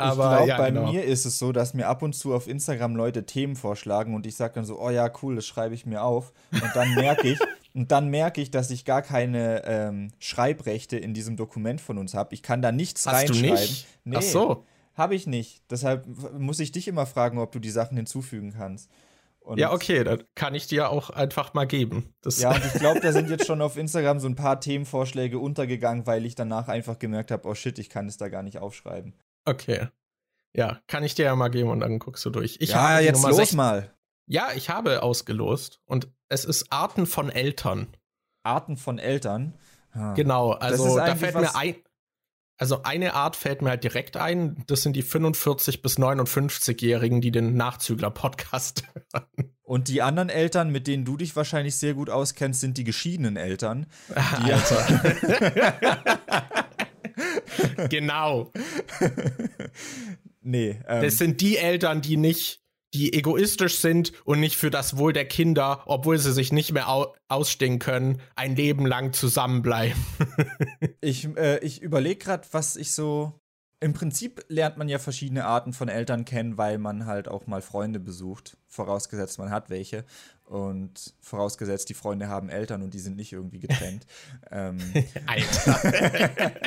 Aber 0.00 0.12
ich 0.12 0.36
glaube, 0.36 0.48
ja, 0.48 0.56
bei 0.58 0.70
genau. 0.70 0.92
mir 0.92 1.04
ist 1.04 1.24
es 1.24 1.40
so, 1.40 1.50
dass 1.50 1.74
mir 1.74 1.88
ab 1.88 2.02
und 2.02 2.12
zu 2.12 2.32
auf 2.32 2.46
Instagram 2.46 2.94
Leute 2.94 3.26
Themen 3.26 3.56
vorschlagen 3.56 4.14
und 4.14 4.26
ich 4.26 4.36
sage 4.36 4.54
dann 4.54 4.64
so, 4.64 4.80
oh 4.80 4.90
ja, 4.90 5.10
cool, 5.22 5.34
das 5.34 5.44
schreibe 5.44 5.74
ich 5.74 5.86
mir 5.86 6.04
auf. 6.04 6.32
Und 6.52 6.70
dann 6.74 6.94
merke 6.94 7.26
ich, 7.26 7.40
und 7.74 7.90
dann 7.90 8.08
merke 8.08 8.40
ich, 8.40 8.52
dass 8.52 8.70
ich 8.70 8.84
gar 8.84 9.02
keine 9.02 9.64
ähm, 9.64 10.12
Schreibrechte 10.20 10.96
in 10.96 11.14
diesem 11.14 11.36
Dokument 11.36 11.80
von 11.80 11.98
uns 11.98 12.14
habe. 12.14 12.32
Ich 12.32 12.44
kann 12.44 12.62
da 12.62 12.70
nichts 12.70 13.06
Hast 13.06 13.14
reinschreiben. 13.16 13.42
Du 13.42 13.50
nicht? 13.50 13.86
Nee. 14.04 14.16
Ach 14.18 14.22
so. 14.22 14.64
Habe 14.98 15.14
ich 15.14 15.28
nicht. 15.28 15.62
Deshalb 15.70 16.06
muss 16.36 16.58
ich 16.58 16.72
dich 16.72 16.88
immer 16.88 17.06
fragen, 17.06 17.38
ob 17.38 17.52
du 17.52 17.60
die 17.60 17.70
Sachen 17.70 17.96
hinzufügen 17.96 18.52
kannst. 18.52 18.90
Und 19.38 19.58
ja, 19.58 19.72
okay, 19.72 20.02
dann 20.02 20.24
kann 20.34 20.56
ich 20.56 20.66
dir 20.66 20.90
auch 20.90 21.10
einfach 21.10 21.54
mal 21.54 21.66
geben. 21.66 22.12
Das 22.20 22.40
ja, 22.40 22.50
und 22.50 22.64
ich 22.64 22.74
glaube, 22.74 22.98
da 23.00 23.12
sind 23.12 23.30
jetzt 23.30 23.46
schon 23.46 23.62
auf 23.62 23.76
Instagram 23.76 24.18
so 24.18 24.28
ein 24.28 24.34
paar 24.34 24.60
Themenvorschläge 24.60 25.38
untergegangen, 25.38 26.04
weil 26.06 26.26
ich 26.26 26.34
danach 26.34 26.66
einfach 26.66 26.98
gemerkt 26.98 27.30
habe, 27.30 27.48
oh 27.48 27.54
shit, 27.54 27.78
ich 27.78 27.88
kann 27.88 28.08
es 28.08 28.16
da 28.16 28.28
gar 28.28 28.42
nicht 28.42 28.58
aufschreiben. 28.58 29.14
Okay. 29.44 29.86
Ja, 30.52 30.80
kann 30.88 31.04
ich 31.04 31.14
dir 31.14 31.26
ja 31.26 31.36
mal 31.36 31.48
geben 31.48 31.70
und 31.70 31.80
dann 31.80 32.00
guckst 32.00 32.24
du 32.24 32.30
durch. 32.30 32.56
Ich 32.60 32.70
ja, 32.70 32.98
jetzt 32.98 33.22
los 33.22 33.36
16. 33.36 33.56
mal. 33.56 33.94
Ja, 34.26 34.48
ich 34.56 34.68
habe 34.68 35.04
ausgelost 35.04 35.80
und 35.86 36.08
es 36.28 36.44
ist 36.44 36.72
Arten 36.72 37.06
von 37.06 37.30
Eltern. 37.30 37.86
Arten 38.42 38.76
von 38.76 38.98
Eltern? 38.98 39.54
Ah. 39.92 40.14
Genau, 40.14 40.50
also 40.50 40.96
da 40.96 41.14
fällt 41.14 41.36
mir 41.36 41.54
ein, 41.54 41.76
also 42.58 42.82
eine 42.82 43.14
Art 43.14 43.36
fällt 43.36 43.62
mir 43.62 43.70
halt 43.70 43.84
direkt 43.84 44.16
ein, 44.16 44.64
das 44.66 44.82
sind 44.82 44.94
die 44.94 45.02
45 45.02 45.80
bis 45.80 45.96
59-Jährigen, 45.98 47.20
die 47.20 47.30
den 47.30 47.54
Nachzügler-Podcast 47.54 48.82
hören. 49.14 49.54
Und 49.62 49.88
die 49.88 50.02
anderen 50.02 50.28
Eltern, 50.28 50.70
mit 50.70 50.86
denen 50.86 51.04
du 51.04 51.16
dich 51.16 51.36
wahrscheinlich 51.36 51.76
sehr 51.76 51.94
gut 51.94 52.10
auskennst, 52.10 52.60
sind 52.60 52.76
die 52.78 52.84
geschiedenen 52.84 53.36
Eltern. 53.36 53.86
Die 54.08 54.52
Alter. 54.52 55.14
genau. 57.88 58.50
nee. 60.40 60.80
Ähm, 60.88 61.02
das 61.02 61.18
sind 61.18 61.40
die 61.40 61.58
Eltern, 61.58 62.00
die 62.00 62.16
nicht 62.16 62.62
die 62.94 63.12
egoistisch 63.12 63.78
sind 63.78 64.12
und 64.24 64.40
nicht 64.40 64.56
für 64.56 64.70
das 64.70 64.96
Wohl 64.96 65.12
der 65.12 65.26
Kinder, 65.26 65.82
obwohl 65.86 66.18
sie 66.18 66.32
sich 66.32 66.52
nicht 66.52 66.72
mehr 66.72 66.88
au 66.88 67.14
ausstehen 67.28 67.78
können, 67.78 68.20
ein 68.34 68.56
Leben 68.56 68.86
lang 68.86 69.12
zusammenbleiben. 69.12 70.02
ich 71.00 71.36
äh, 71.36 71.58
ich 71.58 71.82
überlege 71.82 72.18
gerade, 72.18 72.46
was 72.52 72.76
ich 72.76 72.92
so. 72.92 73.40
Im 73.80 73.92
Prinzip 73.92 74.44
lernt 74.48 74.76
man 74.76 74.88
ja 74.88 74.98
verschiedene 74.98 75.44
Arten 75.44 75.72
von 75.72 75.88
Eltern 75.88 76.24
kennen, 76.24 76.58
weil 76.58 76.78
man 76.78 77.06
halt 77.06 77.28
auch 77.28 77.46
mal 77.46 77.62
Freunde 77.62 78.00
besucht. 78.00 78.56
Vorausgesetzt, 78.66 79.38
man 79.38 79.50
hat 79.50 79.70
welche. 79.70 80.04
Und 80.44 81.14
vorausgesetzt, 81.20 81.88
die 81.88 81.94
Freunde 81.94 82.26
haben 82.26 82.48
Eltern 82.48 82.82
und 82.82 82.92
die 82.92 82.98
sind 82.98 83.16
nicht 83.16 83.32
irgendwie 83.32 83.60
getrennt. 83.60 84.04
ähm. 84.50 84.78
Alter. 85.26 86.52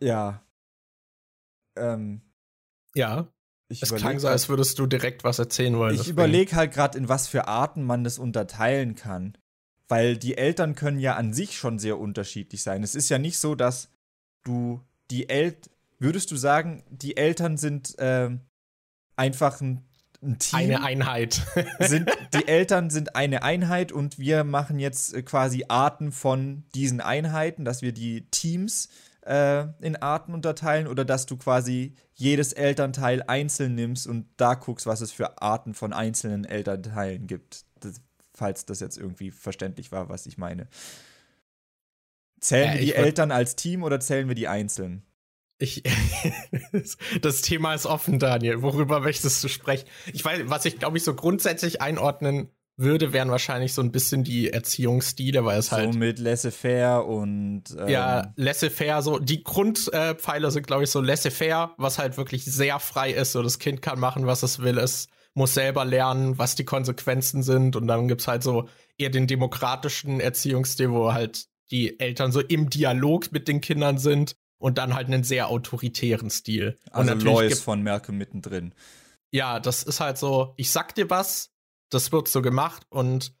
ja. 0.00 0.44
Ähm, 1.74 2.20
ja. 2.94 3.28
Ich 3.68 3.82
es 3.82 3.94
klang 3.94 4.18
so, 4.18 4.28
als 4.28 4.48
würdest 4.48 4.78
du 4.78 4.86
direkt 4.86 5.24
was 5.24 5.38
erzählen 5.38 5.76
wollen. 5.76 5.94
Ich 5.94 6.08
überlege 6.08 6.54
halt 6.54 6.72
gerade, 6.72 6.98
in 6.98 7.08
was 7.08 7.26
für 7.26 7.48
Arten 7.48 7.82
man 7.82 8.04
das 8.04 8.18
unterteilen 8.18 8.94
kann. 8.94 9.38
Weil 9.88 10.16
die 10.16 10.36
Eltern 10.36 10.74
können 10.74 10.98
ja 10.98 11.16
an 11.16 11.32
sich 11.32 11.56
schon 11.56 11.78
sehr 11.78 11.98
unterschiedlich 11.98 12.62
sein. 12.62 12.82
Es 12.82 12.94
ist 12.94 13.08
ja 13.08 13.18
nicht 13.18 13.38
so, 13.38 13.54
dass 13.54 13.88
du 14.44 14.80
die 15.10 15.28
Eltern. 15.28 15.72
Würdest 15.98 16.30
du 16.30 16.36
sagen, 16.36 16.82
die 16.90 17.16
Eltern 17.16 17.56
sind 17.56 17.98
äh, 17.98 18.30
einfach 19.16 19.60
ein, 19.60 19.84
ein, 20.20 20.38
Team? 20.38 20.58
Eine 20.58 20.82
Einheit. 20.82 21.42
sind, 21.80 22.10
die 22.34 22.48
Eltern 22.48 22.90
sind 22.90 23.16
eine 23.16 23.42
Einheit 23.42 23.92
und 23.92 24.18
wir 24.18 24.44
machen 24.44 24.78
jetzt 24.78 25.14
äh, 25.14 25.22
quasi 25.22 25.64
Arten 25.68 26.10
von 26.12 26.64
diesen 26.74 27.00
Einheiten, 27.00 27.64
dass 27.64 27.82
wir 27.82 27.92
die 27.92 28.28
Teams 28.30 28.86
äh, 28.86 29.11
in 29.24 29.96
Arten 29.96 30.34
unterteilen 30.34 30.88
oder 30.88 31.04
dass 31.04 31.26
du 31.26 31.36
quasi 31.36 31.94
jedes 32.12 32.52
Elternteil 32.52 33.22
einzeln 33.22 33.76
nimmst 33.76 34.08
und 34.08 34.26
da 34.36 34.54
guckst, 34.54 34.86
was 34.86 35.00
es 35.00 35.12
für 35.12 35.40
Arten 35.40 35.74
von 35.74 35.92
einzelnen 35.92 36.44
Elternteilen 36.44 37.28
gibt. 37.28 37.64
Das, 37.78 38.00
falls 38.34 38.64
das 38.66 38.80
jetzt 38.80 38.98
irgendwie 38.98 39.30
verständlich 39.30 39.92
war, 39.92 40.08
was 40.08 40.26
ich 40.26 40.38
meine. 40.38 40.66
Zählen 42.40 42.72
ja, 42.72 42.74
wir 42.74 42.80
die 42.80 42.94
Eltern 42.94 43.30
als 43.30 43.54
Team 43.54 43.84
oder 43.84 44.00
zählen 44.00 44.26
wir 44.26 44.34
die 44.34 44.48
einzeln? 44.48 45.04
Ich, 45.58 45.84
das 47.22 47.42
Thema 47.42 47.74
ist 47.74 47.86
offen, 47.86 48.18
Daniel. 48.18 48.62
Worüber 48.62 48.98
möchtest 48.98 49.44
du 49.44 49.48
sprechen? 49.48 49.86
Ich 50.12 50.24
weiß, 50.24 50.42
was 50.46 50.64
ich 50.64 50.80
glaube 50.80 50.96
ich 50.96 51.04
so 51.04 51.14
grundsätzlich 51.14 51.80
einordnen 51.80 52.50
würde, 52.76 53.12
wären 53.12 53.30
wahrscheinlich 53.30 53.74
so 53.74 53.82
ein 53.82 53.92
bisschen 53.92 54.24
die 54.24 54.50
Erziehungsstile, 54.50 55.44
weil 55.44 55.58
es 55.58 55.66
so 55.66 55.76
halt. 55.76 55.92
So 55.92 55.98
mit 55.98 56.18
laissez-faire 56.18 57.06
und. 57.06 57.64
Ähm 57.78 57.88
ja, 57.88 58.32
laissez-faire, 58.36 59.02
so. 59.02 59.18
Die 59.18 59.42
Grundpfeiler 59.44 60.50
sind, 60.50 60.66
glaube 60.66 60.84
ich, 60.84 60.90
so 60.90 61.00
laissez-faire, 61.00 61.74
was 61.76 61.98
halt 61.98 62.16
wirklich 62.16 62.44
sehr 62.44 62.78
frei 62.78 63.12
ist. 63.12 63.32
So, 63.32 63.42
das 63.42 63.58
Kind 63.58 63.82
kann 63.82 64.00
machen, 64.00 64.26
was 64.26 64.42
es 64.42 64.60
will. 64.60 64.78
Es 64.78 65.08
muss 65.34 65.54
selber 65.54 65.84
lernen, 65.84 66.38
was 66.38 66.54
die 66.54 66.64
Konsequenzen 66.64 67.42
sind. 67.42 67.76
Und 67.76 67.86
dann 67.86 68.08
gibt's 68.08 68.28
halt 68.28 68.42
so 68.42 68.68
eher 68.98 69.10
den 69.10 69.26
demokratischen 69.26 70.20
Erziehungsstil, 70.20 70.90
wo 70.90 71.12
halt 71.12 71.46
die 71.70 71.98
Eltern 72.00 72.32
so 72.32 72.40
im 72.40 72.68
Dialog 72.68 73.32
mit 73.32 73.48
den 73.48 73.60
Kindern 73.60 73.98
sind 73.98 74.36
und 74.58 74.78
dann 74.78 74.94
halt 74.94 75.06
einen 75.08 75.24
sehr 75.24 75.48
autoritären 75.48 76.30
Stil. 76.30 76.78
Also 76.90 77.14
Lois 77.14 77.60
von 77.60 77.82
Merkel 77.82 78.14
mittendrin. 78.14 78.74
Ja, 79.30 79.58
das 79.58 79.82
ist 79.82 80.00
halt 80.00 80.18
so, 80.18 80.52
ich 80.56 80.70
sag 80.70 80.94
dir 80.94 81.08
was, 81.08 81.51
das 81.92 82.12
wird 82.12 82.28
so 82.28 82.42
gemacht 82.42 82.86
und 82.88 83.34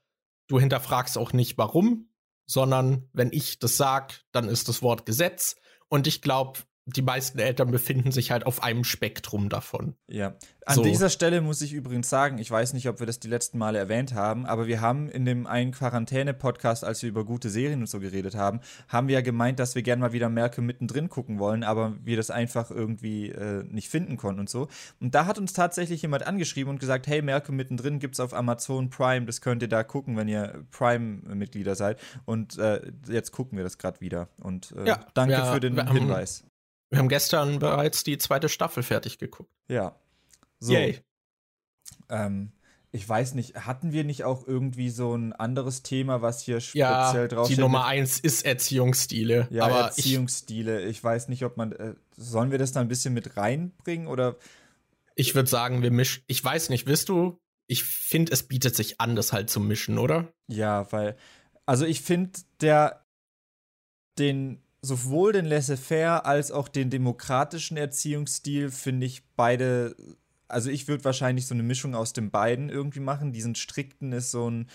du 0.48 0.60
hinterfragst 0.60 1.16
auch 1.16 1.32
nicht 1.32 1.56
warum, 1.58 2.10
sondern 2.46 3.08
wenn 3.12 3.32
ich 3.32 3.58
das 3.58 3.76
sag, 3.76 4.24
dann 4.32 4.48
ist 4.48 4.68
das 4.68 4.82
Wort 4.82 5.06
Gesetz. 5.06 5.56
Und 5.88 6.06
ich 6.06 6.20
glaube, 6.20 6.60
die 6.92 7.02
meisten 7.02 7.38
Eltern 7.38 7.70
befinden 7.70 8.12
sich 8.12 8.30
halt 8.30 8.46
auf 8.46 8.62
einem 8.62 8.84
Spektrum 8.84 9.48
davon. 9.48 9.94
Ja. 10.08 10.34
An 10.64 10.76
so. 10.76 10.82
dieser 10.84 11.08
Stelle 11.08 11.40
muss 11.40 11.60
ich 11.60 11.72
übrigens 11.72 12.08
sagen, 12.08 12.38
ich 12.38 12.48
weiß 12.48 12.72
nicht, 12.72 12.88
ob 12.88 13.00
wir 13.00 13.06
das 13.06 13.18
die 13.18 13.28
letzten 13.28 13.58
Male 13.58 13.78
erwähnt 13.78 14.14
haben, 14.14 14.46
aber 14.46 14.68
wir 14.68 14.80
haben 14.80 15.08
in 15.08 15.24
dem 15.24 15.46
einen 15.48 15.72
Quarantäne-Podcast, 15.72 16.84
als 16.84 17.02
wir 17.02 17.08
über 17.08 17.24
gute 17.24 17.50
Serien 17.50 17.80
und 17.80 17.88
so 17.88 17.98
geredet 17.98 18.36
haben, 18.36 18.60
haben 18.86 19.08
wir 19.08 19.14
ja 19.14 19.20
gemeint, 19.22 19.58
dass 19.58 19.74
wir 19.74 19.82
gerne 19.82 20.00
mal 20.00 20.12
wieder 20.12 20.28
Merke 20.28 20.62
mittendrin 20.62 21.08
gucken 21.08 21.40
wollen, 21.40 21.64
aber 21.64 21.96
wir 22.04 22.16
das 22.16 22.30
einfach 22.30 22.70
irgendwie 22.70 23.30
äh, 23.30 23.64
nicht 23.64 23.88
finden 23.88 24.16
konnten 24.16 24.40
und 24.40 24.50
so. 24.50 24.68
Und 25.00 25.14
da 25.16 25.26
hat 25.26 25.38
uns 25.38 25.52
tatsächlich 25.52 26.02
jemand 26.02 26.26
angeschrieben 26.26 26.70
und 26.70 26.78
gesagt, 26.78 27.08
hey, 27.08 27.22
Merke 27.22 27.50
mittendrin 27.50 27.98
gibt's 27.98 28.20
auf 28.20 28.32
Amazon 28.32 28.88
Prime, 28.88 29.26
das 29.26 29.40
könnt 29.40 29.62
ihr 29.62 29.68
da 29.68 29.82
gucken, 29.82 30.16
wenn 30.16 30.28
ihr 30.28 30.64
Prime-Mitglieder 30.70 31.74
seid. 31.74 31.98
Und 32.24 32.58
äh, 32.58 32.80
jetzt 33.08 33.32
gucken 33.32 33.58
wir 33.58 33.64
das 33.64 33.78
gerade 33.78 34.00
wieder. 34.00 34.28
Und 34.40 34.72
äh, 34.76 34.86
ja, 34.86 35.00
danke 35.14 35.34
ja, 35.34 35.52
für 35.52 35.60
den 35.60 35.88
Hinweis. 35.90 36.44
Wir 36.92 36.98
haben 36.98 37.08
gestern 37.08 37.58
bereits 37.58 38.04
die 38.04 38.18
zweite 38.18 38.50
Staffel 38.50 38.82
fertig 38.82 39.16
geguckt. 39.16 39.50
Ja. 39.66 39.96
So. 40.60 40.74
Yay. 40.74 41.00
Ähm, 42.10 42.52
ich 42.90 43.08
weiß 43.08 43.32
nicht, 43.32 43.54
hatten 43.54 43.92
wir 43.92 44.04
nicht 44.04 44.24
auch 44.24 44.46
irgendwie 44.46 44.90
so 44.90 45.14
ein 45.14 45.32
anderes 45.32 45.82
Thema, 45.82 46.20
was 46.20 46.42
hier 46.42 46.60
speziell 46.60 46.82
ja, 47.22 47.28
drauf 47.28 47.48
Die 47.48 47.56
Nummer 47.56 47.86
eins 47.86 48.20
ist 48.20 48.44
Erziehungsstile. 48.44 49.48
Ja, 49.50 49.64
aber 49.64 49.80
Erziehungsstile. 49.86 50.82
Ich, 50.82 50.98
ich, 50.98 51.04
weiß 51.04 51.28
nicht, 51.28 51.46
ob 51.46 51.56
man. 51.56 51.72
Äh, 51.72 51.94
sollen 52.14 52.50
wir 52.50 52.58
das 52.58 52.72
da 52.72 52.80
ein 52.80 52.88
bisschen 52.88 53.14
mit 53.14 53.38
reinbringen 53.38 54.06
oder. 54.06 54.36
Ich 55.14 55.34
würde 55.34 55.48
sagen, 55.48 55.80
wir 55.80 55.90
mischen. 55.90 56.22
Ich 56.26 56.44
weiß 56.44 56.68
nicht, 56.68 56.86
willst 56.86 57.08
du? 57.08 57.40
Ich 57.68 57.84
finde, 57.84 58.32
es 58.32 58.42
bietet 58.42 58.76
sich 58.76 59.00
an, 59.00 59.16
das 59.16 59.32
halt 59.32 59.48
zu 59.48 59.60
mischen, 59.60 59.96
oder? 59.96 60.30
Ja, 60.46 60.92
weil. 60.92 61.16
Also 61.64 61.86
ich 61.86 62.02
finde, 62.02 62.38
der. 62.60 63.06
Den 64.18 64.62
sowohl 64.84 65.32
den 65.32 65.46
Laissez-faire 65.46 66.26
als 66.26 66.50
auch 66.50 66.68
den 66.68 66.90
demokratischen 66.90 67.76
Erziehungsstil 67.76 68.70
finde 68.70 69.06
ich 69.06 69.22
beide. 69.36 69.96
Also 70.48 70.70
ich 70.70 70.88
würde 70.88 71.04
wahrscheinlich 71.04 71.46
so 71.46 71.54
eine 71.54 71.62
Mischung 71.62 71.94
aus 71.94 72.12
den 72.12 72.30
beiden 72.30 72.68
irgendwie 72.68 73.00
machen. 73.00 73.32
Diesen 73.32 73.54
strikten 73.54 74.12
ist 74.12 74.32
so 74.32 74.50
ein 74.50 74.68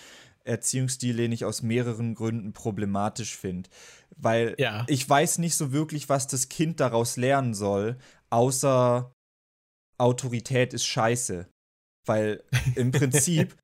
Erziehungsstil, 0.44 1.16
den 1.16 1.30
ich 1.30 1.44
aus 1.44 1.62
mehreren 1.62 2.14
Gründen 2.14 2.52
problematisch 2.52 3.36
finde. 3.36 3.68
Weil 4.16 4.54
ja. 4.58 4.84
ich 4.88 5.08
weiß 5.08 5.38
nicht 5.38 5.54
so 5.54 5.72
wirklich, 5.72 6.08
was 6.08 6.26
das 6.26 6.48
Kind 6.48 6.80
daraus 6.80 7.16
lernen 7.16 7.54
soll, 7.54 7.98
außer 8.30 9.12
Autorität 9.98 10.74
ist 10.74 10.86
scheiße. 10.86 11.46
Weil 12.06 12.42
im 12.74 12.90
Prinzip 12.92 13.56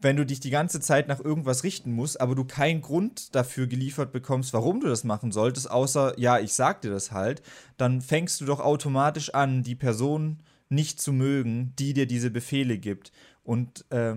wenn 0.00 0.16
du 0.16 0.24
dich 0.24 0.40
die 0.40 0.50
ganze 0.50 0.80
Zeit 0.80 1.08
nach 1.08 1.20
irgendwas 1.20 1.62
richten 1.62 1.92
musst, 1.92 2.20
aber 2.20 2.34
du 2.34 2.44
keinen 2.44 2.80
Grund 2.80 3.34
dafür 3.34 3.66
geliefert 3.66 4.12
bekommst, 4.12 4.52
warum 4.52 4.80
du 4.80 4.88
das 4.88 5.04
machen 5.04 5.30
solltest, 5.30 5.70
außer, 5.70 6.18
ja, 6.18 6.38
ich 6.38 6.54
sag 6.54 6.80
dir 6.80 6.90
das 6.90 7.12
halt, 7.12 7.42
dann 7.76 8.00
fängst 8.00 8.40
du 8.40 8.46
doch 8.46 8.60
automatisch 8.60 9.34
an, 9.34 9.62
die 9.62 9.74
Person 9.74 10.42
nicht 10.68 11.00
zu 11.00 11.12
mögen, 11.12 11.74
die 11.78 11.92
dir 11.92 12.06
diese 12.06 12.30
Befehle 12.30 12.78
gibt. 12.78 13.12
Und 13.42 13.84
äh, 13.90 14.14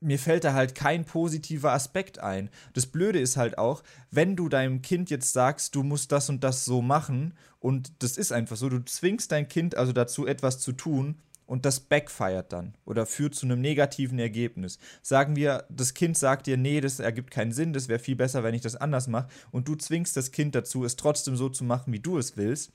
mir 0.00 0.18
fällt 0.18 0.44
da 0.44 0.52
halt 0.52 0.74
kein 0.74 1.04
positiver 1.04 1.72
Aspekt 1.72 2.18
ein. 2.18 2.50
Das 2.72 2.86
Blöde 2.86 3.18
ist 3.18 3.36
halt 3.36 3.58
auch, 3.58 3.82
wenn 4.10 4.36
du 4.36 4.48
deinem 4.48 4.82
Kind 4.82 5.10
jetzt 5.10 5.32
sagst, 5.32 5.74
du 5.74 5.82
musst 5.82 6.12
das 6.12 6.28
und 6.28 6.44
das 6.44 6.64
so 6.64 6.82
machen, 6.82 7.34
und 7.60 8.02
das 8.02 8.16
ist 8.16 8.32
einfach 8.32 8.56
so, 8.56 8.68
du 8.68 8.84
zwingst 8.84 9.32
dein 9.32 9.48
Kind 9.48 9.76
also 9.76 9.92
dazu, 9.92 10.26
etwas 10.26 10.60
zu 10.60 10.72
tun, 10.72 11.16
und 11.48 11.64
das 11.64 11.80
backfeiert 11.80 12.52
dann 12.52 12.74
oder 12.84 13.06
führt 13.06 13.34
zu 13.34 13.46
einem 13.46 13.60
negativen 13.60 14.18
Ergebnis. 14.18 14.78
Sagen 15.02 15.34
wir, 15.34 15.64
das 15.70 15.94
Kind 15.94 16.16
sagt 16.16 16.46
dir, 16.46 16.58
nee, 16.58 16.80
das 16.80 17.00
ergibt 17.00 17.30
keinen 17.30 17.52
Sinn, 17.52 17.72
das 17.72 17.88
wäre 17.88 17.98
viel 17.98 18.16
besser, 18.16 18.44
wenn 18.44 18.54
ich 18.54 18.60
das 18.60 18.76
anders 18.76 19.08
mache 19.08 19.28
und 19.50 19.66
du 19.66 19.74
zwingst 19.74 20.16
das 20.16 20.30
Kind 20.30 20.54
dazu, 20.54 20.84
es 20.84 20.96
trotzdem 20.96 21.36
so 21.36 21.48
zu 21.48 21.64
machen, 21.64 21.92
wie 21.92 22.00
du 22.00 22.18
es 22.18 22.36
willst. 22.36 22.72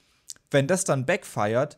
Wenn 0.49 0.65
das 0.65 0.83
dann 0.85 1.05
backfeiert, 1.05 1.77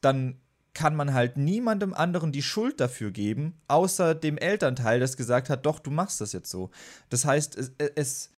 dann 0.00 0.40
kann 0.72 0.94
man 0.94 1.14
halt 1.14 1.36
niemandem 1.36 1.92
anderen 1.92 2.30
die 2.30 2.42
Schuld 2.42 2.80
dafür 2.80 3.10
geben, 3.10 3.60
außer 3.66 4.14
dem 4.14 4.38
Elternteil, 4.38 5.00
das 5.00 5.16
gesagt 5.16 5.50
hat, 5.50 5.66
doch, 5.66 5.80
du 5.80 5.90
machst 5.90 6.20
das 6.20 6.32
jetzt 6.32 6.50
so. 6.50 6.70
Das 7.08 7.24
heißt, 7.24 7.56
es, 7.56 7.72
es, 7.96 8.30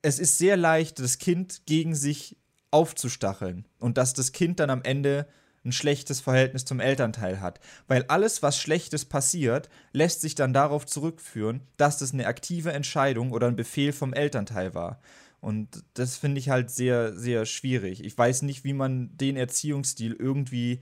es 0.00 0.18
ist 0.18 0.38
sehr 0.38 0.56
leicht, 0.56 1.00
das 1.00 1.18
Kind 1.18 1.66
gegen 1.66 1.94
sich 1.94 2.38
aufzustacheln 2.70 3.66
und 3.78 3.98
dass 3.98 4.14
das 4.14 4.32
Kind 4.32 4.58
dann 4.58 4.70
am 4.70 4.82
Ende 4.82 5.26
ein 5.66 5.72
schlechtes 5.72 6.20
Verhältnis 6.20 6.64
zum 6.64 6.80
Elternteil 6.80 7.40
hat. 7.40 7.60
Weil 7.88 8.04
alles, 8.08 8.42
was 8.42 8.58
Schlechtes 8.58 9.04
passiert, 9.04 9.68
lässt 9.92 10.20
sich 10.20 10.34
dann 10.34 10.52
darauf 10.52 10.86
zurückführen, 10.86 11.60
dass 11.76 11.98
das 11.98 12.12
eine 12.12 12.26
aktive 12.26 12.72
Entscheidung 12.72 13.32
oder 13.32 13.48
ein 13.48 13.56
Befehl 13.56 13.92
vom 13.92 14.14
Elternteil 14.14 14.74
war. 14.74 15.00
Und 15.40 15.84
das 15.94 16.16
finde 16.16 16.38
ich 16.38 16.48
halt 16.48 16.70
sehr, 16.70 17.14
sehr 17.14 17.44
schwierig. 17.44 18.04
Ich 18.04 18.16
weiß 18.16 18.42
nicht, 18.42 18.64
wie 18.64 18.72
man 18.72 19.16
den 19.16 19.36
Erziehungsstil 19.36 20.16
irgendwie 20.18 20.80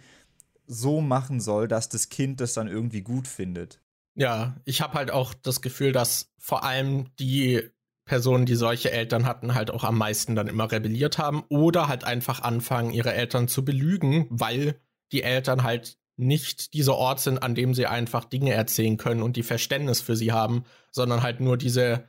so 0.66 1.00
machen 1.00 1.40
soll, 1.40 1.68
dass 1.68 1.88
das 1.88 2.08
Kind 2.08 2.40
das 2.40 2.54
dann 2.54 2.68
irgendwie 2.68 3.02
gut 3.02 3.26
findet. 3.26 3.80
Ja, 4.14 4.56
ich 4.64 4.80
habe 4.80 4.94
halt 4.94 5.10
auch 5.10 5.34
das 5.34 5.60
Gefühl, 5.60 5.92
dass 5.92 6.32
vor 6.38 6.64
allem 6.64 7.08
die 7.18 7.68
Personen, 8.04 8.46
die 8.46 8.54
solche 8.54 8.90
Eltern 8.90 9.26
hatten, 9.26 9.54
halt 9.54 9.70
auch 9.70 9.84
am 9.84 9.96
meisten 9.96 10.34
dann 10.34 10.46
immer 10.46 10.70
rebelliert 10.70 11.18
haben 11.18 11.44
oder 11.48 11.88
halt 11.88 12.04
einfach 12.04 12.40
anfangen, 12.42 12.92
ihre 12.92 13.14
Eltern 13.14 13.48
zu 13.48 13.64
belügen, 13.64 14.26
weil 14.30 14.80
die 15.12 15.22
Eltern 15.22 15.62
halt 15.62 15.98
nicht 16.16 16.74
dieser 16.74 16.94
Ort 16.94 17.20
sind, 17.20 17.42
an 17.42 17.54
dem 17.54 17.74
sie 17.74 17.86
einfach 17.86 18.24
Dinge 18.24 18.52
erzählen 18.52 18.96
können 18.96 19.22
und 19.22 19.36
die 19.36 19.42
Verständnis 19.42 20.00
für 20.00 20.16
sie 20.16 20.32
haben, 20.32 20.64
sondern 20.90 21.22
halt 21.22 21.40
nur 21.40 21.56
diese, 21.56 22.04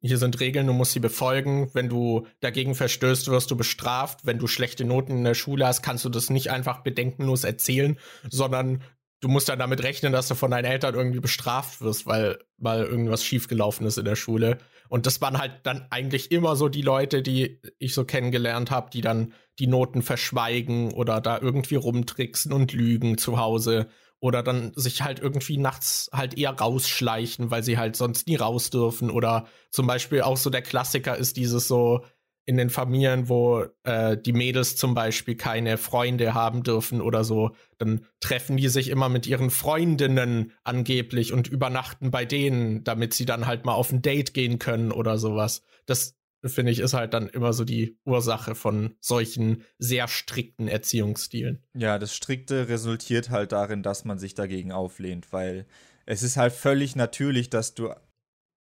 hier 0.00 0.18
sind 0.18 0.38
Regeln, 0.40 0.66
du 0.66 0.72
musst 0.72 0.92
sie 0.92 1.00
befolgen. 1.00 1.70
Wenn 1.72 1.88
du 1.88 2.26
dagegen 2.40 2.74
verstößt, 2.74 3.28
wirst 3.28 3.50
du 3.50 3.56
bestraft. 3.56 4.26
Wenn 4.26 4.38
du 4.38 4.46
schlechte 4.46 4.84
Noten 4.84 5.12
in 5.12 5.24
der 5.24 5.34
Schule 5.34 5.66
hast, 5.66 5.82
kannst 5.82 6.04
du 6.04 6.10
das 6.10 6.30
nicht 6.30 6.50
einfach 6.50 6.80
bedenkenlos 6.80 7.42
erzählen, 7.42 7.98
sondern 8.28 8.82
du 9.20 9.28
musst 9.28 9.48
dann 9.48 9.58
damit 9.58 9.82
rechnen, 9.82 10.12
dass 10.12 10.28
du 10.28 10.34
von 10.34 10.50
deinen 10.50 10.66
Eltern 10.66 10.94
irgendwie 10.94 11.20
bestraft 11.20 11.80
wirst, 11.80 12.06
weil 12.06 12.38
mal 12.58 12.84
irgendwas 12.84 13.24
schiefgelaufen 13.24 13.86
ist 13.86 13.98
in 13.98 14.04
der 14.04 14.16
Schule. 14.16 14.58
Und 14.88 15.06
das 15.06 15.20
waren 15.20 15.38
halt 15.38 15.60
dann 15.64 15.86
eigentlich 15.90 16.30
immer 16.30 16.56
so 16.56 16.68
die 16.68 16.82
Leute, 16.82 17.22
die 17.22 17.60
ich 17.78 17.94
so 17.94 18.04
kennengelernt 18.04 18.70
habe, 18.70 18.90
die 18.90 19.00
dann 19.00 19.32
die 19.58 19.66
Noten 19.66 20.02
verschweigen 20.02 20.92
oder 20.92 21.20
da 21.20 21.38
irgendwie 21.40 21.76
rumtricksen 21.76 22.52
und 22.52 22.72
lügen 22.72 23.18
zu 23.18 23.38
Hause 23.38 23.88
oder 24.24 24.42
dann 24.42 24.72
sich 24.74 25.02
halt 25.02 25.20
irgendwie 25.20 25.58
nachts 25.58 26.08
halt 26.10 26.38
eher 26.38 26.52
rausschleichen, 26.52 27.50
weil 27.50 27.62
sie 27.62 27.76
halt 27.76 27.94
sonst 27.94 28.26
nie 28.26 28.36
raus 28.36 28.70
dürfen. 28.70 29.10
Oder 29.10 29.46
zum 29.70 29.86
Beispiel 29.86 30.22
auch 30.22 30.38
so 30.38 30.48
der 30.48 30.62
Klassiker 30.62 31.14
ist 31.14 31.36
dieses 31.36 31.68
so, 31.68 32.04
in 32.46 32.56
den 32.56 32.70
Familien, 32.70 33.28
wo 33.28 33.64
äh, 33.84 34.16
die 34.16 34.32
Mädels 34.32 34.76
zum 34.76 34.94
Beispiel 34.94 35.36
keine 35.36 35.78
Freunde 35.78 36.34
haben 36.34 36.62
dürfen 36.62 37.00
oder 37.00 37.24
so, 37.24 37.56
dann 37.78 38.06
treffen 38.20 38.56
die 38.56 38.68
sich 38.68 38.88
immer 38.88 39.08
mit 39.08 39.26
ihren 39.26 39.50
Freundinnen 39.50 40.52
angeblich 40.62 41.32
und 41.32 41.48
übernachten 41.48 42.10
bei 42.10 42.24
denen, 42.24 42.84
damit 42.84 43.14
sie 43.14 43.24
dann 43.24 43.46
halt 43.46 43.64
mal 43.64 43.74
auf 43.74 43.92
ein 43.92 44.02
Date 44.02 44.34
gehen 44.34 44.58
können 44.58 44.92
oder 44.92 45.18
sowas. 45.18 45.62
Das 45.86 46.16
finde 46.44 46.72
ich 46.72 46.78
ist 46.78 46.92
halt 46.92 47.14
dann 47.14 47.28
immer 47.28 47.52
so 47.54 47.64
die 47.64 47.96
Ursache 48.04 48.54
von 48.54 48.94
solchen 49.00 49.64
sehr 49.78 50.08
strikten 50.08 50.68
Erziehungsstilen. 50.68 51.62
Ja, 51.74 51.98
das 51.98 52.14
Strikte 52.14 52.68
resultiert 52.68 53.30
halt 53.30 53.52
darin, 53.52 53.82
dass 53.82 54.04
man 54.04 54.18
sich 54.18 54.34
dagegen 54.34 54.72
auflehnt, 54.72 55.32
weil 55.32 55.66
es 56.06 56.22
ist 56.22 56.36
halt 56.36 56.52
völlig 56.52 56.96
natürlich, 56.96 57.48
dass 57.48 57.74
du 57.74 57.90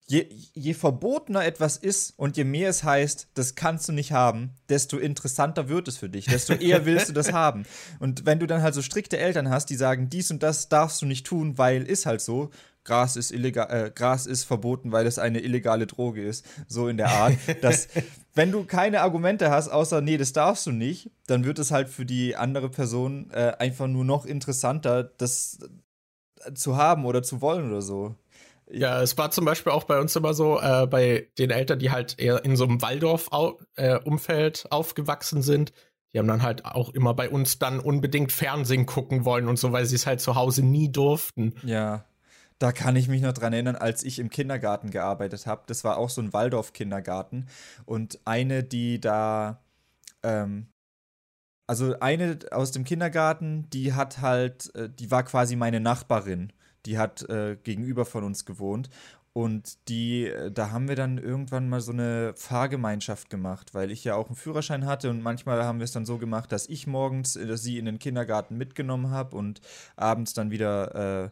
je, 0.08 0.28
je 0.54 0.74
verbotener 0.74 1.44
etwas 1.46 1.78
ist 1.78 2.14
und 2.18 2.38
je 2.38 2.44
mehr 2.44 2.70
es 2.70 2.84
heißt, 2.84 3.30
das 3.34 3.56
kannst 3.56 3.88
du 3.90 3.92
nicht 3.92 4.12
haben, 4.12 4.52
desto 4.70 4.98
interessanter 4.98 5.68
wird 5.68 5.88
es 5.88 5.98
für 5.98 6.10
dich, 6.10 6.26
desto 6.26 6.54
eher 6.54 6.86
willst 6.86 7.10
du 7.10 7.14
das 7.14 7.34
haben. 7.34 7.66
Und 8.00 8.26
wenn 8.26 8.40
du 8.40 8.48
dann 8.48 8.62
halt 8.62 8.76
so 8.76 8.82
strikte 8.82 9.18
Eltern 9.18 9.50
hast, 9.50 9.70
die 9.70 9.76
sagen, 9.76 10.10
dies 10.10 10.32
und 10.32 10.44
das 10.44 10.70
darfst 10.70 11.02
du 11.02 11.06
nicht 11.06 11.26
tun, 11.26 11.58
weil 11.58 11.84
ist 11.84 12.06
halt 12.06 12.22
so, 12.22 12.52
Gras 12.84 13.16
ist 13.16 13.32
illegal, 13.32 13.68
äh, 13.72 13.90
Gras 13.90 14.28
ist 14.28 14.44
verboten, 14.44 14.92
weil 14.92 15.08
es 15.08 15.18
eine 15.18 15.40
illegale 15.40 15.88
Droge 15.88 16.24
ist, 16.24 16.46
so 16.68 16.88
in 16.88 16.98
der 16.98 17.10
Art, 17.10 17.34
dass 17.62 17.88
wenn 18.36 18.52
du 18.52 18.64
keine 18.64 19.02
Argumente 19.02 19.50
hast, 19.50 19.70
außer 19.70 20.02
nee, 20.02 20.18
das 20.18 20.34
darfst 20.34 20.68
du 20.68 20.72
nicht, 20.72 21.10
dann 21.26 21.46
wird 21.46 21.58
es 21.58 21.72
halt 21.72 21.90
für 21.90 22.06
die 22.06 22.36
andere 22.36 22.70
Person 22.70 23.32
äh, 23.32 23.54
einfach 23.58 23.88
nur 23.88 24.06
noch 24.06 24.28
interessanter, 24.28 25.04
das 25.18 25.58
zu 26.54 26.78
haben 26.78 27.06
oder 27.06 27.24
zu 27.24 27.42
wollen 27.42 27.68
oder 27.68 27.82
so. 27.82 28.16
Ja, 28.72 29.02
es 29.02 29.18
war 29.18 29.32
zum 29.32 29.46
Beispiel 29.46 29.72
auch 29.72 29.84
bei 29.84 30.00
uns 30.00 30.16
immer 30.16 30.34
so, 30.34 30.60
äh, 30.60 30.88
bei 30.88 31.30
den 31.38 31.52
Eltern, 31.52 31.80
die 31.80 31.92
halt 31.92 32.20
eher 32.20 32.44
in 32.44 32.56
so 32.56 32.64
einem 32.64 32.82
Waldorf-Umfeld 32.82 34.66
äh, 34.66 34.68
aufgewachsen 34.72 35.42
sind, 35.42 35.72
die 36.16 36.20
haben 36.20 36.28
dann 36.30 36.44
halt 36.44 36.64
auch 36.64 36.90
immer 36.92 37.14
bei 37.14 37.30
uns 37.30 37.60
dann 37.60 37.82
unbedingt 37.82 38.32
Fernsehen 38.32 38.86
gucken 38.86 39.26
wollen 39.26 39.50
und 39.50 39.60
so, 39.60 39.74
weil 39.74 39.86
sie 39.86 39.96
es 39.96 40.08
halt 40.08 40.22
zu 40.22 40.36
Hause 40.36 40.64
nie 40.64 40.90
durften. 40.90 41.56
Ja. 41.64 42.06
Da 42.58 42.72
kann 42.72 42.96
ich 42.96 43.10
mich 43.10 43.22
noch 43.22 43.34
dran 43.34 43.52
erinnern, 43.52 43.76
als 43.76 44.02
ich 44.02 44.20
im 44.20 44.30
Kindergarten 44.30 44.92
gearbeitet 44.92 45.46
habe. 45.46 45.64
Das 45.68 45.84
war 45.84 45.98
auch 45.98 46.10
so 46.10 46.22
ein 46.22 46.32
Waldorf-Kindergarten. 46.32 47.48
Und 47.84 48.22
eine, 48.24 48.64
die 48.64 49.02
da, 49.02 49.62
ähm, 50.24 50.68
also 51.68 52.00
eine 52.00 52.40
aus 52.52 52.72
dem 52.72 52.86
Kindergarten, 52.86 53.70
die 53.72 53.94
hat 53.94 54.22
halt, 54.22 54.74
äh, 54.74 54.90
die 54.90 55.12
war 55.12 55.24
quasi 55.24 55.58
meine 55.58 55.82
Nachbarin. 55.82 56.54
Die 56.86 56.98
hat 56.98 57.28
äh, 57.30 57.58
gegenüber 57.64 58.06
von 58.06 58.24
uns 58.24 58.46
gewohnt. 58.46 58.90
Und 59.38 59.90
die, 59.90 60.28
äh, 60.28 60.50
da 60.50 60.72
haben 60.72 60.88
wir 60.88 60.96
dann 60.96 61.18
irgendwann 61.18 61.68
mal 61.68 61.82
so 61.82 61.92
eine 61.92 62.34
Fahrgemeinschaft 62.38 63.30
gemacht, 63.30 63.74
weil 63.74 63.92
ich 63.92 64.06
ja 64.06 64.16
auch 64.16 64.28
einen 64.28 64.38
Führerschein 64.38 64.86
hatte 64.86 65.10
und 65.10 65.22
manchmal 65.22 65.62
haben 65.66 65.80
wir 65.80 65.84
es 65.84 65.92
dann 65.92 66.06
so 66.06 66.18
gemacht, 66.18 66.54
dass 66.54 66.70
ich 66.70 66.88
morgens 66.88 67.36
äh, 67.36 67.58
sie 67.58 67.78
in 67.78 67.84
den 67.84 68.00
Kindergarten 68.00 68.58
mitgenommen 68.58 69.10
habe 69.10 69.36
und 69.36 69.60
abends 69.98 70.34
dann 70.34 70.52
wieder 70.52 71.26
äh, 71.26 71.30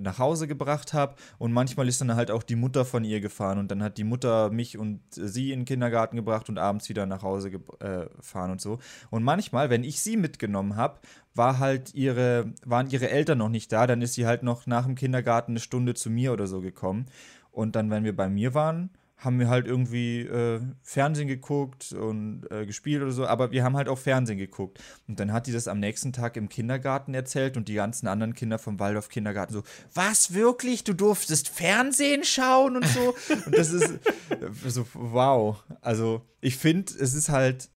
nach 0.00 0.18
Hause 0.18 0.46
gebracht 0.46 0.92
habe. 0.92 1.14
Und 1.38 1.52
manchmal 1.52 1.88
ist 1.88 2.00
dann 2.00 2.14
halt 2.14 2.30
auch 2.30 2.42
die 2.42 2.56
Mutter 2.56 2.84
von 2.84 3.04
ihr 3.04 3.20
gefahren 3.20 3.58
und 3.58 3.70
dann 3.70 3.82
hat 3.82 3.98
die 3.98 4.04
Mutter 4.04 4.50
mich 4.50 4.78
und 4.78 5.00
sie 5.10 5.52
in 5.52 5.60
den 5.60 5.64
Kindergarten 5.64 6.16
gebracht 6.16 6.48
und 6.48 6.58
abends 6.58 6.88
wieder 6.88 7.06
nach 7.06 7.22
Hause 7.22 7.50
äh, 7.80 8.06
gefahren 8.16 8.50
und 8.50 8.60
so. 8.60 8.78
Und 9.10 9.22
manchmal, 9.22 9.70
wenn 9.70 9.84
ich 9.84 10.00
sie 10.00 10.16
mitgenommen 10.16 10.76
habe, 10.76 10.98
war 11.34 11.58
halt 11.58 11.94
ihre, 11.94 12.52
waren 12.64 12.90
ihre 12.90 13.10
Eltern 13.10 13.38
noch 13.38 13.48
nicht 13.48 13.72
da, 13.72 13.86
dann 13.86 14.02
ist 14.02 14.14
sie 14.14 14.26
halt 14.26 14.42
noch 14.42 14.66
nach 14.66 14.86
dem 14.86 14.94
Kindergarten 14.94 15.52
eine 15.52 15.60
Stunde 15.60 15.94
zu 15.94 16.10
mir 16.10 16.32
oder 16.32 16.46
so 16.46 16.60
gekommen. 16.60 17.06
Und 17.50 17.76
dann, 17.76 17.90
wenn 17.90 18.04
wir 18.04 18.16
bei 18.16 18.28
mir 18.28 18.54
waren, 18.54 18.90
haben 19.24 19.38
wir 19.38 19.48
halt 19.48 19.66
irgendwie 19.66 20.20
äh, 20.20 20.60
Fernsehen 20.82 21.28
geguckt 21.28 21.92
und 21.92 22.50
äh, 22.50 22.66
gespielt 22.66 23.02
oder 23.02 23.12
so, 23.12 23.26
aber 23.26 23.50
wir 23.50 23.64
haben 23.64 23.76
halt 23.76 23.88
auch 23.88 23.98
Fernsehen 23.98 24.38
geguckt. 24.38 24.82
Und 25.08 25.18
dann 25.20 25.32
hat 25.32 25.46
die 25.46 25.52
das 25.52 25.68
am 25.68 25.80
nächsten 25.80 26.12
Tag 26.12 26.36
im 26.36 26.48
Kindergarten 26.48 27.14
erzählt 27.14 27.56
und 27.56 27.68
die 27.68 27.74
ganzen 27.74 28.06
anderen 28.06 28.34
Kinder 28.34 28.58
vom 28.58 28.78
Waldorf 28.78 29.08
Kindergarten 29.08 29.52
so, 29.52 29.62
was 29.94 30.34
wirklich? 30.34 30.84
Du 30.84 30.92
durftest 30.92 31.48
Fernsehen 31.48 32.24
schauen 32.24 32.76
und 32.76 32.86
so? 32.86 33.14
und 33.46 33.56
das 33.56 33.70
ist 33.70 33.90
äh, 34.30 34.70
so, 34.70 34.86
wow. 34.92 35.62
Also 35.80 36.22
ich 36.40 36.56
finde, 36.56 36.92
es 36.92 37.14
ist 37.14 37.28
halt, 37.28 37.70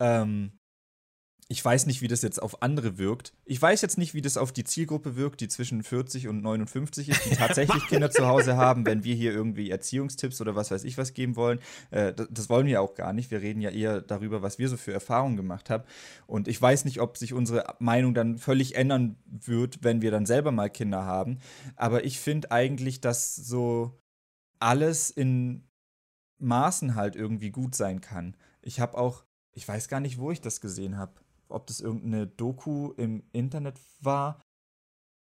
ähm, 0.00 0.52
ich 1.52 1.62
weiß 1.62 1.84
nicht, 1.84 2.00
wie 2.00 2.08
das 2.08 2.22
jetzt 2.22 2.40
auf 2.40 2.62
andere 2.62 2.96
wirkt. 2.96 3.34
Ich 3.44 3.60
weiß 3.60 3.82
jetzt 3.82 3.98
nicht, 3.98 4.14
wie 4.14 4.22
das 4.22 4.38
auf 4.38 4.52
die 4.52 4.64
Zielgruppe 4.64 5.16
wirkt, 5.16 5.42
die 5.42 5.48
zwischen 5.48 5.82
40 5.82 6.28
und 6.28 6.40
59 6.40 7.10
ist, 7.10 7.26
die 7.26 7.36
tatsächlich 7.36 7.86
Kinder 7.88 8.10
zu 8.10 8.26
Hause 8.26 8.56
haben, 8.56 8.86
wenn 8.86 9.04
wir 9.04 9.14
hier 9.14 9.34
irgendwie 9.34 9.70
Erziehungstipps 9.70 10.40
oder 10.40 10.56
was 10.56 10.70
weiß 10.70 10.82
ich 10.84 10.96
was 10.96 11.12
geben 11.12 11.36
wollen. 11.36 11.60
Äh, 11.90 12.14
das, 12.14 12.28
das, 12.30 12.48
wollen 12.48 12.66
wir 12.66 12.80
auch 12.80 12.94
gar 12.94 13.12
nicht. 13.12 13.30
Wir 13.30 13.42
reden 13.42 13.60
ja 13.60 13.68
eher 13.68 14.00
darüber, 14.00 14.40
was 14.40 14.58
wir 14.58 14.70
so 14.70 14.78
für 14.78 14.94
Erfahrungen 14.94 15.36
gemacht 15.36 15.68
haben. 15.68 15.84
Und 16.26 16.48
ich 16.48 16.60
weiß 16.60 16.86
nicht, 16.86 17.02
ob 17.02 17.18
sich 17.18 17.34
unsere 17.34 17.76
Meinung 17.80 18.14
dann 18.14 18.38
völlig 18.38 18.74
ändern 18.74 19.16
wird, 19.26 19.84
wenn 19.84 20.00
wir 20.00 20.10
dann 20.10 20.24
selber 20.24 20.52
mal 20.52 20.70
Kinder 20.70 21.04
haben. 21.04 21.38
Aber 21.76 22.06
ich 22.06 22.18
finde 22.18 22.50
eigentlich, 22.50 23.02
dass 23.02 23.36
so 23.36 24.00
alles 24.58 25.10
in 25.10 25.68
Maßen 26.38 26.94
halt 26.94 27.14
irgendwie 27.14 27.50
gut 27.50 27.74
sein 27.74 28.00
kann. 28.00 28.38
Ich 28.62 28.80
habe 28.80 28.96
auch, 28.96 29.26
ich 29.52 29.68
weiß 29.68 29.88
gar 29.88 30.00
nicht, 30.00 30.16
wo 30.16 30.30
ich 30.30 30.40
das 30.40 30.62
gesehen 30.62 30.96
habe 30.96 31.21
ob 31.52 31.66
das 31.66 31.80
irgendeine 31.80 32.26
Doku 32.26 32.92
im 32.96 33.22
Internet 33.32 33.78
war 34.00 34.40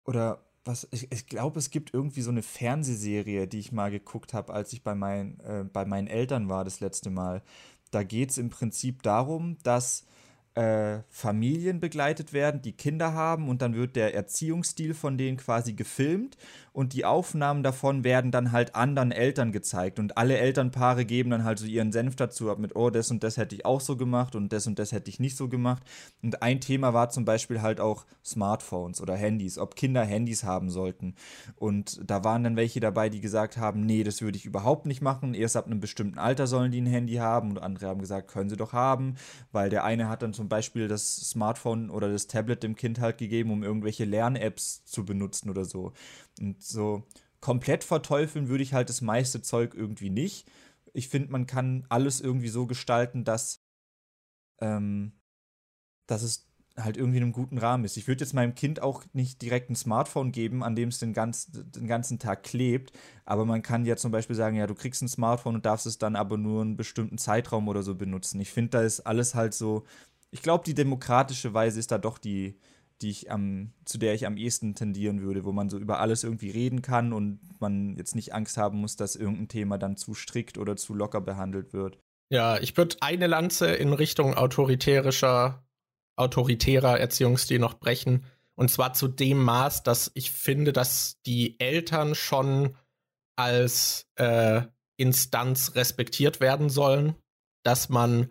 oder 0.05 0.45
was. 0.65 0.87
Ich, 0.91 1.11
ich 1.11 1.27
glaube, 1.27 1.59
es 1.59 1.69
gibt 1.69 1.93
irgendwie 1.93 2.21
so 2.21 2.31
eine 2.31 2.43
Fernsehserie, 2.43 3.47
die 3.47 3.59
ich 3.59 3.71
mal 3.71 3.91
geguckt 3.91 4.33
habe, 4.33 4.53
als 4.53 4.73
ich 4.73 4.83
bei, 4.83 4.95
mein, 4.95 5.39
äh, 5.41 5.63
bei 5.63 5.85
meinen 5.85 6.07
Eltern 6.07 6.49
war 6.49 6.63
das 6.63 6.79
letzte 6.79 7.09
Mal. 7.09 7.41
Da 7.91 8.03
geht 8.03 8.31
es 8.31 8.37
im 8.37 8.49
Prinzip 8.49 9.01
darum, 9.03 9.57
dass 9.63 10.05
äh, 10.55 11.03
Familien 11.09 11.79
begleitet 11.79 12.33
werden, 12.33 12.61
die 12.61 12.73
Kinder 12.73 13.13
haben 13.13 13.49
und 13.49 13.61
dann 13.61 13.75
wird 13.75 13.95
der 13.95 14.13
Erziehungsstil 14.13 14.93
von 14.93 15.17
denen 15.17 15.37
quasi 15.37 15.73
gefilmt 15.73 16.37
und 16.73 16.93
die 16.93 17.05
Aufnahmen 17.05 17.63
davon 17.63 18.03
werden 18.03 18.31
dann 18.31 18.51
halt 18.51 18.75
anderen 18.75 19.11
Eltern 19.11 19.51
gezeigt 19.51 19.99
und 19.99 20.17
alle 20.17 20.37
Elternpaare 20.37 21.05
geben 21.05 21.29
dann 21.29 21.43
halt 21.43 21.59
so 21.59 21.65
ihren 21.65 21.91
Senf 21.91 22.15
dazu 22.15 22.49
ab 22.49 22.59
mit, 22.59 22.75
oh, 22.75 22.89
das 22.89 23.11
und 23.11 23.23
das 23.23 23.37
hätte 23.37 23.55
ich 23.55 23.65
auch 23.65 23.81
so 23.81 23.97
gemacht 23.97 24.35
und 24.35 24.53
das 24.53 24.67
und 24.67 24.79
das 24.79 24.91
hätte 24.91 25.09
ich 25.09 25.19
nicht 25.19 25.35
so 25.35 25.49
gemacht. 25.49 25.83
Und 26.21 26.41
ein 26.41 26.61
Thema 26.61 26.93
war 26.93 27.09
zum 27.09 27.25
Beispiel 27.25 27.61
halt 27.61 27.79
auch 27.79 28.05
Smartphones 28.23 29.01
oder 29.01 29.15
Handys, 29.15 29.57
ob 29.57 29.75
Kinder 29.75 30.03
Handys 30.03 30.43
haben 30.43 30.69
sollten. 30.69 31.15
Und 31.55 31.99
da 32.05 32.23
waren 32.23 32.43
dann 32.43 32.55
welche 32.55 32.79
dabei, 32.79 33.09
die 33.09 33.21
gesagt 33.21 33.57
haben, 33.57 33.81
nee, 33.81 34.03
das 34.03 34.21
würde 34.21 34.37
ich 34.37 34.45
überhaupt 34.45 34.85
nicht 34.85 35.01
machen. 35.01 35.33
Erst 35.33 35.57
ab 35.57 35.65
einem 35.65 35.79
bestimmten 35.79 36.17
Alter 36.17 36.47
sollen 36.47 36.71
die 36.71 36.81
ein 36.81 36.85
Handy 36.85 37.15
haben 37.15 37.51
und 37.51 37.59
andere 37.59 37.87
haben 37.87 38.01
gesagt, 38.01 38.29
können 38.29 38.49
sie 38.49 38.57
doch 38.57 38.73
haben, 38.73 39.15
weil 39.51 39.69
der 39.69 39.83
eine 39.83 40.09
hat 40.09 40.21
dann 40.21 40.33
zum 40.33 40.49
Beispiel 40.49 40.87
das 40.87 41.15
Smartphone 41.15 41.89
oder 41.89 42.11
das 42.11 42.27
Tablet 42.27 42.63
dem 42.63 42.75
Kind 42.75 42.99
halt 42.99 43.17
gegeben, 43.17 43.51
um 43.51 43.63
irgendwelche 43.63 44.05
Lern-Apps 44.05 44.85
zu 44.85 45.05
benutzen 45.05 45.49
oder 45.49 45.65
so. 45.65 45.93
Und 46.39 46.63
so 46.63 47.03
komplett 47.41 47.83
verteufeln 47.83 48.49
würde 48.49 48.63
ich 48.63 48.73
halt 48.73 48.89
das 48.89 49.01
meiste 49.01 49.41
Zeug 49.41 49.73
irgendwie 49.75 50.09
nicht. 50.09 50.49
Ich 50.93 51.09
finde, 51.09 51.31
man 51.31 51.45
kann 51.45 51.85
alles 51.89 52.21
irgendwie 52.21 52.49
so 52.49 52.65
gestalten, 52.65 53.23
dass, 53.23 53.63
ähm, 54.59 55.13
dass 56.07 56.23
es 56.23 56.49
halt 56.83 56.97
irgendwie 56.97 57.17
in 57.17 57.23
einem 57.23 57.33
guten 57.33 57.57
Rahmen 57.57 57.83
ist. 57.83 57.97
Ich 57.97 58.07
würde 58.07 58.23
jetzt 58.23 58.33
meinem 58.33 58.55
Kind 58.55 58.81
auch 58.81 59.03
nicht 59.13 59.41
direkt 59.41 59.69
ein 59.69 59.75
Smartphone 59.75 60.31
geben, 60.31 60.63
an 60.63 60.75
dem 60.75 60.89
es 60.89 60.99
den, 60.99 61.13
ganz, 61.13 61.47
den 61.51 61.87
ganzen 61.87 62.19
Tag 62.19 62.43
klebt, 62.43 62.91
aber 63.25 63.45
man 63.45 63.61
kann 63.61 63.85
ja 63.85 63.95
zum 63.95 64.11
Beispiel 64.11 64.35
sagen, 64.35 64.55
ja, 64.55 64.67
du 64.67 64.75
kriegst 64.75 65.01
ein 65.01 65.09
Smartphone 65.09 65.55
und 65.55 65.65
darfst 65.65 65.85
es 65.85 65.97
dann 65.97 66.15
aber 66.15 66.37
nur 66.37 66.61
einen 66.61 66.77
bestimmten 66.77 67.17
Zeitraum 67.17 67.67
oder 67.67 67.83
so 67.83 67.95
benutzen. 67.95 68.39
Ich 68.39 68.51
finde, 68.51 68.71
da 68.71 68.81
ist 68.81 69.01
alles 69.01 69.35
halt 69.35 69.53
so, 69.53 69.83
ich 70.31 70.41
glaube, 70.41 70.63
die 70.63 70.73
demokratische 70.75 71.53
Weise 71.53 71.79
ist 71.79 71.91
da 71.91 71.97
doch 71.97 72.17
die, 72.17 72.57
die 73.01 73.09
ich 73.09 73.31
am, 73.31 73.73
zu 73.85 73.97
der 73.97 74.13
ich 74.13 74.26
am 74.26 74.38
ehesten 74.38 74.76
tendieren 74.76 75.21
würde, 75.21 75.45
wo 75.45 75.51
man 75.51 75.69
so 75.69 75.77
über 75.77 75.99
alles 75.99 76.23
irgendwie 76.23 76.51
reden 76.51 76.81
kann 76.81 77.13
und 77.13 77.39
man 77.59 77.95
jetzt 77.95 78.15
nicht 78.15 78.34
Angst 78.34 78.57
haben 78.57 78.80
muss, 78.80 78.95
dass 78.95 79.15
irgendein 79.15 79.47
Thema 79.47 79.77
dann 79.77 79.97
zu 79.97 80.13
strikt 80.13 80.57
oder 80.57 80.76
zu 80.76 80.93
locker 80.93 81.21
behandelt 81.21 81.73
wird. 81.73 81.97
Ja, 82.30 82.59
ich 82.59 82.77
würde 82.77 82.97
eine 83.01 83.27
Lanze 83.27 83.67
in 83.67 83.93
Richtung 83.93 84.35
autoritärischer, 84.35 85.63
autoritärer 86.15 86.99
Erziehungsstil 86.99 87.59
noch 87.59 87.76
brechen. 87.76 88.26
Und 88.55 88.69
zwar 88.69 88.93
zu 88.93 89.07
dem 89.07 89.41
Maß, 89.41 89.84
dass 89.84 90.11
ich 90.13 90.31
finde, 90.31 90.73
dass 90.73 91.21
die 91.26 91.59
Eltern 91.59 92.13
schon 92.13 92.76
als 93.38 94.05
äh, 94.15 94.63
Instanz 94.97 95.76
respektiert 95.76 96.41
werden 96.41 96.69
sollen, 96.69 97.15
dass 97.63 97.88
man 97.88 98.30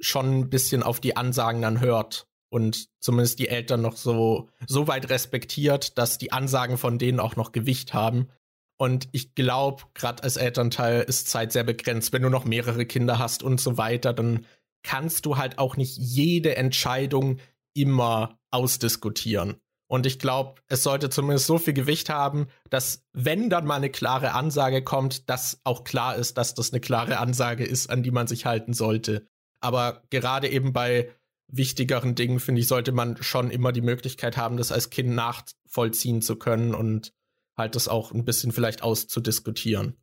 schon 0.00 0.40
ein 0.40 0.50
bisschen 0.50 0.82
auf 0.82 0.98
die 0.98 1.14
Ansagen 1.14 1.60
dann 1.60 1.80
hört 1.80 2.29
und 2.50 2.88
zumindest 3.00 3.38
die 3.38 3.48
Eltern 3.48 3.80
noch 3.80 3.96
so, 3.96 4.48
so 4.66 4.88
weit 4.88 5.08
respektiert, 5.08 5.96
dass 5.96 6.18
die 6.18 6.32
Ansagen 6.32 6.76
von 6.76 6.98
denen 6.98 7.20
auch 7.20 7.36
noch 7.36 7.52
Gewicht 7.52 7.94
haben. 7.94 8.28
Und 8.76 9.08
ich 9.12 9.34
glaube, 9.34 9.84
gerade 9.94 10.22
als 10.22 10.36
Elternteil 10.36 11.02
ist 11.02 11.28
Zeit 11.28 11.52
sehr 11.52 11.64
begrenzt. 11.64 12.12
Wenn 12.12 12.22
du 12.22 12.28
noch 12.30 12.44
mehrere 12.44 12.86
Kinder 12.86 13.18
hast 13.18 13.42
und 13.42 13.60
so 13.60 13.78
weiter, 13.78 14.12
dann 14.12 14.46
kannst 14.82 15.26
du 15.26 15.36
halt 15.36 15.58
auch 15.58 15.76
nicht 15.76 15.96
jede 15.96 16.56
Entscheidung 16.56 17.38
immer 17.74 18.38
ausdiskutieren. 18.50 19.56
Und 19.86 20.06
ich 20.06 20.18
glaube, 20.18 20.60
es 20.68 20.82
sollte 20.82 21.10
zumindest 21.10 21.46
so 21.46 21.58
viel 21.58 21.74
Gewicht 21.74 22.10
haben, 22.10 22.46
dass 22.70 23.04
wenn 23.12 23.50
dann 23.50 23.66
mal 23.66 23.74
eine 23.74 23.90
klare 23.90 24.32
Ansage 24.34 24.82
kommt, 24.82 25.28
dass 25.28 25.60
auch 25.64 25.82
klar 25.84 26.14
ist, 26.14 26.38
dass 26.38 26.54
das 26.54 26.72
eine 26.72 26.80
klare 26.80 27.18
Ansage 27.18 27.64
ist, 27.64 27.90
an 27.90 28.02
die 28.02 28.12
man 28.12 28.28
sich 28.28 28.46
halten 28.46 28.72
sollte. 28.72 29.26
Aber 29.60 30.02
gerade 30.10 30.48
eben 30.48 30.72
bei 30.72 31.10
wichtigeren 31.52 32.14
Dingen, 32.14 32.40
finde 32.40 32.60
ich, 32.60 32.68
sollte 32.68 32.92
man 32.92 33.22
schon 33.22 33.50
immer 33.50 33.72
die 33.72 33.80
Möglichkeit 33.80 34.36
haben, 34.36 34.56
das 34.56 34.72
als 34.72 34.90
Kind 34.90 35.10
nachvollziehen 35.10 36.22
zu 36.22 36.36
können 36.36 36.74
und 36.74 37.12
halt 37.56 37.76
das 37.76 37.88
auch 37.88 38.12
ein 38.12 38.24
bisschen 38.24 38.52
vielleicht 38.52 38.82
auszudiskutieren. 38.82 39.96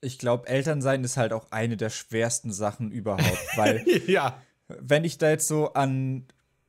Ich 0.00 0.18
glaube, 0.18 0.48
Elternsein 0.48 1.04
ist 1.04 1.16
halt 1.16 1.32
auch 1.32 1.50
eine 1.50 1.76
der 1.76 1.90
schwersten 1.90 2.52
Sachen 2.52 2.90
überhaupt, 2.90 3.46
weil 3.56 3.84
ja. 4.06 4.40
wenn 4.68 5.04
ich 5.04 5.18
da 5.18 5.30
jetzt 5.30 5.48
so 5.48 5.72
an 5.74 6.26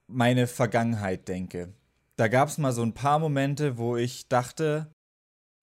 meine 0.07 0.47
Vergangenheit 0.47 1.27
denke, 1.27 1.73
da 2.15 2.27
gab 2.27 2.49
es 2.49 2.57
mal 2.57 2.73
so 2.73 2.83
ein 2.83 2.93
paar 2.93 3.19
Momente, 3.19 3.77
wo 3.77 3.97
ich 3.97 4.27
dachte, 4.27 4.91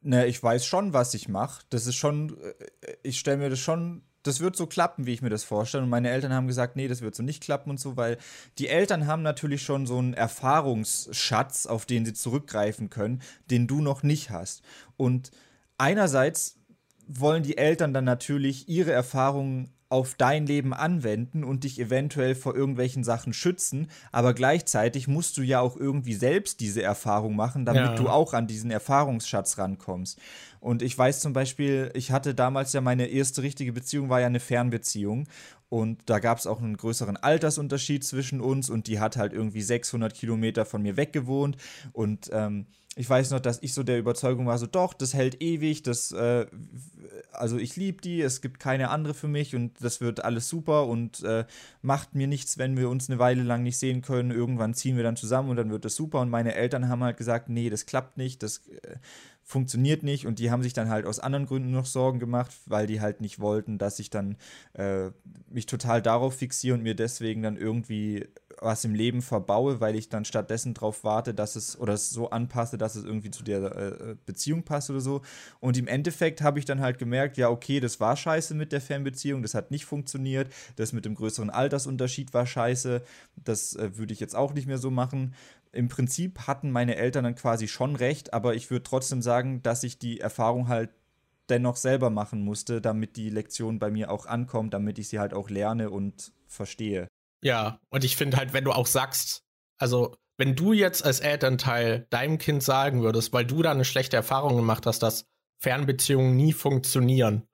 ne, 0.00 0.26
ich 0.26 0.42
weiß 0.42 0.66
schon, 0.66 0.92
was 0.92 1.14
ich 1.14 1.28
mache. 1.28 1.64
Das 1.70 1.86
ist 1.86 1.96
schon, 1.96 2.36
äh, 2.40 2.96
ich 3.02 3.18
stelle 3.18 3.38
mir 3.38 3.50
das 3.50 3.60
schon 3.60 4.02
das 4.22 4.40
wird 4.40 4.56
so 4.56 4.66
klappen, 4.66 5.06
wie 5.06 5.12
ich 5.12 5.22
mir 5.22 5.30
das 5.30 5.44
vorstelle. 5.44 5.84
Und 5.84 5.90
meine 5.90 6.10
Eltern 6.10 6.32
haben 6.32 6.46
gesagt, 6.46 6.76
nee, 6.76 6.88
das 6.88 7.00
wird 7.00 7.14
so 7.14 7.22
nicht 7.22 7.42
klappen 7.42 7.70
und 7.70 7.80
so, 7.80 7.96
weil 7.96 8.18
die 8.58 8.68
Eltern 8.68 9.06
haben 9.06 9.22
natürlich 9.22 9.62
schon 9.62 9.86
so 9.86 9.98
einen 9.98 10.14
Erfahrungsschatz, 10.14 11.66
auf 11.66 11.86
den 11.86 12.04
sie 12.04 12.12
zurückgreifen 12.12 12.90
können, 12.90 13.22
den 13.50 13.66
du 13.66 13.80
noch 13.80 14.02
nicht 14.02 14.30
hast. 14.30 14.62
Und 14.96 15.30
einerseits 15.78 16.56
wollen 17.06 17.42
die 17.42 17.56
Eltern 17.56 17.92
dann 17.92 18.04
natürlich 18.04 18.68
ihre 18.68 18.92
Erfahrungen 18.92 19.72
auf 19.90 20.14
dein 20.14 20.46
Leben 20.46 20.72
anwenden 20.72 21.44
und 21.44 21.64
dich 21.64 21.78
eventuell 21.80 22.36
vor 22.36 22.54
irgendwelchen 22.54 23.04
Sachen 23.04 23.32
schützen, 23.32 23.88
aber 24.12 24.34
gleichzeitig 24.34 25.08
musst 25.08 25.36
du 25.36 25.42
ja 25.42 25.60
auch 25.60 25.76
irgendwie 25.76 26.14
selbst 26.14 26.60
diese 26.60 26.82
Erfahrung 26.82 27.34
machen, 27.36 27.66
damit 27.66 27.82
ja. 27.82 27.94
du 27.96 28.08
auch 28.08 28.32
an 28.32 28.46
diesen 28.46 28.70
Erfahrungsschatz 28.70 29.58
rankommst. 29.58 30.18
Und 30.60 30.82
ich 30.82 30.96
weiß 30.96 31.20
zum 31.20 31.32
Beispiel, 31.32 31.90
ich 31.94 32.12
hatte 32.12 32.34
damals 32.34 32.72
ja 32.72 32.80
meine 32.80 33.06
erste 33.06 33.42
richtige 33.42 33.72
Beziehung, 33.72 34.10
war 34.10 34.20
ja 34.20 34.26
eine 34.26 34.40
Fernbeziehung. 34.40 35.26
Und 35.68 36.02
da 36.06 36.18
gab 36.18 36.38
es 36.38 36.46
auch 36.46 36.60
einen 36.60 36.76
größeren 36.76 37.16
Altersunterschied 37.16 38.04
zwischen 38.04 38.40
uns 38.40 38.70
und 38.70 38.86
die 38.86 39.00
hat 39.00 39.16
halt 39.16 39.32
irgendwie 39.32 39.62
600 39.62 40.14
Kilometer 40.14 40.64
von 40.66 40.82
mir 40.82 40.96
weg 40.96 41.12
gewohnt. 41.12 41.56
Und 41.92 42.28
ähm, 42.32 42.66
ich 42.96 43.08
weiß 43.08 43.30
noch, 43.30 43.40
dass 43.40 43.62
ich 43.62 43.72
so 43.72 43.82
der 43.82 43.98
Überzeugung 43.98 44.46
war, 44.46 44.58
so 44.58 44.66
doch, 44.66 44.94
das 44.94 45.14
hält 45.14 45.40
ewig, 45.40 45.82
das, 45.82 46.10
äh, 46.10 46.46
also 47.32 47.56
ich 47.56 47.76
liebe 47.76 48.00
die, 48.02 48.20
es 48.20 48.40
gibt 48.40 48.58
keine 48.58 48.90
andere 48.90 49.14
für 49.14 49.28
mich 49.28 49.54
und 49.54 49.72
das 49.80 50.00
wird 50.00 50.24
alles 50.24 50.48
super 50.48 50.86
und 50.86 51.22
äh, 51.22 51.44
macht 51.82 52.16
mir 52.16 52.26
nichts, 52.26 52.58
wenn 52.58 52.76
wir 52.76 52.88
uns 52.88 53.08
eine 53.08 53.20
Weile 53.20 53.44
lang 53.44 53.62
nicht 53.62 53.78
sehen 53.78 54.02
können. 54.02 54.32
Irgendwann 54.32 54.74
ziehen 54.74 54.96
wir 54.96 55.04
dann 55.04 55.16
zusammen 55.16 55.50
und 55.50 55.56
dann 55.56 55.70
wird 55.70 55.84
das 55.84 55.94
super. 55.94 56.20
Und 56.20 56.30
meine 56.30 56.54
Eltern 56.54 56.88
haben 56.88 57.04
halt 57.04 57.16
gesagt, 57.16 57.48
nee, 57.48 57.70
das 57.70 57.86
klappt 57.86 58.16
nicht, 58.16 58.42
das 58.42 58.66
äh, 58.66 58.96
funktioniert 59.42 60.02
nicht 60.02 60.26
und 60.26 60.38
die 60.38 60.50
haben 60.50 60.62
sich 60.62 60.72
dann 60.72 60.88
halt 60.88 61.06
aus 61.06 61.20
anderen 61.20 61.46
Gründen 61.46 61.70
noch 61.70 61.86
Sorgen 61.86 62.18
gemacht, 62.18 62.52
weil 62.66 62.86
die 62.86 63.00
halt 63.00 63.20
nicht 63.20 63.38
wollten, 63.38 63.78
dass 63.78 63.98
ich 63.98 64.10
dann 64.10 64.36
äh, 64.74 65.10
mich 65.48 65.66
total 65.66 66.02
darauf 66.02 66.34
fixiere 66.34 66.74
und 66.74 66.82
mir 66.82 66.94
deswegen 66.94 67.42
dann 67.42 67.56
irgendwie 67.56 68.26
was 68.60 68.84
im 68.84 68.94
Leben 68.94 69.22
verbaue, 69.22 69.80
weil 69.80 69.96
ich 69.96 70.08
dann 70.08 70.24
stattdessen 70.24 70.74
darauf 70.74 71.04
warte, 71.04 71.34
dass 71.34 71.56
es 71.56 71.78
oder 71.78 71.94
es 71.94 72.10
so 72.10 72.30
anpasse, 72.30 72.78
dass 72.78 72.96
es 72.96 73.04
irgendwie 73.04 73.30
zu 73.30 73.42
der 73.42 73.76
äh, 73.76 74.16
Beziehung 74.26 74.62
passt 74.62 74.90
oder 74.90 75.00
so. 75.00 75.22
Und 75.60 75.76
im 75.76 75.88
Endeffekt 75.88 76.42
habe 76.42 76.58
ich 76.58 76.64
dann 76.64 76.80
halt 76.80 76.98
gemerkt, 76.98 77.36
ja, 77.36 77.48
okay, 77.48 77.80
das 77.80 78.00
war 78.00 78.16
scheiße 78.16 78.54
mit 78.54 78.72
der 78.72 78.80
Fernbeziehung, 78.80 79.42
das 79.42 79.54
hat 79.54 79.70
nicht 79.70 79.84
funktioniert, 79.84 80.52
das 80.76 80.92
mit 80.92 81.04
dem 81.04 81.14
größeren 81.14 81.50
Altersunterschied 81.50 82.34
war 82.34 82.46
scheiße, 82.46 83.02
das 83.36 83.74
äh, 83.76 83.96
würde 83.96 84.12
ich 84.12 84.20
jetzt 84.20 84.36
auch 84.36 84.54
nicht 84.54 84.66
mehr 84.66 84.78
so 84.78 84.90
machen 84.90 85.34
im 85.72 85.88
Prinzip 85.88 86.48
hatten 86.48 86.70
meine 86.70 86.96
Eltern 86.96 87.24
dann 87.24 87.36
quasi 87.36 87.68
schon 87.68 87.94
recht, 87.94 88.34
aber 88.34 88.54
ich 88.54 88.70
würde 88.70 88.82
trotzdem 88.82 89.22
sagen, 89.22 89.62
dass 89.62 89.84
ich 89.84 89.98
die 89.98 90.20
Erfahrung 90.20 90.68
halt 90.68 90.90
dennoch 91.48 91.76
selber 91.76 92.10
machen 92.10 92.42
musste, 92.42 92.80
damit 92.80 93.16
die 93.16 93.30
Lektion 93.30 93.78
bei 93.78 93.90
mir 93.90 94.10
auch 94.10 94.26
ankommt, 94.26 94.74
damit 94.74 94.98
ich 94.98 95.08
sie 95.08 95.18
halt 95.18 95.34
auch 95.34 95.50
lerne 95.50 95.90
und 95.90 96.32
verstehe. 96.46 97.08
Ja, 97.42 97.80
und 97.88 98.04
ich 98.04 98.16
finde 98.16 98.36
halt, 98.36 98.52
wenn 98.52 98.64
du 98.64 98.72
auch 98.72 98.86
sagst, 98.86 99.44
also 99.78 100.16
wenn 100.36 100.56
du 100.56 100.72
jetzt 100.72 101.04
als 101.04 101.20
Elternteil 101.20 102.06
deinem 102.10 102.38
Kind 102.38 102.62
sagen 102.62 103.02
würdest, 103.02 103.32
weil 103.32 103.44
du 103.44 103.62
da 103.62 103.70
eine 103.70 103.84
schlechte 103.84 104.16
Erfahrung 104.16 104.56
gemacht 104.56 104.86
hast, 104.86 105.02
dass 105.02 105.26
Fernbeziehungen 105.58 106.36
nie 106.36 106.52
funktionieren, 106.52 107.46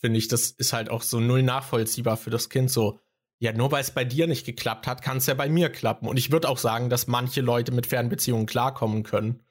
finde 0.00 0.18
ich, 0.18 0.28
das 0.28 0.50
ist 0.52 0.72
halt 0.72 0.90
auch 0.90 1.02
so 1.02 1.20
null 1.20 1.42
nachvollziehbar 1.42 2.16
für 2.16 2.30
das 2.30 2.48
Kind 2.48 2.70
so. 2.70 3.00
Ja, 3.40 3.52
nur 3.52 3.70
weil 3.70 3.80
es 3.80 3.92
bei 3.92 4.04
dir 4.04 4.26
nicht 4.26 4.46
geklappt 4.46 4.86
hat, 4.86 5.02
kann 5.02 5.18
es 5.18 5.26
ja 5.26 5.34
bei 5.34 5.48
mir 5.48 5.68
klappen. 5.68 6.08
Und 6.08 6.16
ich 6.16 6.32
würde 6.32 6.48
auch 6.48 6.58
sagen, 6.58 6.90
dass 6.90 7.06
manche 7.06 7.40
Leute 7.40 7.72
mit 7.72 7.86
Fernbeziehungen 7.86 8.46
klarkommen 8.46 9.04
können. 9.04 9.44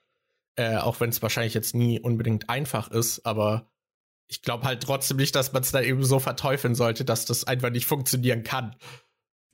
Äh, 0.55 0.77
auch 0.77 0.99
wenn 0.99 1.09
es 1.09 1.21
wahrscheinlich 1.21 1.53
jetzt 1.53 1.75
nie 1.75 1.99
unbedingt 1.99 2.49
einfach 2.49 2.89
ist, 2.89 3.25
aber 3.25 3.69
ich 4.27 4.41
glaube 4.41 4.65
halt 4.65 4.81
trotzdem 4.81 5.17
nicht, 5.17 5.35
dass 5.35 5.53
man 5.53 5.61
es 5.61 5.71
da 5.71 5.81
eben 5.81 6.03
so 6.03 6.19
verteufeln 6.19 6.75
sollte, 6.75 7.05
dass 7.05 7.25
das 7.25 7.45
einfach 7.45 7.69
nicht 7.69 7.85
funktionieren 7.85 8.43
kann. 8.43 8.75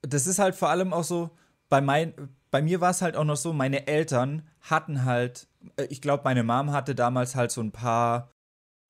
Das 0.04 0.28
ist 0.28 0.40
halt 0.40 0.56
vor 0.56 0.70
allem 0.70 0.94
auch 0.94 1.04
so, 1.04 1.32
bei, 1.70 1.82
mein, 1.82 2.14
bei 2.52 2.62
mir 2.62 2.82
war 2.82 2.92
es 2.92 3.02
halt 3.02 3.16
auch 3.16 3.24
noch 3.24 3.38
so, 3.38 3.52
meine 3.54 3.88
Eltern 3.88 4.48
hatten 4.62 5.06
halt, 5.06 5.48
äh, 5.78 5.86
ich 5.86 6.02
glaube, 6.02 6.24
meine 6.24 6.44
Mom 6.44 6.72
hatte 6.72 6.94
damals 6.96 7.36
halt 7.36 7.52
so 7.52 7.62
ein 7.62 7.72
paar 7.72 8.30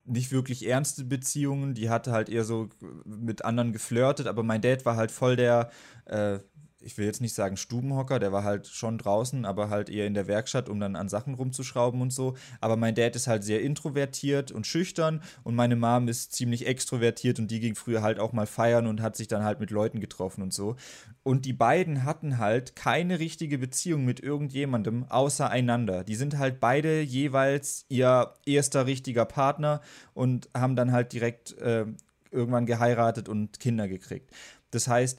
nicht 0.04 0.32
wirklich 0.32 0.66
ernste 0.66 1.04
Beziehungen. 1.04 1.74
Die 1.74 1.88
hatte 1.88 2.12
halt 2.12 2.28
eher 2.28 2.44
so 2.44 2.68
mit 3.04 3.44
anderen 3.44 3.72
geflirtet, 3.72 4.26
aber 4.26 4.42
mein 4.42 4.60
Dad 4.60 4.84
war 4.84 4.96
halt 4.96 5.10
voll 5.10 5.36
der, 5.36 5.70
äh, 6.04 6.40
ich 6.84 6.98
will 6.98 7.06
jetzt 7.06 7.20
nicht 7.20 7.34
sagen 7.34 7.56
Stubenhocker, 7.56 8.18
der 8.18 8.32
war 8.32 8.44
halt 8.44 8.66
schon 8.66 8.98
draußen, 8.98 9.44
aber 9.44 9.70
halt 9.70 9.88
eher 9.88 10.06
in 10.06 10.14
der 10.14 10.26
Werkstatt, 10.26 10.68
um 10.68 10.78
dann 10.80 10.96
an 10.96 11.08
Sachen 11.08 11.34
rumzuschrauben 11.34 12.00
und 12.00 12.12
so. 12.12 12.34
Aber 12.60 12.76
mein 12.76 12.94
Dad 12.94 13.16
ist 13.16 13.26
halt 13.26 13.42
sehr 13.44 13.62
introvertiert 13.62 14.52
und 14.52 14.66
schüchtern 14.66 15.22
und 15.42 15.54
meine 15.54 15.76
Mom 15.76 16.08
ist 16.08 16.32
ziemlich 16.32 16.66
extrovertiert 16.66 17.38
und 17.38 17.50
die 17.50 17.60
ging 17.60 17.74
früher 17.74 18.02
halt 18.02 18.18
auch 18.18 18.32
mal 18.32 18.46
feiern 18.46 18.86
und 18.86 19.00
hat 19.00 19.16
sich 19.16 19.28
dann 19.28 19.44
halt 19.44 19.60
mit 19.60 19.70
Leuten 19.70 20.00
getroffen 20.00 20.42
und 20.42 20.52
so. 20.52 20.76
Und 21.22 21.46
die 21.46 21.52
beiden 21.52 22.04
hatten 22.04 22.38
halt 22.38 22.76
keine 22.76 23.18
richtige 23.18 23.58
Beziehung 23.58 24.04
mit 24.04 24.20
irgendjemandem 24.20 25.06
außer 25.08 25.48
einander. 25.50 26.04
Die 26.04 26.16
sind 26.16 26.38
halt 26.38 26.60
beide 26.60 27.00
jeweils 27.00 27.86
ihr 27.88 28.34
erster 28.44 28.86
richtiger 28.86 29.24
Partner 29.24 29.80
und 30.12 30.50
haben 30.54 30.76
dann 30.76 30.92
halt 30.92 31.12
direkt 31.12 31.56
äh, 31.58 31.86
irgendwann 32.30 32.66
geheiratet 32.66 33.28
und 33.28 33.60
Kinder 33.60 33.88
gekriegt. 33.88 34.30
Das 34.70 34.88
heißt, 34.88 35.18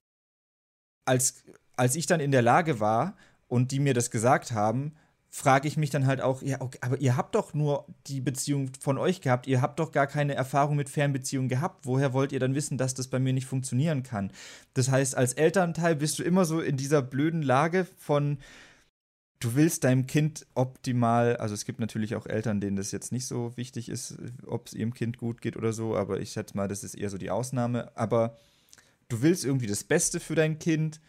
als, 1.05 1.43
als 1.77 1.95
ich 1.95 2.05
dann 2.05 2.19
in 2.19 2.31
der 2.31 2.41
Lage 2.41 2.79
war 2.79 3.15
und 3.47 3.71
die 3.71 3.79
mir 3.79 3.93
das 3.93 4.11
gesagt 4.11 4.51
haben, 4.51 4.93
frage 5.35 5.67
ich 5.67 5.75
mich 5.75 5.89
dann 5.89 6.07
halt 6.07 6.21
auch, 6.21 6.41
ja, 6.41 6.61
okay, 6.61 6.77
aber 6.79 7.01
ihr 7.01 7.17
habt 7.17 7.35
doch 7.35 7.53
nur 7.53 7.85
die 8.07 8.21
Beziehung 8.21 8.71
von 8.79 8.97
euch 8.97 9.19
gehabt, 9.19 9.47
ihr 9.47 9.61
habt 9.61 9.79
doch 9.79 9.91
gar 9.91 10.07
keine 10.07 10.33
Erfahrung 10.33 10.77
mit 10.77 10.89
Fernbeziehungen 10.89 11.49
gehabt. 11.49 11.85
Woher 11.85 12.13
wollt 12.13 12.31
ihr 12.31 12.39
dann 12.39 12.55
wissen, 12.55 12.77
dass 12.77 12.93
das 12.93 13.09
bei 13.09 13.19
mir 13.19 13.33
nicht 13.33 13.45
funktionieren 13.45 14.01
kann? 14.01 14.31
Das 14.75 14.89
heißt, 14.89 15.15
als 15.15 15.33
Elternteil 15.33 15.97
bist 15.97 16.19
du 16.19 16.23
immer 16.23 16.45
so 16.45 16.61
in 16.61 16.77
dieser 16.77 17.01
blöden 17.01 17.41
Lage 17.41 17.85
von, 17.97 18.37
du 19.41 19.55
willst 19.55 19.83
deinem 19.83 20.07
Kind 20.07 20.47
optimal, 20.55 21.35
also 21.35 21.53
es 21.53 21.65
gibt 21.65 21.81
natürlich 21.81 22.15
auch 22.15 22.27
Eltern, 22.27 22.61
denen 22.61 22.77
das 22.77 22.93
jetzt 22.93 23.11
nicht 23.11 23.25
so 23.25 23.51
wichtig 23.57 23.89
ist, 23.89 24.17
ob 24.47 24.67
es 24.67 24.73
ihrem 24.73 24.93
Kind 24.93 25.17
gut 25.17 25.41
geht 25.41 25.57
oder 25.57 25.73
so, 25.73 25.97
aber 25.97 26.21
ich 26.21 26.31
schätze 26.31 26.55
mal, 26.55 26.69
das 26.69 26.85
ist 26.85 26.95
eher 26.95 27.09
so 27.09 27.17
die 27.17 27.29
Ausnahme, 27.29 27.91
aber 27.95 28.37
du 29.07 29.21
willst 29.21 29.45
irgendwie 29.45 29.67
das 29.67 29.83
Beste 29.83 30.19
für 30.19 30.35
dein 30.35 30.59
Kind 30.59 31.01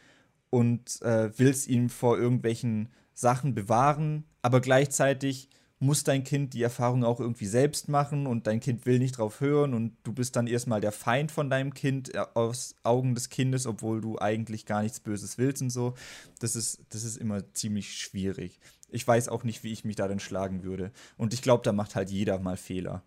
und 0.51 1.01
äh, 1.03 1.31
willst 1.39 1.69
ihn 1.69 1.89
vor 1.89 2.19
irgendwelchen 2.19 2.91
Sachen 3.15 3.55
bewahren, 3.55 4.25
aber 4.43 4.61
gleichzeitig 4.61 5.49
muss 5.79 6.05
dein 6.05 6.25
Kind 6.25 6.55
die 6.55 6.63
Erfahrung 6.63 7.05
auch 7.05 7.21
irgendwie 7.21 7.47
selbst 7.47 7.89
machen 7.89 8.27
und 8.27 8.47
dein 8.47 8.61
Kind 8.61 8.87
will 8.87 8.99
nicht 8.99 9.19
drauf 9.19 9.41
hören 9.41 9.75
und 9.75 9.97
du 10.05 10.13
bist 10.13 10.35
dann 10.37 10.47
erstmal 10.47 10.81
der 10.81 10.93
Feind 10.93 11.31
von 11.31 11.51
deinem 11.51 11.75
Kind 11.75 12.15
äh, 12.15 12.25
aus 12.35 12.75
Augen 12.83 13.15
des 13.15 13.29
Kindes, 13.29 13.67
obwohl 13.67 14.01
du 14.01 14.19
eigentlich 14.19 14.65
gar 14.65 14.83
nichts 14.83 15.01
Böses 15.01 15.37
willst 15.37 15.63
und 15.63 15.71
so. 15.71 15.95
Das 16.41 16.57
ist, 16.57 16.81
das 16.91 17.05
ist 17.05 17.19
immer 17.19 17.53
ziemlich 17.53 17.95
schwierig. 17.95 18.59
Ich 18.89 19.07
weiß 19.07 19.29
auch 19.29 19.45
nicht, 19.45 19.65
wie 19.65 19.73
ich 19.73 19.85
mich 19.85 19.97
da 19.97 20.09
denn 20.09 20.21
schlagen 20.21 20.63
würde. 20.63 20.93
Und 21.17 21.35
ich 21.35 21.43
glaube, 21.43 21.63
da 21.63 21.73
macht 21.73 21.95
halt 21.95 22.11
jeder 22.11 22.39
mal 22.39 22.57
Fehler. 22.57 23.03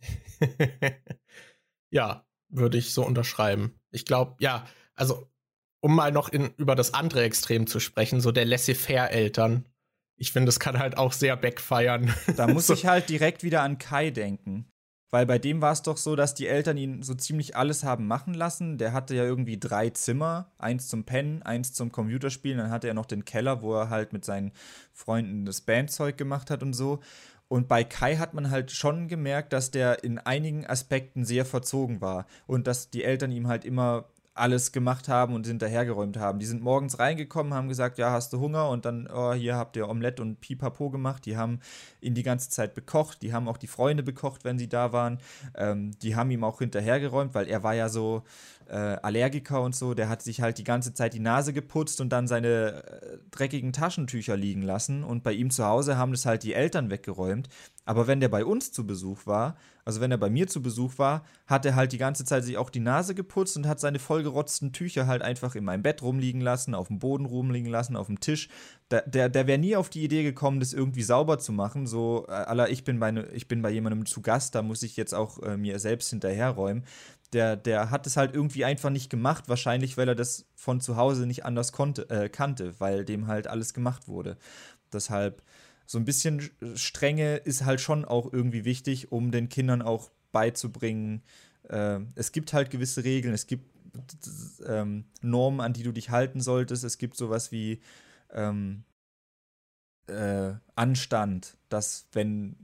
ja, 1.90 2.27
würde 2.48 2.78
ich 2.78 2.92
so 2.92 3.04
unterschreiben. 3.04 3.78
Ich 3.90 4.04
glaube, 4.04 4.36
ja, 4.40 4.66
also 4.94 5.28
um 5.80 5.94
mal 5.94 6.12
noch 6.12 6.28
in, 6.28 6.50
über 6.56 6.74
das 6.74 6.94
andere 6.94 7.22
Extrem 7.22 7.66
zu 7.66 7.80
sprechen, 7.80 8.20
so 8.20 8.32
der 8.32 8.44
Laissez-faire-Eltern. 8.44 9.66
Ich 10.16 10.32
finde, 10.32 10.46
das 10.46 10.58
kann 10.58 10.78
halt 10.78 10.96
auch 10.96 11.12
sehr 11.12 11.36
backfeiern. 11.36 12.12
Da 12.36 12.46
muss 12.52 12.66
so. 12.66 12.74
ich 12.74 12.86
halt 12.86 13.08
direkt 13.08 13.42
wieder 13.42 13.62
an 13.62 13.78
Kai 13.78 14.10
denken. 14.10 14.70
Weil 15.10 15.24
bei 15.24 15.38
dem 15.38 15.62
war 15.62 15.72
es 15.72 15.82
doch 15.82 15.96
so, 15.96 16.16
dass 16.16 16.34
die 16.34 16.48
Eltern 16.48 16.76
ihn 16.76 17.02
so 17.02 17.14
ziemlich 17.14 17.56
alles 17.56 17.82
haben 17.82 18.06
machen 18.06 18.34
lassen. 18.34 18.76
Der 18.76 18.92
hatte 18.92 19.14
ja 19.14 19.24
irgendwie 19.24 19.58
drei 19.58 19.88
Zimmer, 19.88 20.52
eins 20.58 20.88
zum 20.88 21.04
Pennen, 21.04 21.42
eins 21.42 21.72
zum 21.72 21.90
Computerspielen, 21.92 22.58
dann 22.58 22.70
hatte 22.70 22.88
er 22.88 22.94
noch 22.94 23.06
den 23.06 23.24
Keller, 23.24 23.62
wo 23.62 23.74
er 23.74 23.88
halt 23.88 24.12
mit 24.12 24.26
seinen 24.26 24.52
Freunden 24.92 25.46
das 25.46 25.62
Bandzeug 25.62 26.18
gemacht 26.18 26.50
hat 26.50 26.62
und 26.62 26.74
so. 26.74 27.00
Und 27.48 27.66
bei 27.66 27.82
Kai 27.82 28.16
hat 28.16 28.34
man 28.34 28.50
halt 28.50 28.70
schon 28.70 29.08
gemerkt, 29.08 29.52
dass 29.52 29.70
der 29.70 30.04
in 30.04 30.18
einigen 30.18 30.66
Aspekten 30.66 31.24
sehr 31.24 31.46
verzogen 31.46 32.00
war 32.00 32.26
und 32.46 32.66
dass 32.66 32.90
die 32.90 33.04
Eltern 33.04 33.32
ihm 33.32 33.48
halt 33.48 33.64
immer 33.64 34.04
alles 34.38 34.72
gemacht 34.72 35.08
haben 35.08 35.34
und 35.34 35.46
hinterhergeräumt 35.46 36.16
haben. 36.16 36.38
Die 36.38 36.46
sind 36.46 36.62
morgens 36.62 36.98
reingekommen, 36.98 37.54
haben 37.54 37.68
gesagt, 37.68 37.98
ja, 37.98 38.10
hast 38.10 38.32
du 38.32 38.40
Hunger? 38.40 38.68
Und 38.68 38.84
dann, 38.84 39.08
oh, 39.12 39.32
hier 39.32 39.56
habt 39.56 39.76
ihr 39.76 39.88
Omelette 39.88 40.22
und 40.22 40.40
Pipapo 40.40 40.90
gemacht. 40.90 41.26
Die 41.26 41.36
haben 41.36 41.60
ihn 42.00 42.14
die 42.14 42.22
ganze 42.22 42.50
Zeit 42.50 42.74
bekocht. 42.74 43.22
Die 43.22 43.32
haben 43.32 43.48
auch 43.48 43.56
die 43.56 43.66
Freunde 43.66 44.02
bekocht, 44.02 44.44
wenn 44.44 44.58
sie 44.58 44.68
da 44.68 44.92
waren. 44.92 45.18
Ähm, 45.56 45.92
die 46.00 46.16
haben 46.16 46.30
ihm 46.30 46.44
auch 46.44 46.58
hinterhergeräumt, 46.58 47.34
weil 47.34 47.48
er 47.48 47.62
war 47.62 47.74
ja 47.74 47.88
so 47.88 48.22
äh, 48.68 48.74
Allergiker 48.74 49.62
und 49.62 49.74
so. 49.74 49.94
Der 49.94 50.08
hat 50.08 50.22
sich 50.22 50.40
halt 50.40 50.58
die 50.58 50.64
ganze 50.64 50.94
Zeit 50.94 51.14
die 51.14 51.20
Nase 51.20 51.52
geputzt 51.52 52.00
und 52.00 52.10
dann 52.10 52.28
seine 52.28 52.84
äh, 52.84 53.18
dreckigen 53.30 53.72
Taschentücher 53.72 54.36
liegen 54.36 54.62
lassen. 54.62 55.04
Und 55.04 55.22
bei 55.22 55.32
ihm 55.32 55.50
zu 55.50 55.64
Hause 55.64 55.96
haben 55.96 56.12
das 56.12 56.26
halt 56.26 56.42
die 56.42 56.54
Eltern 56.54 56.90
weggeräumt. 56.90 57.48
Aber 57.84 58.06
wenn 58.06 58.20
der 58.20 58.28
bei 58.28 58.44
uns 58.44 58.70
zu 58.70 58.86
Besuch 58.86 59.26
war, 59.26 59.56
also 59.88 60.02
wenn 60.02 60.10
er 60.10 60.18
bei 60.18 60.28
mir 60.28 60.46
zu 60.46 60.60
Besuch 60.60 60.98
war, 60.98 61.24
hat 61.46 61.64
er 61.64 61.74
halt 61.74 61.92
die 61.92 61.98
ganze 61.98 62.26
Zeit 62.26 62.44
sich 62.44 62.58
auch 62.58 62.68
die 62.68 62.78
Nase 62.78 63.14
geputzt 63.14 63.56
und 63.56 63.66
hat 63.66 63.80
seine 63.80 63.98
vollgerotzten 63.98 64.74
Tücher 64.74 65.06
halt 65.06 65.22
einfach 65.22 65.54
in 65.54 65.64
meinem 65.64 65.82
Bett 65.82 66.02
rumliegen 66.02 66.42
lassen, 66.42 66.74
auf 66.74 66.88
dem 66.88 66.98
Boden 66.98 67.24
rumliegen 67.24 67.70
lassen, 67.70 67.96
auf 67.96 68.08
dem 68.08 68.20
Tisch. 68.20 68.50
Der, 68.90 69.08
der, 69.08 69.30
der 69.30 69.46
wäre 69.46 69.56
nie 69.56 69.76
auf 69.76 69.88
die 69.88 70.04
Idee 70.04 70.24
gekommen, 70.24 70.60
das 70.60 70.74
irgendwie 70.74 71.02
sauber 71.02 71.38
zu 71.38 71.52
machen. 71.52 71.86
So, 71.86 72.26
äh, 72.28 72.32
aller, 72.32 72.68
ich 72.68 72.84
bin 72.84 73.00
bei, 73.00 73.10
ne, 73.10 73.28
ich 73.32 73.48
bin 73.48 73.62
bei 73.62 73.70
jemandem 73.70 74.04
zu 74.04 74.20
Gast, 74.20 74.54
da 74.54 74.60
muss 74.60 74.82
ich 74.82 74.94
jetzt 74.98 75.14
auch 75.14 75.42
äh, 75.42 75.56
mir 75.56 75.78
selbst 75.78 76.10
hinterherräumen. 76.10 76.84
Der, 77.32 77.56
der 77.56 77.90
hat 77.90 78.06
es 78.06 78.18
halt 78.18 78.34
irgendwie 78.34 78.66
einfach 78.66 78.90
nicht 78.90 79.08
gemacht, 79.08 79.48
wahrscheinlich, 79.48 79.96
weil 79.96 80.08
er 80.08 80.14
das 80.14 80.44
von 80.54 80.82
zu 80.82 80.96
Hause 80.98 81.24
nicht 81.24 81.46
anders 81.46 81.72
konnte, 81.72 82.10
äh, 82.10 82.28
kannte, 82.28 82.78
weil 82.78 83.06
dem 83.06 83.26
halt 83.26 83.46
alles 83.46 83.72
gemacht 83.72 84.06
wurde. 84.06 84.36
Deshalb 84.92 85.42
so 85.88 85.96
ein 85.96 86.04
bisschen 86.04 86.50
Strenge 86.74 87.36
ist 87.36 87.64
halt 87.64 87.80
schon 87.80 88.04
auch 88.04 88.30
irgendwie 88.30 88.66
wichtig, 88.66 89.10
um 89.10 89.30
den 89.30 89.48
Kindern 89.48 89.80
auch 89.80 90.10
beizubringen, 90.32 91.22
äh, 91.62 92.00
es 92.14 92.30
gibt 92.32 92.52
halt 92.52 92.70
gewisse 92.70 93.04
Regeln, 93.04 93.32
es 93.32 93.46
gibt 93.46 93.64
ähm, 94.66 95.06
Normen, 95.22 95.62
an 95.62 95.72
die 95.72 95.82
du 95.82 95.92
dich 95.92 96.10
halten 96.10 96.42
solltest. 96.42 96.84
Es 96.84 96.98
gibt 96.98 97.16
sowas 97.16 97.52
wie 97.52 97.80
ähm, 98.34 98.84
äh, 100.08 100.52
Anstand, 100.74 101.56
dass 101.70 102.06
wenn 102.12 102.56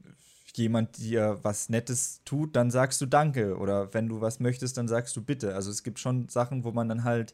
jemand 0.55 0.99
dir 0.99 1.39
was 1.43 1.71
Nettes 1.71 2.21
tut, 2.27 2.55
dann 2.55 2.71
sagst 2.71 3.01
du 3.01 3.07
Danke. 3.07 3.57
Oder 3.57 3.95
wenn 3.95 4.07
du 4.07 4.21
was 4.21 4.39
möchtest, 4.39 4.77
dann 4.77 4.87
sagst 4.87 5.17
du 5.17 5.23
Bitte. 5.23 5.55
Also 5.55 5.71
es 5.71 5.83
gibt 5.83 5.99
schon 5.99 6.29
Sachen, 6.29 6.63
wo 6.63 6.73
man 6.73 6.91
dann 6.91 7.05
halt 7.05 7.33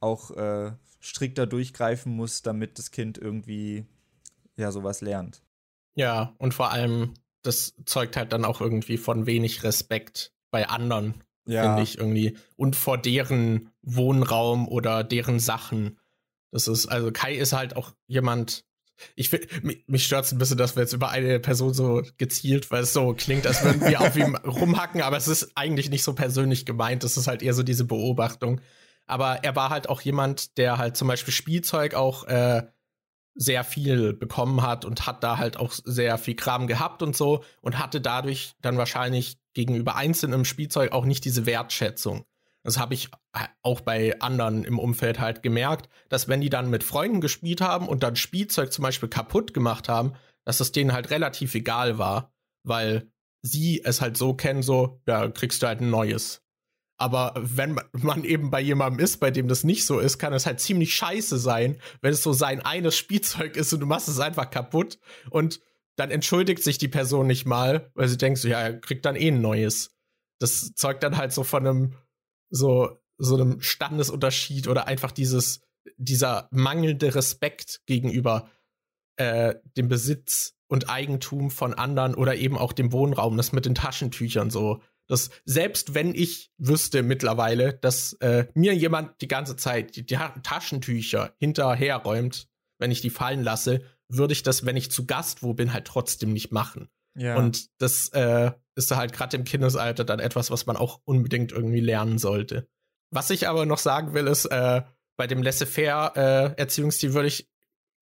auch 0.00 0.32
äh, 0.32 0.72
strikter 0.98 1.46
durchgreifen 1.46 2.12
muss, 2.12 2.42
damit 2.42 2.80
das 2.80 2.90
Kind 2.90 3.16
irgendwie 3.16 3.86
ja 4.60 4.72
sowas 4.72 5.00
lernt. 5.00 5.42
Ja, 5.94 6.34
und 6.38 6.54
vor 6.54 6.70
allem, 6.70 7.14
das 7.42 7.74
zeugt 7.84 8.16
halt 8.16 8.32
dann 8.32 8.44
auch 8.44 8.60
irgendwie 8.60 8.96
von 8.96 9.26
wenig 9.26 9.62
Respekt 9.64 10.32
bei 10.50 10.68
anderen, 10.68 11.24
ja. 11.46 11.62
finde 11.62 11.82
ich 11.82 11.98
irgendwie. 11.98 12.36
Und 12.56 12.76
vor 12.76 12.98
deren 12.98 13.70
Wohnraum 13.82 14.68
oder 14.68 15.04
deren 15.04 15.40
Sachen. 15.40 15.98
Das 16.52 16.68
ist, 16.68 16.86
also 16.86 17.12
Kai 17.12 17.34
ist 17.34 17.52
halt 17.52 17.76
auch 17.76 17.92
jemand, 18.06 18.64
ich 19.14 19.32
will, 19.32 19.46
mich 19.86 20.04
stört 20.04 20.26
es 20.26 20.32
ein 20.32 20.38
bisschen, 20.38 20.58
dass 20.58 20.76
wir 20.76 20.82
jetzt 20.82 20.92
über 20.92 21.10
eine 21.10 21.40
Person 21.40 21.72
so 21.72 22.02
gezielt, 22.18 22.70
weil 22.70 22.82
es 22.82 22.92
so 22.92 23.14
klingt, 23.14 23.46
als 23.46 23.64
würden 23.64 23.80
wir 23.80 24.00
auf 24.00 24.16
ihm 24.16 24.34
rumhacken, 24.44 25.02
aber 25.02 25.16
es 25.16 25.28
ist 25.28 25.52
eigentlich 25.54 25.90
nicht 25.90 26.04
so 26.04 26.14
persönlich 26.14 26.66
gemeint. 26.66 27.04
Das 27.04 27.16
ist 27.16 27.26
halt 27.26 27.42
eher 27.42 27.54
so 27.54 27.62
diese 27.62 27.84
Beobachtung. 27.84 28.60
Aber 29.06 29.42
er 29.42 29.56
war 29.56 29.70
halt 29.70 29.88
auch 29.88 30.00
jemand, 30.02 30.56
der 30.56 30.78
halt 30.78 30.96
zum 30.96 31.08
Beispiel 31.08 31.32
Spielzeug 31.32 31.94
auch 31.94 32.24
äh, 32.24 32.62
sehr 33.34 33.64
viel 33.64 34.12
bekommen 34.12 34.62
hat 34.62 34.84
und 34.84 35.06
hat 35.06 35.22
da 35.22 35.38
halt 35.38 35.56
auch 35.56 35.72
sehr 35.72 36.18
viel 36.18 36.34
Kram 36.34 36.66
gehabt 36.66 37.02
und 37.02 37.16
so 37.16 37.44
und 37.60 37.78
hatte 37.78 38.00
dadurch 38.00 38.52
dann 38.60 38.76
wahrscheinlich 38.76 39.38
gegenüber 39.54 39.96
einzelnen 39.96 40.44
Spielzeug 40.44 40.92
auch 40.92 41.04
nicht 41.04 41.24
diese 41.24 41.46
Wertschätzung. 41.46 42.24
Das 42.62 42.78
habe 42.78 42.94
ich 42.94 43.08
auch 43.62 43.80
bei 43.80 44.20
anderen 44.20 44.64
im 44.64 44.78
Umfeld 44.78 45.18
halt 45.18 45.42
gemerkt, 45.42 45.88
dass 46.08 46.28
wenn 46.28 46.40
die 46.40 46.50
dann 46.50 46.68
mit 46.68 46.84
Freunden 46.84 47.20
gespielt 47.20 47.60
haben 47.60 47.88
und 47.88 48.02
dann 48.02 48.16
Spielzeug 48.16 48.72
zum 48.72 48.82
Beispiel 48.82 49.08
kaputt 49.08 49.54
gemacht 49.54 49.88
haben, 49.88 50.12
dass 50.44 50.60
es 50.60 50.72
denen 50.72 50.92
halt 50.92 51.10
relativ 51.10 51.54
egal 51.54 51.98
war, 51.98 52.32
weil 52.62 53.10
sie 53.42 53.82
es 53.82 54.00
halt 54.00 54.16
so 54.16 54.34
kennen, 54.34 54.62
so, 54.62 55.00
ja, 55.06 55.28
kriegst 55.28 55.62
du 55.62 55.66
halt 55.66 55.80
ein 55.80 55.90
neues. 55.90 56.42
Aber 57.00 57.32
wenn 57.36 57.80
man 57.92 58.24
eben 58.24 58.50
bei 58.50 58.60
jemandem 58.60 59.02
ist, 59.02 59.20
bei 59.20 59.30
dem 59.30 59.48
das 59.48 59.64
nicht 59.64 59.86
so 59.86 59.98
ist, 59.98 60.18
kann 60.18 60.34
es 60.34 60.44
halt 60.44 60.60
ziemlich 60.60 60.94
scheiße 60.94 61.38
sein, 61.38 61.80
wenn 62.02 62.12
es 62.12 62.22
so 62.22 62.34
sein 62.34 62.60
eines 62.60 62.94
Spielzeug 62.94 63.56
ist 63.56 63.72
und 63.72 63.80
du 63.80 63.86
machst 63.86 64.08
es 64.08 64.20
einfach 64.20 64.50
kaputt 64.50 64.98
und 65.30 65.60
dann 65.96 66.10
entschuldigt 66.10 66.62
sich 66.62 66.76
die 66.76 66.88
Person 66.88 67.26
nicht 67.26 67.46
mal, 67.46 67.90
weil 67.94 68.06
sie 68.06 68.18
denkt 68.18 68.38
so, 68.38 68.48
ja, 68.48 68.60
er 68.60 68.78
kriegt 68.78 69.06
dann 69.06 69.16
eh 69.16 69.28
ein 69.28 69.40
neues. 69.40 69.96
Das 70.40 70.74
zeugt 70.74 71.02
dann 71.02 71.16
halt 71.16 71.32
so 71.32 71.42
von 71.42 71.66
einem 71.66 71.94
so, 72.50 72.98
so 73.16 73.34
einem 73.34 73.62
Standesunterschied 73.62 74.68
oder 74.68 74.86
einfach 74.86 75.10
dieses, 75.10 75.62
dieser 75.96 76.48
mangelnde 76.50 77.14
Respekt 77.14 77.80
gegenüber 77.86 78.50
äh, 79.16 79.54
dem 79.78 79.88
Besitz 79.88 80.54
und 80.68 80.90
Eigentum 80.90 81.50
von 81.50 81.72
anderen 81.72 82.14
oder 82.14 82.36
eben 82.36 82.58
auch 82.58 82.74
dem 82.74 82.92
Wohnraum, 82.92 83.38
das 83.38 83.52
mit 83.52 83.64
den 83.64 83.74
Taschentüchern 83.74 84.50
so. 84.50 84.82
Dass 85.10 85.30
selbst 85.44 85.94
wenn 85.94 86.14
ich 86.14 86.52
wüsste 86.56 87.02
mittlerweile, 87.02 87.74
dass 87.74 88.12
äh, 88.20 88.46
mir 88.54 88.74
jemand 88.76 89.20
die 89.20 89.28
ganze 89.28 89.56
Zeit 89.56 89.96
die, 89.96 90.06
die 90.06 90.16
Taschentücher 90.44 91.34
hinterherräumt, 91.38 92.48
wenn 92.78 92.92
ich 92.92 93.00
die 93.00 93.10
fallen 93.10 93.42
lasse, 93.42 93.82
würde 94.08 94.32
ich 94.32 94.44
das, 94.44 94.64
wenn 94.64 94.76
ich 94.76 94.92
zu 94.92 95.06
Gast 95.06 95.42
wo 95.42 95.52
bin, 95.52 95.72
halt 95.72 95.86
trotzdem 95.86 96.32
nicht 96.32 96.52
machen. 96.52 96.88
Ja. 97.16 97.36
Und 97.36 97.68
das 97.80 98.10
äh, 98.10 98.52
ist 98.76 98.94
halt 98.94 99.12
gerade 99.12 99.36
im 99.36 99.42
Kindesalter 99.42 100.04
dann 100.04 100.20
etwas, 100.20 100.52
was 100.52 100.66
man 100.66 100.76
auch 100.76 101.00
unbedingt 101.04 101.50
irgendwie 101.50 101.80
lernen 101.80 102.18
sollte. 102.18 102.68
Was 103.10 103.30
ich 103.30 103.48
aber 103.48 103.66
noch 103.66 103.78
sagen 103.78 104.14
will, 104.14 104.28
ist, 104.28 104.44
äh, 104.44 104.82
bei 105.16 105.26
dem 105.26 105.42
laissez-faire 105.42 106.12
äh, 106.14 106.60
Erziehungsstil 106.60 107.14
würde 107.14 107.28
ich 107.28 107.50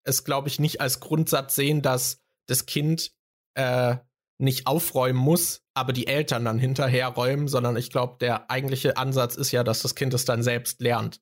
es, 0.05 0.25
glaube 0.25 0.49
ich, 0.49 0.59
nicht 0.59 0.83
als 0.83 1.01
Grundsatz 1.01 1.55
sehen, 1.55 1.81
dass 1.81 2.21
das 2.47 2.67
Kind 2.67 3.13
äh, 3.55 3.97
nicht 4.37 4.67
aufräumen 4.67 5.19
muss, 5.19 5.63
aber 5.79 5.93
die 5.93 6.07
Eltern 6.07 6.45
dann 6.45 6.59
hinterherräumen, 6.59 7.49
sondern 7.49 7.77
ich 7.77 7.91
glaube, 7.91 8.17
der 8.21 8.51
eigentliche 8.51 8.97
Ansatz 8.97 9.37
ist 9.37 9.53
ja, 9.53 9.65
dass 9.65 9.83
das 9.83 9.95
Kind 9.95 10.15
es 10.15 10.25
dann 10.25 10.43
selbst 10.43 10.81
lernt. 10.81 11.21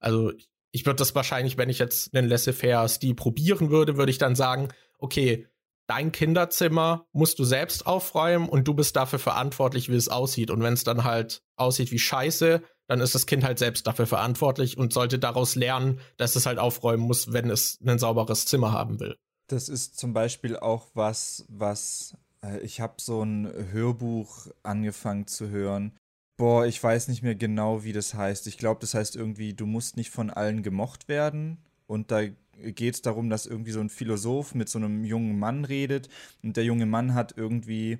Also 0.00 0.32
ich 0.72 0.84
würde 0.84 0.96
das 0.96 1.14
wahrscheinlich, 1.14 1.56
wenn 1.56 1.70
ich 1.70 1.78
jetzt 1.78 2.14
einen 2.14 2.28
laissez-faire-Stil 2.28 3.14
probieren 3.14 3.70
würde, 3.70 3.96
würde 3.96 4.10
ich 4.10 4.18
dann 4.18 4.36
sagen, 4.36 4.68
okay, 4.98 5.46
dein 5.86 6.12
Kinderzimmer 6.12 7.06
musst 7.12 7.38
du 7.38 7.44
selbst 7.44 7.86
aufräumen 7.86 8.48
und 8.48 8.66
du 8.68 8.74
bist 8.74 8.96
dafür 8.96 9.18
verantwortlich, 9.18 9.88
wie 9.88 9.96
es 9.96 10.08
aussieht. 10.08 10.50
Und 10.50 10.62
wenn 10.62 10.74
es 10.74 10.84
dann 10.84 11.04
halt 11.04 11.42
aussieht 11.56 11.92
wie 11.92 11.98
Scheiße, 11.98 12.62
dann 12.88 13.00
ist 13.00 13.14
das 13.14 13.26
Kind 13.26 13.44
halt 13.44 13.58
selbst 13.58 13.86
dafür 13.86 14.06
verantwortlich 14.06 14.78
und 14.78 14.92
sollte 14.92 15.18
daraus 15.18 15.54
lernen, 15.54 16.00
dass 16.16 16.36
es 16.36 16.46
halt 16.46 16.58
aufräumen 16.58 17.04
muss, 17.04 17.32
wenn 17.32 17.50
es 17.50 17.78
ein 17.84 17.98
sauberes 17.98 18.46
Zimmer 18.46 18.72
haben 18.72 19.00
will. 19.00 19.16
Das 19.48 19.68
ist 19.68 19.98
zum 19.98 20.12
Beispiel 20.12 20.56
auch 20.56 20.88
was, 20.94 21.44
was 21.48 22.16
ich 22.62 22.80
habe 22.80 22.94
so 22.98 23.22
ein 23.22 23.52
Hörbuch 23.72 24.48
angefangen 24.62 25.26
zu 25.26 25.48
hören. 25.50 25.92
Boah, 26.38 26.66
ich 26.66 26.82
weiß 26.82 27.08
nicht 27.08 27.22
mehr 27.22 27.34
genau, 27.34 27.84
wie 27.84 27.92
das 27.92 28.14
heißt. 28.14 28.46
Ich 28.46 28.58
glaube, 28.58 28.80
das 28.80 28.94
heißt 28.94 29.16
irgendwie, 29.16 29.54
du 29.54 29.66
musst 29.66 29.96
nicht 29.96 30.10
von 30.10 30.30
allen 30.30 30.62
gemocht 30.62 31.08
werden. 31.08 31.58
Und 31.86 32.10
da 32.10 32.22
geht 32.58 32.94
es 32.94 33.02
darum, 33.02 33.30
dass 33.30 33.46
irgendwie 33.46 33.72
so 33.72 33.80
ein 33.80 33.90
Philosoph 33.90 34.54
mit 34.54 34.68
so 34.68 34.78
einem 34.78 35.04
jungen 35.04 35.38
Mann 35.38 35.64
redet 35.64 36.08
und 36.42 36.56
der 36.56 36.64
junge 36.64 36.86
Mann 36.86 37.14
hat 37.14 37.34
irgendwie, 37.36 37.98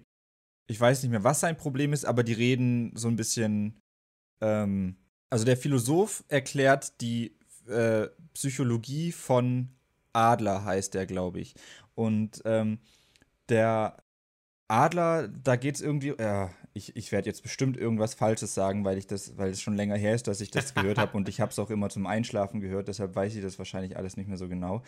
ich 0.67 0.81
weiß 0.81 1.03
nicht 1.03 1.11
mehr, 1.11 1.25
was 1.25 1.41
sein 1.41 1.57
Problem 1.57 1.93
ist, 1.93 2.05
aber 2.05 2.23
die 2.23 2.33
reden 2.33 2.93
so 2.95 3.09
ein 3.09 3.17
bisschen, 3.17 3.79
ähm, 4.41 4.97
also 5.31 5.45
der 5.45 5.57
Philosoph 5.57 6.25
erklärt 6.29 7.01
die 7.01 7.37
äh, 7.69 8.09
Psychologie 8.35 9.13
von 9.13 9.69
Adler, 10.13 10.65
heißt 10.65 10.95
der, 10.95 11.07
glaube 11.07 11.41
ich. 11.41 11.55
Und 11.95 12.43
ähm, 12.45 12.79
der 13.49 13.97
Adler, 14.69 15.29
da 15.29 15.57
geht 15.57 15.77
es 15.77 15.81
irgendwie, 15.81 16.15
ja, 16.19 16.51
ich, 16.73 16.97
ich 16.97 17.13
werde 17.13 17.29
jetzt 17.29 17.43
bestimmt 17.43 17.77
irgendwas 17.77 18.15
Falsches 18.15 18.55
sagen, 18.55 18.85
weil 18.85 18.99
ich 18.99 19.07
das, 19.07 19.39
weil 19.39 19.51
es 19.51 19.61
schon 19.61 19.77
länger 19.77 19.97
her 19.97 20.15
ist, 20.15 20.27
dass 20.27 20.41
ich 20.41 20.51
das 20.51 20.75
gehört 20.75 20.99
habe 20.99 21.17
und 21.17 21.29
ich 21.29 21.41
habe 21.41 21.53
es 21.53 21.59
auch 21.59 21.71
immer 21.71 21.89
zum 21.89 22.07
Einschlafen 22.07 22.61
gehört, 22.61 22.89
deshalb 22.89 23.15
weiß 23.15 23.35
ich 23.37 23.43
das 23.43 23.59
wahrscheinlich 23.59 23.97
alles 23.97 24.17
nicht 24.17 24.29
mehr 24.29 24.39
so 24.39 24.49
genau. 24.49 24.83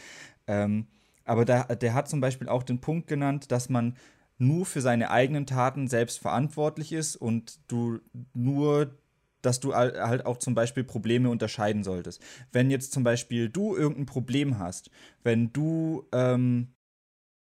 Ähm, 0.47 0.89
aber 1.25 1.45
da, 1.45 1.65
der 1.65 1.95
hat 1.95 2.09
zum 2.09 2.21
Beispiel 2.21 2.49
auch 2.49 2.63
den 2.63 2.81
Punkt 2.81 3.07
genannt, 3.07 3.53
dass 3.53 3.69
man 3.69 3.97
nur 4.39 4.67
für 4.67 4.81
seine 4.81 5.11
eigenen 5.11 5.47
Taten 5.47 5.89
selbst 5.89 6.19
verantwortlich 6.19 6.93
ist 6.93 7.17
und 7.17 7.59
du 7.69 8.01
nur 8.35 8.97
dass 9.41 9.61
du 9.61 9.73
halt 9.73 10.27
auch 10.27 10.39
zum 10.39 10.57
Beispiel 10.57 10.83
Probleme 10.83 11.31
unterscheiden 11.31 11.85
solltest. 11.85 12.21
Wenn 12.51 12.71
jetzt 12.71 12.93
zum 12.93 13.05
Beispiel 13.05 13.49
du 13.49 13.77
irgendein 13.77 14.07
Problem 14.07 14.59
hast, 14.59 14.91
wenn 15.23 15.53
du 15.53 16.09
ähm, 16.11 16.75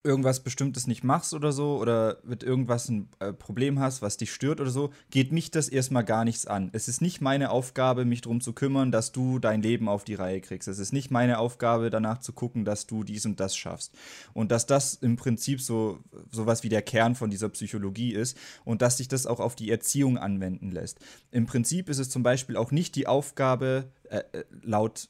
irgendwas 0.04 0.40
Bestimmtes 0.40 0.88
nicht 0.88 1.04
machst 1.04 1.34
oder 1.34 1.52
so 1.52 1.78
oder 1.78 2.18
mit 2.24 2.42
irgendwas 2.42 2.90
ein 2.90 3.10
äh, 3.20 3.34
Problem 3.34 3.80
hast, 3.80 4.02
was 4.02 4.18
dich 4.18 4.34
stört 4.34 4.60
oder 4.60 4.72
so, 4.72 4.92
geht 5.12 5.32
mich 5.32 5.52
das 5.52 5.70
erstmal 5.70 6.04
gar 6.04 6.26
nichts 6.26 6.48
an. 6.48 6.70
Es 6.74 6.88
ist 6.88 7.02
nicht 7.02 7.22
meine 7.22 7.52
Aufgabe, 7.52 8.04
mich 8.04 8.22
darum 8.22 8.42
zu 8.42 8.54
kümmern, 8.54 8.92
dass 8.92 9.12
du 9.12 9.38
dein 9.38 9.62
Leben 9.62 9.88
auf 9.88 10.04
die 10.04 10.16
Reihe 10.16 10.42
kriegst. 10.42 10.68
Es 10.68 10.80
ist 10.80 10.92
nicht 10.92 11.12
meine 11.12 11.38
Aufgabe, 11.38 11.92
danach 11.92 12.20
zu 12.20 12.34
gucken, 12.34 12.66
dass 12.66 12.88
du 12.88 13.04
dies 13.04 13.26
und 13.26 13.40
das 13.40 13.56
schaffst. 13.56 13.94
Und 14.34 14.52
dass 14.52 14.66
das 14.66 14.96
im 14.96 15.18
Prinzip 15.18 15.62
so 15.62 16.00
sowas 16.32 16.64
wie 16.64 16.70
der 16.70 16.82
Kern 16.82 17.14
von 17.14 17.30
dieser 17.30 17.50
Psychologie 17.50 18.14
ist 18.14 18.38
und 18.66 18.82
dass 18.82 18.98
sich 18.98 19.08
das 19.08 19.28
auch 19.28 19.40
auf 19.40 19.56
die 19.56 19.70
Erziehung 19.70 20.18
anwenden 20.18 20.72
lässt. 20.72 21.00
Im 21.30 21.46
Prinzip 21.46 21.90
ist 21.90 22.00
es 22.00 22.10
zum 22.10 22.24
Beispiel 22.24 22.58
auch 22.58 22.72
nicht 22.72 22.96
die 22.96 23.06
Aufgabe, 23.06 23.92
äh, 24.10 24.24
äh 24.32 24.44
laut 24.64 25.10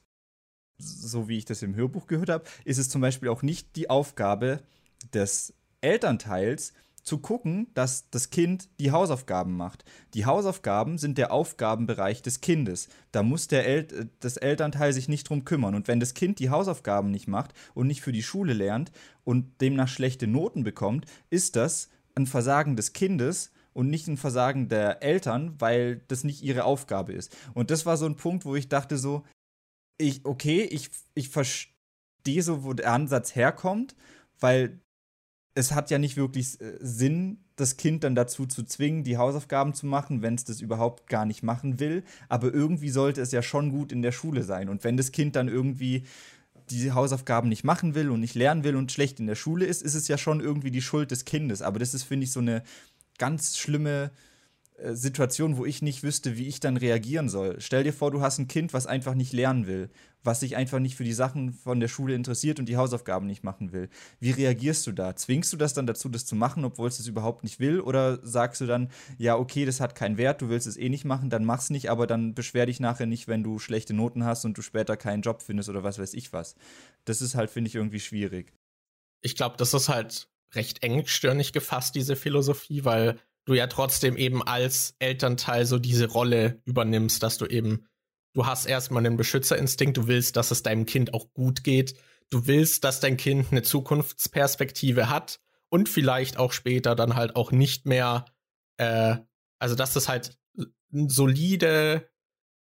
so 0.84 1.28
wie 1.30 1.38
ich 1.38 1.46
das 1.46 1.62
im 1.62 1.76
Hörbuch 1.76 2.08
gehört 2.08 2.30
habe, 2.30 2.44
ist 2.66 2.80
es 2.80 2.90
zum 2.90 3.02
Beispiel 3.02 3.30
auch 3.30 3.44
nicht 3.44 3.76
die 3.76 3.92
Aufgabe, 3.92 4.62
des 5.14 5.54
Elternteils 5.82 6.74
zu 7.04 7.18
gucken, 7.18 7.68
dass 7.74 8.10
das 8.12 8.30
Kind 8.30 8.70
die 8.80 8.92
Hausaufgaben 8.92 9.58
macht. 9.58 9.84
Die 10.14 10.26
Hausaufgaben 10.26 10.98
sind 10.98 11.18
der 11.18 11.32
Aufgabenbereich 11.32 12.22
des 12.22 12.42
Kindes. 12.42 12.90
Da 13.12 13.24
muss 13.24 13.48
der 13.48 13.68
El 13.68 14.10
das 14.20 14.38
Elternteil 14.38 14.94
sich 14.94 15.10
nicht 15.10 15.28
drum 15.28 15.44
kümmern. 15.44 15.76
Und 15.76 15.88
wenn 15.88 16.00
das 16.00 16.14
Kind 16.14 16.40
die 16.40 16.50
Hausaufgaben 16.50 17.10
nicht 17.10 17.28
macht 17.28 17.54
und 17.74 17.88
nicht 17.88 18.02
für 18.02 18.12
die 18.12 18.24
Schule 18.24 18.54
lernt 18.54 18.92
und 19.24 19.62
demnach 19.62 19.88
schlechte 19.88 20.28
Noten 20.28 20.64
bekommt, 20.64 21.06
ist 21.30 21.56
das 21.56 21.90
ein 22.16 22.28
Versagen 22.28 22.76
des 22.76 22.94
Kindes 22.94 23.52
und 23.74 23.90
nicht 23.90 24.08
ein 24.08 24.18
Versagen 24.18 24.70
der 24.70 25.02
Eltern, 25.02 25.56
weil 25.60 26.02
das 26.08 26.24
nicht 26.24 26.44
ihre 26.44 26.66
Aufgabe 26.66 27.14
ist. 27.14 27.36
Und 27.54 27.72
das 27.72 27.86
war 27.86 27.98
so 27.98 28.06
ein 28.06 28.18
Punkt, 28.18 28.46
wo 28.46 28.56
ich 28.56 28.70
dachte 28.70 28.98
so, 28.98 29.24
ich, 29.98 30.26
okay, 30.26 30.64
ich, 30.64 30.90
ich 31.14 31.30
verstehe 31.30 32.44
so, 32.44 32.64
wo 32.64 32.74
der 32.74 32.92
Ansatz 32.92 33.36
herkommt, 33.36 33.96
weil 34.40 34.82
es 35.54 35.74
hat 35.74 35.92
ja 35.92 35.98
nicht 35.98 36.18
wirklich 36.18 36.60
äh, 36.62 36.78
Sinn, 36.80 37.40
das 37.56 37.78
Kind 37.78 38.04
dann 38.04 38.16
dazu 38.16 38.46
zu 38.46 38.64
zwingen, 38.64 39.04
die 39.04 39.18
Hausaufgaben 39.18 39.74
zu 39.74 39.86
machen, 39.86 40.22
wenn 40.22 40.36
es 40.36 40.46
das 40.46 40.62
überhaupt 40.62 41.08
gar 41.08 41.26
nicht 41.26 41.44
machen 41.44 41.80
will. 41.80 42.04
Aber 42.30 42.54
irgendwie 42.54 42.90
sollte 42.90 43.22
es 43.22 43.32
ja 43.32 43.42
schon 43.42 43.72
gut 43.72 43.92
in 43.92 44.02
der 44.02 44.12
Schule 44.12 44.44
sein. 44.44 44.70
Und 44.70 44.84
wenn 44.84 44.98
das 44.98 45.12
Kind 45.12 45.36
dann 45.36 45.48
irgendwie 45.48 46.04
die 46.70 46.92
Hausaufgaben 46.92 47.50
nicht 47.50 47.64
machen 47.64 47.96
will 47.96 48.10
und 48.10 48.22
nicht 48.22 48.36
lernen 48.36 48.64
will 48.64 48.76
und 48.76 48.92
schlecht 48.92 49.20
in 49.20 49.28
der 49.28 49.36
Schule 49.36 49.66
ist, 49.66 49.82
ist 49.82 49.96
es 49.96 50.08
ja 50.08 50.18
schon 50.18 50.40
irgendwie 50.40 50.72
die 50.72 50.82
Schuld 50.82 51.12
des 51.12 51.26
Kindes. 51.26 51.62
Aber 51.62 51.80
das 51.80 51.94
ist, 51.94 52.04
finde 52.04 52.24
ich, 52.24 52.32
so 52.32 52.40
eine 52.40 52.64
ganz 53.18 53.58
schlimme 53.58 54.12
Situation, 54.94 55.58
wo 55.58 55.66
ich 55.66 55.82
nicht 55.82 56.04
wüsste, 56.04 56.38
wie 56.38 56.48
ich 56.48 56.60
dann 56.60 56.78
reagieren 56.78 57.30
soll. 57.30 57.56
Stell 57.60 57.84
dir 57.84 57.94
vor, 57.94 58.12
du 58.12 58.22
hast 58.22 58.40
ein 58.40 58.48
Kind, 58.48 58.74
was 58.74 58.88
einfach 58.88 59.14
nicht 59.14 59.34
lernen 59.34 59.68
will, 59.68 59.90
was 60.24 60.40
sich 60.40 60.56
einfach 60.56 60.80
nicht 60.80 60.96
für 60.96 61.04
die 61.04 61.14
Sachen 61.14 61.54
von 61.54 61.80
der 61.80 61.88
Schule 61.88 62.16
interessiert 62.16 62.60
und 62.60 62.68
die 62.68 62.78
Hausaufgaben 62.78 63.28
nicht 63.28 63.44
machen 63.44 63.72
will. 63.72 63.90
Wie 64.20 64.32
reagierst 64.32 64.88
du 64.88 64.92
da? 64.92 65.16
Zwingst 65.16 65.54
du 65.54 65.58
das 65.58 65.74
dann 65.74 65.88
dazu, 65.88 66.10
das 66.10 66.26
zu 66.26 66.36
machen, 66.36 66.66
obwohl 66.66 66.88
es 66.88 66.98
das 66.98 67.08
überhaupt 67.08 67.44
nicht 67.44 67.60
will? 67.60 67.80
Oder 67.80 68.20
sagst 68.26 68.62
du 68.62 68.66
dann, 68.66 68.90
ja, 69.18 69.36
okay, 69.36 69.66
das 69.66 69.80
hat 69.80 69.96
keinen 69.96 70.18
Wert, 70.18 70.42
du 70.42 70.50
willst 70.50 70.68
es 70.68 70.78
eh 70.78 70.90
nicht 70.90 71.06
machen, 71.06 71.30
dann 71.30 71.46
mach's 71.46 71.70
nicht, 71.70 71.90
aber 71.90 72.08
dann 72.08 72.34
beschwer 72.34 72.66
dich 72.66 72.80
nachher 72.80 73.06
nicht, 73.06 73.28
wenn 73.28 73.44
du 73.44 73.60
schlechte 73.60 73.94
Noten 73.94 74.26
hast 74.26 74.46
und 74.46 74.58
du 74.58 74.62
später 74.62 74.98
keinen 74.98 75.22
Job 75.22 75.42
findest 75.42 75.70
oder 75.70 75.84
was 75.84 76.00
weiß 76.00 76.14
ich 76.14 76.34
was. 76.34 76.56
Das 77.06 77.22
ist 77.22 77.36
halt, 77.36 77.50
finde 77.50 77.68
ich, 77.68 77.76
irgendwie 77.76 78.00
schwierig. 78.00 78.54
Ich 79.22 79.36
glaube, 79.36 79.58
das 79.58 79.74
ist 79.74 79.90
halt 79.90 80.28
recht 80.54 80.84
engstirnig 80.84 81.54
gefasst, 81.54 81.96
diese 81.96 82.16
Philosophie, 82.16 82.84
weil 82.84 83.20
du 83.52 83.58
ja 83.58 83.68
trotzdem 83.68 84.16
eben 84.16 84.42
als 84.42 84.96
Elternteil 85.00 85.66
so 85.66 85.78
diese 85.78 86.08
Rolle 86.08 86.62
übernimmst, 86.64 87.22
dass 87.22 87.38
du 87.38 87.46
eben, 87.46 87.86
du 88.34 88.46
hast 88.46 88.66
erstmal 88.66 89.06
einen 89.06 89.18
Beschützerinstinkt, 89.18 89.98
du 89.98 90.08
willst, 90.08 90.38
dass 90.38 90.52
es 90.52 90.64
deinem 90.64 90.86
Kind 90.86 91.14
auch 91.14 91.34
gut 91.34 91.66
geht, 91.66 91.96
du 92.30 92.48
willst, 92.48 92.86
dass 92.86 93.02
dein 93.02 93.18
Kind 93.18 93.52
eine 93.52 93.62
Zukunftsperspektive 93.62 95.10
hat 95.10 95.42
und 95.70 95.90
vielleicht 95.90 96.38
auch 96.38 96.54
später 96.54 96.96
dann 96.96 97.16
halt 97.16 97.36
auch 97.36 97.52
nicht 97.52 97.86
mehr, 97.86 98.26
äh, 98.78 99.18
also 99.60 99.76
dass 99.76 99.98
es 99.98 100.08
halt 100.08 100.38
eine 100.94 101.10
solide 101.10 102.10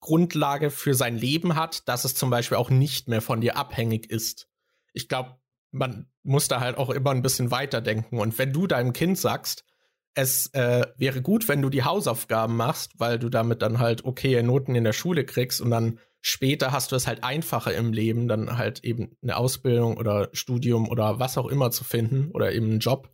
Grundlage 0.00 0.70
für 0.70 0.94
sein 0.94 1.18
Leben 1.18 1.54
hat, 1.54 1.86
dass 1.86 2.06
es 2.06 2.14
zum 2.14 2.30
Beispiel 2.30 2.56
auch 2.56 2.70
nicht 2.70 3.08
mehr 3.08 3.20
von 3.20 3.42
dir 3.42 3.58
abhängig 3.58 4.10
ist. 4.10 4.48
Ich 4.94 5.08
glaube, 5.08 5.38
man 5.70 6.10
muss 6.22 6.48
da 6.48 6.60
halt 6.60 6.78
auch 6.78 6.88
immer 6.88 7.10
ein 7.10 7.22
bisschen 7.22 7.50
weiterdenken. 7.50 8.18
Und 8.18 8.38
wenn 8.38 8.54
du 8.54 8.66
deinem 8.66 8.94
Kind 8.94 9.18
sagst, 9.18 9.64
es 10.18 10.48
äh, 10.48 10.84
wäre 10.96 11.22
gut, 11.22 11.46
wenn 11.46 11.62
du 11.62 11.70
die 11.70 11.84
Hausaufgaben 11.84 12.56
machst, 12.56 12.98
weil 12.98 13.20
du 13.20 13.28
damit 13.28 13.62
dann 13.62 13.78
halt 13.78 14.04
okay 14.04 14.42
Noten 14.42 14.74
in 14.74 14.82
der 14.82 14.92
Schule 14.92 15.24
kriegst 15.24 15.60
und 15.60 15.70
dann 15.70 16.00
später 16.20 16.72
hast 16.72 16.90
du 16.90 16.96
es 16.96 17.06
halt 17.06 17.22
einfacher 17.22 17.72
im 17.72 17.92
Leben, 17.92 18.26
dann 18.26 18.58
halt 18.58 18.82
eben 18.82 19.16
eine 19.22 19.36
Ausbildung 19.36 19.96
oder 19.96 20.28
Studium 20.32 20.88
oder 20.88 21.20
was 21.20 21.38
auch 21.38 21.46
immer 21.46 21.70
zu 21.70 21.84
finden 21.84 22.32
oder 22.32 22.52
eben 22.52 22.66
einen 22.66 22.80
Job. 22.80 23.12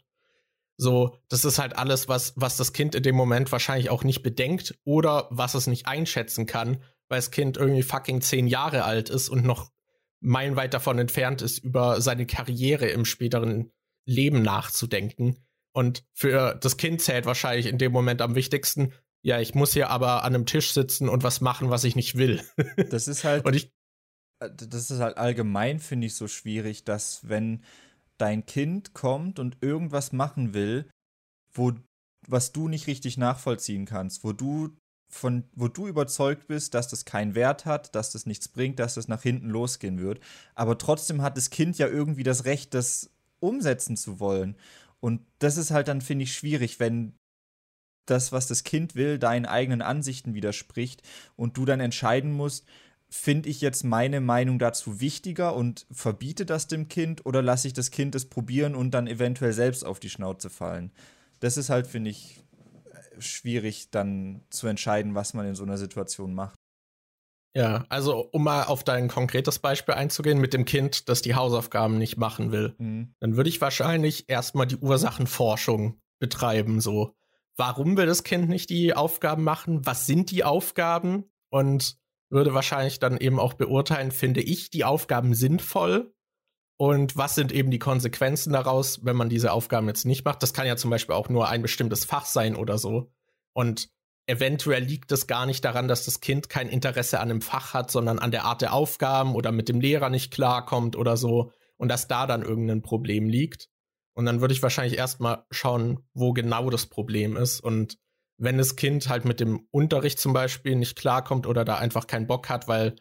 So, 0.78 1.18
das 1.28 1.44
ist 1.44 1.58
halt 1.58 1.76
alles, 1.76 2.08
was, 2.08 2.32
was 2.36 2.56
das 2.56 2.72
Kind 2.72 2.94
in 2.94 3.02
dem 3.02 3.16
Moment 3.16 3.52
wahrscheinlich 3.52 3.90
auch 3.90 4.02
nicht 4.02 4.22
bedenkt 4.22 4.74
oder 4.84 5.28
was 5.30 5.52
es 5.52 5.66
nicht 5.66 5.86
einschätzen 5.86 6.46
kann, 6.46 6.82
weil 7.08 7.18
das 7.18 7.30
Kind 7.30 7.58
irgendwie 7.58 7.82
fucking 7.82 8.22
zehn 8.22 8.46
Jahre 8.46 8.84
alt 8.84 9.10
ist 9.10 9.28
und 9.28 9.44
noch 9.44 9.70
meilenweit 10.20 10.72
davon 10.72 10.98
entfernt 10.98 11.42
ist, 11.42 11.58
über 11.58 12.00
seine 12.00 12.24
Karriere 12.24 12.86
im 12.86 13.04
späteren 13.04 13.70
Leben 14.06 14.40
nachzudenken. 14.40 15.43
Und 15.74 16.04
für 16.12 16.54
das 16.54 16.76
Kind 16.76 17.02
zählt 17.02 17.26
wahrscheinlich 17.26 17.66
in 17.66 17.78
dem 17.78 17.90
Moment 17.90 18.22
am 18.22 18.36
wichtigsten, 18.36 18.92
ja, 19.22 19.40
ich 19.40 19.54
muss 19.54 19.72
hier 19.72 19.90
aber 19.90 20.22
an 20.22 20.34
einem 20.34 20.46
Tisch 20.46 20.72
sitzen 20.72 21.08
und 21.08 21.24
was 21.24 21.40
machen, 21.40 21.68
was 21.68 21.84
ich 21.84 21.96
nicht 21.96 22.16
will. 22.16 22.42
Das 22.90 23.08
ist 23.08 23.24
halt. 23.24 23.44
und 23.44 23.54
ich, 23.54 23.72
äh, 24.38 24.50
das 24.54 24.90
ist 24.90 25.00
halt 25.00 25.16
allgemein, 25.16 25.80
finde 25.80 26.06
ich, 26.06 26.14
so 26.14 26.28
schwierig, 26.28 26.84
dass 26.84 27.28
wenn 27.28 27.64
dein 28.18 28.46
Kind 28.46 28.94
kommt 28.94 29.38
und 29.38 29.56
irgendwas 29.62 30.12
machen 30.12 30.54
will, 30.54 30.88
wo 31.52 31.72
was 32.26 32.52
du 32.52 32.68
nicht 32.68 32.86
richtig 32.86 33.18
nachvollziehen 33.18 33.84
kannst, 33.84 34.24
wo 34.24 34.32
du 34.32 34.70
von 35.08 35.44
wo 35.54 35.68
du 35.68 35.88
überzeugt 35.88 36.46
bist, 36.46 36.74
dass 36.74 36.88
das 36.88 37.04
keinen 37.04 37.34
Wert 37.34 37.66
hat, 37.66 37.94
dass 37.94 38.12
das 38.12 38.26
nichts 38.26 38.48
bringt, 38.48 38.78
dass 38.78 38.94
das 38.94 39.08
nach 39.08 39.22
hinten 39.22 39.48
losgehen 39.48 39.98
wird, 39.98 40.20
aber 40.54 40.78
trotzdem 40.78 41.20
hat 41.20 41.36
das 41.36 41.50
Kind 41.50 41.78
ja 41.78 41.88
irgendwie 41.88 42.22
das 42.22 42.44
Recht, 42.44 42.74
das 42.74 43.10
umsetzen 43.40 43.96
zu 43.96 44.20
wollen. 44.20 44.56
Und 45.04 45.20
das 45.38 45.58
ist 45.58 45.70
halt 45.70 45.88
dann, 45.88 46.00
finde 46.00 46.22
ich, 46.22 46.32
schwierig, 46.32 46.80
wenn 46.80 47.12
das, 48.06 48.32
was 48.32 48.46
das 48.46 48.64
Kind 48.64 48.94
will, 48.94 49.18
deinen 49.18 49.44
eigenen 49.44 49.82
Ansichten 49.82 50.32
widerspricht 50.32 51.02
und 51.36 51.58
du 51.58 51.66
dann 51.66 51.78
entscheiden 51.80 52.32
musst, 52.32 52.64
finde 53.10 53.50
ich 53.50 53.60
jetzt 53.60 53.84
meine 53.84 54.22
Meinung 54.22 54.58
dazu 54.58 55.02
wichtiger 55.02 55.54
und 55.54 55.84
verbiete 55.90 56.46
das 56.46 56.68
dem 56.68 56.88
Kind 56.88 57.26
oder 57.26 57.42
lasse 57.42 57.66
ich 57.66 57.74
das 57.74 57.90
Kind 57.90 58.14
es 58.14 58.30
probieren 58.30 58.74
und 58.74 58.92
dann 58.92 59.06
eventuell 59.06 59.52
selbst 59.52 59.84
auf 59.84 60.00
die 60.00 60.08
Schnauze 60.08 60.48
fallen. 60.48 60.90
Das 61.38 61.58
ist 61.58 61.68
halt, 61.68 61.86
finde 61.86 62.08
ich, 62.08 62.42
schwierig 63.18 63.90
dann 63.90 64.40
zu 64.48 64.68
entscheiden, 64.68 65.14
was 65.14 65.34
man 65.34 65.44
in 65.46 65.54
so 65.54 65.64
einer 65.64 65.76
Situation 65.76 66.32
macht. 66.32 66.58
Ja, 67.56 67.84
also 67.88 68.28
um 68.32 68.42
mal 68.42 68.64
auf 68.64 68.82
dein 68.82 69.06
konkretes 69.06 69.60
Beispiel 69.60 69.94
einzugehen 69.94 70.40
mit 70.40 70.52
dem 70.54 70.64
Kind, 70.64 71.08
das 71.08 71.22
die 71.22 71.36
Hausaufgaben 71.36 71.98
nicht 71.98 72.16
machen 72.16 72.50
will, 72.50 72.74
mhm. 72.78 73.14
dann 73.20 73.36
würde 73.36 73.48
ich 73.48 73.60
wahrscheinlich 73.60 74.28
erstmal 74.28 74.66
die 74.66 74.76
Ursachenforschung 74.76 76.00
betreiben. 76.18 76.80
So, 76.80 77.14
warum 77.56 77.96
will 77.96 78.06
das 78.06 78.24
Kind 78.24 78.48
nicht 78.48 78.70
die 78.70 78.94
Aufgaben 78.94 79.44
machen? 79.44 79.86
Was 79.86 80.06
sind 80.06 80.32
die 80.32 80.42
Aufgaben? 80.42 81.30
Und 81.48 81.96
würde 82.28 82.54
wahrscheinlich 82.54 82.98
dann 82.98 83.18
eben 83.18 83.38
auch 83.38 83.54
beurteilen, 83.54 84.10
finde 84.10 84.42
ich 84.42 84.70
die 84.70 84.84
Aufgaben 84.84 85.34
sinnvoll? 85.34 86.12
Und 86.76 87.16
was 87.16 87.36
sind 87.36 87.52
eben 87.52 87.70
die 87.70 87.78
Konsequenzen 87.78 88.52
daraus, 88.52 89.04
wenn 89.04 89.14
man 89.14 89.28
diese 89.28 89.52
Aufgaben 89.52 89.86
jetzt 89.86 90.04
nicht 90.04 90.24
macht? 90.24 90.42
Das 90.42 90.52
kann 90.52 90.66
ja 90.66 90.76
zum 90.76 90.90
Beispiel 90.90 91.14
auch 91.14 91.28
nur 91.28 91.48
ein 91.48 91.62
bestimmtes 91.62 92.04
Fach 92.04 92.26
sein 92.26 92.56
oder 92.56 92.78
so. 92.78 93.12
Und 93.52 93.90
eventuell 94.26 94.82
liegt 94.82 95.12
es 95.12 95.26
gar 95.26 95.46
nicht 95.46 95.64
daran, 95.64 95.88
dass 95.88 96.04
das 96.04 96.20
Kind 96.20 96.48
kein 96.48 96.68
Interesse 96.68 97.20
an 97.20 97.30
einem 97.30 97.42
Fach 97.42 97.74
hat, 97.74 97.90
sondern 97.90 98.18
an 98.18 98.30
der 98.30 98.44
Art 98.44 98.62
der 98.62 98.72
Aufgaben 98.72 99.34
oder 99.34 99.52
mit 99.52 99.68
dem 99.68 99.80
Lehrer 99.80 100.10
nicht 100.10 100.32
klarkommt 100.32 100.96
oder 100.96 101.16
so 101.16 101.52
und 101.76 101.88
dass 101.88 102.08
da 102.08 102.26
dann 102.26 102.42
irgendein 102.42 102.82
Problem 102.82 103.28
liegt. 103.28 103.68
Und 104.14 104.26
dann 104.26 104.40
würde 104.40 104.54
ich 104.54 104.62
wahrscheinlich 104.62 104.96
erstmal 104.96 105.44
schauen, 105.50 106.00
wo 106.14 106.32
genau 106.32 106.70
das 106.70 106.86
Problem 106.86 107.36
ist. 107.36 107.60
Und 107.60 107.98
wenn 108.38 108.58
das 108.58 108.76
Kind 108.76 109.08
halt 109.08 109.24
mit 109.24 109.40
dem 109.40 109.66
Unterricht 109.70 110.18
zum 110.18 110.32
Beispiel 110.32 110.76
nicht 110.76 110.96
klarkommt 110.96 111.46
oder 111.46 111.64
da 111.64 111.76
einfach 111.76 112.06
keinen 112.06 112.26
Bock 112.26 112.48
hat, 112.48 112.68
weil 112.68 112.96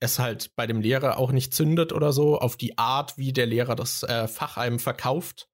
es 0.00 0.18
halt 0.18 0.56
bei 0.56 0.66
dem 0.66 0.80
Lehrer 0.80 1.18
auch 1.18 1.30
nicht 1.30 1.52
zündet 1.54 1.92
oder 1.92 2.12
so, 2.12 2.38
auf 2.38 2.56
die 2.56 2.78
Art, 2.78 3.18
wie 3.18 3.32
der 3.32 3.46
Lehrer 3.46 3.76
das 3.76 4.02
äh, 4.02 4.26
Fach 4.28 4.56
einem 4.56 4.78
verkauft, 4.78 5.48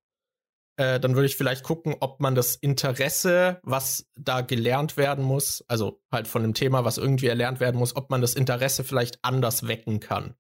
äh, 0.77 1.01
dann 1.01 1.15
würde 1.15 1.27
ich 1.27 1.37
vielleicht 1.37 1.63
gucken, 1.63 1.97
ob 2.01 2.21
man 2.21 2.35
das 2.35 2.57
Interesse, 2.57 3.61
was 3.63 4.07
da 4.15 4.43
gelernt 4.43 4.97
werden 4.97 5.25
muss, 5.25 5.65
also 5.69 6.03
halt 6.13 6.29
von 6.29 6.43
dem 6.43 6.55
Thema, 6.55 6.85
was 6.85 6.99
irgendwie 6.99 7.27
erlernt 7.27 7.61
werden 7.61 7.79
muss, 7.79 7.97
ob 7.97 8.11
man 8.11 8.21
das 8.21 8.35
Interesse 8.35 8.85
vielleicht 8.85 9.19
anders 9.23 9.67
wecken 9.67 10.01
kann. 10.01 10.35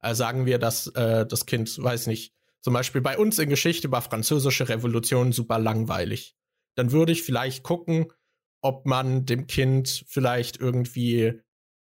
Also 0.00 0.18
sagen 0.18 0.46
wir, 0.46 0.58
dass 0.58 0.88
äh, 0.88 1.26
das 1.26 1.46
Kind, 1.46 1.82
weiß 1.82 2.06
nicht, 2.06 2.34
zum 2.60 2.74
Beispiel 2.74 3.00
bei 3.00 3.16
uns 3.18 3.38
in 3.38 3.48
Geschichte 3.48 3.90
war 3.90 4.02
französische 4.02 4.68
Revolution 4.68 5.32
super 5.32 5.58
langweilig. 5.58 6.36
Dann 6.74 6.92
würde 6.92 7.12
ich 7.12 7.22
vielleicht 7.22 7.62
gucken, 7.62 8.12
ob 8.60 8.86
man 8.86 9.24
dem 9.24 9.46
Kind 9.46 10.04
vielleicht 10.06 10.58
irgendwie 10.58 11.40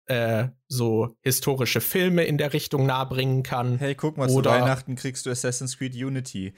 äh, 0.05 0.49
so 0.67 1.15
historische 1.21 1.81
Filme 1.81 2.23
in 2.25 2.37
der 2.37 2.53
Richtung 2.53 2.85
nahebringen 2.85 3.43
kann. 3.43 3.77
Hey, 3.77 3.95
guck 3.95 4.17
mal, 4.17 4.29
zu 4.29 4.43
Weihnachten 4.43 4.95
kriegst 4.95 5.25
du 5.25 5.29
Assassin's 5.29 5.77
Creed 5.77 5.95
Unity. 5.95 6.53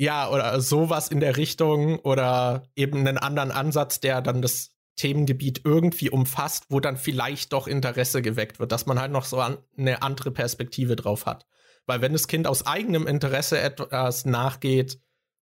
Ja, 0.00 0.30
oder 0.30 0.62
sowas 0.62 1.08
in 1.08 1.20
der 1.20 1.36
Richtung 1.36 1.98
oder 1.98 2.62
eben 2.74 3.06
einen 3.06 3.18
anderen 3.18 3.50
Ansatz, 3.50 4.00
der 4.00 4.22
dann 4.22 4.40
das 4.40 4.70
Themengebiet 4.96 5.60
irgendwie 5.66 6.08
umfasst, 6.08 6.64
wo 6.70 6.80
dann 6.80 6.96
vielleicht 6.96 7.52
doch 7.52 7.66
Interesse 7.66 8.22
geweckt 8.22 8.60
wird, 8.60 8.72
dass 8.72 8.86
man 8.86 8.98
halt 8.98 9.12
noch 9.12 9.26
so 9.26 9.42
an, 9.42 9.58
eine 9.76 10.00
andere 10.00 10.30
Perspektive 10.30 10.96
drauf 10.96 11.26
hat. 11.26 11.44
Weil 11.84 12.00
wenn 12.00 12.14
das 12.14 12.28
Kind 12.28 12.46
aus 12.46 12.66
eigenem 12.66 13.06
Interesse 13.06 13.60
etwas 13.60 14.24
nachgeht, 14.24 14.98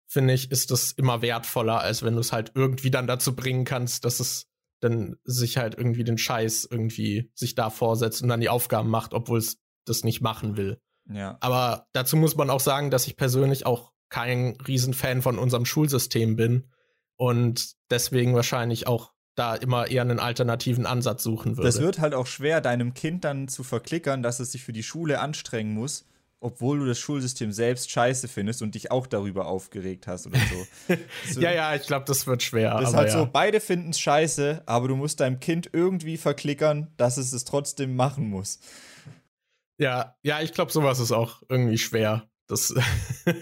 finde 0.06 0.32
ich, 0.32 0.50
ist 0.50 0.70
das 0.70 0.92
immer 0.92 1.20
wertvoller, 1.20 1.82
als 1.82 2.02
wenn 2.02 2.14
du 2.14 2.20
es 2.20 2.32
halt 2.32 2.52
irgendwie 2.54 2.90
dann 2.90 3.06
dazu 3.06 3.36
bringen 3.36 3.66
kannst, 3.66 4.06
dass 4.06 4.20
es 4.20 4.46
dann 4.80 5.16
sich 5.24 5.58
halt 5.58 5.74
irgendwie 5.76 6.04
den 6.04 6.16
Scheiß 6.16 6.66
irgendwie 6.70 7.30
sich 7.34 7.54
da 7.54 7.68
vorsetzt 7.68 8.22
und 8.22 8.30
dann 8.30 8.40
die 8.40 8.48
Aufgaben 8.48 8.88
macht, 8.88 9.12
obwohl 9.12 9.38
es 9.38 9.58
das 9.84 10.02
nicht 10.02 10.22
machen 10.22 10.56
will. 10.56 10.80
Ja. 11.12 11.36
Aber 11.40 11.88
dazu 11.92 12.16
muss 12.16 12.36
man 12.36 12.48
auch 12.48 12.60
sagen, 12.60 12.90
dass 12.90 13.06
ich 13.06 13.18
persönlich 13.18 13.66
auch 13.66 13.92
kein 14.08 14.56
Riesenfan 14.66 15.22
von 15.22 15.38
unserem 15.38 15.64
Schulsystem 15.64 16.36
bin 16.36 16.64
und 17.16 17.72
deswegen 17.90 18.34
wahrscheinlich 18.34 18.86
auch 18.86 19.12
da 19.34 19.54
immer 19.54 19.88
eher 19.88 20.02
einen 20.02 20.18
alternativen 20.18 20.86
Ansatz 20.86 21.22
suchen 21.22 21.56
würde. 21.56 21.68
Das 21.68 21.80
wird 21.80 21.98
halt 21.98 22.14
auch 22.14 22.26
schwer, 22.26 22.60
deinem 22.60 22.94
Kind 22.94 23.24
dann 23.24 23.48
zu 23.48 23.62
verklickern, 23.62 24.22
dass 24.22 24.40
es 24.40 24.52
sich 24.52 24.64
für 24.64 24.72
die 24.72 24.82
Schule 24.82 25.20
anstrengen 25.20 25.74
muss, 25.74 26.06
obwohl 26.40 26.78
du 26.78 26.86
das 26.86 26.98
Schulsystem 26.98 27.52
selbst 27.52 27.90
scheiße 27.90 28.28
findest 28.28 28.62
und 28.62 28.74
dich 28.74 28.90
auch 28.90 29.06
darüber 29.06 29.46
aufgeregt 29.46 30.06
hast 30.06 30.26
oder 30.26 30.38
so. 30.38 30.94
so 31.34 31.40
ja, 31.40 31.52
ja, 31.52 31.74
ich 31.74 31.86
glaube, 31.86 32.06
das 32.06 32.26
wird 32.26 32.42
schwer. 32.42 32.78
Das 32.80 32.90
ist 32.90 32.96
halt 32.96 33.08
ja. 33.08 33.18
so, 33.18 33.28
beide 33.30 33.60
finden 33.60 33.90
es 33.90 34.00
scheiße, 34.00 34.62
aber 34.64 34.88
du 34.88 34.96
musst 34.96 35.20
deinem 35.20 35.38
Kind 35.38 35.68
irgendwie 35.72 36.16
verklickern, 36.16 36.92
dass 36.96 37.18
es 37.18 37.32
es 37.32 37.44
trotzdem 37.44 37.94
machen 37.94 38.30
muss. 38.30 38.58
Ja, 39.78 40.16
ja, 40.22 40.40
ich 40.40 40.54
glaube, 40.54 40.72
sowas 40.72 40.98
ist 40.98 41.12
auch 41.12 41.42
irgendwie 41.50 41.78
schwer. 41.78 42.28
Das 42.46 42.74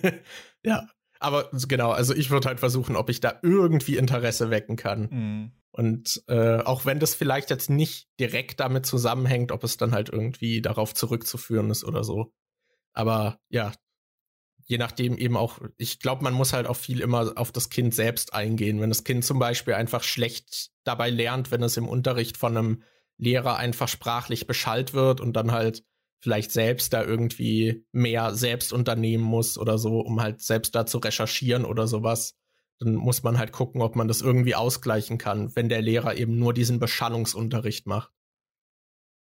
Ja, 0.65 0.89
aber 1.21 1.49
genau, 1.53 1.91
also 1.91 2.15
ich 2.15 2.31
würde 2.31 2.49
halt 2.49 2.61
versuchen, 2.61 2.97
ob 2.97 3.09
ich 3.09 3.21
da 3.21 3.39
irgendwie 3.43 3.97
Interesse 3.97 4.51
wecken 4.51 4.77
kann. 4.77 5.09
Mhm. 5.11 5.53
Und 5.71 6.23
äh, 6.29 6.59
auch 6.59 6.85
wenn 6.85 7.01
das 7.01 7.15
vielleicht 7.15 7.51
jetzt 7.51 7.71
nicht 7.71 8.09
direkt 8.21 8.61
damit 8.61 8.87
zusammenhängt, 8.87 9.51
ob 9.51 9.65
es 9.65 9.77
dann 9.77 9.93
halt 9.93 10.09
irgendwie 10.09 10.63
darauf 10.63 10.95
zurückzuführen 10.95 11.71
ist 11.71 11.85
oder 11.85 12.05
so. 12.05 12.33
Aber 12.93 13.41
ja, 13.49 13.73
je 14.67 14.79
nachdem 14.79 15.17
eben 15.17 15.37
auch, 15.37 15.59
ich 15.77 15.99
glaube, 15.99 16.23
man 16.23 16.35
muss 16.35 16.53
halt 16.53 16.67
auch 16.67 16.77
viel 16.77 17.01
immer 17.01 17.33
auf 17.37 17.53
das 17.53 17.71
Kind 17.71 17.95
selbst 17.95 18.35
eingehen. 18.35 18.81
Wenn 18.81 18.91
das 18.91 19.05
Kind 19.05 19.25
zum 19.25 19.39
Beispiel 19.39 19.75
einfach 19.75 20.03
schlecht 20.03 20.71
dabei 20.85 21.11
lernt, 21.11 21.51
wenn 21.51 21.63
es 21.63 21.77
im 21.77 21.89
Unterricht 21.89 22.37
von 22.37 22.57
einem 22.57 22.83
Lehrer 23.17 23.57
einfach 23.57 23.89
sprachlich 23.89 24.47
beschallt 24.47 24.95
wird 24.95 25.21
und 25.21 25.35
dann 25.35 25.53
halt 25.53 25.85
vielleicht 26.25 26.53
selbst 26.53 26.95
da 26.95 27.05
irgendwie 27.05 27.85
mehr 27.93 28.35
selbst 28.35 28.73
unternehmen 28.73 29.23
muss 29.23 29.59
oder 29.59 29.77
so, 29.77 30.01
um 30.01 30.23
halt 30.23 30.41
selbst 30.41 30.75
da 30.75 30.87
zu 30.87 30.97
recherchieren 30.97 31.67
oder 31.67 31.87
sowas, 31.87 32.35
dann 32.79 32.95
muss 32.95 33.23
man 33.23 33.37
halt 33.37 33.53
gucken, 33.53 33.83
ob 33.83 33.95
man 33.95 34.09
das 34.09 34.23
irgendwie 34.23 34.55
ausgleichen 34.55 35.19
kann, 35.19 35.55
wenn 35.55 35.69
der 35.69 35.83
Lehrer 35.83 36.17
eben 36.17 36.39
nur 36.39 36.55
diesen 36.55 36.79
Beschallungsunterricht 36.79 37.87
macht. 37.87 38.11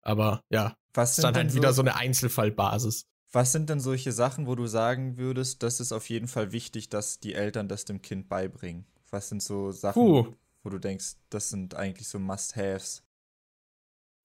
Aber 0.02 0.46
ja, 0.50 0.78
was 0.94 1.18
ist 1.18 1.26
dann 1.26 1.36
halt 1.36 1.52
so, 1.52 1.58
wieder 1.58 1.74
so 1.74 1.82
eine 1.82 1.98
Einzelfallbasis. 1.98 3.06
Was 3.34 3.52
sind 3.52 3.70
denn 3.70 3.82
solche 3.82 4.14
Sachen, 4.14 4.48
wo 4.48 4.56
du 4.56 4.66
sagen 4.66 5.18
würdest, 5.18 5.62
das 5.62 5.82
ist 5.82 5.92
auf 5.92 6.08
jeden 6.08 6.30
Fall 6.30 6.54
wichtig, 6.54 6.88
dass 6.88 7.20
die 7.20 7.34
Eltern 7.34 7.68
das 7.68 7.84
dem 7.84 8.02
Kind 8.02 8.30
beibringen? 8.30 8.86
Was 9.12 9.28
sind 9.28 9.44
so 9.44 9.74
Sachen, 9.74 10.02
Puh. 10.02 10.28
wo 10.64 10.70
du 10.70 10.80
denkst, 10.80 11.18
das 11.30 11.50
sind 11.50 11.76
eigentlich 11.76 12.08
so 12.08 12.18
Must-Haves? 12.18 13.04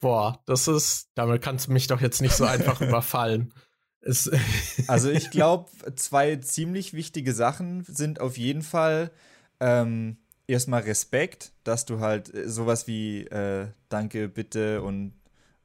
Boah, 0.01 0.43
das 0.47 0.69
ist, 0.69 1.09
damit 1.15 1.43
kannst 1.43 1.67
du 1.67 1.73
mich 1.73 1.87
doch 1.87 2.01
jetzt 2.01 2.23
nicht 2.23 2.35
so 2.35 2.45
einfach 2.45 2.81
überfallen. 2.81 3.53
Es 4.01 4.31
also 4.89 5.11
ich 5.11 5.31
glaube, 5.33 5.71
zwei 5.97 6.37
ziemlich 6.37 6.93
wichtige 6.93 7.33
Sachen 7.33 7.85
sind 7.85 8.21
auf 8.21 8.39
jeden 8.39 8.63
Fall 8.63 9.11
ähm, 9.61 10.19
erstmal 10.47 10.83
Respekt, 10.83 11.53
dass 11.65 11.85
du 11.85 12.01
halt 12.01 12.33
äh, 12.35 12.49
sowas 12.49 12.87
wie 12.87 13.25
äh, 13.25 13.69
Danke, 13.89 14.29
bitte 14.29 14.83
und 14.83 15.15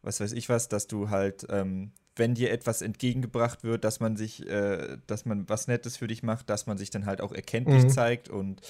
was 0.02 0.20
weiß 0.20 0.34
ich 0.34 0.50
was, 0.50 0.68
dass 0.68 0.88
du 0.88 1.10
halt, 1.10 1.46
ähm, 1.50 1.92
wenn 2.16 2.36
dir 2.36 2.52
etwas 2.52 2.82
entgegengebracht 2.82 3.64
wird, 3.64 3.84
dass 3.84 4.00
man 4.00 4.18
sich, 4.18 4.46
äh, 4.48 4.98
dass 5.08 5.26
man 5.26 5.48
was 5.48 5.68
Nettes 5.68 5.98
für 5.98 6.08
dich 6.08 6.24
macht, 6.24 6.50
dass 6.50 6.68
man 6.68 6.78
sich 6.78 6.90
dann 6.90 7.06
halt 7.06 7.22
auch 7.22 7.32
erkenntlich 7.32 7.84
mhm. 7.84 7.90
zeigt 7.90 8.30
und 8.30 8.62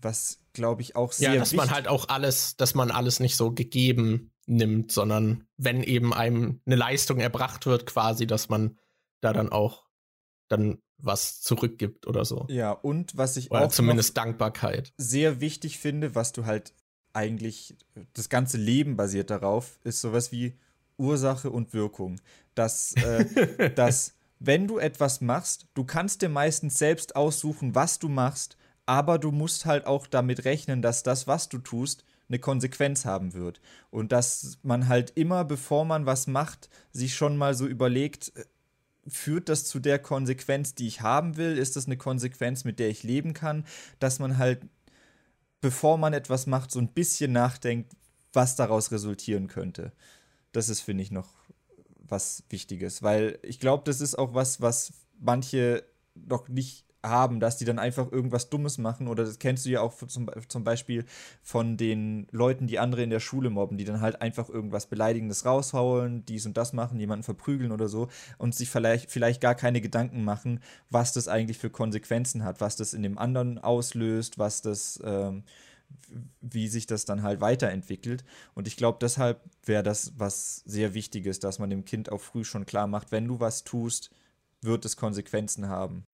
was, 0.00 0.38
glaube 0.52 0.82
ich, 0.82 0.96
auch 0.96 1.12
sehr 1.12 1.32
Ja, 1.32 1.38
dass 1.38 1.52
man 1.54 1.70
halt 1.70 1.88
auch 1.88 2.08
alles, 2.08 2.56
dass 2.56 2.74
man 2.74 2.90
alles 2.90 3.20
nicht 3.20 3.36
so 3.36 3.52
gegeben 3.52 4.30
nimmt, 4.48 4.92
sondern 4.92 5.46
wenn 5.56 5.82
eben 5.82 6.14
einem 6.14 6.60
eine 6.66 6.76
Leistung 6.76 7.20
erbracht 7.20 7.66
wird, 7.66 7.86
quasi, 7.86 8.26
dass 8.26 8.48
man 8.48 8.78
da 9.20 9.32
dann 9.32 9.50
auch 9.50 9.86
dann 10.48 10.78
was 10.96 11.40
zurückgibt 11.40 12.06
oder 12.06 12.24
so. 12.24 12.46
Ja, 12.48 12.72
und 12.72 13.16
was 13.16 13.36
ich 13.36 13.50
oder 13.50 13.66
auch 13.66 13.68
zumindest 13.70 14.16
Dankbarkeit 14.16 14.92
sehr 14.96 15.40
wichtig 15.40 15.78
finde, 15.78 16.14
was 16.14 16.32
du 16.32 16.46
halt 16.46 16.72
eigentlich 17.12 17.76
das 18.14 18.28
ganze 18.28 18.56
Leben 18.58 18.96
basiert 18.96 19.30
darauf, 19.30 19.78
ist 19.84 20.00
sowas 20.00 20.32
wie 20.32 20.58
Ursache 20.96 21.50
und 21.50 21.72
Wirkung. 21.72 22.20
Dass, 22.54 22.94
äh, 22.94 23.70
dass 23.74 24.14
wenn 24.40 24.66
du 24.66 24.78
etwas 24.78 25.20
machst, 25.20 25.66
du 25.74 25.84
kannst 25.84 26.22
dir 26.22 26.28
meistens 26.28 26.78
selbst 26.78 27.16
aussuchen, 27.16 27.74
was 27.74 27.98
du 27.98 28.08
machst, 28.08 28.56
aber 28.86 29.18
du 29.18 29.30
musst 29.30 29.66
halt 29.66 29.86
auch 29.86 30.06
damit 30.06 30.44
rechnen, 30.44 30.82
dass 30.82 31.02
das, 31.02 31.26
was 31.26 31.48
du 31.48 31.58
tust, 31.58 32.04
eine 32.28 32.38
Konsequenz 32.38 33.04
haben 33.04 33.32
wird. 33.34 33.60
Und 33.90 34.12
dass 34.12 34.58
man 34.62 34.88
halt 34.88 35.12
immer, 35.16 35.44
bevor 35.44 35.84
man 35.84 36.06
was 36.06 36.26
macht, 36.26 36.68
sich 36.92 37.14
schon 37.14 37.36
mal 37.36 37.54
so 37.54 37.66
überlegt, 37.66 38.32
äh, 38.36 38.44
führt 39.06 39.48
das 39.48 39.64
zu 39.64 39.80
der 39.80 39.98
Konsequenz, 39.98 40.74
die 40.74 40.86
ich 40.86 41.00
haben 41.00 41.36
will? 41.36 41.56
Ist 41.56 41.76
das 41.76 41.86
eine 41.86 41.96
Konsequenz, 41.96 42.64
mit 42.64 42.78
der 42.78 42.90
ich 42.90 43.02
leben 43.02 43.32
kann? 43.32 43.64
Dass 43.98 44.18
man 44.18 44.36
halt 44.36 44.60
bevor 45.60 45.98
man 45.98 46.12
etwas 46.12 46.46
macht, 46.46 46.70
so 46.70 46.78
ein 46.78 46.88
bisschen 46.88 47.32
nachdenkt, 47.32 47.92
was 48.32 48.56
daraus 48.56 48.92
resultieren 48.92 49.48
könnte. 49.48 49.92
Das 50.52 50.68
ist, 50.68 50.80
finde 50.80 51.02
ich, 51.02 51.10
noch 51.10 51.28
was 51.96 52.44
Wichtiges, 52.48 53.02
weil 53.02 53.38
ich 53.42 53.60
glaube, 53.60 53.84
das 53.84 54.00
ist 54.00 54.18
auch 54.18 54.34
was, 54.34 54.60
was 54.60 54.92
manche 55.18 55.84
noch 56.14 56.48
nicht 56.48 56.84
haben, 57.04 57.38
dass 57.40 57.56
die 57.56 57.64
dann 57.64 57.78
einfach 57.78 58.10
irgendwas 58.10 58.50
Dummes 58.50 58.78
machen. 58.78 59.08
Oder 59.08 59.24
das 59.24 59.38
kennst 59.38 59.64
du 59.66 59.70
ja 59.70 59.80
auch 59.80 59.94
zum, 59.94 60.30
zum 60.48 60.64
Beispiel 60.64 61.04
von 61.42 61.76
den 61.76 62.26
Leuten, 62.30 62.66
die 62.66 62.78
andere 62.78 63.02
in 63.02 63.10
der 63.10 63.20
Schule 63.20 63.50
mobben, 63.50 63.78
die 63.78 63.84
dann 63.84 64.00
halt 64.00 64.20
einfach 64.20 64.48
irgendwas 64.48 64.86
Beleidigendes 64.86 65.44
raushauen, 65.44 66.24
dies 66.26 66.46
und 66.46 66.56
das 66.56 66.72
machen, 66.72 66.98
jemanden 66.98 67.22
verprügeln 67.22 67.72
oder 67.72 67.88
so 67.88 68.08
und 68.38 68.54
sich 68.54 68.68
vielleicht, 68.68 69.10
vielleicht 69.10 69.40
gar 69.40 69.54
keine 69.54 69.80
Gedanken 69.80 70.24
machen, 70.24 70.60
was 70.90 71.12
das 71.12 71.28
eigentlich 71.28 71.58
für 71.58 71.70
Konsequenzen 71.70 72.44
hat, 72.44 72.60
was 72.60 72.76
das 72.76 72.94
in 72.94 73.02
dem 73.02 73.18
anderen 73.18 73.58
auslöst, 73.58 74.38
was 74.38 74.62
das. 74.62 75.00
Ähm, 75.04 75.44
wie 76.42 76.68
sich 76.68 76.86
das 76.86 77.06
dann 77.06 77.22
halt 77.22 77.40
weiterentwickelt. 77.40 78.22
Und 78.54 78.68
ich 78.68 78.76
glaube, 78.76 78.98
deshalb 79.00 79.40
wäre 79.64 79.82
das 79.82 80.12
was 80.18 80.56
sehr 80.66 80.92
Wichtiges, 80.92 81.40
dass 81.40 81.58
man 81.58 81.70
dem 81.70 81.86
Kind 81.86 82.12
auch 82.12 82.20
früh 82.20 82.44
schon 82.44 82.66
klar 82.66 82.86
macht, 82.86 83.10
wenn 83.10 83.26
du 83.26 83.40
was 83.40 83.64
tust, 83.64 84.10
wird 84.60 84.84
es 84.84 84.96
Konsequenzen 84.96 85.68
haben. 85.68 86.04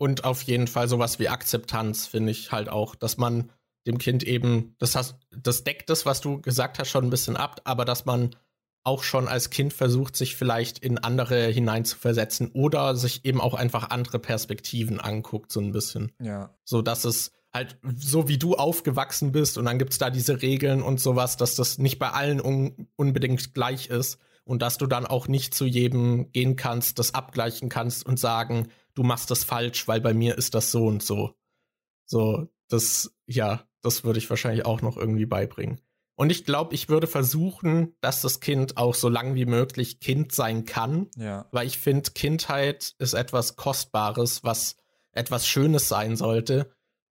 Und 0.00 0.24
auf 0.24 0.40
jeden 0.40 0.66
Fall 0.66 0.88
sowas 0.88 1.18
wie 1.18 1.28
Akzeptanz 1.28 2.06
finde 2.06 2.32
ich 2.32 2.52
halt 2.52 2.70
auch, 2.70 2.94
dass 2.94 3.18
man 3.18 3.52
dem 3.86 3.98
Kind 3.98 4.22
eben, 4.22 4.74
das, 4.78 4.96
hast, 4.96 5.16
das 5.30 5.62
deckt 5.62 5.90
das, 5.90 6.06
was 6.06 6.22
du 6.22 6.40
gesagt 6.40 6.78
hast, 6.78 6.88
schon 6.88 7.04
ein 7.04 7.10
bisschen 7.10 7.36
ab, 7.36 7.60
aber 7.64 7.84
dass 7.84 8.06
man 8.06 8.34
auch 8.82 9.02
schon 9.02 9.28
als 9.28 9.50
Kind 9.50 9.74
versucht, 9.74 10.16
sich 10.16 10.36
vielleicht 10.36 10.78
in 10.78 10.96
andere 10.96 11.48
hineinzuversetzen 11.48 12.50
oder 12.52 12.96
sich 12.96 13.26
eben 13.26 13.42
auch 13.42 13.52
einfach 13.52 13.90
andere 13.90 14.18
Perspektiven 14.18 15.00
anguckt, 15.00 15.52
so 15.52 15.60
ein 15.60 15.72
bisschen. 15.72 16.12
Ja. 16.18 16.54
So 16.64 16.80
dass 16.80 17.04
es 17.04 17.32
halt 17.52 17.76
so 17.94 18.26
wie 18.26 18.38
du 18.38 18.54
aufgewachsen 18.54 19.32
bist 19.32 19.58
und 19.58 19.66
dann 19.66 19.78
gibt 19.78 19.92
es 19.92 19.98
da 19.98 20.08
diese 20.08 20.40
Regeln 20.40 20.80
und 20.80 20.98
sowas, 20.98 21.36
dass 21.36 21.56
das 21.56 21.76
nicht 21.76 21.98
bei 21.98 22.08
allen 22.10 22.40
un 22.40 22.88
unbedingt 22.96 23.52
gleich 23.52 23.88
ist 23.88 24.18
und 24.44 24.62
dass 24.62 24.78
du 24.78 24.86
dann 24.86 25.06
auch 25.06 25.28
nicht 25.28 25.52
zu 25.52 25.66
jedem 25.66 26.32
gehen 26.32 26.56
kannst, 26.56 26.98
das 26.98 27.12
abgleichen 27.12 27.68
kannst 27.68 28.06
und 28.06 28.18
sagen, 28.18 28.68
du 29.00 29.04
machst 29.06 29.30
das 29.30 29.44
falsch, 29.44 29.88
weil 29.88 30.02
bei 30.02 30.12
mir 30.12 30.36
ist 30.36 30.54
das 30.54 30.70
so 30.70 30.84
und 30.84 31.02
so. 31.02 31.34
So, 32.04 32.48
das, 32.68 33.10
ja, 33.26 33.66
das 33.80 34.04
würde 34.04 34.18
ich 34.18 34.28
wahrscheinlich 34.28 34.66
auch 34.66 34.82
noch 34.82 34.98
irgendwie 34.98 35.24
beibringen. 35.24 35.80
Und 36.16 36.30
ich 36.30 36.44
glaube, 36.44 36.74
ich 36.74 36.90
würde 36.90 37.06
versuchen, 37.06 37.96
dass 38.02 38.20
das 38.20 38.40
Kind 38.40 38.76
auch 38.76 38.94
so 38.94 39.08
lang 39.08 39.34
wie 39.34 39.46
möglich 39.46 40.00
Kind 40.00 40.32
sein 40.32 40.66
kann. 40.66 41.08
Ja. 41.16 41.48
Weil 41.50 41.66
ich 41.66 41.78
finde, 41.78 42.10
Kindheit 42.10 42.94
ist 42.98 43.14
etwas 43.14 43.56
Kostbares, 43.56 44.44
was 44.44 44.76
etwas 45.12 45.48
Schönes 45.48 45.88
sein 45.88 46.14
sollte. 46.14 46.70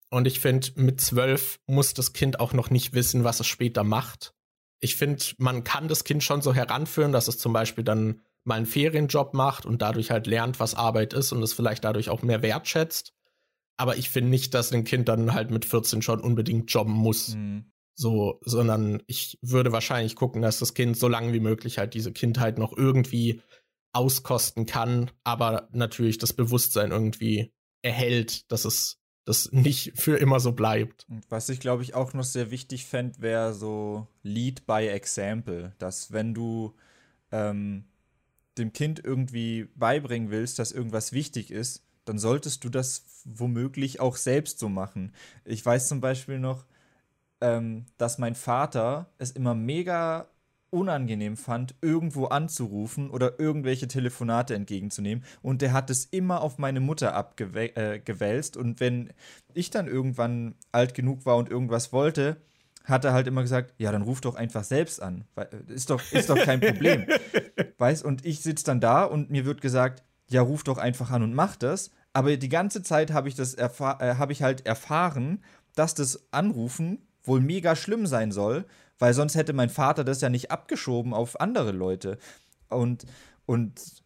Und 0.08 0.26
ich 0.26 0.40
finde, 0.40 0.68
mit 0.76 1.02
zwölf 1.02 1.60
muss 1.66 1.92
das 1.92 2.14
Kind 2.14 2.40
auch 2.40 2.54
noch 2.54 2.70
nicht 2.70 2.94
wissen, 2.94 3.24
was 3.24 3.40
es 3.40 3.46
später 3.46 3.84
macht. 3.84 4.32
Ich 4.80 4.96
finde, 4.96 5.22
man 5.36 5.64
kann 5.64 5.88
das 5.88 6.04
Kind 6.04 6.24
schon 6.24 6.40
so 6.40 6.54
heranführen, 6.54 7.12
dass 7.12 7.28
es 7.28 7.36
zum 7.36 7.52
Beispiel 7.52 7.84
dann 7.84 8.22
mal 8.44 8.56
einen 8.56 8.66
Ferienjob 8.66 9.34
macht 9.34 9.66
und 9.66 9.82
dadurch 9.82 10.10
halt 10.10 10.26
lernt, 10.26 10.60
was 10.60 10.74
Arbeit 10.74 11.12
ist 11.12 11.32
und 11.32 11.42
es 11.42 11.52
vielleicht 11.52 11.84
dadurch 11.84 12.10
auch 12.10 12.22
mehr 12.22 12.42
wertschätzt. 12.42 13.12
Aber 13.76 13.96
ich 13.96 14.10
finde 14.10 14.30
nicht, 14.30 14.54
dass 14.54 14.72
ein 14.72 14.84
Kind 14.84 15.08
dann 15.08 15.34
halt 15.34 15.50
mit 15.50 15.64
14 15.64 16.02
schon 16.02 16.20
unbedingt 16.20 16.70
jobben 16.70 16.92
muss. 16.94 17.34
Mhm. 17.34 17.72
So, 17.96 18.40
sondern 18.44 19.02
ich 19.06 19.38
würde 19.40 19.72
wahrscheinlich 19.72 20.16
gucken, 20.16 20.42
dass 20.42 20.58
das 20.58 20.74
Kind 20.74 20.96
so 20.96 21.08
lange 21.08 21.32
wie 21.32 21.40
möglich 21.40 21.78
halt 21.78 21.94
diese 21.94 22.12
Kindheit 22.12 22.58
noch 22.58 22.76
irgendwie 22.76 23.40
auskosten 23.92 24.66
kann, 24.66 25.10
aber 25.22 25.68
natürlich 25.72 26.18
das 26.18 26.32
Bewusstsein 26.32 26.90
irgendwie 26.90 27.52
erhält, 27.82 28.50
dass 28.50 28.64
es 28.64 28.98
das 29.24 29.52
nicht 29.52 29.92
für 29.94 30.18
immer 30.18 30.40
so 30.40 30.52
bleibt. 30.52 31.06
Was 31.28 31.48
ich 31.48 31.60
glaube 31.60 31.82
ich 31.82 31.94
auch 31.94 32.12
noch 32.12 32.24
sehr 32.24 32.50
wichtig 32.50 32.84
fände, 32.84 33.20
wäre 33.20 33.54
so 33.54 34.08
Lead 34.22 34.66
by 34.66 34.88
Example, 34.88 35.72
dass 35.78 36.12
wenn 36.12 36.34
du 36.34 36.74
ähm, 37.30 37.84
dem 38.58 38.72
Kind 38.72 39.02
irgendwie 39.04 39.68
beibringen 39.74 40.30
willst, 40.30 40.58
dass 40.58 40.72
irgendwas 40.72 41.12
wichtig 41.12 41.50
ist, 41.50 41.82
dann 42.04 42.18
solltest 42.18 42.64
du 42.64 42.68
das 42.68 43.04
womöglich 43.24 44.00
auch 44.00 44.16
selbst 44.16 44.58
so 44.58 44.68
machen. 44.68 45.12
Ich 45.44 45.64
weiß 45.64 45.88
zum 45.88 46.00
Beispiel 46.00 46.38
noch, 46.38 46.64
ähm, 47.40 47.86
dass 47.98 48.18
mein 48.18 48.34
Vater 48.34 49.08
es 49.18 49.30
immer 49.30 49.54
mega 49.54 50.28
unangenehm 50.70 51.36
fand, 51.36 51.76
irgendwo 51.80 52.26
anzurufen 52.26 53.08
oder 53.08 53.38
irgendwelche 53.38 53.86
Telefonate 53.86 54.54
entgegenzunehmen. 54.54 55.24
Und 55.40 55.62
der 55.62 55.72
hat 55.72 55.88
es 55.88 56.06
immer 56.06 56.42
auf 56.42 56.58
meine 56.58 56.80
Mutter 56.80 57.14
abgewälzt. 57.14 58.56
Äh, 58.56 58.58
und 58.58 58.80
wenn 58.80 59.12
ich 59.54 59.70
dann 59.70 59.86
irgendwann 59.86 60.56
alt 60.72 60.94
genug 60.94 61.26
war 61.26 61.36
und 61.36 61.48
irgendwas 61.48 61.92
wollte, 61.92 62.38
hat 62.84 63.04
er 63.04 63.12
halt 63.12 63.26
immer 63.26 63.42
gesagt, 63.42 63.74
ja, 63.78 63.90
dann 63.90 64.02
ruf 64.02 64.20
doch 64.20 64.34
einfach 64.34 64.64
selbst 64.64 65.02
an. 65.02 65.24
Ist 65.68 65.90
doch, 65.90 66.00
ist 66.12 66.28
doch 66.28 66.36
kein 66.36 66.60
Problem. 66.60 67.06
Weißt, 67.78 68.04
und 68.04 68.24
ich 68.24 68.40
sitze 68.40 68.64
dann 68.64 68.80
da 68.80 69.04
und 69.04 69.30
mir 69.30 69.46
wird 69.46 69.60
gesagt, 69.60 70.02
ja, 70.28 70.42
ruf 70.42 70.64
doch 70.64 70.78
einfach 70.78 71.10
an 71.10 71.22
und 71.22 71.34
mach 71.34 71.56
das. 71.56 71.90
Aber 72.12 72.36
die 72.36 72.48
ganze 72.48 72.82
Zeit 72.82 73.12
habe 73.12 73.28
ich 73.28 73.34
das 73.34 73.54
äh, 73.54 73.68
habe 73.78 74.32
ich 74.32 74.42
halt 74.42 74.66
erfahren, 74.66 75.42
dass 75.74 75.94
das 75.94 76.28
Anrufen 76.30 76.98
wohl 77.24 77.40
mega 77.40 77.74
schlimm 77.74 78.06
sein 78.06 78.32
soll, 78.32 78.66
weil 78.98 79.14
sonst 79.14 79.34
hätte 79.34 79.52
mein 79.52 79.70
Vater 79.70 80.04
das 80.04 80.20
ja 80.20 80.28
nicht 80.28 80.50
abgeschoben 80.50 81.14
auf 81.14 81.40
andere 81.40 81.72
Leute. 81.72 82.18
Und, 82.68 83.06
und 83.46 84.03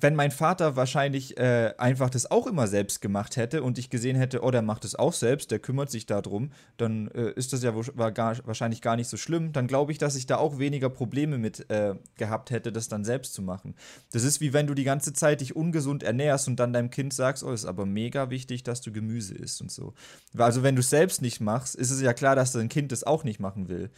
wenn 0.00 0.14
mein 0.14 0.30
Vater 0.30 0.76
wahrscheinlich 0.76 1.36
äh, 1.38 1.74
einfach 1.76 2.10
das 2.10 2.30
auch 2.30 2.46
immer 2.46 2.68
selbst 2.68 3.00
gemacht 3.00 3.36
hätte 3.36 3.62
und 3.62 3.78
ich 3.78 3.90
gesehen 3.90 4.16
hätte, 4.16 4.42
oh, 4.42 4.50
der 4.50 4.62
macht 4.62 4.84
es 4.84 4.94
auch 4.94 5.12
selbst, 5.12 5.50
der 5.50 5.58
kümmert 5.58 5.90
sich 5.90 6.06
darum, 6.06 6.52
dann 6.76 7.08
äh, 7.08 7.32
ist 7.32 7.52
das 7.52 7.62
ja 7.62 7.72
gar, 8.10 8.36
wahrscheinlich 8.46 8.80
gar 8.80 8.96
nicht 8.96 9.08
so 9.08 9.16
schlimm. 9.16 9.52
Dann 9.52 9.66
glaube 9.66 9.92
ich, 9.92 9.98
dass 9.98 10.14
ich 10.14 10.26
da 10.26 10.36
auch 10.36 10.58
weniger 10.58 10.88
Probleme 10.88 11.38
mit 11.38 11.68
äh, 11.70 11.94
gehabt 12.16 12.50
hätte, 12.50 12.70
das 12.70 12.88
dann 12.88 13.04
selbst 13.04 13.34
zu 13.34 13.42
machen. 13.42 13.74
Das 14.12 14.22
ist 14.22 14.40
wie 14.40 14.52
wenn 14.52 14.66
du 14.66 14.74
die 14.74 14.84
ganze 14.84 15.12
Zeit 15.12 15.40
dich 15.40 15.56
ungesund 15.56 16.02
ernährst 16.02 16.48
und 16.48 16.56
dann 16.60 16.72
deinem 16.72 16.90
Kind 16.90 17.12
sagst, 17.12 17.42
oh, 17.42 17.52
ist 17.52 17.64
aber 17.64 17.84
mega 17.84 18.30
wichtig, 18.30 18.62
dass 18.62 18.80
du 18.80 18.92
Gemüse 18.92 19.34
isst 19.34 19.60
und 19.60 19.72
so. 19.72 19.94
Also 20.36 20.62
wenn 20.62 20.76
du 20.76 20.80
es 20.80 20.90
selbst 20.90 21.22
nicht 21.22 21.40
machst, 21.40 21.74
ist 21.74 21.90
es 21.90 22.00
ja 22.00 22.12
klar, 22.12 22.36
dass 22.36 22.52
dein 22.52 22.68
Kind 22.68 22.92
das 22.92 23.04
auch 23.04 23.24
nicht 23.24 23.40
machen 23.40 23.68
will. 23.68 23.90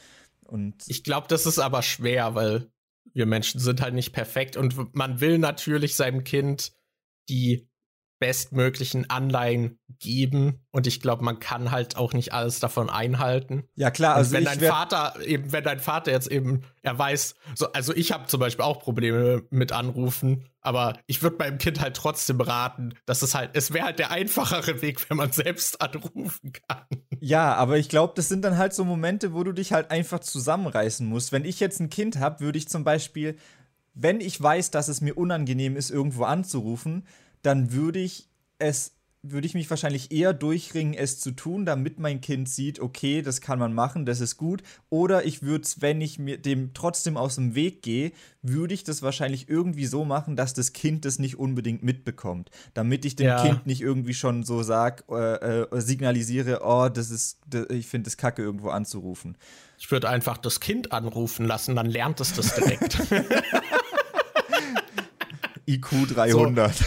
Und 0.44 0.82
ich 0.88 1.04
glaube, 1.04 1.28
das 1.28 1.46
ist 1.46 1.58
aber 1.58 1.82
schwer, 1.82 2.34
weil 2.34 2.70
wir 3.14 3.26
Menschen 3.26 3.60
sind 3.60 3.80
halt 3.80 3.94
nicht 3.94 4.12
perfekt 4.12 4.56
und 4.56 4.94
man 4.94 5.20
will 5.20 5.38
natürlich 5.38 5.94
seinem 5.94 6.24
Kind 6.24 6.72
die 7.28 7.70
bestmöglichen 8.20 9.08
Anleihen 9.08 9.80
geben 9.98 10.60
und 10.70 10.86
ich 10.86 11.00
glaube, 11.00 11.24
man 11.24 11.40
kann 11.40 11.70
halt 11.70 11.96
auch 11.96 12.12
nicht 12.12 12.34
alles 12.34 12.60
davon 12.60 12.90
einhalten. 12.90 13.64
Ja 13.74 13.90
klar, 13.90 14.14
also 14.16 14.36
und 14.36 14.44
wenn 14.44 14.44
dein 14.44 14.60
Vater 14.60 15.14
eben, 15.24 15.52
wenn 15.52 15.64
dein 15.64 15.80
Vater 15.80 16.12
jetzt 16.12 16.30
eben, 16.30 16.60
er 16.82 16.98
weiß, 16.98 17.34
so, 17.54 17.72
also 17.72 17.94
ich 17.94 18.12
habe 18.12 18.26
zum 18.26 18.38
Beispiel 18.38 18.64
auch 18.64 18.78
Probleme 18.78 19.42
mit 19.48 19.72
Anrufen, 19.72 20.50
aber 20.60 20.98
ich 21.06 21.22
würde 21.22 21.38
meinem 21.38 21.56
Kind 21.56 21.80
halt 21.80 21.96
trotzdem 21.96 22.40
raten, 22.42 22.94
dass 23.06 23.22
es 23.22 23.34
halt, 23.34 23.52
es 23.54 23.72
wäre 23.72 23.86
halt 23.86 23.98
der 23.98 24.10
einfachere 24.10 24.82
Weg, 24.82 25.08
wenn 25.08 25.16
man 25.16 25.32
selbst 25.32 25.80
anrufen 25.80 26.52
kann. 26.68 26.86
Ja, 27.22 27.54
aber 27.54 27.76
ich 27.78 27.90
glaube, 27.90 28.14
das 28.16 28.28
sind 28.28 28.42
dann 28.42 28.56
halt 28.56 28.72
so 28.72 28.82
Momente, 28.84 29.34
wo 29.34 29.44
du 29.44 29.52
dich 29.52 29.72
halt 29.72 29.90
einfach 29.90 30.20
zusammenreißen 30.20 31.06
musst. 31.06 31.32
Wenn 31.32 31.44
ich 31.44 31.60
jetzt 31.60 31.78
ein 31.78 31.90
Kind 31.90 32.18
habe, 32.18 32.40
würde 32.40 32.56
ich 32.58 32.68
zum 32.68 32.82
Beispiel, 32.82 33.36
wenn 33.92 34.20
ich 34.20 34.40
weiß, 34.40 34.70
dass 34.70 34.88
es 34.88 35.02
mir 35.02 35.18
unangenehm 35.18 35.76
ist, 35.76 35.90
irgendwo 35.90 36.24
anzurufen, 36.24 37.06
dann 37.42 37.72
würde 37.72 37.98
ich 37.98 38.28
es 38.58 38.92
würde 39.22 39.46
ich 39.46 39.54
mich 39.54 39.68
wahrscheinlich 39.68 40.12
eher 40.12 40.32
durchringen, 40.32 40.94
es 40.94 41.20
zu 41.20 41.32
tun, 41.32 41.66
damit 41.66 41.98
mein 41.98 42.22
Kind 42.22 42.48
sieht, 42.48 42.80
okay, 42.80 43.20
das 43.20 43.42
kann 43.42 43.58
man 43.58 43.74
machen, 43.74 44.06
das 44.06 44.20
ist 44.20 44.38
gut. 44.38 44.62
Oder 44.88 45.26
ich 45.26 45.42
würde 45.42 45.64
es, 45.64 45.82
wenn 45.82 46.00
ich 46.00 46.18
mir 46.18 46.38
dem 46.38 46.72
trotzdem 46.72 47.18
aus 47.18 47.34
dem 47.34 47.54
Weg 47.54 47.82
gehe, 47.82 48.12
würde 48.40 48.72
ich 48.72 48.82
das 48.82 49.02
wahrscheinlich 49.02 49.48
irgendwie 49.48 49.84
so 49.84 50.06
machen, 50.06 50.36
dass 50.36 50.54
das 50.54 50.72
Kind 50.72 51.04
das 51.04 51.18
nicht 51.18 51.38
unbedingt 51.38 51.82
mitbekommt. 51.82 52.50
Damit 52.72 53.04
ich 53.04 53.14
dem 53.14 53.26
ja. 53.26 53.42
Kind 53.42 53.66
nicht 53.66 53.82
irgendwie 53.82 54.14
schon 54.14 54.42
so 54.42 54.62
sag, 54.62 55.04
äh, 55.10 55.34
äh, 55.34 55.80
signalisiere, 55.80 56.60
oh, 56.64 56.88
das 56.88 57.10
ist, 57.10 57.38
ich 57.68 57.88
finde 57.88 58.08
es 58.08 58.16
kacke, 58.16 58.40
irgendwo 58.40 58.70
anzurufen. 58.70 59.36
Ich 59.78 59.90
würde 59.90 60.08
einfach 60.08 60.38
das 60.38 60.60
Kind 60.60 60.92
anrufen 60.92 61.44
lassen, 61.44 61.76
dann 61.76 61.86
lernt 61.86 62.20
es 62.20 62.32
das 62.32 62.54
direkt. 62.54 62.98
IQ 65.66 66.08
300. 66.08 66.74
So, 66.74 66.84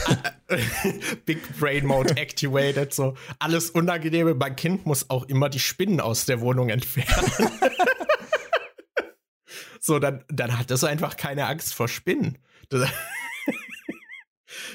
Big 1.25 1.59
Brain 1.59 1.85
Mode 1.85 2.15
activated, 2.17 2.93
so 2.93 3.15
alles 3.39 3.69
Unangenehme. 3.69 4.33
Mein 4.33 4.55
Kind 4.55 4.85
muss 4.85 5.09
auch 5.09 5.25
immer 5.25 5.49
die 5.49 5.59
Spinnen 5.59 5.99
aus 5.99 6.25
der 6.25 6.41
Wohnung 6.41 6.69
entfernen. 6.69 7.31
so, 9.79 9.99
dann, 9.99 10.23
dann 10.29 10.57
hat 10.57 10.71
es 10.71 10.83
einfach 10.83 11.17
keine 11.17 11.47
Angst 11.47 11.73
vor 11.73 11.87
Spinnen. 11.87 12.37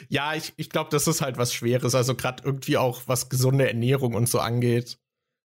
ja, 0.08 0.34
ich, 0.34 0.52
ich 0.56 0.70
glaube, 0.70 0.90
das 0.90 1.06
ist 1.06 1.20
halt 1.20 1.38
was 1.38 1.52
Schweres. 1.52 1.94
Also 1.94 2.14
gerade 2.14 2.42
irgendwie 2.44 2.76
auch, 2.76 3.02
was 3.06 3.28
gesunde 3.28 3.68
Ernährung 3.68 4.14
und 4.14 4.28
so 4.28 4.40
angeht. 4.40 4.98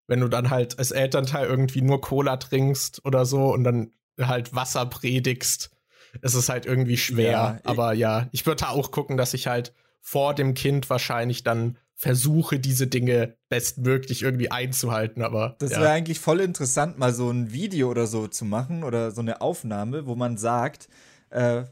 Wenn 0.07 0.19
du 0.19 0.27
dann 0.27 0.49
halt 0.49 0.79
als 0.79 0.91
Elternteil 0.91 1.47
irgendwie 1.47 1.81
nur 1.81 2.01
Cola 2.01 2.37
trinkst 2.37 3.05
oder 3.05 3.25
so 3.25 3.53
und 3.53 3.63
dann 3.63 3.91
halt 4.19 4.53
Wasser 4.53 4.85
predigst 4.85 5.72
es 6.21 6.35
ist 6.35 6.49
halt 6.49 6.65
irgendwie 6.65 6.97
schwer. 6.97 7.31
Ja, 7.31 7.59
aber 7.63 7.93
ja, 7.93 8.27
ich 8.31 8.45
würde 8.45 8.69
auch 8.69 8.91
gucken, 8.91 9.17
dass 9.17 9.33
ich 9.33 9.47
halt 9.47 9.73
vor 10.01 10.33
dem 10.33 10.53
Kind 10.53 10.89
wahrscheinlich 10.89 11.43
dann 11.43 11.77
versuche, 11.95 12.59
diese 12.59 12.87
Dinge 12.87 13.35
bestmöglich 13.49 14.23
irgendwie 14.23 14.51
einzuhalten. 14.51 15.21
Aber 15.21 15.55
das 15.59 15.71
ja. 15.71 15.81
wäre 15.81 15.91
eigentlich 15.91 16.19
voll 16.19 16.41
interessant, 16.41 16.97
mal 16.99 17.13
so 17.13 17.29
ein 17.29 17.53
Video 17.53 17.89
oder 17.89 18.07
so 18.07 18.27
zu 18.27 18.45
machen 18.45 18.83
oder 18.83 19.11
so 19.11 19.21
eine 19.21 19.41
Aufnahme, 19.41 20.05
wo 20.05 20.15
man 20.15 20.37
sagt, 20.37 20.89
äh, 21.29 21.63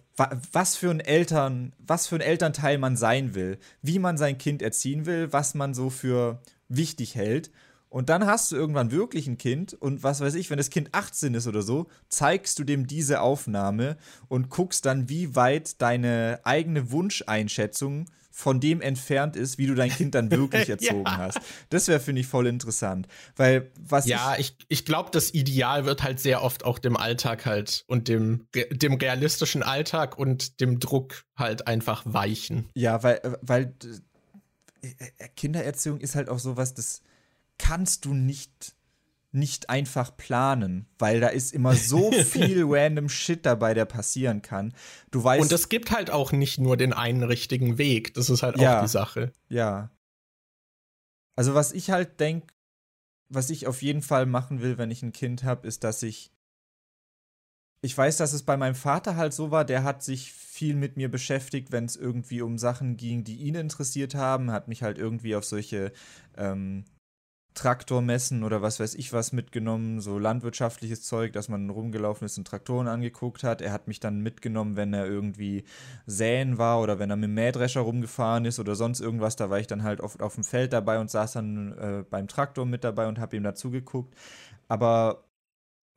was 0.51 0.75
für 0.75 0.89
ein 0.89 0.99
Eltern, 0.99 1.73
was 1.79 2.07
für 2.07 2.15
ein 2.15 2.21
Elternteil 2.21 2.77
man 2.77 2.95
sein 2.95 3.35
will, 3.35 3.57
wie 3.81 3.99
man 3.99 4.17
sein 4.17 4.37
Kind 4.37 4.61
erziehen 4.61 5.05
will, 5.05 5.33
was 5.33 5.53
man 5.53 5.73
so 5.73 5.89
für 5.89 6.41
wichtig 6.69 7.15
hält 7.15 7.51
und 7.91 8.07
dann 8.07 8.25
hast 8.25 8.51
du 8.51 8.55
irgendwann 8.55 8.89
wirklich 8.91 9.27
ein 9.27 9.37
Kind 9.37 9.73
und 9.73 10.01
was 10.01 10.21
weiß 10.21 10.35
ich, 10.35 10.49
wenn 10.49 10.57
das 10.57 10.69
Kind 10.69 10.93
18 10.93 11.33
ist 11.33 11.45
oder 11.45 11.61
so, 11.61 11.87
zeigst 12.07 12.57
du 12.57 12.63
dem 12.63 12.87
diese 12.87 13.19
Aufnahme 13.19 13.97
und 14.29 14.49
guckst 14.49 14.85
dann, 14.85 15.09
wie 15.09 15.35
weit 15.35 15.81
deine 15.81 16.39
eigene 16.43 16.91
Wunscheinschätzung 16.91 18.05
von 18.31 18.61
dem 18.61 18.79
entfernt 18.79 19.35
ist, 19.35 19.57
wie 19.57 19.67
du 19.67 19.75
dein 19.75 19.89
Kind 19.89 20.15
dann 20.15 20.31
wirklich 20.31 20.69
erzogen 20.69 21.03
ja. 21.05 21.17
hast. 21.17 21.41
Das 21.69 21.89
wäre, 21.89 21.99
finde 21.99 22.21
ich, 22.21 22.27
voll 22.27 22.47
interessant. 22.47 23.09
Weil, 23.35 23.69
was. 23.77 24.05
Ja, 24.05 24.35
ich, 24.37 24.55
ich, 24.57 24.65
ich 24.69 24.85
glaube, 24.85 25.09
das 25.11 25.33
Ideal 25.33 25.85
wird 25.85 26.01
halt 26.01 26.21
sehr 26.21 26.43
oft 26.43 26.63
auch 26.63 26.79
dem 26.79 26.95
Alltag 26.95 27.45
halt 27.45 27.83
und 27.87 28.07
dem, 28.07 28.47
dem 28.71 28.93
realistischen 28.93 29.63
Alltag 29.63 30.17
und 30.17 30.61
dem 30.61 30.79
Druck 30.79 31.25
halt 31.35 31.67
einfach 31.67 32.03
weichen. 32.05 32.69
Ja, 32.73 33.03
weil, 33.03 33.37
weil 33.41 33.75
äh, 34.81 35.27
Kindererziehung 35.35 35.99
ist 35.99 36.15
halt 36.15 36.29
auch 36.29 36.39
sowas, 36.39 36.73
das 36.73 37.01
kannst 37.61 38.05
du 38.05 38.13
nicht 38.13 38.75
nicht 39.33 39.69
einfach 39.69 40.17
planen, 40.17 40.87
weil 40.99 41.21
da 41.21 41.29
ist 41.29 41.53
immer 41.53 41.75
so 41.75 42.11
viel 42.23 42.65
random 42.65 43.07
Shit 43.07 43.45
dabei, 43.45 43.73
der 43.73 43.85
passieren 43.85 44.41
kann. 44.41 44.73
Du 45.09 45.23
weißt 45.23 45.41
Und 45.41 45.51
es 45.53 45.69
gibt 45.69 45.91
halt 45.91 46.09
auch 46.11 46.33
nicht 46.33 46.59
nur 46.59 46.75
den 46.75 46.91
einen 46.91 47.23
richtigen 47.23 47.77
Weg, 47.77 48.13
das 48.13 48.29
ist 48.29 48.43
halt 48.43 48.59
ja, 48.59 48.79
auch 48.79 48.83
die 48.83 48.89
Sache. 48.89 49.31
Ja. 49.47 49.89
Also 51.37 51.53
was 51.53 51.71
ich 51.71 51.91
halt 51.91 52.19
denke, 52.19 52.53
was 53.29 53.49
ich 53.49 53.67
auf 53.67 53.81
jeden 53.81 54.01
Fall 54.01 54.25
machen 54.25 54.61
will, 54.61 54.77
wenn 54.77 54.91
ich 54.91 55.01
ein 55.01 55.13
Kind 55.13 55.45
habe, 55.45 55.65
ist, 55.65 55.85
dass 55.85 56.03
ich 56.03 56.33
ich 57.83 57.97
weiß, 57.97 58.17
dass 58.17 58.33
es 58.33 58.43
bei 58.43 58.57
meinem 58.57 58.75
Vater 58.75 59.15
halt 59.15 59.33
so 59.33 59.49
war, 59.49 59.65
der 59.65 59.83
hat 59.83 60.03
sich 60.03 60.33
viel 60.33 60.75
mit 60.75 60.97
mir 60.97 61.09
beschäftigt, 61.09 61.71
wenn 61.71 61.85
es 61.85 61.95
irgendwie 61.95 62.41
um 62.41 62.59
Sachen 62.59 62.95
ging, 62.95 63.23
die 63.23 63.37
ihn 63.37 63.55
interessiert 63.55 64.13
haben, 64.13 64.51
hat 64.51 64.67
mich 64.67 64.83
halt 64.83 64.99
irgendwie 64.99 65.35
auf 65.35 65.45
solche 65.45 65.91
ähm, 66.37 66.85
Traktormessen 67.53 68.43
oder 68.43 68.61
was 68.61 68.79
weiß 68.79 68.95
ich 68.95 69.11
was 69.11 69.33
mitgenommen, 69.33 69.99
so 69.99 70.17
landwirtschaftliches 70.17 71.03
Zeug, 71.03 71.33
dass 71.33 71.49
man 71.49 71.69
rumgelaufen 71.69 72.25
ist 72.25 72.37
und 72.37 72.47
Traktoren 72.47 72.87
angeguckt 72.87 73.43
hat. 73.43 73.61
Er 73.61 73.73
hat 73.73 73.87
mich 73.87 73.99
dann 73.99 74.21
mitgenommen, 74.21 74.77
wenn 74.77 74.93
er 74.93 75.05
irgendwie 75.05 75.65
säen 76.05 76.57
war 76.57 76.81
oder 76.81 76.99
wenn 76.99 77.09
er 77.09 77.17
mit 77.17 77.25
dem 77.25 77.33
Mähdrescher 77.33 77.81
rumgefahren 77.81 78.45
ist 78.45 78.59
oder 78.59 78.75
sonst 78.75 79.01
irgendwas. 79.01 79.35
Da 79.35 79.49
war 79.49 79.59
ich 79.59 79.67
dann 79.67 79.83
halt 79.83 79.99
oft 80.01 80.21
auf 80.21 80.35
dem 80.35 80.43
Feld 80.45 80.71
dabei 80.73 80.99
und 80.99 81.11
saß 81.11 81.33
dann 81.33 81.77
äh, 81.77 82.03
beim 82.09 82.27
Traktor 82.27 82.65
mit 82.65 82.83
dabei 82.83 83.07
und 83.07 83.19
habe 83.19 83.35
ihm 83.35 83.43
dazu 83.43 83.69
geguckt. 83.69 84.15
Aber 84.69 85.25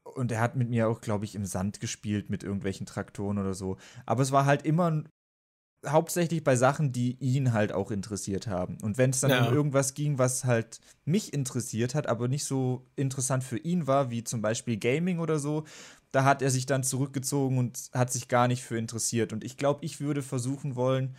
und 0.05 0.31
er 0.32 0.40
hat 0.40 0.56
mit 0.56 0.68
mir 0.68 0.89
auch, 0.89 1.01
glaube 1.01 1.24
ich, 1.24 1.35
im 1.35 1.47
Sand 1.47 1.81
gespielt 1.81 2.31
mit 2.31 2.43
irgendwelchen 2.43 2.86
Traktoren 2.86 3.39
oder 3.39 3.55
so. 3.55 3.78
Aber 4.06 4.22
es 4.22 4.32
war 4.32 4.44
halt 4.47 4.64
immer 4.64 5.05
hauptsächlich 5.86 6.44
bei 6.44 6.56
Sachen, 6.56 6.93
die 6.93 7.16
ihn 7.20 7.52
halt 7.52 7.73
auch 7.73 7.90
interessiert 7.90 8.47
haben. 8.47 8.78
Und 8.82 8.98
wenn 8.98 9.11
es 9.11 9.20
dann 9.20 9.31
ja. 9.31 9.47
um 9.47 9.55
irgendwas 9.55 9.94
ging, 9.94 10.19
was 10.19 10.44
halt 10.44 10.81
mich 11.05 11.32
interessiert 11.32 11.94
hat, 11.94 12.06
aber 12.06 12.28
nicht 12.28 12.44
so 12.44 12.86
interessant 12.97 13.44
für 13.44 13.59
ihn 13.59 13.86
war, 13.86 14.11
wie 14.11 14.24
zum 14.24 14.43
Beispiel 14.43 14.77
Gaming 14.77 15.19
oder 15.19 15.39
so, 15.39 15.65
da 16.12 16.24
hat 16.24 16.43
er 16.43 16.51
sich 16.51 16.66
dann 16.66 16.85
zurückgezogen 16.85 17.59
und 17.59 17.90
hat 17.93 18.12
sich 18.12 18.28
gar 18.28 18.47
nicht 18.47 18.62
für 18.62 18.78
interessiert. 18.78 19.32
Und 19.32 19.43
ich 19.43 19.56
glaube, 19.56 19.85
ich 19.85 20.01
würde 20.01 20.23
versuchen 20.23 20.77
wollen, 20.77 21.16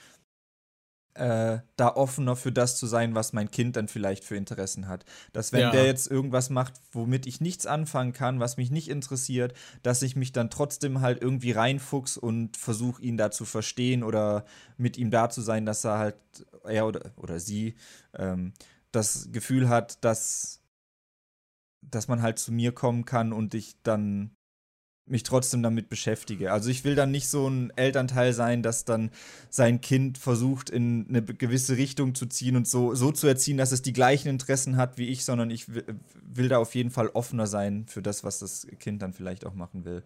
äh, 1.16 1.60
da 1.78 1.96
offener 1.96 2.36
für 2.36 2.52
das 2.52 2.78
zu 2.78 2.88
sein, 2.88 3.16
was 3.16 3.34
mein 3.34 3.50
Kind 3.50 3.78
dann 3.78 3.88
vielleicht 3.88 4.24
für 4.24 4.36
Interessen 4.36 4.88
hat. 4.88 5.06
Dass 5.34 5.54
wenn 5.54 5.62
ja. 5.62 5.72
der 5.72 5.86
jetzt 5.86 6.12
irgendwas 6.12 6.50
macht, 6.50 6.74
womit 6.92 7.26
ich 7.26 7.42
nichts 7.42 7.66
anfangen 7.66 8.14
kann, 8.14 8.40
was 8.40 8.58
mich 8.58 8.70
nicht 8.70 8.90
interessiert, 8.90 9.54
dass 9.82 10.02
ich 10.02 10.16
mich 10.16 10.34
dann 10.34 10.50
trotzdem 10.50 11.02
halt 11.02 11.22
irgendwie 11.22 11.52
reinfuchs 11.52 12.18
und 12.18 12.58
versuche, 12.58 13.02
ihn 13.02 13.18
da 13.18 13.32
zu 13.32 13.46
verstehen 13.46 14.04
oder 14.04 14.46
mit 14.78 14.98
ihm 14.98 15.10
da 15.10 15.30
zu 15.30 15.42
sein, 15.42 15.66
dass 15.66 15.86
er 15.86 15.98
halt, 15.98 16.18
er 16.66 16.86
oder, 16.86 17.12
oder 17.16 17.40
sie, 17.40 17.76
ähm, 18.14 18.54
das 18.92 19.30
Gefühl 19.32 19.70
hat, 19.70 20.04
dass, 20.04 20.62
dass 21.82 22.08
man 22.08 22.22
halt 22.22 22.40
zu 22.40 22.52
mir 22.52 22.74
kommen 22.74 23.06
kann 23.06 23.32
und 23.32 23.54
ich 23.54 23.76
dann 23.84 24.36
mich 25.08 25.24
trotzdem 25.24 25.62
damit 25.62 25.90
beschäftige. 25.90 26.52
Also 26.52 26.70
ich 26.70 26.84
will 26.84 26.96
dann 26.96 27.12
nicht 27.12 27.28
so 27.28 27.48
ein 27.48 27.72
Elternteil 27.76 28.34
sein, 28.34 28.64
das 28.64 28.86
dann 28.86 29.12
sein 29.50 29.80
Kind 29.82 30.18
versucht, 30.18 30.70
in 30.70 31.06
eine 31.08 31.24
gewisse 31.24 31.78
Richtung 31.78 32.16
zu 32.16 32.26
ziehen 32.26 32.56
und 32.56 32.68
so, 32.68 32.96
so 32.96 33.12
zu 33.12 33.28
erziehen, 33.28 33.58
dass 33.58 33.72
es 33.72 33.82
die 33.82 33.94
gleichen 33.94 34.30
Interessen 34.30 34.78
hat 34.78 34.98
wie 34.98 35.10
ich, 35.10 35.24
sondern 35.24 35.52
ich 35.52 35.68
will, 35.68 36.50
da 36.50 36.58
auf 36.58 36.74
jeden 36.76 36.90
Fall 36.90 37.10
offener 37.10 37.48
sein 37.48 37.86
für 37.88 38.02
das, 38.02 38.24
was 38.24 38.40
das 38.40 38.68
Kind 38.80 39.02
dann 39.02 39.14
vielleicht 39.14 39.46
auch 39.46 39.54
machen 39.54 39.86
will. 39.86 40.04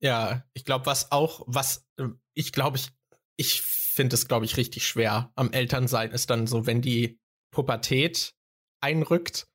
Ja, 0.00 0.44
ich 0.54 0.64
glaube, 0.64 0.86
was 0.86 1.10
auch, 1.10 1.42
was 1.46 1.84
äh, 1.96 2.08
ich 2.34 2.52
glaube, 2.52 2.76
ich, 2.76 2.90
ich 3.36 3.62
finde 3.62 4.14
es, 4.14 4.28
glaube 4.28 4.44
ich, 4.44 4.56
richtig 4.56 4.86
schwer 4.86 5.32
am 5.34 5.52
Elternsein 5.52 6.12
ist 6.12 6.30
dann 6.30 6.46
so, 6.46 6.66
wenn 6.66 6.80
die 6.80 7.18
Pubertät 7.50 8.36
einrückt 8.80 9.48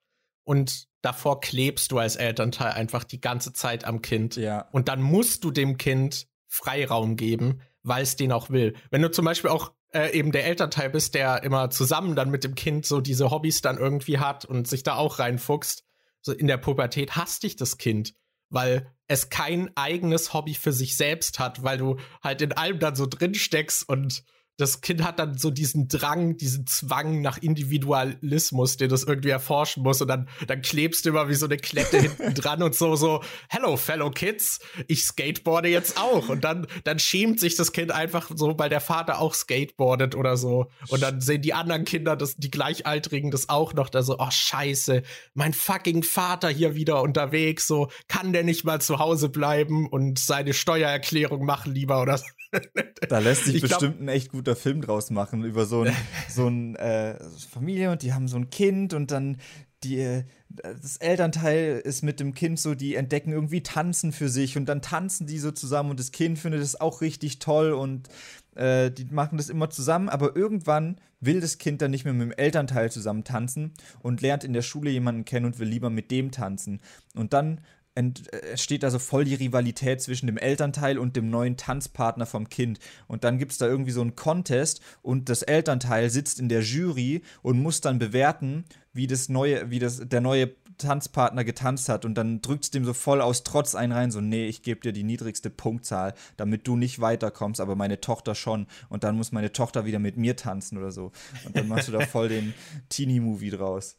und 0.45 0.89
davor 1.03 1.41
klebst 1.41 1.91
du 1.91 1.99
als 1.99 2.15
Elternteil 2.15 2.71
einfach 2.71 3.03
die 3.03 3.21
ganze 3.21 3.53
Zeit 3.53 3.85
am 3.85 4.01
Kind. 4.01 4.35
Ja. 4.37 4.67
Und 4.71 4.87
dann 4.87 5.01
musst 5.01 5.43
du 5.43 5.51
dem 5.51 5.77
Kind 5.77 6.27
Freiraum 6.47 7.15
geben, 7.15 7.61
weil 7.83 8.01
es 8.01 8.15
den 8.15 8.31
auch 8.31 8.49
will. 8.49 8.73
Wenn 8.89 9.01
du 9.01 9.11
zum 9.11 9.25
Beispiel 9.25 9.51
auch 9.51 9.73
äh, 9.93 10.17
eben 10.17 10.31
der 10.31 10.45
Elternteil 10.45 10.89
bist, 10.89 11.13
der 11.13 11.43
immer 11.43 11.69
zusammen 11.69 12.15
dann 12.15 12.31
mit 12.31 12.43
dem 12.43 12.55
Kind 12.55 12.85
so 12.85 13.01
diese 13.01 13.29
Hobbys 13.31 13.61
dann 13.61 13.77
irgendwie 13.77 14.17
hat 14.17 14.45
und 14.45 14.67
sich 14.67 14.83
da 14.83 14.95
auch 14.95 15.19
reinfuchst, 15.19 15.83
so 16.21 16.31
in 16.31 16.47
der 16.47 16.57
Pubertät 16.57 17.15
hasst 17.17 17.43
dich 17.43 17.57
das 17.57 17.77
Kind, 17.77 18.13
weil 18.49 18.87
es 19.07 19.29
kein 19.29 19.75
eigenes 19.75 20.33
Hobby 20.33 20.53
für 20.53 20.71
sich 20.71 20.95
selbst 20.95 21.37
hat, 21.39 21.63
weil 21.63 21.77
du 21.77 21.97
halt 22.23 22.41
in 22.41 22.53
allem 22.53 22.79
dann 22.79 22.95
so 22.95 23.05
drin 23.07 23.35
steckst 23.35 23.87
und 23.87 24.23
das 24.57 24.81
Kind 24.81 25.03
hat 25.03 25.17
dann 25.17 25.37
so 25.37 25.49
diesen 25.49 25.87
Drang, 25.87 26.37
diesen 26.37 26.67
Zwang 26.67 27.21
nach 27.21 27.39
Individualismus, 27.39 28.77
den 28.77 28.89
das 28.89 29.03
irgendwie 29.03 29.29
erforschen 29.29 29.81
muss. 29.81 30.01
Und 30.01 30.07
dann, 30.07 30.29
dann 30.47 30.61
klebst 30.61 31.05
du 31.05 31.09
immer 31.09 31.27
wie 31.27 31.33
so 31.33 31.45
eine 31.45 31.57
Klette 31.57 31.99
hinten 32.01 32.35
dran 32.35 32.61
und 32.61 32.75
so, 32.75 32.95
so, 32.95 33.23
hello, 33.49 33.77
fellow 33.77 34.11
kids, 34.11 34.59
ich 34.87 35.05
skateboarde 35.05 35.69
jetzt 35.69 35.99
auch. 35.99 36.29
Und 36.29 36.43
dann, 36.43 36.67
dann 36.83 36.99
schämt 36.99 37.39
sich 37.39 37.55
das 37.55 37.71
Kind 37.71 37.91
einfach 37.91 38.29
so, 38.35 38.57
weil 38.59 38.69
der 38.69 38.81
Vater 38.81 39.19
auch 39.19 39.33
skateboardet 39.33 40.15
oder 40.15 40.37
so. 40.37 40.67
Und 40.89 41.01
dann 41.01 41.19
sehen 41.19 41.41
die 41.41 41.53
anderen 41.53 41.83
Kinder, 41.83 42.15
das, 42.15 42.35
die 42.35 42.51
Gleichaltrigen, 42.51 43.31
das 43.31 43.49
auch 43.49 43.73
noch 43.73 43.89
da 43.89 44.03
so, 44.03 44.17
oh, 44.19 44.31
scheiße, 44.31 45.01
mein 45.33 45.53
fucking 45.53 46.03
Vater 46.03 46.49
hier 46.49 46.75
wieder 46.75 47.01
unterwegs, 47.01 47.65
so, 47.67 47.89
kann 48.07 48.33
der 48.33 48.43
nicht 48.43 48.65
mal 48.65 48.79
zu 48.81 48.99
Hause 48.99 49.29
bleiben 49.29 49.87
und 49.89 50.19
seine 50.19 50.53
Steuererklärung 50.53 51.43
machen 51.43 51.73
lieber 51.73 52.01
oder 52.01 52.19
so. 52.19 52.25
Da 53.09 53.19
lässt 53.19 53.45
sich 53.45 53.55
ich 53.55 53.61
bestimmt 53.61 54.01
ein 54.01 54.07
echt 54.07 54.31
guter 54.31 54.55
Film 54.55 54.81
draus 54.81 55.09
machen 55.09 55.43
über 55.43 55.65
so 55.65 55.81
ein, 55.83 55.93
so 56.29 56.47
ein 56.47 56.75
äh, 56.75 57.19
Familie 57.49 57.91
und 57.91 58.01
die 58.01 58.13
haben 58.13 58.27
so 58.27 58.37
ein 58.37 58.49
Kind 58.49 58.93
und 58.93 59.11
dann 59.11 59.37
die, 59.83 59.99
äh, 59.99 60.23
das 60.49 60.97
Elternteil 60.97 61.81
ist 61.83 62.03
mit 62.03 62.19
dem 62.19 62.33
Kind 62.33 62.59
so, 62.59 62.75
die 62.75 62.95
entdecken 62.95 63.31
irgendwie 63.31 63.61
Tanzen 63.61 64.11
für 64.11 64.29
sich 64.29 64.57
und 64.57 64.65
dann 64.65 64.81
tanzen 64.81 65.27
die 65.27 65.39
so 65.39 65.51
zusammen 65.51 65.91
und 65.91 65.99
das 65.99 66.11
Kind 66.11 66.39
findet 66.39 66.61
es 66.61 66.79
auch 66.79 67.01
richtig 67.01 67.39
toll 67.39 67.73
und 67.73 68.07
äh, 68.55 68.91
die 68.91 69.05
machen 69.05 69.37
das 69.37 69.49
immer 69.49 69.69
zusammen, 69.69 70.09
aber 70.09 70.35
irgendwann 70.35 70.99
will 71.19 71.41
das 71.41 71.57
Kind 71.57 71.81
dann 71.81 71.91
nicht 71.91 72.05
mehr 72.05 72.13
mit 72.13 72.21
dem 72.23 72.37
Elternteil 72.37 72.91
zusammen 72.91 73.23
tanzen 73.23 73.73
und 74.01 74.21
lernt 74.21 74.43
in 74.43 74.53
der 74.53 74.61
Schule 74.61 74.91
jemanden 74.91 75.25
kennen 75.25 75.45
und 75.45 75.59
will 75.59 75.67
lieber 75.67 75.89
mit 75.89 76.11
dem 76.11 76.31
tanzen. 76.31 76.81
Und 77.15 77.33
dann 77.33 77.61
entsteht 77.95 78.83
also 78.83 78.99
voll 78.99 79.25
die 79.25 79.35
Rivalität 79.35 80.01
zwischen 80.01 80.27
dem 80.27 80.37
Elternteil 80.37 80.97
und 80.97 81.15
dem 81.15 81.29
neuen 81.29 81.57
Tanzpartner 81.57 82.25
vom 82.25 82.49
Kind. 82.49 82.79
Und 83.07 83.23
dann 83.23 83.37
gibt 83.37 83.51
es 83.51 83.57
da 83.57 83.67
irgendwie 83.67 83.91
so 83.91 84.01
einen 84.01 84.15
Contest 84.15 84.81
und 85.01 85.29
das 85.29 85.43
Elternteil 85.43 86.09
sitzt 86.09 86.39
in 86.39 86.49
der 86.49 86.61
Jury 86.61 87.21
und 87.41 87.61
muss 87.61 87.81
dann 87.81 87.99
bewerten, 87.99 88.65
wie 88.93 89.07
das 89.07 89.29
neue, 89.29 89.69
wie 89.69 89.79
das, 89.79 90.01
der 90.03 90.21
neue 90.21 90.53
Tanzpartner 90.77 91.43
getanzt 91.43 91.89
hat. 91.89 92.05
Und 92.05 92.15
dann 92.15 92.41
drückt 92.41 92.65
es 92.65 92.71
dem 92.71 92.85
so 92.85 92.93
voll 92.93 93.21
aus 93.21 93.43
Trotz 93.43 93.75
ein 93.75 93.91
rein, 93.91 94.11
so, 94.11 94.21
nee, 94.21 94.47
ich 94.47 94.63
gebe 94.63 94.81
dir 94.81 94.91
die 94.91 95.03
niedrigste 95.03 95.49
Punktzahl, 95.49 96.13
damit 96.37 96.67
du 96.67 96.75
nicht 96.75 96.99
weiterkommst, 96.99 97.61
aber 97.61 97.75
meine 97.75 98.01
Tochter 98.01 98.35
schon. 98.35 98.67
Und 98.89 99.03
dann 99.03 99.15
muss 99.15 99.31
meine 99.31 99.51
Tochter 99.51 99.85
wieder 99.85 99.99
mit 99.99 100.17
mir 100.17 100.35
tanzen 100.35 100.77
oder 100.77 100.91
so. 100.91 101.11
Und 101.45 101.55
dann 101.55 101.67
machst 101.67 101.87
du 101.87 101.91
da 101.91 102.01
voll 102.05 102.29
den 102.29 102.53
Teenie-Movie 102.89 103.51
draus. 103.51 103.97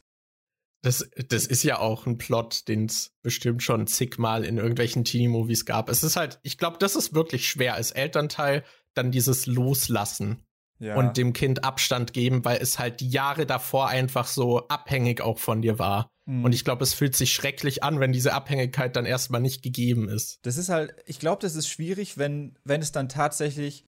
Das, 0.85 1.09
das 1.29 1.47
ist 1.47 1.63
ja 1.63 1.79
auch 1.79 2.05
ein 2.05 2.19
Plot, 2.19 2.67
den 2.67 2.85
es 2.85 3.11
bestimmt 3.23 3.63
schon 3.63 3.87
zigmal 3.87 4.45
in 4.45 4.57
irgendwelchen 4.57 5.03
Teenie-Movies 5.03 5.65
gab. 5.65 5.89
Es 5.89 6.03
ist 6.03 6.15
halt, 6.15 6.39
ich 6.43 6.59
glaube, 6.59 6.77
das 6.77 6.95
ist 6.95 7.15
wirklich 7.15 7.49
schwer 7.49 7.73
als 7.73 7.89
Elternteil, 7.89 8.63
dann 8.93 9.11
dieses 9.11 9.47
Loslassen 9.47 10.45
ja. 10.77 10.95
und 10.95 11.17
dem 11.17 11.33
Kind 11.33 11.63
Abstand 11.63 12.13
geben, 12.13 12.45
weil 12.45 12.59
es 12.61 12.77
halt 12.77 12.99
die 12.99 13.09
Jahre 13.09 13.47
davor 13.47 13.87
einfach 13.87 14.27
so 14.27 14.67
abhängig 14.67 15.21
auch 15.21 15.39
von 15.39 15.63
dir 15.63 15.79
war. 15.79 16.07
Mhm. 16.25 16.45
Und 16.45 16.53
ich 16.53 16.63
glaube, 16.63 16.83
es 16.83 16.93
fühlt 16.93 17.15
sich 17.15 17.33
schrecklich 17.33 17.83
an, 17.83 17.99
wenn 17.99 18.11
diese 18.11 18.33
Abhängigkeit 18.33 18.95
dann 18.95 19.07
erstmal 19.07 19.41
nicht 19.41 19.63
gegeben 19.63 20.07
ist. 20.07 20.37
Das 20.43 20.55
ist 20.55 20.69
halt, 20.69 20.95
ich 21.07 21.17
glaube, 21.17 21.41
das 21.41 21.55
ist 21.55 21.67
schwierig, 21.67 22.19
wenn, 22.19 22.59
wenn 22.63 22.81
es 22.81 22.91
dann 22.91 23.09
tatsächlich 23.09 23.85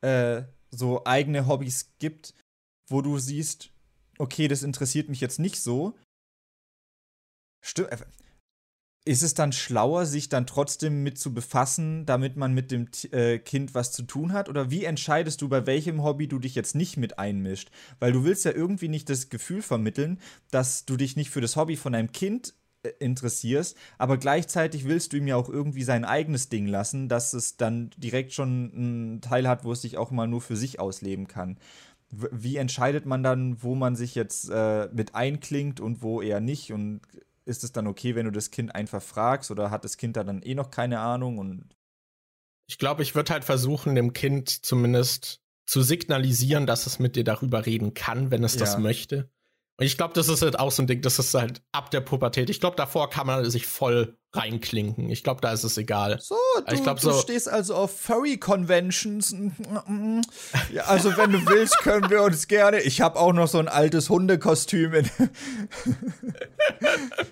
äh, 0.00 0.44
so 0.70 1.04
eigene 1.04 1.46
Hobbys 1.46 1.92
gibt, 1.98 2.34
wo 2.88 3.02
du 3.02 3.18
siehst, 3.18 3.70
okay, 4.18 4.48
das 4.48 4.62
interessiert 4.62 5.10
mich 5.10 5.20
jetzt 5.20 5.38
nicht 5.38 5.60
so, 5.60 5.94
Stimmt. 7.62 7.92
Äh, 7.92 7.96
ist 9.04 9.22
es 9.22 9.34
dann 9.34 9.52
schlauer, 9.52 10.06
sich 10.06 10.28
dann 10.28 10.46
trotzdem 10.46 11.02
mit 11.02 11.18
zu 11.18 11.34
befassen, 11.34 12.06
damit 12.06 12.36
man 12.36 12.54
mit 12.54 12.70
dem 12.70 12.86
äh, 13.10 13.38
Kind 13.38 13.74
was 13.74 13.90
zu 13.90 14.04
tun 14.04 14.32
hat? 14.32 14.48
Oder 14.48 14.70
wie 14.70 14.84
entscheidest 14.84 15.42
du, 15.42 15.48
bei 15.48 15.66
welchem 15.66 16.04
Hobby 16.04 16.28
du 16.28 16.38
dich 16.38 16.54
jetzt 16.54 16.76
nicht 16.76 16.96
mit 16.96 17.18
einmischt? 17.18 17.70
Weil 17.98 18.12
du 18.12 18.24
willst 18.24 18.44
ja 18.44 18.52
irgendwie 18.52 18.88
nicht 18.88 19.10
das 19.10 19.28
Gefühl 19.28 19.62
vermitteln, 19.62 20.20
dass 20.52 20.84
du 20.84 20.96
dich 20.96 21.16
nicht 21.16 21.30
für 21.30 21.40
das 21.40 21.56
Hobby 21.56 21.76
von 21.76 21.94
deinem 21.94 22.12
Kind 22.12 22.54
äh, 22.84 22.90
interessierst, 23.00 23.76
aber 23.98 24.18
gleichzeitig 24.18 24.84
willst 24.84 25.12
du 25.12 25.16
ihm 25.16 25.26
ja 25.26 25.34
auch 25.34 25.48
irgendwie 25.48 25.82
sein 25.82 26.04
eigenes 26.04 26.48
Ding 26.48 26.68
lassen, 26.68 27.08
dass 27.08 27.32
es 27.32 27.56
dann 27.56 27.90
direkt 27.96 28.32
schon 28.32 28.72
einen 28.72 29.20
Teil 29.20 29.48
hat, 29.48 29.64
wo 29.64 29.72
es 29.72 29.82
sich 29.82 29.98
auch 29.98 30.12
mal 30.12 30.28
nur 30.28 30.40
für 30.40 30.56
sich 30.56 30.78
ausleben 30.78 31.26
kann. 31.26 31.58
Wie 32.10 32.56
entscheidet 32.56 33.06
man 33.06 33.24
dann, 33.24 33.62
wo 33.62 33.74
man 33.74 33.96
sich 33.96 34.14
jetzt 34.14 34.48
äh, 34.50 34.88
mit 34.92 35.14
einklingt 35.16 35.80
und 35.80 36.02
wo 36.02 36.20
eher 36.22 36.40
nicht? 36.40 36.72
Und 36.72 37.00
ist 37.44 37.64
es 37.64 37.72
dann 37.72 37.86
okay, 37.86 38.14
wenn 38.14 38.26
du 38.26 38.32
das 38.32 38.50
Kind 38.50 38.74
einfach 38.74 39.02
fragst 39.02 39.50
oder 39.50 39.70
hat 39.70 39.84
das 39.84 39.96
Kind 39.96 40.16
da 40.16 40.24
dann 40.24 40.42
eh 40.42 40.54
noch 40.54 40.70
keine 40.70 41.00
Ahnung 41.00 41.38
und 41.38 41.74
ich 42.68 42.78
glaube, 42.78 43.02
ich 43.02 43.14
würde 43.14 43.32
halt 43.32 43.44
versuchen, 43.44 43.94
dem 43.94 44.12
Kind 44.12 44.64
zumindest 44.64 45.42
zu 45.66 45.82
signalisieren, 45.82 46.66
dass 46.66 46.86
es 46.86 46.98
mit 46.98 47.16
dir 47.16 47.24
darüber 47.24 47.66
reden 47.66 47.92
kann, 47.92 48.30
wenn 48.30 48.44
es 48.44 48.54
ja. 48.54 48.60
das 48.60 48.78
möchte. 48.78 49.30
Und 49.78 49.86
ich 49.86 49.96
glaube, 49.96 50.14
das 50.14 50.28
ist 50.28 50.42
halt 50.42 50.58
auch 50.58 50.70
so 50.70 50.82
ein 50.82 50.86
Ding, 50.86 51.02
das 51.02 51.18
ist 51.18 51.34
halt 51.34 51.62
ab 51.72 51.90
der 51.90 52.00
Pubertät. 52.00 52.50
Ich 52.50 52.60
glaube, 52.60 52.76
davor 52.76 53.10
kann 53.10 53.26
man 53.26 53.48
sich 53.50 53.66
voll 53.66 54.16
reinklinken. 54.34 55.10
Ich 55.10 55.22
glaube, 55.22 55.40
da 55.42 55.52
ist 55.52 55.62
es 55.64 55.76
egal. 55.76 56.18
So, 56.20 56.36
du, 56.66 56.74
ich 56.74 56.82
glaub, 56.82 56.98
du 57.00 57.10
so 57.10 57.20
stehst 57.20 57.48
also 57.48 57.74
auf 57.74 57.98
Furry-Conventions. 58.00 59.36
Ja, 60.72 60.84
also, 60.84 61.16
wenn 61.16 61.32
du 61.32 61.46
willst, 61.46 61.78
können 61.78 62.08
wir 62.08 62.22
uns 62.22 62.48
gerne. 62.48 62.80
Ich 62.80 63.00
habe 63.00 63.18
auch 63.18 63.32
noch 63.32 63.48
so 63.48 63.58
ein 63.58 63.68
altes 63.68 64.08
Hundekostüm. 64.08 64.92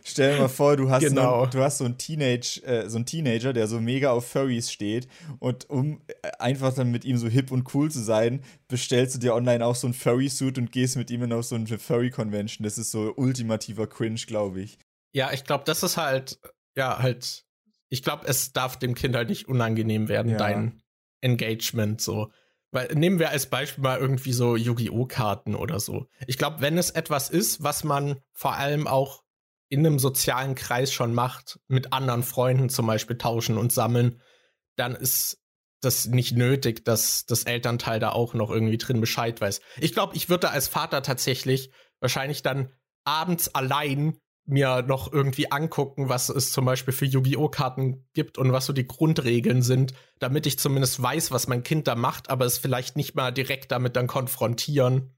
Stell 0.05 0.35
dir 0.35 0.41
mal 0.43 0.49
vor, 0.49 0.77
du 0.77 0.91
hast, 0.91 1.03
genau. 1.03 1.45
so, 1.45 1.51
du 1.51 1.63
hast 1.63 1.79
so, 1.79 1.85
ein 1.85 1.97
Teenage, 1.97 2.63
äh, 2.65 2.89
so 2.89 2.97
einen 2.97 3.07
Teenager, 3.07 3.53
der 3.53 3.67
so 3.67 3.81
mega 3.81 4.11
auf 4.11 4.27
Furries 4.27 4.71
steht. 4.71 5.09
Und 5.39 5.71
um 5.71 6.03
äh, 6.07 6.31
einfach 6.39 6.75
dann 6.75 6.91
mit 6.91 7.05
ihm 7.05 7.17
so 7.17 7.29
hip 7.29 7.51
und 7.51 7.75
cool 7.75 7.91
zu 7.91 8.01
sein, 8.01 8.43
bestellst 8.69 9.15
du 9.15 9.19
dir 9.19 9.35
online 9.35 9.65
auch 9.65 9.75
so 9.75 9.87
ein 9.87 9.95
Furry-Suit 9.95 10.59
und 10.59 10.73
gehst 10.73 10.97
mit 10.97 11.11
ihm 11.11 11.23
in 11.23 11.33
auf 11.33 11.47
so 11.47 11.55
eine 11.55 11.67
Furry-Convention. 11.67 12.65
Das 12.65 12.77
ist 12.77 12.91
so 12.91 13.15
ultimativer 13.17 13.87
Cringe, 13.87 14.21
glaube 14.27 14.61
ich. 14.61 14.79
Ja, 15.13 15.33
ich 15.33 15.45
glaube, 15.45 15.65
das 15.67 15.83
ist 15.83 15.97
halt 15.97 16.39
ja, 16.77 16.99
halt, 16.99 17.45
ich 17.89 18.03
glaube, 18.03 18.27
es 18.27 18.53
darf 18.53 18.79
dem 18.79 18.95
Kind 18.95 19.17
halt 19.17 19.29
nicht 19.29 19.49
unangenehm 19.49 20.09
werden, 20.09 20.33
ja. 20.33 20.39
dein 20.39 20.83
Engagement 21.21 22.01
so. 22.01 22.31
Weil 22.73 22.95
nehmen 22.95 23.19
wir 23.19 23.31
als 23.31 23.47
Beispiel 23.47 23.83
mal 23.83 23.99
irgendwie 23.99 24.33
so 24.33 24.55
Yu-Gi-Oh! 24.55 25.07
Karten 25.07 25.57
oder 25.57 25.81
so. 25.81 26.07
Ich 26.27 26.39
glaube, 26.39 26.61
wenn 26.61 26.79
es 26.79 26.91
etwas 26.91 27.29
ist, 27.29 27.63
was 27.63 27.83
man 27.83 28.21
vor 28.33 28.55
allem 28.55 28.87
auch 28.87 29.25
in 29.69 29.85
einem 29.85 29.99
sozialen 29.99 30.55
Kreis 30.55 30.93
schon 30.93 31.15
macht, 31.15 31.59
mit 31.69 31.93
anderen 31.93 32.23
Freunden 32.23 32.69
zum 32.69 32.87
Beispiel 32.87 33.19
tauschen 33.19 33.57
und 33.57 33.73
sammeln, 33.73 34.21
dann 34.77 34.95
ist 34.95 35.39
das 35.81 36.07
nicht 36.07 36.37
nötig, 36.37 36.85
dass 36.85 37.25
das 37.27 37.45
Elternteil 37.45 38.01
da 38.01 38.11
auch 38.11 38.35
noch 38.35 38.51
irgendwie 38.51 38.79
drin 38.79 39.01
Bescheid 39.01 39.41
weiß. 39.41 39.61
Ich 39.79 39.93
glaube, 39.93 40.15
ich 40.15 40.29
würde 40.29 40.51
als 40.51 40.69
Vater 40.69 41.03
tatsächlich 41.03 41.73
wahrscheinlich 42.01 42.43
dann 42.43 42.73
abends 43.05 43.55
allein 43.55 44.19
mir 44.47 44.83
noch 44.83 45.13
irgendwie 45.13 45.51
angucken, 45.53 46.09
was 46.09 46.29
es 46.29 46.53
zum 46.53 46.65
Beispiel 46.65 46.93
für 46.93 47.05
Yu-Gi-Oh! 47.05 47.49
Karten 47.49 48.07
gibt 48.15 48.39
und 48.39 48.53
was 48.53 48.67
so 48.67 48.73
die 48.73 48.87
Grundregeln 48.87 49.63
sind, 49.63 49.93
damit 50.19 50.47
ich 50.47 50.59
zumindest 50.59 51.01
weiß, 51.03 51.31
was 51.31 51.47
mein 51.47 51.63
Kind 51.63 51.87
da 51.87 51.95
macht, 51.95 52.31
aber 52.31 52.45
es 52.47 52.59
vielleicht 52.59 52.97
nicht 52.97 53.15
mal 53.15 53.31
direkt 53.31 53.71
damit 53.71 53.97
dann 53.97 54.07
konfrontieren. 54.07 55.15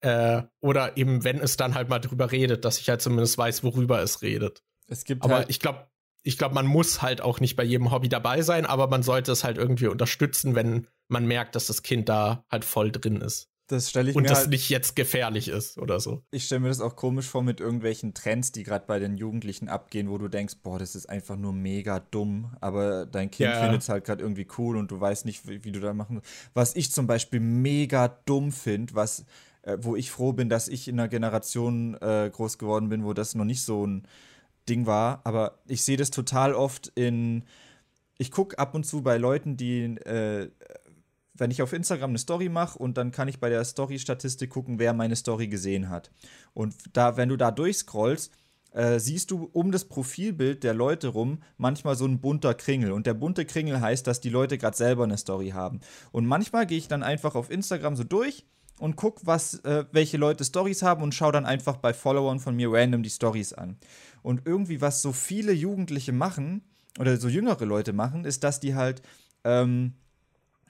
Äh, 0.00 0.42
oder 0.60 0.96
eben, 0.96 1.24
wenn 1.24 1.38
es 1.38 1.56
dann 1.56 1.74
halt 1.74 1.88
mal 1.88 1.98
drüber 1.98 2.30
redet, 2.30 2.64
dass 2.64 2.78
ich 2.78 2.88
halt 2.88 3.00
zumindest 3.00 3.38
weiß, 3.38 3.64
worüber 3.64 4.02
es 4.02 4.20
redet. 4.20 4.62
Es 4.86 5.04
gibt 5.04 5.24
aber 5.24 5.36
halt 5.36 5.50
ich 5.50 5.60
glaube, 5.60 5.88
ich 6.22 6.38
glaube, 6.38 6.54
man 6.54 6.66
muss 6.66 7.02
halt 7.02 7.20
auch 7.20 7.40
nicht 7.40 7.56
bei 7.56 7.64
jedem 7.64 7.90
Hobby 7.90 8.08
dabei 8.08 8.42
sein, 8.42 8.66
aber 8.66 8.88
man 8.88 9.02
sollte 9.02 9.32
es 9.32 9.44
halt 9.44 9.58
irgendwie 9.58 9.86
unterstützen, 9.86 10.54
wenn 10.54 10.88
man 11.08 11.26
merkt, 11.26 11.54
dass 11.54 11.66
das 11.66 11.82
Kind 11.82 12.08
da 12.08 12.44
halt 12.50 12.64
voll 12.64 12.90
drin 12.90 13.20
ist. 13.20 13.50
Das 13.66 13.88
stelle 13.88 14.10
ich 14.10 14.16
und 14.16 14.22
mir. 14.22 14.28
Und 14.28 14.30
das 14.30 14.40
halt, 14.40 14.50
nicht 14.50 14.68
jetzt 14.68 14.94
gefährlich 14.94 15.48
ist 15.48 15.78
oder 15.78 15.98
so. 15.98 16.22
Ich 16.30 16.44
stelle 16.44 16.60
mir 16.60 16.68
das 16.68 16.80
auch 16.80 16.96
komisch 16.96 17.26
vor 17.26 17.42
mit 17.42 17.60
irgendwelchen 17.60 18.12
Trends, 18.12 18.52
die 18.52 18.62
gerade 18.62 18.84
bei 18.86 18.98
den 18.98 19.16
Jugendlichen 19.16 19.68
abgehen, 19.68 20.10
wo 20.10 20.18
du 20.18 20.28
denkst, 20.28 20.56
boah, 20.62 20.78
das 20.78 20.94
ist 20.94 21.06
einfach 21.08 21.36
nur 21.36 21.54
mega 21.54 22.00
dumm, 22.00 22.54
aber 22.60 23.06
dein 23.06 23.30
Kind 23.30 23.50
ja. 23.50 23.62
findet 23.62 23.82
es 23.82 23.88
halt 23.88 24.04
gerade 24.04 24.22
irgendwie 24.22 24.46
cool 24.58 24.76
und 24.76 24.90
du 24.90 25.00
weißt 25.00 25.24
nicht, 25.24 25.48
wie, 25.48 25.64
wie 25.64 25.72
du 25.72 25.80
da 25.80 25.94
machen. 25.94 26.20
Was 26.52 26.76
ich 26.76 26.92
zum 26.92 27.06
Beispiel 27.06 27.40
mega 27.40 28.08
dumm 28.26 28.52
finde, 28.52 28.94
was, 28.94 29.24
äh, 29.62 29.78
wo 29.80 29.96
ich 29.96 30.10
froh 30.10 30.34
bin, 30.34 30.50
dass 30.50 30.68
ich 30.68 30.86
in 30.86 31.00
einer 31.00 31.08
Generation 31.08 31.94
äh, 32.02 32.30
groß 32.30 32.58
geworden 32.58 32.90
bin, 32.90 33.04
wo 33.04 33.14
das 33.14 33.34
noch 33.34 33.46
nicht 33.46 33.62
so 33.62 33.86
ein 33.86 34.06
Ding 34.68 34.86
war, 34.86 35.20
aber 35.24 35.58
ich 35.66 35.84
sehe 35.84 35.96
das 35.96 36.10
total 36.10 36.54
oft 36.54 36.88
in. 36.94 37.44
Ich 38.16 38.30
gucke 38.30 38.58
ab 38.58 38.74
und 38.74 38.84
zu 38.84 39.02
bei 39.02 39.18
Leuten, 39.18 39.56
die 39.56 39.82
äh, 39.82 40.48
wenn 41.34 41.50
ich 41.50 41.62
auf 41.62 41.72
Instagram 41.72 42.10
eine 42.10 42.18
Story 42.18 42.48
mache 42.48 42.78
und 42.78 42.96
dann 42.96 43.10
kann 43.10 43.28
ich 43.28 43.40
bei 43.40 43.48
der 43.48 43.64
Story-Statistik 43.64 44.50
gucken, 44.50 44.78
wer 44.78 44.92
meine 44.92 45.16
Story 45.16 45.48
gesehen 45.48 45.90
hat. 45.90 46.10
Und 46.52 46.74
da, 46.92 47.16
wenn 47.16 47.28
du 47.28 47.36
da 47.36 47.50
durchscrollst, 47.50 48.32
äh, 48.72 48.98
siehst 48.98 49.30
du 49.30 49.48
um 49.52 49.70
das 49.72 49.84
Profilbild 49.84 50.64
der 50.64 50.74
Leute 50.74 51.08
rum 51.08 51.42
manchmal 51.56 51.96
so 51.96 52.06
ein 52.06 52.20
bunter 52.20 52.54
Kringel. 52.54 52.92
Und 52.92 53.06
der 53.06 53.14
bunte 53.14 53.44
Kringel 53.44 53.80
heißt, 53.80 54.06
dass 54.06 54.20
die 54.20 54.30
Leute 54.30 54.58
gerade 54.58 54.76
selber 54.76 55.04
eine 55.04 55.16
Story 55.16 55.50
haben. 55.50 55.80
Und 56.12 56.26
manchmal 56.26 56.66
gehe 56.66 56.78
ich 56.78 56.88
dann 56.88 57.02
einfach 57.02 57.34
auf 57.34 57.50
Instagram 57.50 57.96
so 57.96 58.04
durch 58.04 58.44
und 58.78 58.96
guck, 58.96 59.24
was, 59.26 59.54
äh, 59.64 59.84
welche 59.92 60.16
Leute 60.16 60.44
Stories 60.44 60.82
haben 60.82 61.02
und 61.02 61.14
schau 61.14 61.30
dann 61.30 61.46
einfach 61.46 61.76
bei 61.76 61.92
Followern 61.92 62.40
von 62.40 62.56
mir 62.56 62.72
random 62.72 63.02
die 63.02 63.10
Stories 63.10 63.52
an. 63.52 63.78
Und 64.22 64.42
irgendwie, 64.44 64.80
was 64.80 65.02
so 65.02 65.12
viele 65.12 65.52
Jugendliche 65.52 66.12
machen, 66.12 66.62
oder 66.98 67.16
so 67.16 67.28
jüngere 67.28 67.64
Leute 67.64 67.92
machen, 67.92 68.24
ist, 68.24 68.44
dass 68.44 68.60
die 68.60 68.74
halt 68.74 69.02
ähm, 69.44 69.94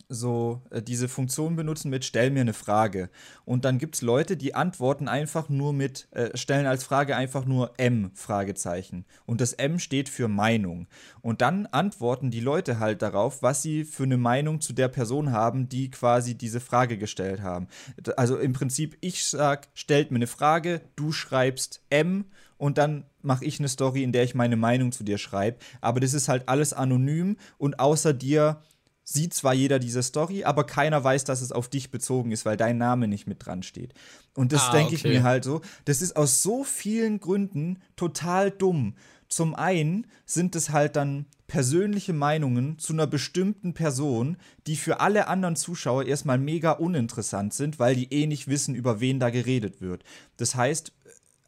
so 0.08 0.62
äh, 0.70 0.82
diese 0.82 1.08
Funktion 1.08 1.56
benutzen 1.56 1.90
mit 1.90 2.04
stell 2.04 2.30
mir 2.30 2.40
eine 2.40 2.52
Frage. 2.52 3.10
Und 3.44 3.64
dann 3.64 3.78
gibt 3.78 3.96
es 3.96 4.02
Leute, 4.02 4.36
die 4.36 4.54
antworten 4.54 5.08
einfach 5.08 5.48
nur 5.48 5.72
mit, 5.72 6.08
äh, 6.12 6.36
stellen 6.36 6.66
als 6.66 6.84
Frage 6.84 7.16
einfach 7.16 7.44
nur 7.44 7.72
M 7.78 8.10
Fragezeichen. 8.14 9.04
Und 9.26 9.40
das 9.40 9.52
M 9.52 9.78
steht 9.78 10.08
für 10.08 10.28
Meinung. 10.28 10.86
Und 11.20 11.40
dann 11.40 11.66
antworten 11.66 12.30
die 12.30 12.40
Leute 12.40 12.78
halt 12.78 13.02
darauf, 13.02 13.42
was 13.42 13.62
sie 13.62 13.84
für 13.84 14.04
eine 14.04 14.18
Meinung 14.18 14.60
zu 14.60 14.72
der 14.72 14.88
Person 14.88 15.32
haben, 15.32 15.68
die 15.68 15.90
quasi 15.90 16.34
diese 16.34 16.60
Frage 16.60 16.98
gestellt 16.98 17.42
haben. 17.42 17.68
Also 18.16 18.38
im 18.38 18.52
Prinzip, 18.52 18.96
ich 19.00 19.24
sag, 19.24 19.68
stellt 19.74 20.10
mir 20.10 20.16
eine 20.16 20.26
Frage, 20.26 20.80
du 20.96 21.12
schreibst 21.12 21.82
M 21.90 22.26
und 22.56 22.78
dann 22.78 23.04
mache 23.22 23.44
ich 23.44 23.58
eine 23.58 23.68
Story, 23.68 24.02
in 24.02 24.12
der 24.12 24.24
ich 24.24 24.34
meine 24.34 24.56
Meinung 24.56 24.92
zu 24.92 25.04
dir 25.04 25.18
schreibe. 25.18 25.58
Aber 25.80 26.00
das 26.00 26.14
ist 26.14 26.28
halt 26.28 26.48
alles 26.48 26.72
anonym 26.72 27.36
und 27.58 27.80
außer 27.80 28.12
dir 28.12 28.62
sieht 29.04 29.34
zwar 29.34 29.54
jeder 29.54 29.78
diese 29.78 30.02
Story, 30.02 30.44
aber 30.44 30.64
keiner 30.64 31.04
weiß, 31.04 31.24
dass 31.24 31.42
es 31.42 31.52
auf 31.52 31.68
dich 31.68 31.90
bezogen 31.90 32.32
ist, 32.32 32.44
weil 32.44 32.56
dein 32.56 32.78
Name 32.78 33.06
nicht 33.06 33.26
mit 33.26 33.44
dran 33.44 33.62
steht. 33.62 33.92
Und 34.34 34.52
das 34.52 34.68
ah, 34.68 34.72
denke 34.72 34.94
okay. 34.94 34.94
ich 34.96 35.04
mir 35.04 35.22
halt 35.22 35.44
so. 35.44 35.60
Das 35.84 36.02
ist 36.02 36.16
aus 36.16 36.42
so 36.42 36.64
vielen 36.64 37.20
Gründen 37.20 37.82
total 37.96 38.50
dumm. 38.50 38.94
Zum 39.28 39.54
einen 39.54 40.06
sind 40.24 40.56
es 40.56 40.70
halt 40.70 40.96
dann 40.96 41.26
persönliche 41.46 42.12
Meinungen 42.12 42.78
zu 42.78 42.92
einer 42.92 43.06
bestimmten 43.06 43.74
Person, 43.74 44.38
die 44.66 44.76
für 44.76 45.00
alle 45.00 45.28
anderen 45.28 45.56
Zuschauer 45.56 46.04
erstmal 46.04 46.38
mega 46.38 46.72
uninteressant 46.72 47.52
sind, 47.52 47.78
weil 47.78 47.94
die 47.94 48.12
eh 48.12 48.26
nicht 48.26 48.48
wissen, 48.48 48.74
über 48.74 49.00
wen 49.00 49.20
da 49.20 49.30
geredet 49.30 49.80
wird. 49.80 50.02
Das 50.36 50.54
heißt, 50.54 50.92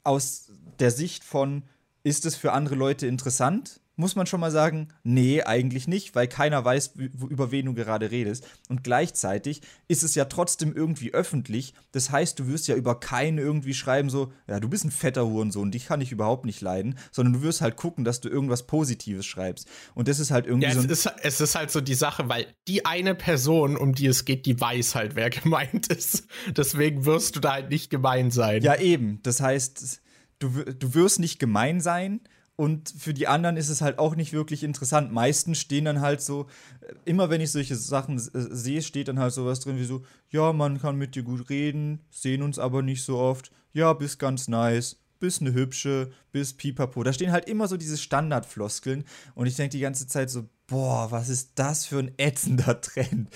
aus 0.05 0.51
der 0.79 0.91
Sicht 0.91 1.25
von, 1.25 1.63
ist 2.03 2.27
es 2.27 2.37
für 2.37 2.53
andere 2.53 2.75
Leute 2.75 3.07
interessant? 3.07 3.81
Muss 3.97 4.15
man 4.15 4.27
schon 4.27 4.41
mal 4.41 4.51
sagen, 4.51 4.89
nee, 5.05 5.43
eigentlich 5.43 5.89
nicht, 5.89 6.15
weil 6.15 6.29
keiner 6.29 6.63
weiß, 6.63 6.93
über 6.97 7.51
wen 7.51 7.67
du 7.67 7.75
gerade 7.75 8.11
redest. 8.11 8.47
Und 8.69 8.85
gleichzeitig 8.85 9.63
ist 9.89 10.03
es 10.03 10.15
ja 10.15 10.27
trotzdem 10.27 10.75
irgendwie 10.75 11.15
öffentlich. 11.15 11.73
Das 11.93 12.11
heißt, 12.11 12.39
du 12.39 12.47
wirst 12.47 12.69
ja 12.69 12.77
über 12.77 13.01
keinen 13.01 13.39
irgendwie 13.39 13.73
schreiben, 13.73 14.11
so, 14.11 14.33
ja, 14.47 14.61
du 14.61 14.69
bist 14.69 14.85
ein 14.85 14.91
fetter 14.91 15.27
Hurensohn, 15.27 15.71
dich 15.71 15.87
kann 15.87 16.03
ich 16.03 16.13
überhaupt 16.13 16.45
nicht 16.45 16.61
leiden, 16.61 16.99
sondern 17.11 17.35
du 17.35 17.43
wirst 17.43 17.63
halt 17.63 17.77
gucken, 17.77 18.05
dass 18.05 18.21
du 18.21 18.29
irgendwas 18.29 18.67
Positives 18.67 19.25
schreibst. 19.25 19.67
Und 19.95 20.09
das 20.09 20.19
ist 20.19 20.31
halt 20.31 20.47
irgendwie 20.47 20.69
ja, 20.69 20.75
so. 20.75 20.81
Es 20.81 21.07
ist, 21.07 21.13
es 21.23 21.41
ist 21.41 21.55
halt 21.55 21.71
so 21.71 21.81
die 21.81 21.95
Sache, 21.95 22.29
weil 22.29 22.47
die 22.69 22.85
eine 22.85 23.15
Person, 23.15 23.79
um 23.79 23.95
die 23.95 24.07
es 24.07 24.27
geht, 24.27 24.45
die 24.45 24.61
weiß 24.61 24.95
halt, 24.95 25.17
wer 25.17 25.31
gemeint 25.31 25.87
ist. 25.87 26.27
Deswegen 26.55 27.07
wirst 27.07 27.37
du 27.37 27.41
da 27.41 27.55
halt 27.55 27.71
nicht 27.71 27.89
gemein 27.89 28.31
sein. 28.31 28.63
Ja, 28.63 28.77
eben. 28.77 29.21
Das 29.23 29.41
heißt, 29.41 30.03
du, 30.39 30.49
du 30.65 30.95
wirst 30.95 31.19
nicht 31.19 31.39
gemein 31.39 31.81
sein 31.81 32.21
und 32.57 32.89
für 32.89 33.13
die 33.13 33.29
anderen 33.29 33.59
ist 33.59 33.69
es 33.69 33.83
halt 33.83 33.99
auch 33.99 34.17
nicht 34.17 34.33
wirklich 34.33 34.63
interessant. 34.63 35.13
Meistens 35.13 35.59
stehen 35.59 35.85
dann 35.85 36.01
halt 36.01 36.23
so, 36.23 36.47
äh, 36.81 36.95
immer 37.05 37.29
wenn 37.29 37.43
ich 37.43 37.53
solche 37.53 37.77
Sachen 37.77 38.17
äh, 38.17 38.21
sehe, 38.33 38.83
steht 38.83 39.09
dann 39.09 39.19
halt 39.19 39.35
sowas 39.35 39.61
drin 39.61 39.79
wie 39.79 39.85
so, 39.85 40.05
ja, 40.31 40.55
man 40.55 40.81
kann 40.81 40.97
mit 40.97 41.15
dir 41.15 41.23
gut 41.23 41.51
reden, 41.51 42.01
sehen 42.11 42.43
uns 42.43 42.59
aber 42.59 42.83
nicht 42.83 43.05
so 43.05 43.19
oft. 43.19 43.53
Ja, 43.75 43.93
bist 43.93 44.19
ganz 44.19 44.49
nice, 44.49 44.99
bist 45.19 45.43
eine 45.43 45.53
hübsche, 45.53 46.11
bist 46.33 46.57
pipapo. 46.57 47.03
Da 47.03 47.13
stehen 47.13 47.31
halt 47.31 47.47
immer 47.47 47.69
so 47.69 47.77
diese 47.77 47.99
Standardfloskeln 47.99 49.05
und 49.35 49.47
ich 49.47 49.57
denke 49.57 49.77
die 49.77 49.81
ganze 49.81 50.07
Zeit 50.07 50.31
so, 50.31 50.49
boah, 50.67 51.11
was 51.11 51.29
ist 51.29 51.59
das 51.59 51.85
für 51.85 51.99
ein 51.99 52.15
ätzender 52.17 52.81
Trend? 52.81 53.29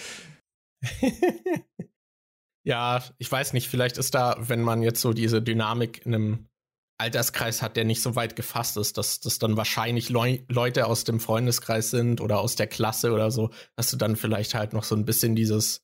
ja, 2.65 3.05
ich 3.19 3.31
weiß 3.31 3.53
nicht, 3.53 3.69
vielleicht 3.69 3.99
ist 3.99 4.15
da, 4.15 4.37
wenn 4.41 4.63
man 4.63 4.83
jetzt 4.83 5.03
so 5.03 5.13
diese 5.13 5.43
Dynamik 5.43 6.07
in 6.07 6.15
einem 6.15 6.50
Alterskreis 7.01 7.63
hat, 7.63 7.77
der 7.77 7.85
nicht 7.85 8.03
so 8.03 8.15
weit 8.15 8.37
gefasst 8.37 8.77
ist, 8.77 8.99
dass 8.99 9.21
das 9.21 9.39
dann 9.39 9.57
wahrscheinlich 9.57 10.09
Leu 10.11 10.39
Leute 10.49 10.87
aus 10.87 11.05
dem 11.05 11.19
Freundeskreis 11.19 11.91
sind 11.91 12.21
oder 12.21 12.41
aus 12.41 12.55
der 12.55 12.67
Klasse 12.67 13.13
oder 13.13 13.31
so, 13.31 13.51
dass 13.77 13.91
du 13.91 13.97
dann 13.97 14.17
vielleicht 14.17 14.55
halt 14.55 14.73
noch 14.73 14.85
so 14.85 14.95
ein 14.95 15.05
bisschen 15.05 15.35
dieses 15.35 15.83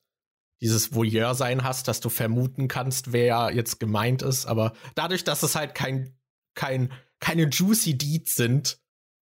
dieses 0.63 0.95
Voyeur-Sein 0.95 1.65
hast, 1.65 1.89
dass 1.89 2.01
du 2.01 2.09
vermuten 2.09 2.69
kannst, 2.69 3.13
wer 3.13 3.51
jetzt 3.53 3.79
gemeint 3.79 4.23
ist. 4.23 4.47
Aber 4.47 4.73
dadurch, 4.95 5.25
dass 5.25 5.43
es 5.43 5.55
halt 5.55 5.75
kein, 5.75 6.17
kein, 6.55 6.93
keine 7.21 7.49
Juicy 7.49 7.99
Deeds 7.99 8.37
sind, 8.37 8.81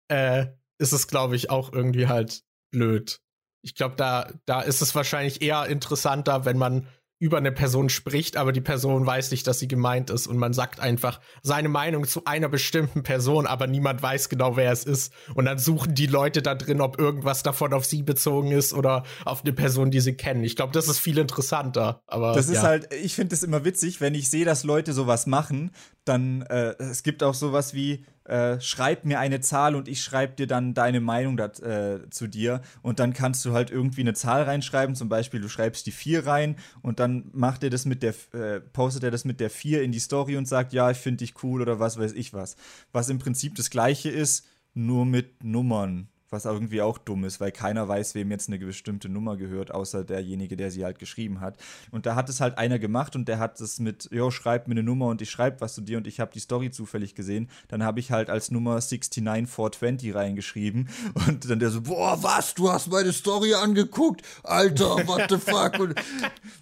äh, 0.08 0.46
ist 0.78 0.92
es, 0.92 1.06
glaube 1.06 1.36
ich, 1.36 1.50
auch 1.50 1.72
irgendwie 1.72 2.08
halt 2.08 2.42
blöd. 2.72 3.20
Ich 3.62 3.74
glaube, 3.74 3.94
da, 3.96 4.32
da 4.46 4.60
ist 4.62 4.80
es 4.80 4.94
wahrscheinlich 4.94 5.42
eher 5.42 5.66
interessanter, 5.66 6.44
wenn 6.44 6.58
man 6.58 6.88
über 7.20 7.36
eine 7.36 7.52
Person 7.52 7.90
spricht, 7.90 8.38
aber 8.38 8.50
die 8.50 8.62
Person 8.62 9.04
weiß 9.04 9.30
nicht, 9.30 9.46
dass 9.46 9.58
sie 9.58 9.68
gemeint 9.68 10.08
ist 10.08 10.26
und 10.26 10.38
man 10.38 10.54
sagt 10.54 10.80
einfach 10.80 11.20
seine 11.42 11.68
Meinung 11.68 12.06
zu 12.06 12.24
einer 12.24 12.48
bestimmten 12.48 13.02
Person, 13.02 13.46
aber 13.46 13.66
niemand 13.66 14.02
weiß 14.02 14.30
genau, 14.30 14.56
wer 14.56 14.72
es 14.72 14.84
ist. 14.84 15.12
Und 15.34 15.44
dann 15.44 15.58
suchen 15.58 15.94
die 15.94 16.06
Leute 16.06 16.40
da 16.40 16.54
drin, 16.54 16.80
ob 16.80 16.98
irgendwas 16.98 17.42
davon 17.42 17.74
auf 17.74 17.84
sie 17.84 18.02
bezogen 18.02 18.52
ist 18.52 18.72
oder 18.72 19.04
auf 19.26 19.44
eine 19.44 19.52
Person, 19.52 19.90
die 19.90 20.00
sie 20.00 20.14
kennen. 20.14 20.42
Ich 20.44 20.56
glaube, 20.56 20.72
das 20.72 20.88
ist 20.88 20.98
viel 20.98 21.18
interessanter. 21.18 22.02
Aber 22.06 22.32
das 22.32 22.48
ist 22.48 22.54
ja. 22.54 22.62
halt, 22.62 22.92
ich 22.94 23.14
finde 23.14 23.34
es 23.34 23.42
immer 23.42 23.66
witzig, 23.66 24.00
wenn 24.00 24.14
ich 24.14 24.30
sehe, 24.30 24.46
dass 24.46 24.64
Leute 24.64 24.94
sowas 24.94 25.26
machen, 25.26 25.72
dann 26.06 26.40
äh, 26.42 26.74
es 26.78 27.02
gibt 27.02 27.22
auch 27.22 27.34
sowas 27.34 27.74
wie 27.74 28.06
äh, 28.30 28.60
schreib 28.60 29.04
mir 29.04 29.18
eine 29.18 29.40
Zahl 29.40 29.74
und 29.74 29.88
ich 29.88 30.02
schreibe 30.02 30.34
dir 30.34 30.46
dann 30.46 30.72
deine 30.72 31.00
Meinung 31.00 31.36
dat, 31.36 31.58
äh, 31.60 32.08
zu 32.10 32.28
dir. 32.28 32.62
Und 32.80 33.00
dann 33.00 33.12
kannst 33.12 33.44
du 33.44 33.52
halt 33.52 33.72
irgendwie 33.72 34.02
eine 34.02 34.14
Zahl 34.14 34.44
reinschreiben. 34.44 34.94
Zum 34.94 35.08
Beispiel, 35.08 35.40
du 35.40 35.48
schreibst 35.48 35.84
die 35.86 35.90
4 35.90 36.26
rein 36.26 36.56
und 36.80 37.00
dann 37.00 37.30
macht 37.32 37.64
er 37.64 37.70
das 37.70 37.86
mit 37.86 38.04
der, 38.04 38.14
äh, 38.32 38.60
postet 38.60 39.02
er 39.02 39.10
das 39.10 39.24
mit 39.24 39.40
der 39.40 39.50
4 39.50 39.82
in 39.82 39.90
die 39.90 39.98
Story 39.98 40.36
und 40.36 40.46
sagt, 40.46 40.72
ja, 40.72 40.92
ich 40.92 40.98
finde 40.98 41.24
dich 41.24 41.42
cool 41.42 41.60
oder 41.60 41.80
was 41.80 41.98
weiß 41.98 42.12
ich 42.12 42.32
was. 42.32 42.54
Was 42.92 43.08
im 43.08 43.18
Prinzip 43.18 43.56
das 43.56 43.68
gleiche 43.68 44.10
ist, 44.10 44.46
nur 44.74 45.04
mit 45.04 45.42
Nummern 45.42 46.08
was 46.30 46.44
irgendwie 46.44 46.80
auch 46.80 46.98
dumm 46.98 47.24
ist, 47.24 47.40
weil 47.40 47.52
keiner 47.52 47.88
weiß, 47.88 48.14
wem 48.14 48.30
jetzt 48.30 48.48
eine 48.48 48.58
bestimmte 48.58 49.08
Nummer 49.08 49.36
gehört, 49.36 49.72
außer 49.72 50.04
derjenige, 50.04 50.56
der 50.56 50.70
sie 50.70 50.84
halt 50.84 50.98
geschrieben 50.98 51.40
hat. 51.40 51.56
Und 51.90 52.06
da 52.06 52.14
hat 52.14 52.28
es 52.28 52.40
halt 52.40 52.56
einer 52.56 52.78
gemacht 52.78 53.16
und 53.16 53.26
der 53.26 53.38
hat 53.38 53.60
es 53.60 53.80
mit, 53.80 54.08
jo, 54.12 54.30
schreib 54.30 54.68
mir 54.68 54.74
eine 54.74 54.82
Nummer 54.82 55.06
und 55.06 55.22
ich 55.22 55.30
schreibe 55.30 55.60
was 55.60 55.74
zu 55.74 55.80
dir 55.80 55.98
und 55.98 56.06
ich 56.06 56.20
habe 56.20 56.32
die 56.32 56.40
Story 56.40 56.70
zufällig 56.70 57.14
gesehen. 57.14 57.48
Dann 57.68 57.82
habe 57.82 58.00
ich 58.00 58.12
halt 58.12 58.30
als 58.30 58.50
Nummer 58.50 58.80
69420 58.80 60.14
reingeschrieben 60.14 60.88
und 61.26 61.50
dann 61.50 61.58
der 61.58 61.70
so, 61.70 61.82
boah, 61.82 62.22
was, 62.22 62.54
du 62.54 62.70
hast 62.70 62.90
meine 62.90 63.12
Story 63.12 63.54
angeguckt? 63.54 64.22
Alter, 64.44 65.06
what 65.08 65.26
the 65.28 65.38
fuck? 65.38 65.80
Und 65.80 65.94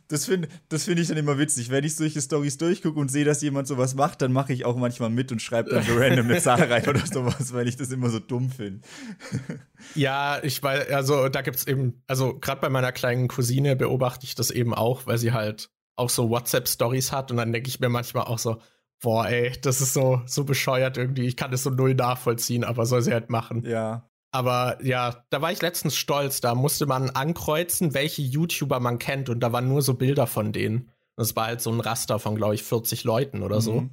das 0.09 0.24
finde 0.24 0.49
das 0.70 0.85
find 0.85 0.99
ich 1.01 1.09
dann 1.09 1.19
immer 1.19 1.39
witzig. 1.39 1.70
Wenn 1.70 1.85
ich 1.85 1.95
solche 1.95 2.20
Stories 2.23 2.57
durchgucke 2.57 2.99
und 2.99 3.11
sehe, 3.11 3.24
dass 3.24 3.43
jemand 3.43 3.69
sowas 3.69 3.95
macht, 3.95 4.23
dann 4.23 4.32
mache 4.32 4.53
ich 4.53 4.65
auch 4.65 4.77
manchmal 4.77 5.11
mit 5.11 5.31
und 5.31 5.43
schreibe 5.43 5.70
dann 5.70 5.85
so 5.85 5.95
random 5.97 6.27
eine 6.27 6.40
Zahl 6.40 6.62
rein 6.62 6.89
oder 6.89 7.07
sowas, 7.07 7.53
weil 7.53 7.69
ich 7.69 7.77
das 7.77 7.90
immer 7.90 8.09
so 8.09 8.19
dumm 8.19 8.51
finde. 8.51 8.81
Ja, 9.94 10.43
ich 10.43 10.62
weiß, 10.62 10.90
also 10.90 11.28
da 11.28 11.43
gibt's 11.43 11.66
eben, 11.66 12.02
also 12.06 12.39
gerade 12.39 12.60
bei 12.60 12.68
meiner 12.68 12.93
kleinen 12.93 13.28
Cousine 13.28 13.76
beobachte 13.76 14.24
ich 14.24 14.35
das 14.35 14.51
eben 14.51 14.74
auch, 14.74 15.06
weil 15.06 15.18
sie 15.18 15.32
halt 15.32 15.70
auch 15.97 16.10
so 16.10 16.30
WhatsApp-Stories 16.30 17.12
hat 17.12 17.30
und 17.30 17.36
dann 17.36 17.52
denke 17.52 17.68
ich 17.68 17.80
mir 17.80 17.89
manchmal 17.89 18.24
auch 18.24 18.39
so, 18.39 18.60
boah, 19.01 19.26
ey, 19.26 19.52
das 19.60 19.80
ist 19.80 19.94
so, 19.94 20.22
so 20.26 20.44
bescheuert 20.44 20.97
irgendwie. 20.97 21.26
Ich 21.26 21.36
kann 21.36 21.51
das 21.51 21.62
so 21.62 21.70
null 21.70 21.94
nachvollziehen, 21.94 22.64
aber 22.64 22.86
soll 22.86 23.02
sie 23.02 23.12
halt 23.12 23.30
machen. 23.30 23.62
Ja. 23.64 24.09
Aber 24.30 24.78
ja, 24.85 25.24
da 25.30 25.40
war 25.40 25.52
ich 25.52 25.62
letztens 25.62 25.97
stolz. 25.97 26.40
Da 26.40 26.55
musste 26.55 26.86
man 26.86 27.10
ankreuzen, 27.10 27.94
welche 27.94 28.22
YouTuber 28.22 28.80
man 28.80 28.98
kennt 28.98 29.28
und 29.28 29.40
da 29.40 29.52
waren 29.52 29.68
nur 29.68 29.82
so 29.82 29.94
Bilder 29.94 30.26
von 30.26 30.52
denen. 30.52 30.90
Das 31.16 31.35
war 31.35 31.47
halt 31.47 31.60
so 31.60 31.72
ein 31.72 31.80
Raster 31.80 32.18
von, 32.18 32.36
glaube 32.36 32.55
ich, 32.55 32.62
40 32.62 33.05
Leuten 33.05 33.43
oder 33.43 33.56
mhm. 33.56 33.62
so. 33.62 33.89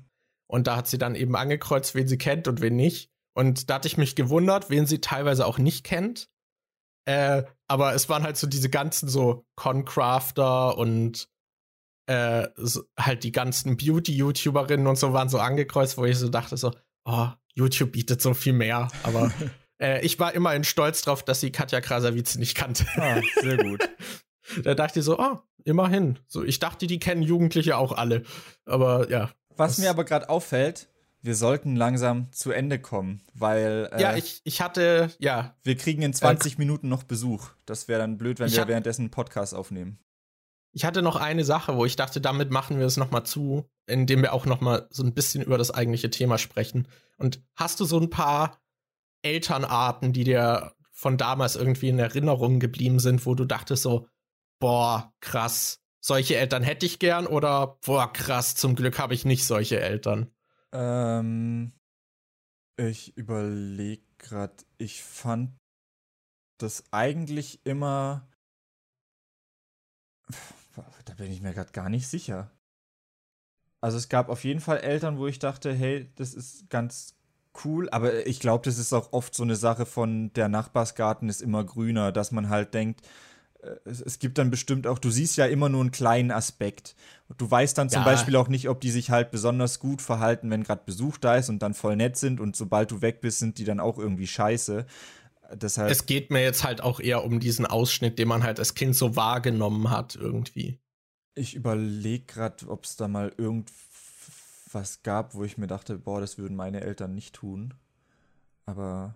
Und 0.48 0.68
da 0.68 0.76
hat 0.76 0.88
sie 0.88 0.98
dann 0.98 1.16
eben 1.16 1.36
angekreuzt, 1.36 1.96
wen 1.96 2.08
sie 2.08 2.18
kennt 2.18 2.48
und 2.48 2.62
wen 2.62 2.76
nicht. 2.76 3.12
Und 3.36 3.70
da 3.70 3.76
hatte 3.76 3.88
ich 3.88 3.98
mich 3.98 4.16
gewundert, 4.16 4.70
wen 4.70 4.86
sie 4.86 5.02
teilweise 5.02 5.46
auch 5.46 5.58
nicht 5.58 5.84
kennt. 5.84 6.30
Äh, 7.06 7.44
aber 7.68 7.94
es 7.94 8.10
waren 8.10 8.24
halt 8.24 8.38
so 8.38 8.48
diese 8.48 8.70
ganzen 8.70 9.10
so 9.10 9.46
Concrafter 9.56 10.78
und 10.78 11.30
äh, 12.08 12.48
so, 12.56 12.84
halt 12.98 13.24
die 13.24 13.32
ganzen 13.32 13.78
Beauty-YouTuberinnen 13.78 14.88
und 14.88 14.98
so 14.98 15.14
waren 15.14 15.30
so 15.30 15.40
angekreuzt, 15.40 15.98
wo 15.98 16.06
ich 16.06 16.18
so 16.18 16.30
dachte 16.30 16.56
so, 16.58 16.72
oh, 17.04 17.28
YouTube 17.54 17.92
bietet 17.92 18.22
so 18.22 18.34
viel 18.34 18.54
mehr. 18.54 18.88
Aber 19.04 19.32
äh, 19.82 20.04
ich 20.06 20.20
war 20.20 20.34
immerhin 20.34 20.64
stolz 20.64 21.02
drauf, 21.02 21.24
dass 21.24 21.42
sie 21.42 21.52
Katja 21.52 21.82
Krasavice 21.82 22.38
nicht 22.38 22.56
kannte. 22.56 22.86
Ah, 22.96 23.22
sehr 23.42 23.58
gut. 23.58 23.88
da 24.64 24.76
dachte 24.76 25.00
ich 25.00 25.06
so, 25.06 25.20
oh, 25.20 25.40
immerhin. 25.66 26.20
So, 26.28 26.44
ich 26.44 26.60
dachte, 26.60 26.88
die 26.88 27.00
kennen 27.00 27.22
Jugendliche 27.22 27.78
auch 27.78 27.92
alle. 27.92 28.24
Aber 28.66 29.10
ja. 29.10 29.32
Was 29.58 29.78
mir 29.78 29.90
aber 29.90 30.06
gerade 30.06 30.30
auffällt, 30.30 30.90
wir 31.26 31.36
sollten 31.36 31.76
langsam 31.76 32.32
zu 32.32 32.52
Ende 32.52 32.80
kommen, 32.80 33.22
weil. 33.34 33.90
Äh, 33.92 34.02
ja, 34.02 34.16
ich, 34.16 34.42
ich 34.44 34.62
hatte, 34.62 35.12
ja. 35.20 35.56
Wir 35.64 35.76
kriegen 35.76 36.04
in 36.04 36.14
20 36.14 36.54
äh, 36.54 36.58
Minuten 36.60 36.88
noch 36.88 37.04
Besuch. 37.04 37.50
Das 37.66 37.88
wäre 37.88 38.00
dann 38.00 38.18
blöd, 38.18 38.40
wenn 38.40 38.52
wir 38.52 38.68
währenddessen 38.68 39.04
einen 39.04 39.12
Podcast 39.12 39.56
aufnehmen. 39.56 40.00
Ich 40.72 40.86
hatte 40.86 41.02
noch 41.02 41.16
eine 41.16 41.44
Sache, 41.44 41.78
wo 41.78 41.86
ich 41.86 41.96
dachte, 41.96 42.22
damit 42.22 42.52
machen 42.52 42.78
wir 42.78 42.86
es 42.86 42.98
nochmal 42.98 43.26
zu, 43.26 43.66
indem 43.88 44.22
wir 44.22 44.34
auch 44.34 44.46
nochmal 44.46 44.88
so 44.90 45.04
ein 45.04 45.14
bisschen 45.14 45.42
über 45.42 45.58
das 45.58 45.72
eigentliche 45.72 46.10
Thema 46.10 46.38
sprechen. 46.38 46.88
Und 47.18 47.42
hast 47.56 47.80
du 47.80 47.86
so 47.86 47.98
ein 47.98 48.10
paar 48.10 48.62
Elternarten, 49.22 50.14
die 50.14 50.26
dir 50.26 50.74
von 50.92 51.18
damals 51.18 51.56
irgendwie 51.56 51.90
in 51.90 51.98
Erinnerung 51.98 52.60
geblieben 52.60 53.00
sind, 53.00 53.26
wo 53.26 53.36
du 53.36 53.46
dachtest 53.46 53.84
so, 53.84 54.08
boah, 54.60 55.14
krass, 55.22 55.80
solche 56.02 56.36
Eltern 56.36 56.62
hätte 56.62 56.86
ich 56.86 57.00
gern 57.00 57.26
oder 57.26 57.80
boah, 57.86 58.12
krass, 58.12 58.56
zum 58.56 58.76
Glück 58.76 59.00
habe 59.00 59.14
ich 59.14 59.26
nicht 59.26 59.46
solche 59.46 59.80
Eltern? 59.80 60.35
Ähm, 60.76 61.72
ich 62.78 63.16
überlege 63.18 64.04
gerade, 64.18 64.56
ich 64.78 65.04
fand 65.04 65.52
das 66.58 66.84
eigentlich 66.92 67.66
immer 67.66 68.28
da 71.06 71.14
bin 71.14 71.32
ich 71.32 71.42
mir 71.42 71.54
gerade 71.54 71.72
gar 71.72 71.90
nicht 71.90 72.08
sicher. 72.08 72.52
Also 73.82 73.98
es 73.98 74.10
gab 74.10 74.30
auf 74.30 74.44
jeden 74.44 74.62
Fall 74.62 74.80
Eltern, 74.80 75.18
wo 75.18 75.28
ich 75.28 75.40
dachte, 75.40 75.74
hey, 75.74 76.12
das 76.16 76.34
ist 76.34 76.70
ganz 76.70 77.16
cool, 77.64 77.90
aber 77.92 78.26
ich 78.26 78.40
glaube, 78.40 78.66
das 78.66 78.78
ist 78.78 78.94
auch 78.94 79.14
oft 79.14 79.36
so 79.36 79.44
eine 79.44 79.56
Sache 79.56 79.86
von 79.86 80.34
der 80.34 80.50
Nachbarsgarten 80.50 81.30
ist 81.30 81.42
immer 81.42 81.64
grüner, 81.64 82.12
dass 82.12 82.32
man 82.32 82.50
halt 82.50 82.74
denkt, 82.74 83.02
es, 83.86 84.02
es, 84.02 84.20
gibt 84.20 84.38
dann 84.38 84.52
bestimmt 84.52 84.88
auch, 84.88 85.00
du 85.00 85.10
siehst 85.10 85.38
ja 85.38 85.46
immer 85.46 85.70
nur 85.70 85.82
einen 85.82 85.92
kleinen 85.92 86.32
Aspekt. 86.32 86.96
Du 87.38 87.50
weißt 87.50 87.78
dann 87.78 87.90
zum 87.90 88.02
ja. 88.02 88.06
Beispiel 88.06 88.36
auch 88.36 88.48
nicht, 88.48 88.70
ob 88.70 88.82
die 88.82 88.92
sich 88.92 89.10
halt 89.10 89.32
besonders 89.32 89.80
gut 89.80 90.02
verhalten, 90.02 90.50
wenn 90.50 90.64
gerade 90.64 90.84
Besuch 90.86 91.18
da 91.18 91.36
ist 91.36 91.50
und 91.50 91.60
dann 91.60 91.74
voll 91.74 91.96
nett 91.96 92.18
sind 92.18 92.40
und 92.40 92.56
sobald 92.56 92.92
du 92.92 93.02
weg 93.02 93.22
bist, 93.22 93.40
sind 93.40 93.58
die 93.58 93.64
dann 93.64 93.80
auch 93.80 93.98
irgendwie 93.98 94.28
scheiße. 94.28 94.86
Deshalb 95.54 95.92
es 95.92 96.06
geht 96.06 96.32
mir 96.32 96.42
jetzt 96.42 96.64
halt 96.64 96.82
auch 96.82 97.00
eher 97.00 97.24
um 97.24 97.40
diesen 97.40 97.66
Ausschnitt, 97.66 98.20
den 98.20 98.28
man 98.28 98.44
halt 98.44 98.60
als 98.60 98.74
Kind 98.74 98.96
so 98.96 99.16
wahrgenommen 99.16 99.90
hat, 99.90 100.16
irgendwie. 100.16 100.80
Ich 101.36 101.56
überlege 101.56 102.26
gerade, 102.26 102.68
ob 102.70 102.86
es 102.86 102.96
da 102.96 103.08
mal 103.08 103.34
irgendwas 103.38 105.04
gab, 105.04 105.36
wo 105.36 105.44
ich 105.44 105.58
mir 105.58 105.68
dachte, 105.68 105.98
boah, 105.98 106.22
das 106.22 106.38
würden 106.38 106.56
meine 106.56 106.82
Eltern 106.82 107.14
nicht 107.14 107.36
tun. 107.36 107.74
Aber 108.66 109.16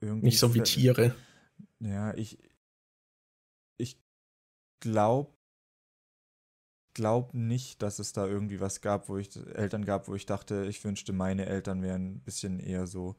irgendwie. 0.00 0.26
Nicht 0.26 0.38
so 0.38 0.54
wie 0.54 0.62
Tiere. 0.62 1.14
Ja, 1.80 2.14
ich. 2.14 2.38
Ich 2.42 2.53
glaube 4.84 5.34
glaube 6.94 7.36
nicht, 7.36 7.82
dass 7.82 7.98
es 7.98 8.12
da 8.12 8.26
irgendwie 8.26 8.60
was 8.60 8.80
gab, 8.80 9.08
wo 9.08 9.18
ich 9.18 9.36
Eltern 9.54 9.84
gab, 9.84 10.08
wo 10.08 10.14
ich 10.14 10.26
dachte, 10.26 10.64
ich 10.66 10.82
wünschte, 10.84 11.12
meine 11.12 11.46
Eltern 11.46 11.82
wären 11.82 12.14
ein 12.14 12.20
bisschen 12.20 12.60
eher 12.60 12.86
so 12.86 13.16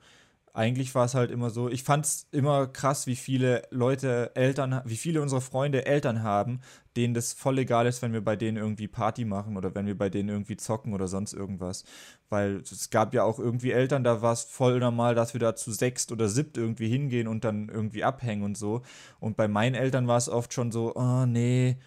eigentlich 0.56 0.96
war 0.96 1.06
es 1.06 1.16
halt 1.16 1.32
immer 1.32 1.50
so, 1.50 1.70
ich 1.70 1.84
fand 1.84 2.06
es 2.06 2.28
immer 2.32 2.68
krass, 2.68 3.08
wie 3.08 3.18
viele 3.18 3.64
Leute 3.72 4.32
Eltern, 4.36 4.82
wie 4.86 4.96
viele 4.96 5.22
unserer 5.22 5.42
Freunde 5.42 5.86
Eltern 5.86 6.24
haben, 6.24 6.62
denen 6.96 7.14
das 7.14 7.34
voll 7.34 7.60
egal 7.60 7.86
ist, 7.88 8.02
wenn 8.02 8.14
wir 8.14 8.24
bei 8.24 8.38
denen 8.38 8.58
irgendwie 8.58 8.88
Party 8.88 9.26
machen 9.26 9.58
oder 9.58 9.76
wenn 9.76 9.86
wir 9.86 9.98
bei 9.98 10.10
denen 10.10 10.30
irgendwie 10.30 10.56
zocken 10.56 10.94
oder 10.94 11.08
sonst 11.10 11.34
irgendwas. 11.34 11.84
Weil 12.30 12.58
es 12.58 12.90
gab 12.90 13.14
ja 13.14 13.24
auch 13.24 13.38
irgendwie 13.38 13.72
Eltern, 13.72 14.06
da 14.06 14.22
war 14.22 14.32
es 14.32 14.44
voll 14.44 14.80
normal, 14.80 15.14
dass 15.14 15.34
wir 15.34 15.42
da 15.42 15.56
zu 15.56 15.72
sechst 15.72 16.14
oder 16.14 16.30
siebt 16.30 16.58
irgendwie 16.58 16.88
hingehen 16.88 17.28
und 17.28 17.44
dann 17.44 17.68
irgendwie 17.68 18.06
abhängen 18.06 18.44
und 18.44 18.58
so. 18.58 18.82
Und 19.20 19.36
bei 19.36 19.50
meinen 19.50 19.76
Eltern 19.76 20.08
war 20.08 20.18
es 20.18 20.30
oft 20.30 20.54
schon 20.54 20.72
so, 20.72 20.96
oh 20.96 21.26
nee, 21.26 21.78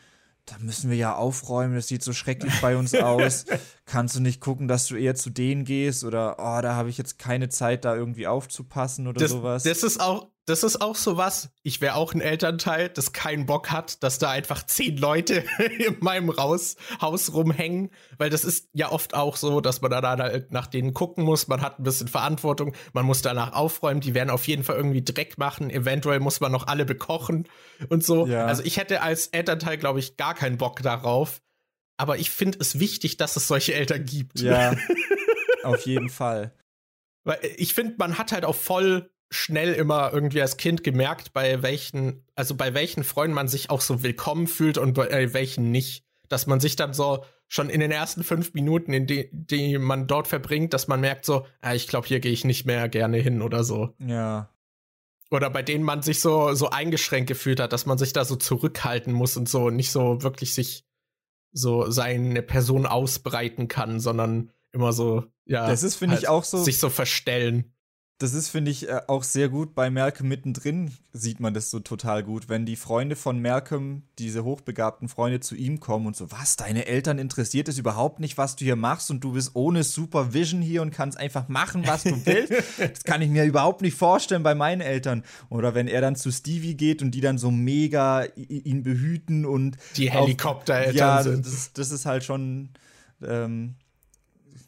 da 0.51 0.57
müssen 0.61 0.91
wir 0.91 0.97
ja 0.97 1.15
aufräumen, 1.15 1.75
das 1.75 1.89
sieht 1.89 2.03
so 2.03 2.13
schrecklich 2.13 2.61
bei 2.61 2.77
uns 2.77 2.95
aus. 2.95 3.45
Kannst 3.85 4.17
du 4.17 4.21
nicht 4.21 4.41
gucken, 4.41 4.69
dass 4.69 4.87
du 4.87 4.97
eher 4.97 5.15
zu 5.15 5.31
denen 5.31 5.65
gehst 5.65 6.05
oder 6.05 6.37
oh, 6.39 6.61
da 6.63 6.75
habe 6.75 6.89
ich 6.89 6.99
jetzt 6.99 7.19
keine 7.19 7.49
Zeit, 7.49 7.85
da 7.85 7.95
irgendwie 7.95 8.27
aufzupassen 8.27 9.07
oder 9.07 9.21
das, 9.21 9.31
sowas. 9.31 9.63
Das 9.63 9.83
ist 9.83 10.01
auch, 10.01 10.29
das 10.49 10.63
ist 10.63 10.81
auch 10.81 10.97
so 10.97 11.19
was. 11.19 11.51
Ich 11.63 11.81
wäre 11.83 11.95
auch 11.95 12.15
ein 12.15 12.23
Elternteil, 12.23 12.89
das 12.89 13.13
keinen 13.13 13.45
Bock 13.45 13.71
hat, 13.71 14.03
dass 14.03 14.19
da 14.19 14.31
einfach 14.31 14.65
zehn 14.65 14.97
Leute 14.97 15.45
in 15.79 15.97
meinem 16.01 16.31
Raus, 16.31 16.77
Haus 17.01 17.35
rumhängen, 17.35 17.91
weil 18.17 18.31
das 18.31 18.45
ist 18.45 18.71
ja 18.73 18.91
oft 18.91 19.15
auch 19.15 19.37
so, 19.37 19.61
dass 19.61 19.83
man 19.83 19.91
da 19.91 20.01
halt 20.03 20.51
nach 20.51 20.67
denen 20.67 20.95
gucken 20.95 21.25
muss. 21.25 21.49
Man 21.49 21.61
hat 21.61 21.79
ein 21.79 21.83
bisschen 21.83 22.09
Verantwortung, 22.09 22.75
man 22.95 23.05
muss 23.05 23.21
danach 23.21 23.53
aufräumen. 23.53 24.01
Die 24.01 24.15
werden 24.15 24.31
auf 24.31 24.49
jeden 24.49 24.65
Fall 24.65 24.77
irgendwie 24.77 25.05
Dreck 25.05 25.37
machen. 25.37 25.69
Eventuell 25.69 26.21
muss 26.21 26.41
man 26.41 26.51
noch 26.51 26.67
alle 26.67 26.87
bekochen 26.87 27.47
und 27.91 28.03
so. 28.03 28.27
Ja. 28.27 28.47
Also 28.47 28.63
ich 28.65 28.79
hätte 28.79 29.03
als 29.03 29.27
Elternteil, 29.29 29.77
glaube 29.77 29.99
ich, 29.99 30.17
gar 30.17 30.35
keinen 30.35 30.57
Bock 30.57 30.83
darauf. 30.83 31.43
Aber 31.99 32.17
ich 32.17 32.31
finde 32.31 32.59
es 32.61 32.79
wichtig, 32.79 33.19
dass 33.19 33.37
es 33.37 33.49
solche 33.49 33.75
Eltern 33.75 34.05
gibt. 34.05 34.41
Ja, 34.41 34.75
auf 35.63 35.85
jeden 35.85 36.09
Fall. 36.09 36.55
Weil 37.25 37.39
ich 37.57 37.75
finde, 37.75 37.97
man 37.99 38.17
hat 38.17 38.33
halt 38.33 38.47
auch 38.47 38.55
voll 38.55 39.11
schnell 39.31 39.75
immer 39.75 40.13
irgendwie 40.13 40.41
als 40.41 40.57
Kind 40.57 40.83
gemerkt, 40.83 41.33
bei 41.33 41.63
welchen, 41.63 42.25
also 42.35 42.55
bei 42.55 42.75
welchen 42.75 43.05
Freunden 43.05 43.35
man 43.35 43.49
sich 43.49 43.71
auch 43.71 43.81
so 43.81 44.03
willkommen 44.03 44.47
fühlt 44.47 44.79
und 44.79 44.95
bei 44.95 45.33
welchen 45.33 45.71
nicht. 45.71 46.05
Dass 46.29 46.47
man 46.47 46.61
sich 46.61 46.77
dann 46.77 46.93
so 46.93 47.25
schon 47.47 47.71
in 47.71 47.81
den 47.81 47.91
ersten 47.91 48.23
fünf 48.23 48.53
Minuten, 48.53 48.93
in 48.93 49.07
die, 49.07 49.31
die 49.33 49.79
man 49.79 50.07
dort 50.07 50.29
verbringt, 50.29 50.75
dass 50.75 50.89
man 50.89 51.01
merkt 51.01 51.25
so, 51.25 51.47
ah, 51.63 51.75
ich 51.75 51.89
glaube, 51.89 52.07
hier 52.07 52.21
gehe 52.21 52.33
ich 52.33 52.45
nicht 52.45 52.67
mehr 52.67 52.89
gerne 52.89 53.17
hin 53.17 53.41
oder 53.41 53.65
so. 53.65 53.95
Ja. 53.99 54.51
Oder 55.31 55.51
bei 55.51 55.63
denen 55.63 55.85
man 55.85 56.03
sich 56.03 56.21
so, 56.21 56.55
so 56.55 56.71
eingeschränkt 56.71 57.29
gefühlt 57.29 57.61
hat, 57.61 57.73
dass 57.73 57.87
man 57.87 57.99
sich 57.99 58.13
da 58.13 58.25
so 58.25 58.37
zurückhalten 58.37 59.13
muss 59.13 59.37
und 59.37 59.49
so 59.49 59.71
nicht 59.71 59.91
so 59.91 60.23
wirklich 60.23 60.55
sich 60.55 60.85
so 61.53 61.91
seine 61.91 62.43
Person 62.43 62.87
ausbreiten 62.87 63.69
kann, 63.69 64.01
sondern 64.01 64.53
immer 64.73 64.93
so, 64.93 65.25
ja. 65.45 65.67
Das 65.67 65.83
ist, 65.83 65.97
finde 65.97 66.15
halt 66.15 66.25
ich, 66.25 66.29
auch 66.29 66.45
so. 66.45 66.59
Sich 66.59 66.79
so 66.79 66.91
verstellen 66.91 67.73
das 68.19 68.35
ist, 68.35 68.49
finde 68.49 68.73
ich, 68.73 68.89
äh, 68.89 69.01
auch 69.07 69.23
sehr 69.23 69.49
gut. 69.49 69.77
Bei 69.77 69.91
Malcolm 69.91 70.29
mittendrin 70.29 70.91
sieht 71.13 71.39
man 71.39 71.55
das 71.55 71.71
so 71.71 71.79
total 71.79 72.25
gut. 72.25 72.49
Wenn 72.49 72.67
die 72.67 72.75
Freunde 72.75 73.15
von 73.15 73.41
Malcolm, 73.41 74.03
diese 74.19 74.43
hochbegabten 74.43 75.09
Freunde, 75.09 75.39
zu 75.39 75.55
ihm 75.55 75.79
kommen 75.79 76.07
und 76.09 76.17
so, 76.17 76.33
was, 76.33 76.57
deine 76.57 76.87
Eltern 76.87 77.19
interessiert 77.19 77.69
es 77.69 77.79
überhaupt 77.79 78.19
nicht, 78.19 78.37
was 78.37 78.57
du 78.57 78.65
hier 78.65 78.75
machst 78.75 79.13
und 79.13 79.23
du 79.23 79.35
bist 79.35 79.53
ohne 79.55 79.85
Supervision 79.85 80.61
hier 80.61 80.83
und 80.83 80.91
kannst 80.91 81.17
einfach 81.17 81.47
machen, 81.47 81.87
was 81.87 82.03
du 82.03 82.27
willst. 82.27 82.53
das 82.79 83.05
kann 83.05 83.23
ich 83.23 83.31
mir 83.31 83.45
überhaupt 83.45 83.83
nicht 83.83 83.97
vorstellen 83.97 84.43
bei 84.43 84.57
meinen 84.57 84.81
Eltern. 84.81 85.23
Oder 85.49 85.77
wenn 85.77 85.87
er 85.87 86.01
dann 86.01 86.17
zu 86.17 86.33
Stevie 86.33 86.75
geht 86.75 87.03
und 87.03 87.13
die 87.13 87.21
dann 87.21 87.39
so 87.39 87.53
mega 87.53 88.25
ihn 88.35 88.83
behüten 88.83 89.47
und. 89.47 89.77
Die 89.97 90.11
Helikoptereltern 90.11 90.97
ja, 90.97 91.23
sind. 91.23 91.47
Das, 91.47 91.73
das 91.73 91.93
ist 91.93 92.05
halt 92.05 92.25
schon. 92.25 92.71
Ähm, 93.23 93.77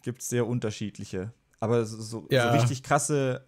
gibt 0.03 0.23
es 0.23 0.29
sehr 0.29 0.47
unterschiedliche. 0.47 1.33
Aber 1.61 1.85
so, 1.85 2.27
ja. 2.31 2.49
so 2.49 2.59
richtig 2.59 2.83
krasse, 2.83 3.47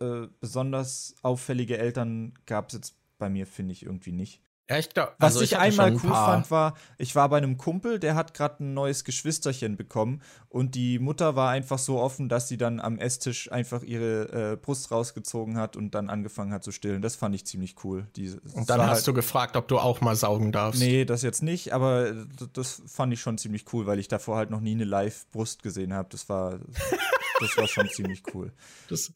äh, 0.00 0.28
besonders 0.40 1.16
auffällige 1.22 1.78
Eltern 1.78 2.34
gab 2.46 2.68
es 2.68 2.74
jetzt 2.74 2.96
bei 3.18 3.28
mir, 3.28 3.46
finde 3.46 3.72
ich, 3.72 3.84
irgendwie 3.84 4.12
nicht. 4.12 4.42
Ja, 4.70 4.78
ich 4.78 4.88
glaub, 4.88 5.14
Was 5.18 5.34
also 5.34 5.42
ich, 5.42 5.52
ich 5.52 5.58
einmal 5.58 5.88
ein 5.88 6.00
cool 6.02 6.10
fand, 6.10 6.50
war, 6.50 6.74
ich 6.96 7.14
war 7.14 7.28
bei 7.28 7.36
einem 7.36 7.58
Kumpel, 7.58 7.98
der 7.98 8.14
hat 8.14 8.32
gerade 8.32 8.64
ein 8.64 8.72
neues 8.72 9.04
Geschwisterchen 9.04 9.76
bekommen 9.76 10.22
und 10.48 10.74
die 10.74 10.98
Mutter 10.98 11.36
war 11.36 11.50
einfach 11.50 11.78
so 11.78 11.98
offen, 11.98 12.30
dass 12.30 12.48
sie 12.48 12.56
dann 12.56 12.80
am 12.80 12.98
Esstisch 12.98 13.52
einfach 13.52 13.82
ihre 13.82 14.52
äh, 14.52 14.56
Brust 14.56 14.90
rausgezogen 14.90 15.58
hat 15.58 15.76
und 15.76 15.94
dann 15.94 16.08
angefangen 16.08 16.50
hat 16.54 16.64
zu 16.64 16.72
stillen. 16.72 17.02
Das 17.02 17.14
fand 17.14 17.34
ich 17.34 17.44
ziemlich 17.44 17.76
cool. 17.84 18.06
Die, 18.16 18.30
und 18.54 18.70
dann 18.70 18.80
hast 18.80 18.98
halt, 18.98 19.06
du 19.08 19.12
gefragt, 19.12 19.56
ob 19.56 19.68
du 19.68 19.78
auch 19.78 20.00
mal 20.00 20.16
saugen 20.16 20.50
darfst. 20.50 20.80
Nee, 20.80 21.04
das 21.04 21.20
jetzt 21.20 21.42
nicht, 21.42 21.74
aber 21.74 22.24
das 22.54 22.80
fand 22.86 23.12
ich 23.12 23.20
schon 23.20 23.36
ziemlich 23.36 23.66
cool, 23.74 23.84
weil 23.84 23.98
ich 23.98 24.08
davor 24.08 24.38
halt 24.38 24.48
noch 24.48 24.60
nie 24.60 24.72
eine 24.72 24.84
Live-Brust 24.84 25.62
gesehen 25.62 25.92
habe. 25.92 26.08
Das 26.10 26.30
war 26.30 26.58
Das 27.40 27.56
war 27.56 27.66
schon 27.66 27.88
ziemlich 27.90 28.22
cool. 28.32 28.52
Das 28.88 29.12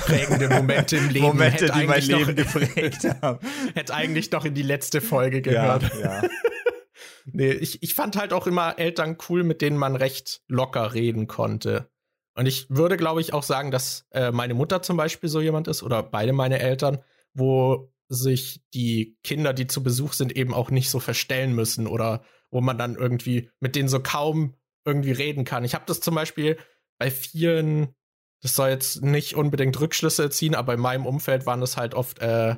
prägende 0.00 0.48
Momente 0.48 0.96
im 0.96 1.10
Leben. 1.10 1.26
Momente, 1.26 1.70
die 1.70 1.86
mein 1.86 2.02
Leben 2.02 2.34
geprägt 2.34 3.04
haben. 3.20 3.38
Hätte 3.74 3.94
eigentlich 3.94 4.30
noch 4.30 4.44
in 4.44 4.54
die 4.54 4.62
letzte 4.64 5.00
Folge 5.00 5.42
gehört. 5.42 5.82
Ja, 5.94 6.22
ja. 6.22 6.28
nee, 7.24 7.52
ich, 7.52 7.82
ich 7.82 7.94
fand 7.94 8.16
halt 8.16 8.32
auch 8.32 8.46
immer 8.46 8.78
Eltern 8.78 9.16
cool, 9.28 9.44
mit 9.44 9.62
denen 9.62 9.76
man 9.76 9.96
recht 9.96 10.42
locker 10.48 10.94
reden 10.94 11.26
konnte. 11.26 11.88
Und 12.36 12.46
ich 12.46 12.66
würde, 12.68 12.96
glaube 12.96 13.20
ich, 13.20 13.32
auch 13.32 13.44
sagen, 13.44 13.70
dass 13.70 14.06
äh, 14.10 14.32
meine 14.32 14.54
Mutter 14.54 14.82
zum 14.82 14.96
Beispiel 14.96 15.28
so 15.28 15.40
jemand 15.40 15.68
ist 15.68 15.82
oder 15.82 16.02
beide 16.02 16.32
meine 16.32 16.58
Eltern, 16.58 16.98
wo 17.32 17.92
sich 18.08 18.62
die 18.74 19.16
Kinder, 19.22 19.52
die 19.52 19.66
zu 19.66 19.82
Besuch 19.82 20.12
sind, 20.12 20.36
eben 20.36 20.52
auch 20.52 20.70
nicht 20.70 20.90
so 20.90 21.00
verstellen 21.00 21.54
müssen 21.54 21.86
oder 21.86 22.22
wo 22.50 22.60
man 22.60 22.76
dann 22.76 22.96
irgendwie 22.96 23.50
mit 23.60 23.76
denen 23.76 23.88
so 23.88 24.00
kaum 24.00 24.54
irgendwie 24.84 25.12
reden 25.12 25.44
kann. 25.44 25.64
Ich 25.64 25.74
habe 25.74 25.84
das 25.86 26.00
zum 26.00 26.14
Beispiel 26.14 26.58
bei 26.98 27.10
vielen, 27.10 27.94
das 28.42 28.54
soll 28.54 28.70
jetzt 28.70 29.02
nicht 29.02 29.34
unbedingt 29.34 29.80
Rückschlüsse 29.80 30.30
ziehen, 30.30 30.54
aber 30.54 30.74
in 30.74 30.80
meinem 30.80 31.06
Umfeld 31.06 31.46
waren 31.46 31.62
es 31.62 31.76
halt 31.76 31.94
oft 31.94 32.18
äh, 32.18 32.56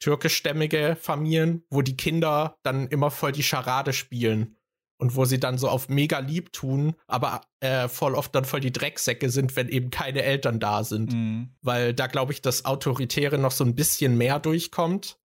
türkischstämmige 0.00 0.96
Familien, 1.00 1.64
wo 1.70 1.82
die 1.82 1.96
Kinder 1.96 2.56
dann 2.62 2.88
immer 2.88 3.10
voll 3.10 3.32
die 3.32 3.42
Scharade 3.42 3.92
spielen 3.92 4.56
und 4.98 5.16
wo 5.16 5.24
sie 5.24 5.40
dann 5.40 5.58
so 5.58 5.68
auf 5.68 5.88
mega 5.88 6.18
lieb 6.18 6.52
tun, 6.52 6.94
aber 7.06 7.42
äh, 7.60 7.88
voll 7.88 8.14
oft 8.14 8.34
dann 8.34 8.44
voll 8.44 8.60
die 8.60 8.72
Drecksäcke 8.72 9.28
sind, 9.30 9.56
wenn 9.56 9.68
eben 9.68 9.90
keine 9.90 10.22
Eltern 10.22 10.60
da 10.60 10.84
sind. 10.84 11.12
Mhm. 11.12 11.54
Weil 11.62 11.94
da 11.94 12.06
glaube 12.06 12.32
ich, 12.32 12.42
das 12.42 12.64
Autoritäre 12.64 13.38
noch 13.38 13.50
so 13.50 13.64
ein 13.64 13.74
bisschen 13.74 14.16
mehr 14.16 14.38
durchkommt. 14.38 15.18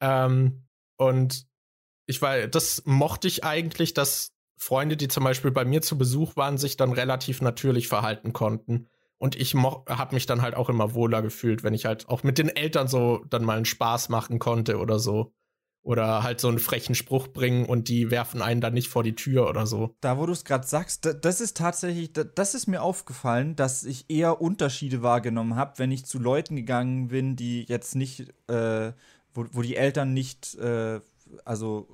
Ähm, 0.00 0.66
und 0.96 1.46
ich 2.06 2.22
war, 2.22 2.46
das 2.48 2.82
mochte 2.86 3.28
ich 3.28 3.44
eigentlich, 3.44 3.94
dass 3.94 4.32
Freunde, 4.56 4.96
die 4.96 5.08
zum 5.08 5.24
Beispiel 5.24 5.50
bei 5.50 5.64
mir 5.64 5.82
zu 5.82 5.96
Besuch 5.96 6.36
waren, 6.36 6.58
sich 6.58 6.76
dann 6.76 6.92
relativ 6.92 7.40
natürlich 7.40 7.88
verhalten 7.88 8.32
konnten. 8.32 8.88
Und 9.18 9.34
ich 9.36 9.54
habe 9.54 10.14
mich 10.14 10.26
dann 10.26 10.42
halt 10.42 10.54
auch 10.54 10.68
immer 10.68 10.94
wohler 10.94 11.22
gefühlt, 11.22 11.64
wenn 11.64 11.74
ich 11.74 11.84
halt 11.86 12.08
auch 12.08 12.22
mit 12.22 12.38
den 12.38 12.48
Eltern 12.48 12.88
so 12.88 13.24
dann 13.30 13.44
mal 13.44 13.56
einen 13.56 13.64
Spaß 13.64 14.08
machen 14.10 14.38
konnte 14.38 14.78
oder 14.78 14.98
so. 14.98 15.32
oder 15.82 16.22
halt 16.22 16.38
so 16.40 16.48
einen 16.48 16.58
frechen 16.58 16.94
Spruch 16.94 17.28
bringen 17.28 17.64
und 17.64 17.88
die 17.88 18.10
werfen 18.10 18.42
einen 18.42 18.60
dann 18.60 18.74
nicht 18.74 18.88
vor 18.88 19.02
die 19.02 19.14
Tür 19.14 19.48
oder 19.48 19.66
so. 19.66 19.94
Da, 20.02 20.18
wo 20.18 20.26
du 20.26 20.32
es 20.32 20.44
gerade 20.44 20.66
sagst, 20.66 21.08
das 21.22 21.40
ist 21.40 21.56
tatsächlich, 21.56 22.12
das 22.12 22.54
ist 22.54 22.66
mir 22.66 22.82
aufgefallen, 22.82 23.56
dass 23.56 23.84
ich 23.84 24.10
eher 24.10 24.40
Unterschiede 24.40 25.02
wahrgenommen 25.02 25.56
habe, 25.56 25.78
wenn 25.78 25.90
ich 25.90 26.04
zu 26.04 26.18
Leuten 26.18 26.56
gegangen 26.56 27.08
bin, 27.08 27.36
die 27.36 27.64
jetzt 27.64 27.94
nicht, 27.94 28.28
äh, 28.48 28.92
wo, 29.32 29.46
wo 29.52 29.62
die 29.62 29.76
Eltern 29.76 30.12
nicht, 30.12 30.56
äh, 30.56 31.00
also 31.44 31.88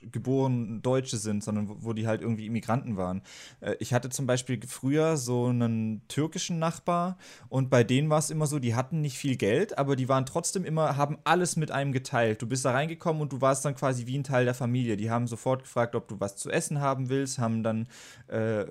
geboren 0.00 0.80
Deutsche 0.82 1.16
sind, 1.16 1.42
sondern 1.42 1.68
wo, 1.68 1.76
wo, 1.80 1.92
die 1.92 2.06
halt 2.06 2.22
irgendwie 2.22 2.46
Immigranten 2.46 2.96
waren. 2.96 3.22
Äh, 3.60 3.74
ich 3.80 3.92
hatte 3.92 4.08
zum 4.10 4.26
Beispiel 4.26 4.60
früher 4.66 5.16
so 5.16 5.46
einen 5.46 6.06
türkischen 6.08 6.58
Nachbar 6.58 7.18
und 7.48 7.68
bei 7.68 7.84
denen 7.84 8.08
war 8.08 8.18
es 8.18 8.30
immer 8.30 8.46
so, 8.46 8.58
die 8.58 8.74
hatten 8.74 9.00
nicht 9.00 9.18
viel 9.18 9.36
Geld, 9.36 9.76
aber 9.76 9.96
die 9.96 10.08
waren 10.08 10.24
trotzdem 10.24 10.64
immer, 10.64 10.96
haben 10.96 11.18
alles 11.24 11.56
mit 11.56 11.70
einem 11.70 11.92
geteilt. 11.92 12.40
Du 12.42 12.46
bist 12.46 12.64
da 12.64 12.72
reingekommen 12.72 13.22
und 13.22 13.32
du 13.32 13.40
warst 13.40 13.64
dann 13.64 13.74
quasi 13.74 14.06
wie 14.06 14.18
ein 14.18 14.24
Teil 14.24 14.44
der 14.44 14.54
Familie. 14.54 14.96
Die 14.96 15.10
haben 15.10 15.26
sofort 15.26 15.62
gefragt, 15.62 15.94
ob 15.94 16.08
du 16.08 16.20
was 16.20 16.36
zu 16.36 16.50
essen 16.50 16.80
haben 16.80 17.08
willst, 17.08 17.38
haben 17.38 17.62
dann, 17.62 17.88
äh, 18.28 18.66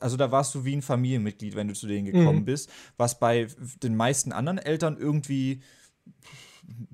also 0.00 0.16
da 0.16 0.30
warst 0.30 0.54
du 0.54 0.64
wie 0.64 0.76
ein 0.76 0.82
Familienmitglied, 0.82 1.54
wenn 1.56 1.68
du 1.68 1.74
zu 1.74 1.86
denen 1.86 2.06
gekommen 2.06 2.40
mhm. 2.40 2.44
bist, 2.46 2.70
was 2.96 3.18
bei 3.18 3.48
den 3.82 3.96
meisten 3.96 4.32
anderen 4.32 4.58
Eltern 4.58 4.96
irgendwie 4.98 5.60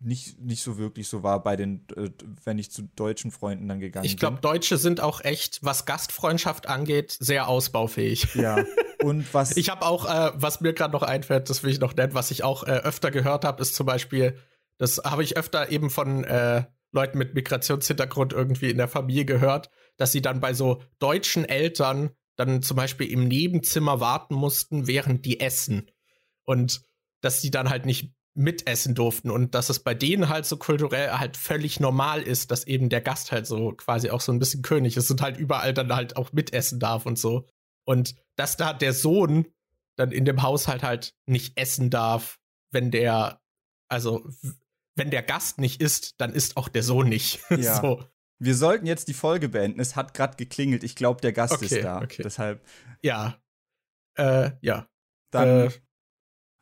nicht, 0.01 0.40
nicht 0.40 0.62
so 0.62 0.78
wirklich 0.78 1.09
so 1.09 1.23
war 1.23 1.43
bei 1.43 1.57
den, 1.57 1.86
äh, 1.97 2.11
wenn 2.44 2.59
ich 2.59 2.70
zu 2.70 2.82
deutschen 2.82 3.31
Freunden 3.31 3.69
dann 3.69 3.81
gegangen 3.81 4.07
ich 4.07 4.16
glaub, 4.16 4.32
bin. 4.32 4.36
Ich 4.36 4.40
glaube, 4.40 4.55
Deutsche 4.55 4.78
sind 4.78 5.01
auch 5.01 5.23
echt, 5.23 5.62
was 5.62 5.86
Gastfreundschaft 5.86 6.69
angeht, 6.69 7.16
sehr 7.19 7.48
ausbaufähig. 7.48 8.35
Ja. 8.35 8.65
Und 9.03 9.27
was. 9.35 9.57
ich 9.57 9.69
habe 9.69 9.85
auch, 9.85 10.07
äh, 10.07 10.32
was 10.35 10.61
mir 10.61 10.73
gerade 10.73 10.93
noch 10.93 11.03
einfällt, 11.03 11.51
das 11.51 11.62
will 11.62 11.70
ich 11.70 11.81
noch 11.81 11.94
nennen, 11.94 12.15
was 12.15 12.31
ich 12.31 12.44
auch 12.44 12.65
äh, 12.65 12.73
öfter 12.73 13.11
gehört 13.11 13.44
habe, 13.44 13.62
ist 13.62 13.74
zum 13.74 13.86
Beispiel, 13.86 14.39
das 14.78 15.03
habe 15.05 15.23
ich 15.23 15.36
öfter 15.36 15.70
eben 15.70 15.90
von 15.90 16.24
äh, 16.24 16.65
Leuten 16.93 17.19
mit 17.19 17.35
Migrationshintergrund 17.35 18.32
irgendwie 18.32 18.70
in 18.70 18.78
der 18.78 18.89
Familie 18.89 19.24
gehört, 19.24 19.70
dass 19.97 20.12
sie 20.12 20.23
dann 20.23 20.40
bei 20.40 20.55
so 20.55 20.82
deutschen 20.98 21.44
Eltern 21.44 22.11
dann 22.36 22.62
zum 22.62 22.77
Beispiel 22.77 23.11
im 23.11 23.28
Nebenzimmer 23.28 24.01
warten 24.01 24.35
mussten, 24.35 24.86
während 24.86 25.24
die 25.24 25.40
essen. 25.40 25.90
Und 26.44 26.82
dass 27.20 27.40
sie 27.40 27.51
dann 27.51 27.70
halt 27.70 27.86
nicht 27.86 28.15
mitessen 28.37 28.95
durften 28.95 29.31
und 29.31 29.55
dass 29.55 29.71
es 29.71 29.81
bei 29.81 29.95
denen 29.95 30.29
halt 30.29 30.45
so 30.45 30.59
kulturell 30.59 31.11
halt 31.13 31.37
völlig 31.37 31.81
normal 31.81 32.23
ist, 32.23 32.51
dass 32.51 32.67
eben 32.67 32.91
der 32.91 33.01
Gast 33.01 33.33
halt 33.33 33.47
so 33.47 33.73
quasi 33.73 34.11
auch 34.11 34.21
so 34.21 34.31
ein 34.31 34.39
bisschen 34.39 34.63
König 34.63 34.97
ist 34.97 35.11
und 35.11 35.23
halt 35.23 35.39
überall 35.39 35.73
dann 35.73 35.95
halt 35.95 36.17
auch 36.17 36.33
mitessen 36.33 36.79
darf 36.79 37.07
und 37.07 37.19
so. 37.19 37.47
Und 37.87 38.15
dass 38.37 38.57
da 38.57 38.75
der 38.75 38.93
Sohn 38.93 39.47
dann 39.97 40.13
in 40.13 40.27
dem 40.27 40.43
Haushalt 40.43 40.83
halt 40.83 41.15
nicht 41.27 41.59
essen 41.59 41.89
darf, 41.89 42.39
wenn 42.71 42.91
der, 42.91 43.41
also 43.89 44.29
wenn 44.97 45.11
der 45.11 45.23
Gast 45.23 45.59
nicht 45.59 45.81
isst, 45.81 46.15
dann 46.19 46.33
isst 46.35 46.59
auch 46.59 46.69
der 46.69 46.83
Sohn 46.83 47.09
nicht. 47.09 47.41
Ja. 47.51 47.81
so. 47.81 48.05
Wir 48.39 48.55
sollten 48.55 48.85
jetzt 48.85 49.09
die 49.09 49.15
Folge 49.15 49.49
beenden. 49.49 49.81
Es 49.81 49.97
hat 49.97 50.13
gerade 50.13 50.37
geklingelt. 50.37 50.85
Ich 50.85 50.95
glaube, 50.95 51.23
der 51.23 51.33
Gast 51.33 51.55
okay, 51.55 51.65
ist 51.65 51.85
da. 51.85 52.03
Okay. 52.03 52.23
Deshalb. 52.23 52.63
Ja. 53.03 53.41
Äh, 54.15 54.51
ja. 54.61 54.87
Dann. 55.31 55.69
Äh, 55.69 55.71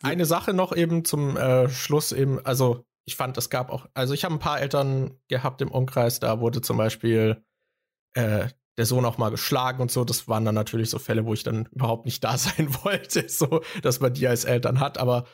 eine 0.04 0.26
Sache 0.26 0.54
noch 0.54 0.74
eben 0.74 1.04
zum 1.04 1.36
äh, 1.36 1.68
Schluss 1.68 2.12
eben, 2.12 2.44
also 2.44 2.84
ich 3.04 3.16
fand, 3.16 3.36
es 3.36 3.50
gab 3.50 3.70
auch, 3.70 3.86
also 3.94 4.14
ich 4.14 4.24
habe 4.24 4.34
ein 4.34 4.40
paar 4.40 4.60
Eltern 4.60 5.18
gehabt 5.28 5.60
im 5.60 5.70
Umkreis, 5.70 6.20
da 6.20 6.40
wurde 6.40 6.62
zum 6.62 6.76
Beispiel 6.76 7.44
äh, 8.14 8.48
der 8.76 8.86
Sohn 8.86 9.04
auch 9.04 9.18
mal 9.18 9.30
geschlagen 9.30 9.80
und 9.80 9.90
so. 9.90 10.04
Das 10.04 10.26
waren 10.28 10.44
dann 10.44 10.54
natürlich 10.54 10.90
so 10.90 10.98
Fälle, 10.98 11.26
wo 11.26 11.34
ich 11.34 11.42
dann 11.42 11.68
überhaupt 11.72 12.06
nicht 12.06 12.22
da 12.24 12.36
sein 12.38 12.74
wollte, 12.82 13.28
so 13.28 13.62
dass 13.82 14.00
man 14.00 14.14
die 14.14 14.26
als 14.26 14.44
Eltern 14.44 14.80
hat. 14.80 14.98
Aber 14.98 15.24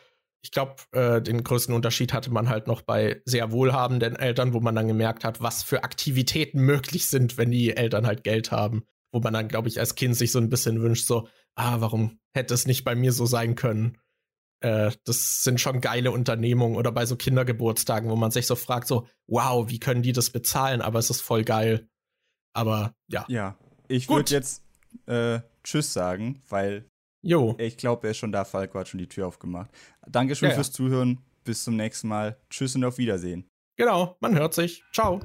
ich 0.43 0.53
glaube, 0.53 0.77
äh, 0.93 1.21
den 1.21 1.45
größten 1.45 1.75
Unterschied 1.75 2.13
hatte 2.13 2.31
man 2.31 2.49
halt 2.49 2.67
noch 2.67 2.83
bei 2.83 3.21
sehr 3.25 3.53
wohlhabenden 3.53 4.17
Eltern, 4.17 4.55
wo 4.55 4.61
man 4.61 4.75
dann 4.75 4.89
gemerkt 4.89 5.25
hat, 5.25 5.43
was 5.43 5.63
für 5.63 5.85
Aktivitäten 5.85 6.61
möglich 6.61 7.09
sind, 7.09 7.37
wenn 7.37 7.51
die 7.51 7.77
Eltern 7.77 8.07
halt 8.07 8.25
Geld 8.25 8.51
haben. 8.51 8.85
Wo 9.13 9.21
man 9.21 9.35
dann, 9.35 9.49
glaube 9.49 9.69
ich, 9.69 9.81
als 9.81 9.97
Kind 9.97 10.17
sich 10.17 10.31
so 10.33 10.39
ein 10.39 10.51
bisschen 10.51 10.81
wünscht, 10.83 11.07
so, 11.07 11.29
ah, 11.57 11.81
warum 11.81 12.21
hätte 12.33 12.55
es 12.55 12.67
nicht 12.67 12.85
bei 12.85 12.95
mir 12.95 13.13
so 13.13 13.27
sein 13.27 13.55
können? 13.57 13.99
Äh, 14.61 14.93
das 15.05 15.43
sind 15.43 15.61
schon 15.61 15.81
geile 15.81 16.13
Unternehmungen 16.13 16.77
oder 16.77 16.93
bei 16.93 17.07
so 17.07 17.17
Kindergeburtstagen, 17.17 18.11
wo 18.11 18.17
man 18.17 18.31
sich 18.31 18.47
so 18.47 18.57
fragt, 18.57 18.87
so, 18.87 19.07
wow, 19.27 19.69
wie 19.69 19.81
können 19.81 20.03
die 20.03 20.13
das 20.13 20.31
bezahlen? 20.31 20.83
Aber 20.83 20.99
es 20.99 21.11
ist 21.11 21.23
voll 21.23 21.45
geil. 21.45 21.89
Aber 22.53 22.95
ja. 23.09 23.25
Ja, 23.29 23.57
ich 23.89 24.09
würde 24.09 24.33
jetzt 24.33 24.63
äh, 25.07 25.41
Tschüss 25.65 25.93
sagen, 25.93 26.43
weil 26.49 26.85
jo. 27.23 27.55
ich 27.59 27.77
glaube, 27.77 28.07
er 28.07 28.11
ist 28.13 28.19
schon 28.19 28.33
da. 28.33 28.45
Falco 28.45 28.79
hat 28.79 28.89
schon 28.89 28.99
die 28.99 29.09
Tür 29.09 29.27
aufgemacht. 29.27 29.71
Dankeschön 30.07 30.51
ja, 30.51 30.55
fürs 30.55 30.69
ja. 30.69 30.75
Zuhören. 30.75 31.21
Bis 31.45 31.65
zum 31.65 31.77
nächsten 31.77 32.09
Mal. 32.09 32.39
Tschüss 32.51 32.77
und 32.77 32.85
auf 32.85 32.99
Wiedersehen. 32.99 33.49
Genau, 33.77 34.17
man 34.21 34.35
hört 34.35 34.53
sich. 34.53 34.85
Ciao. 34.93 35.21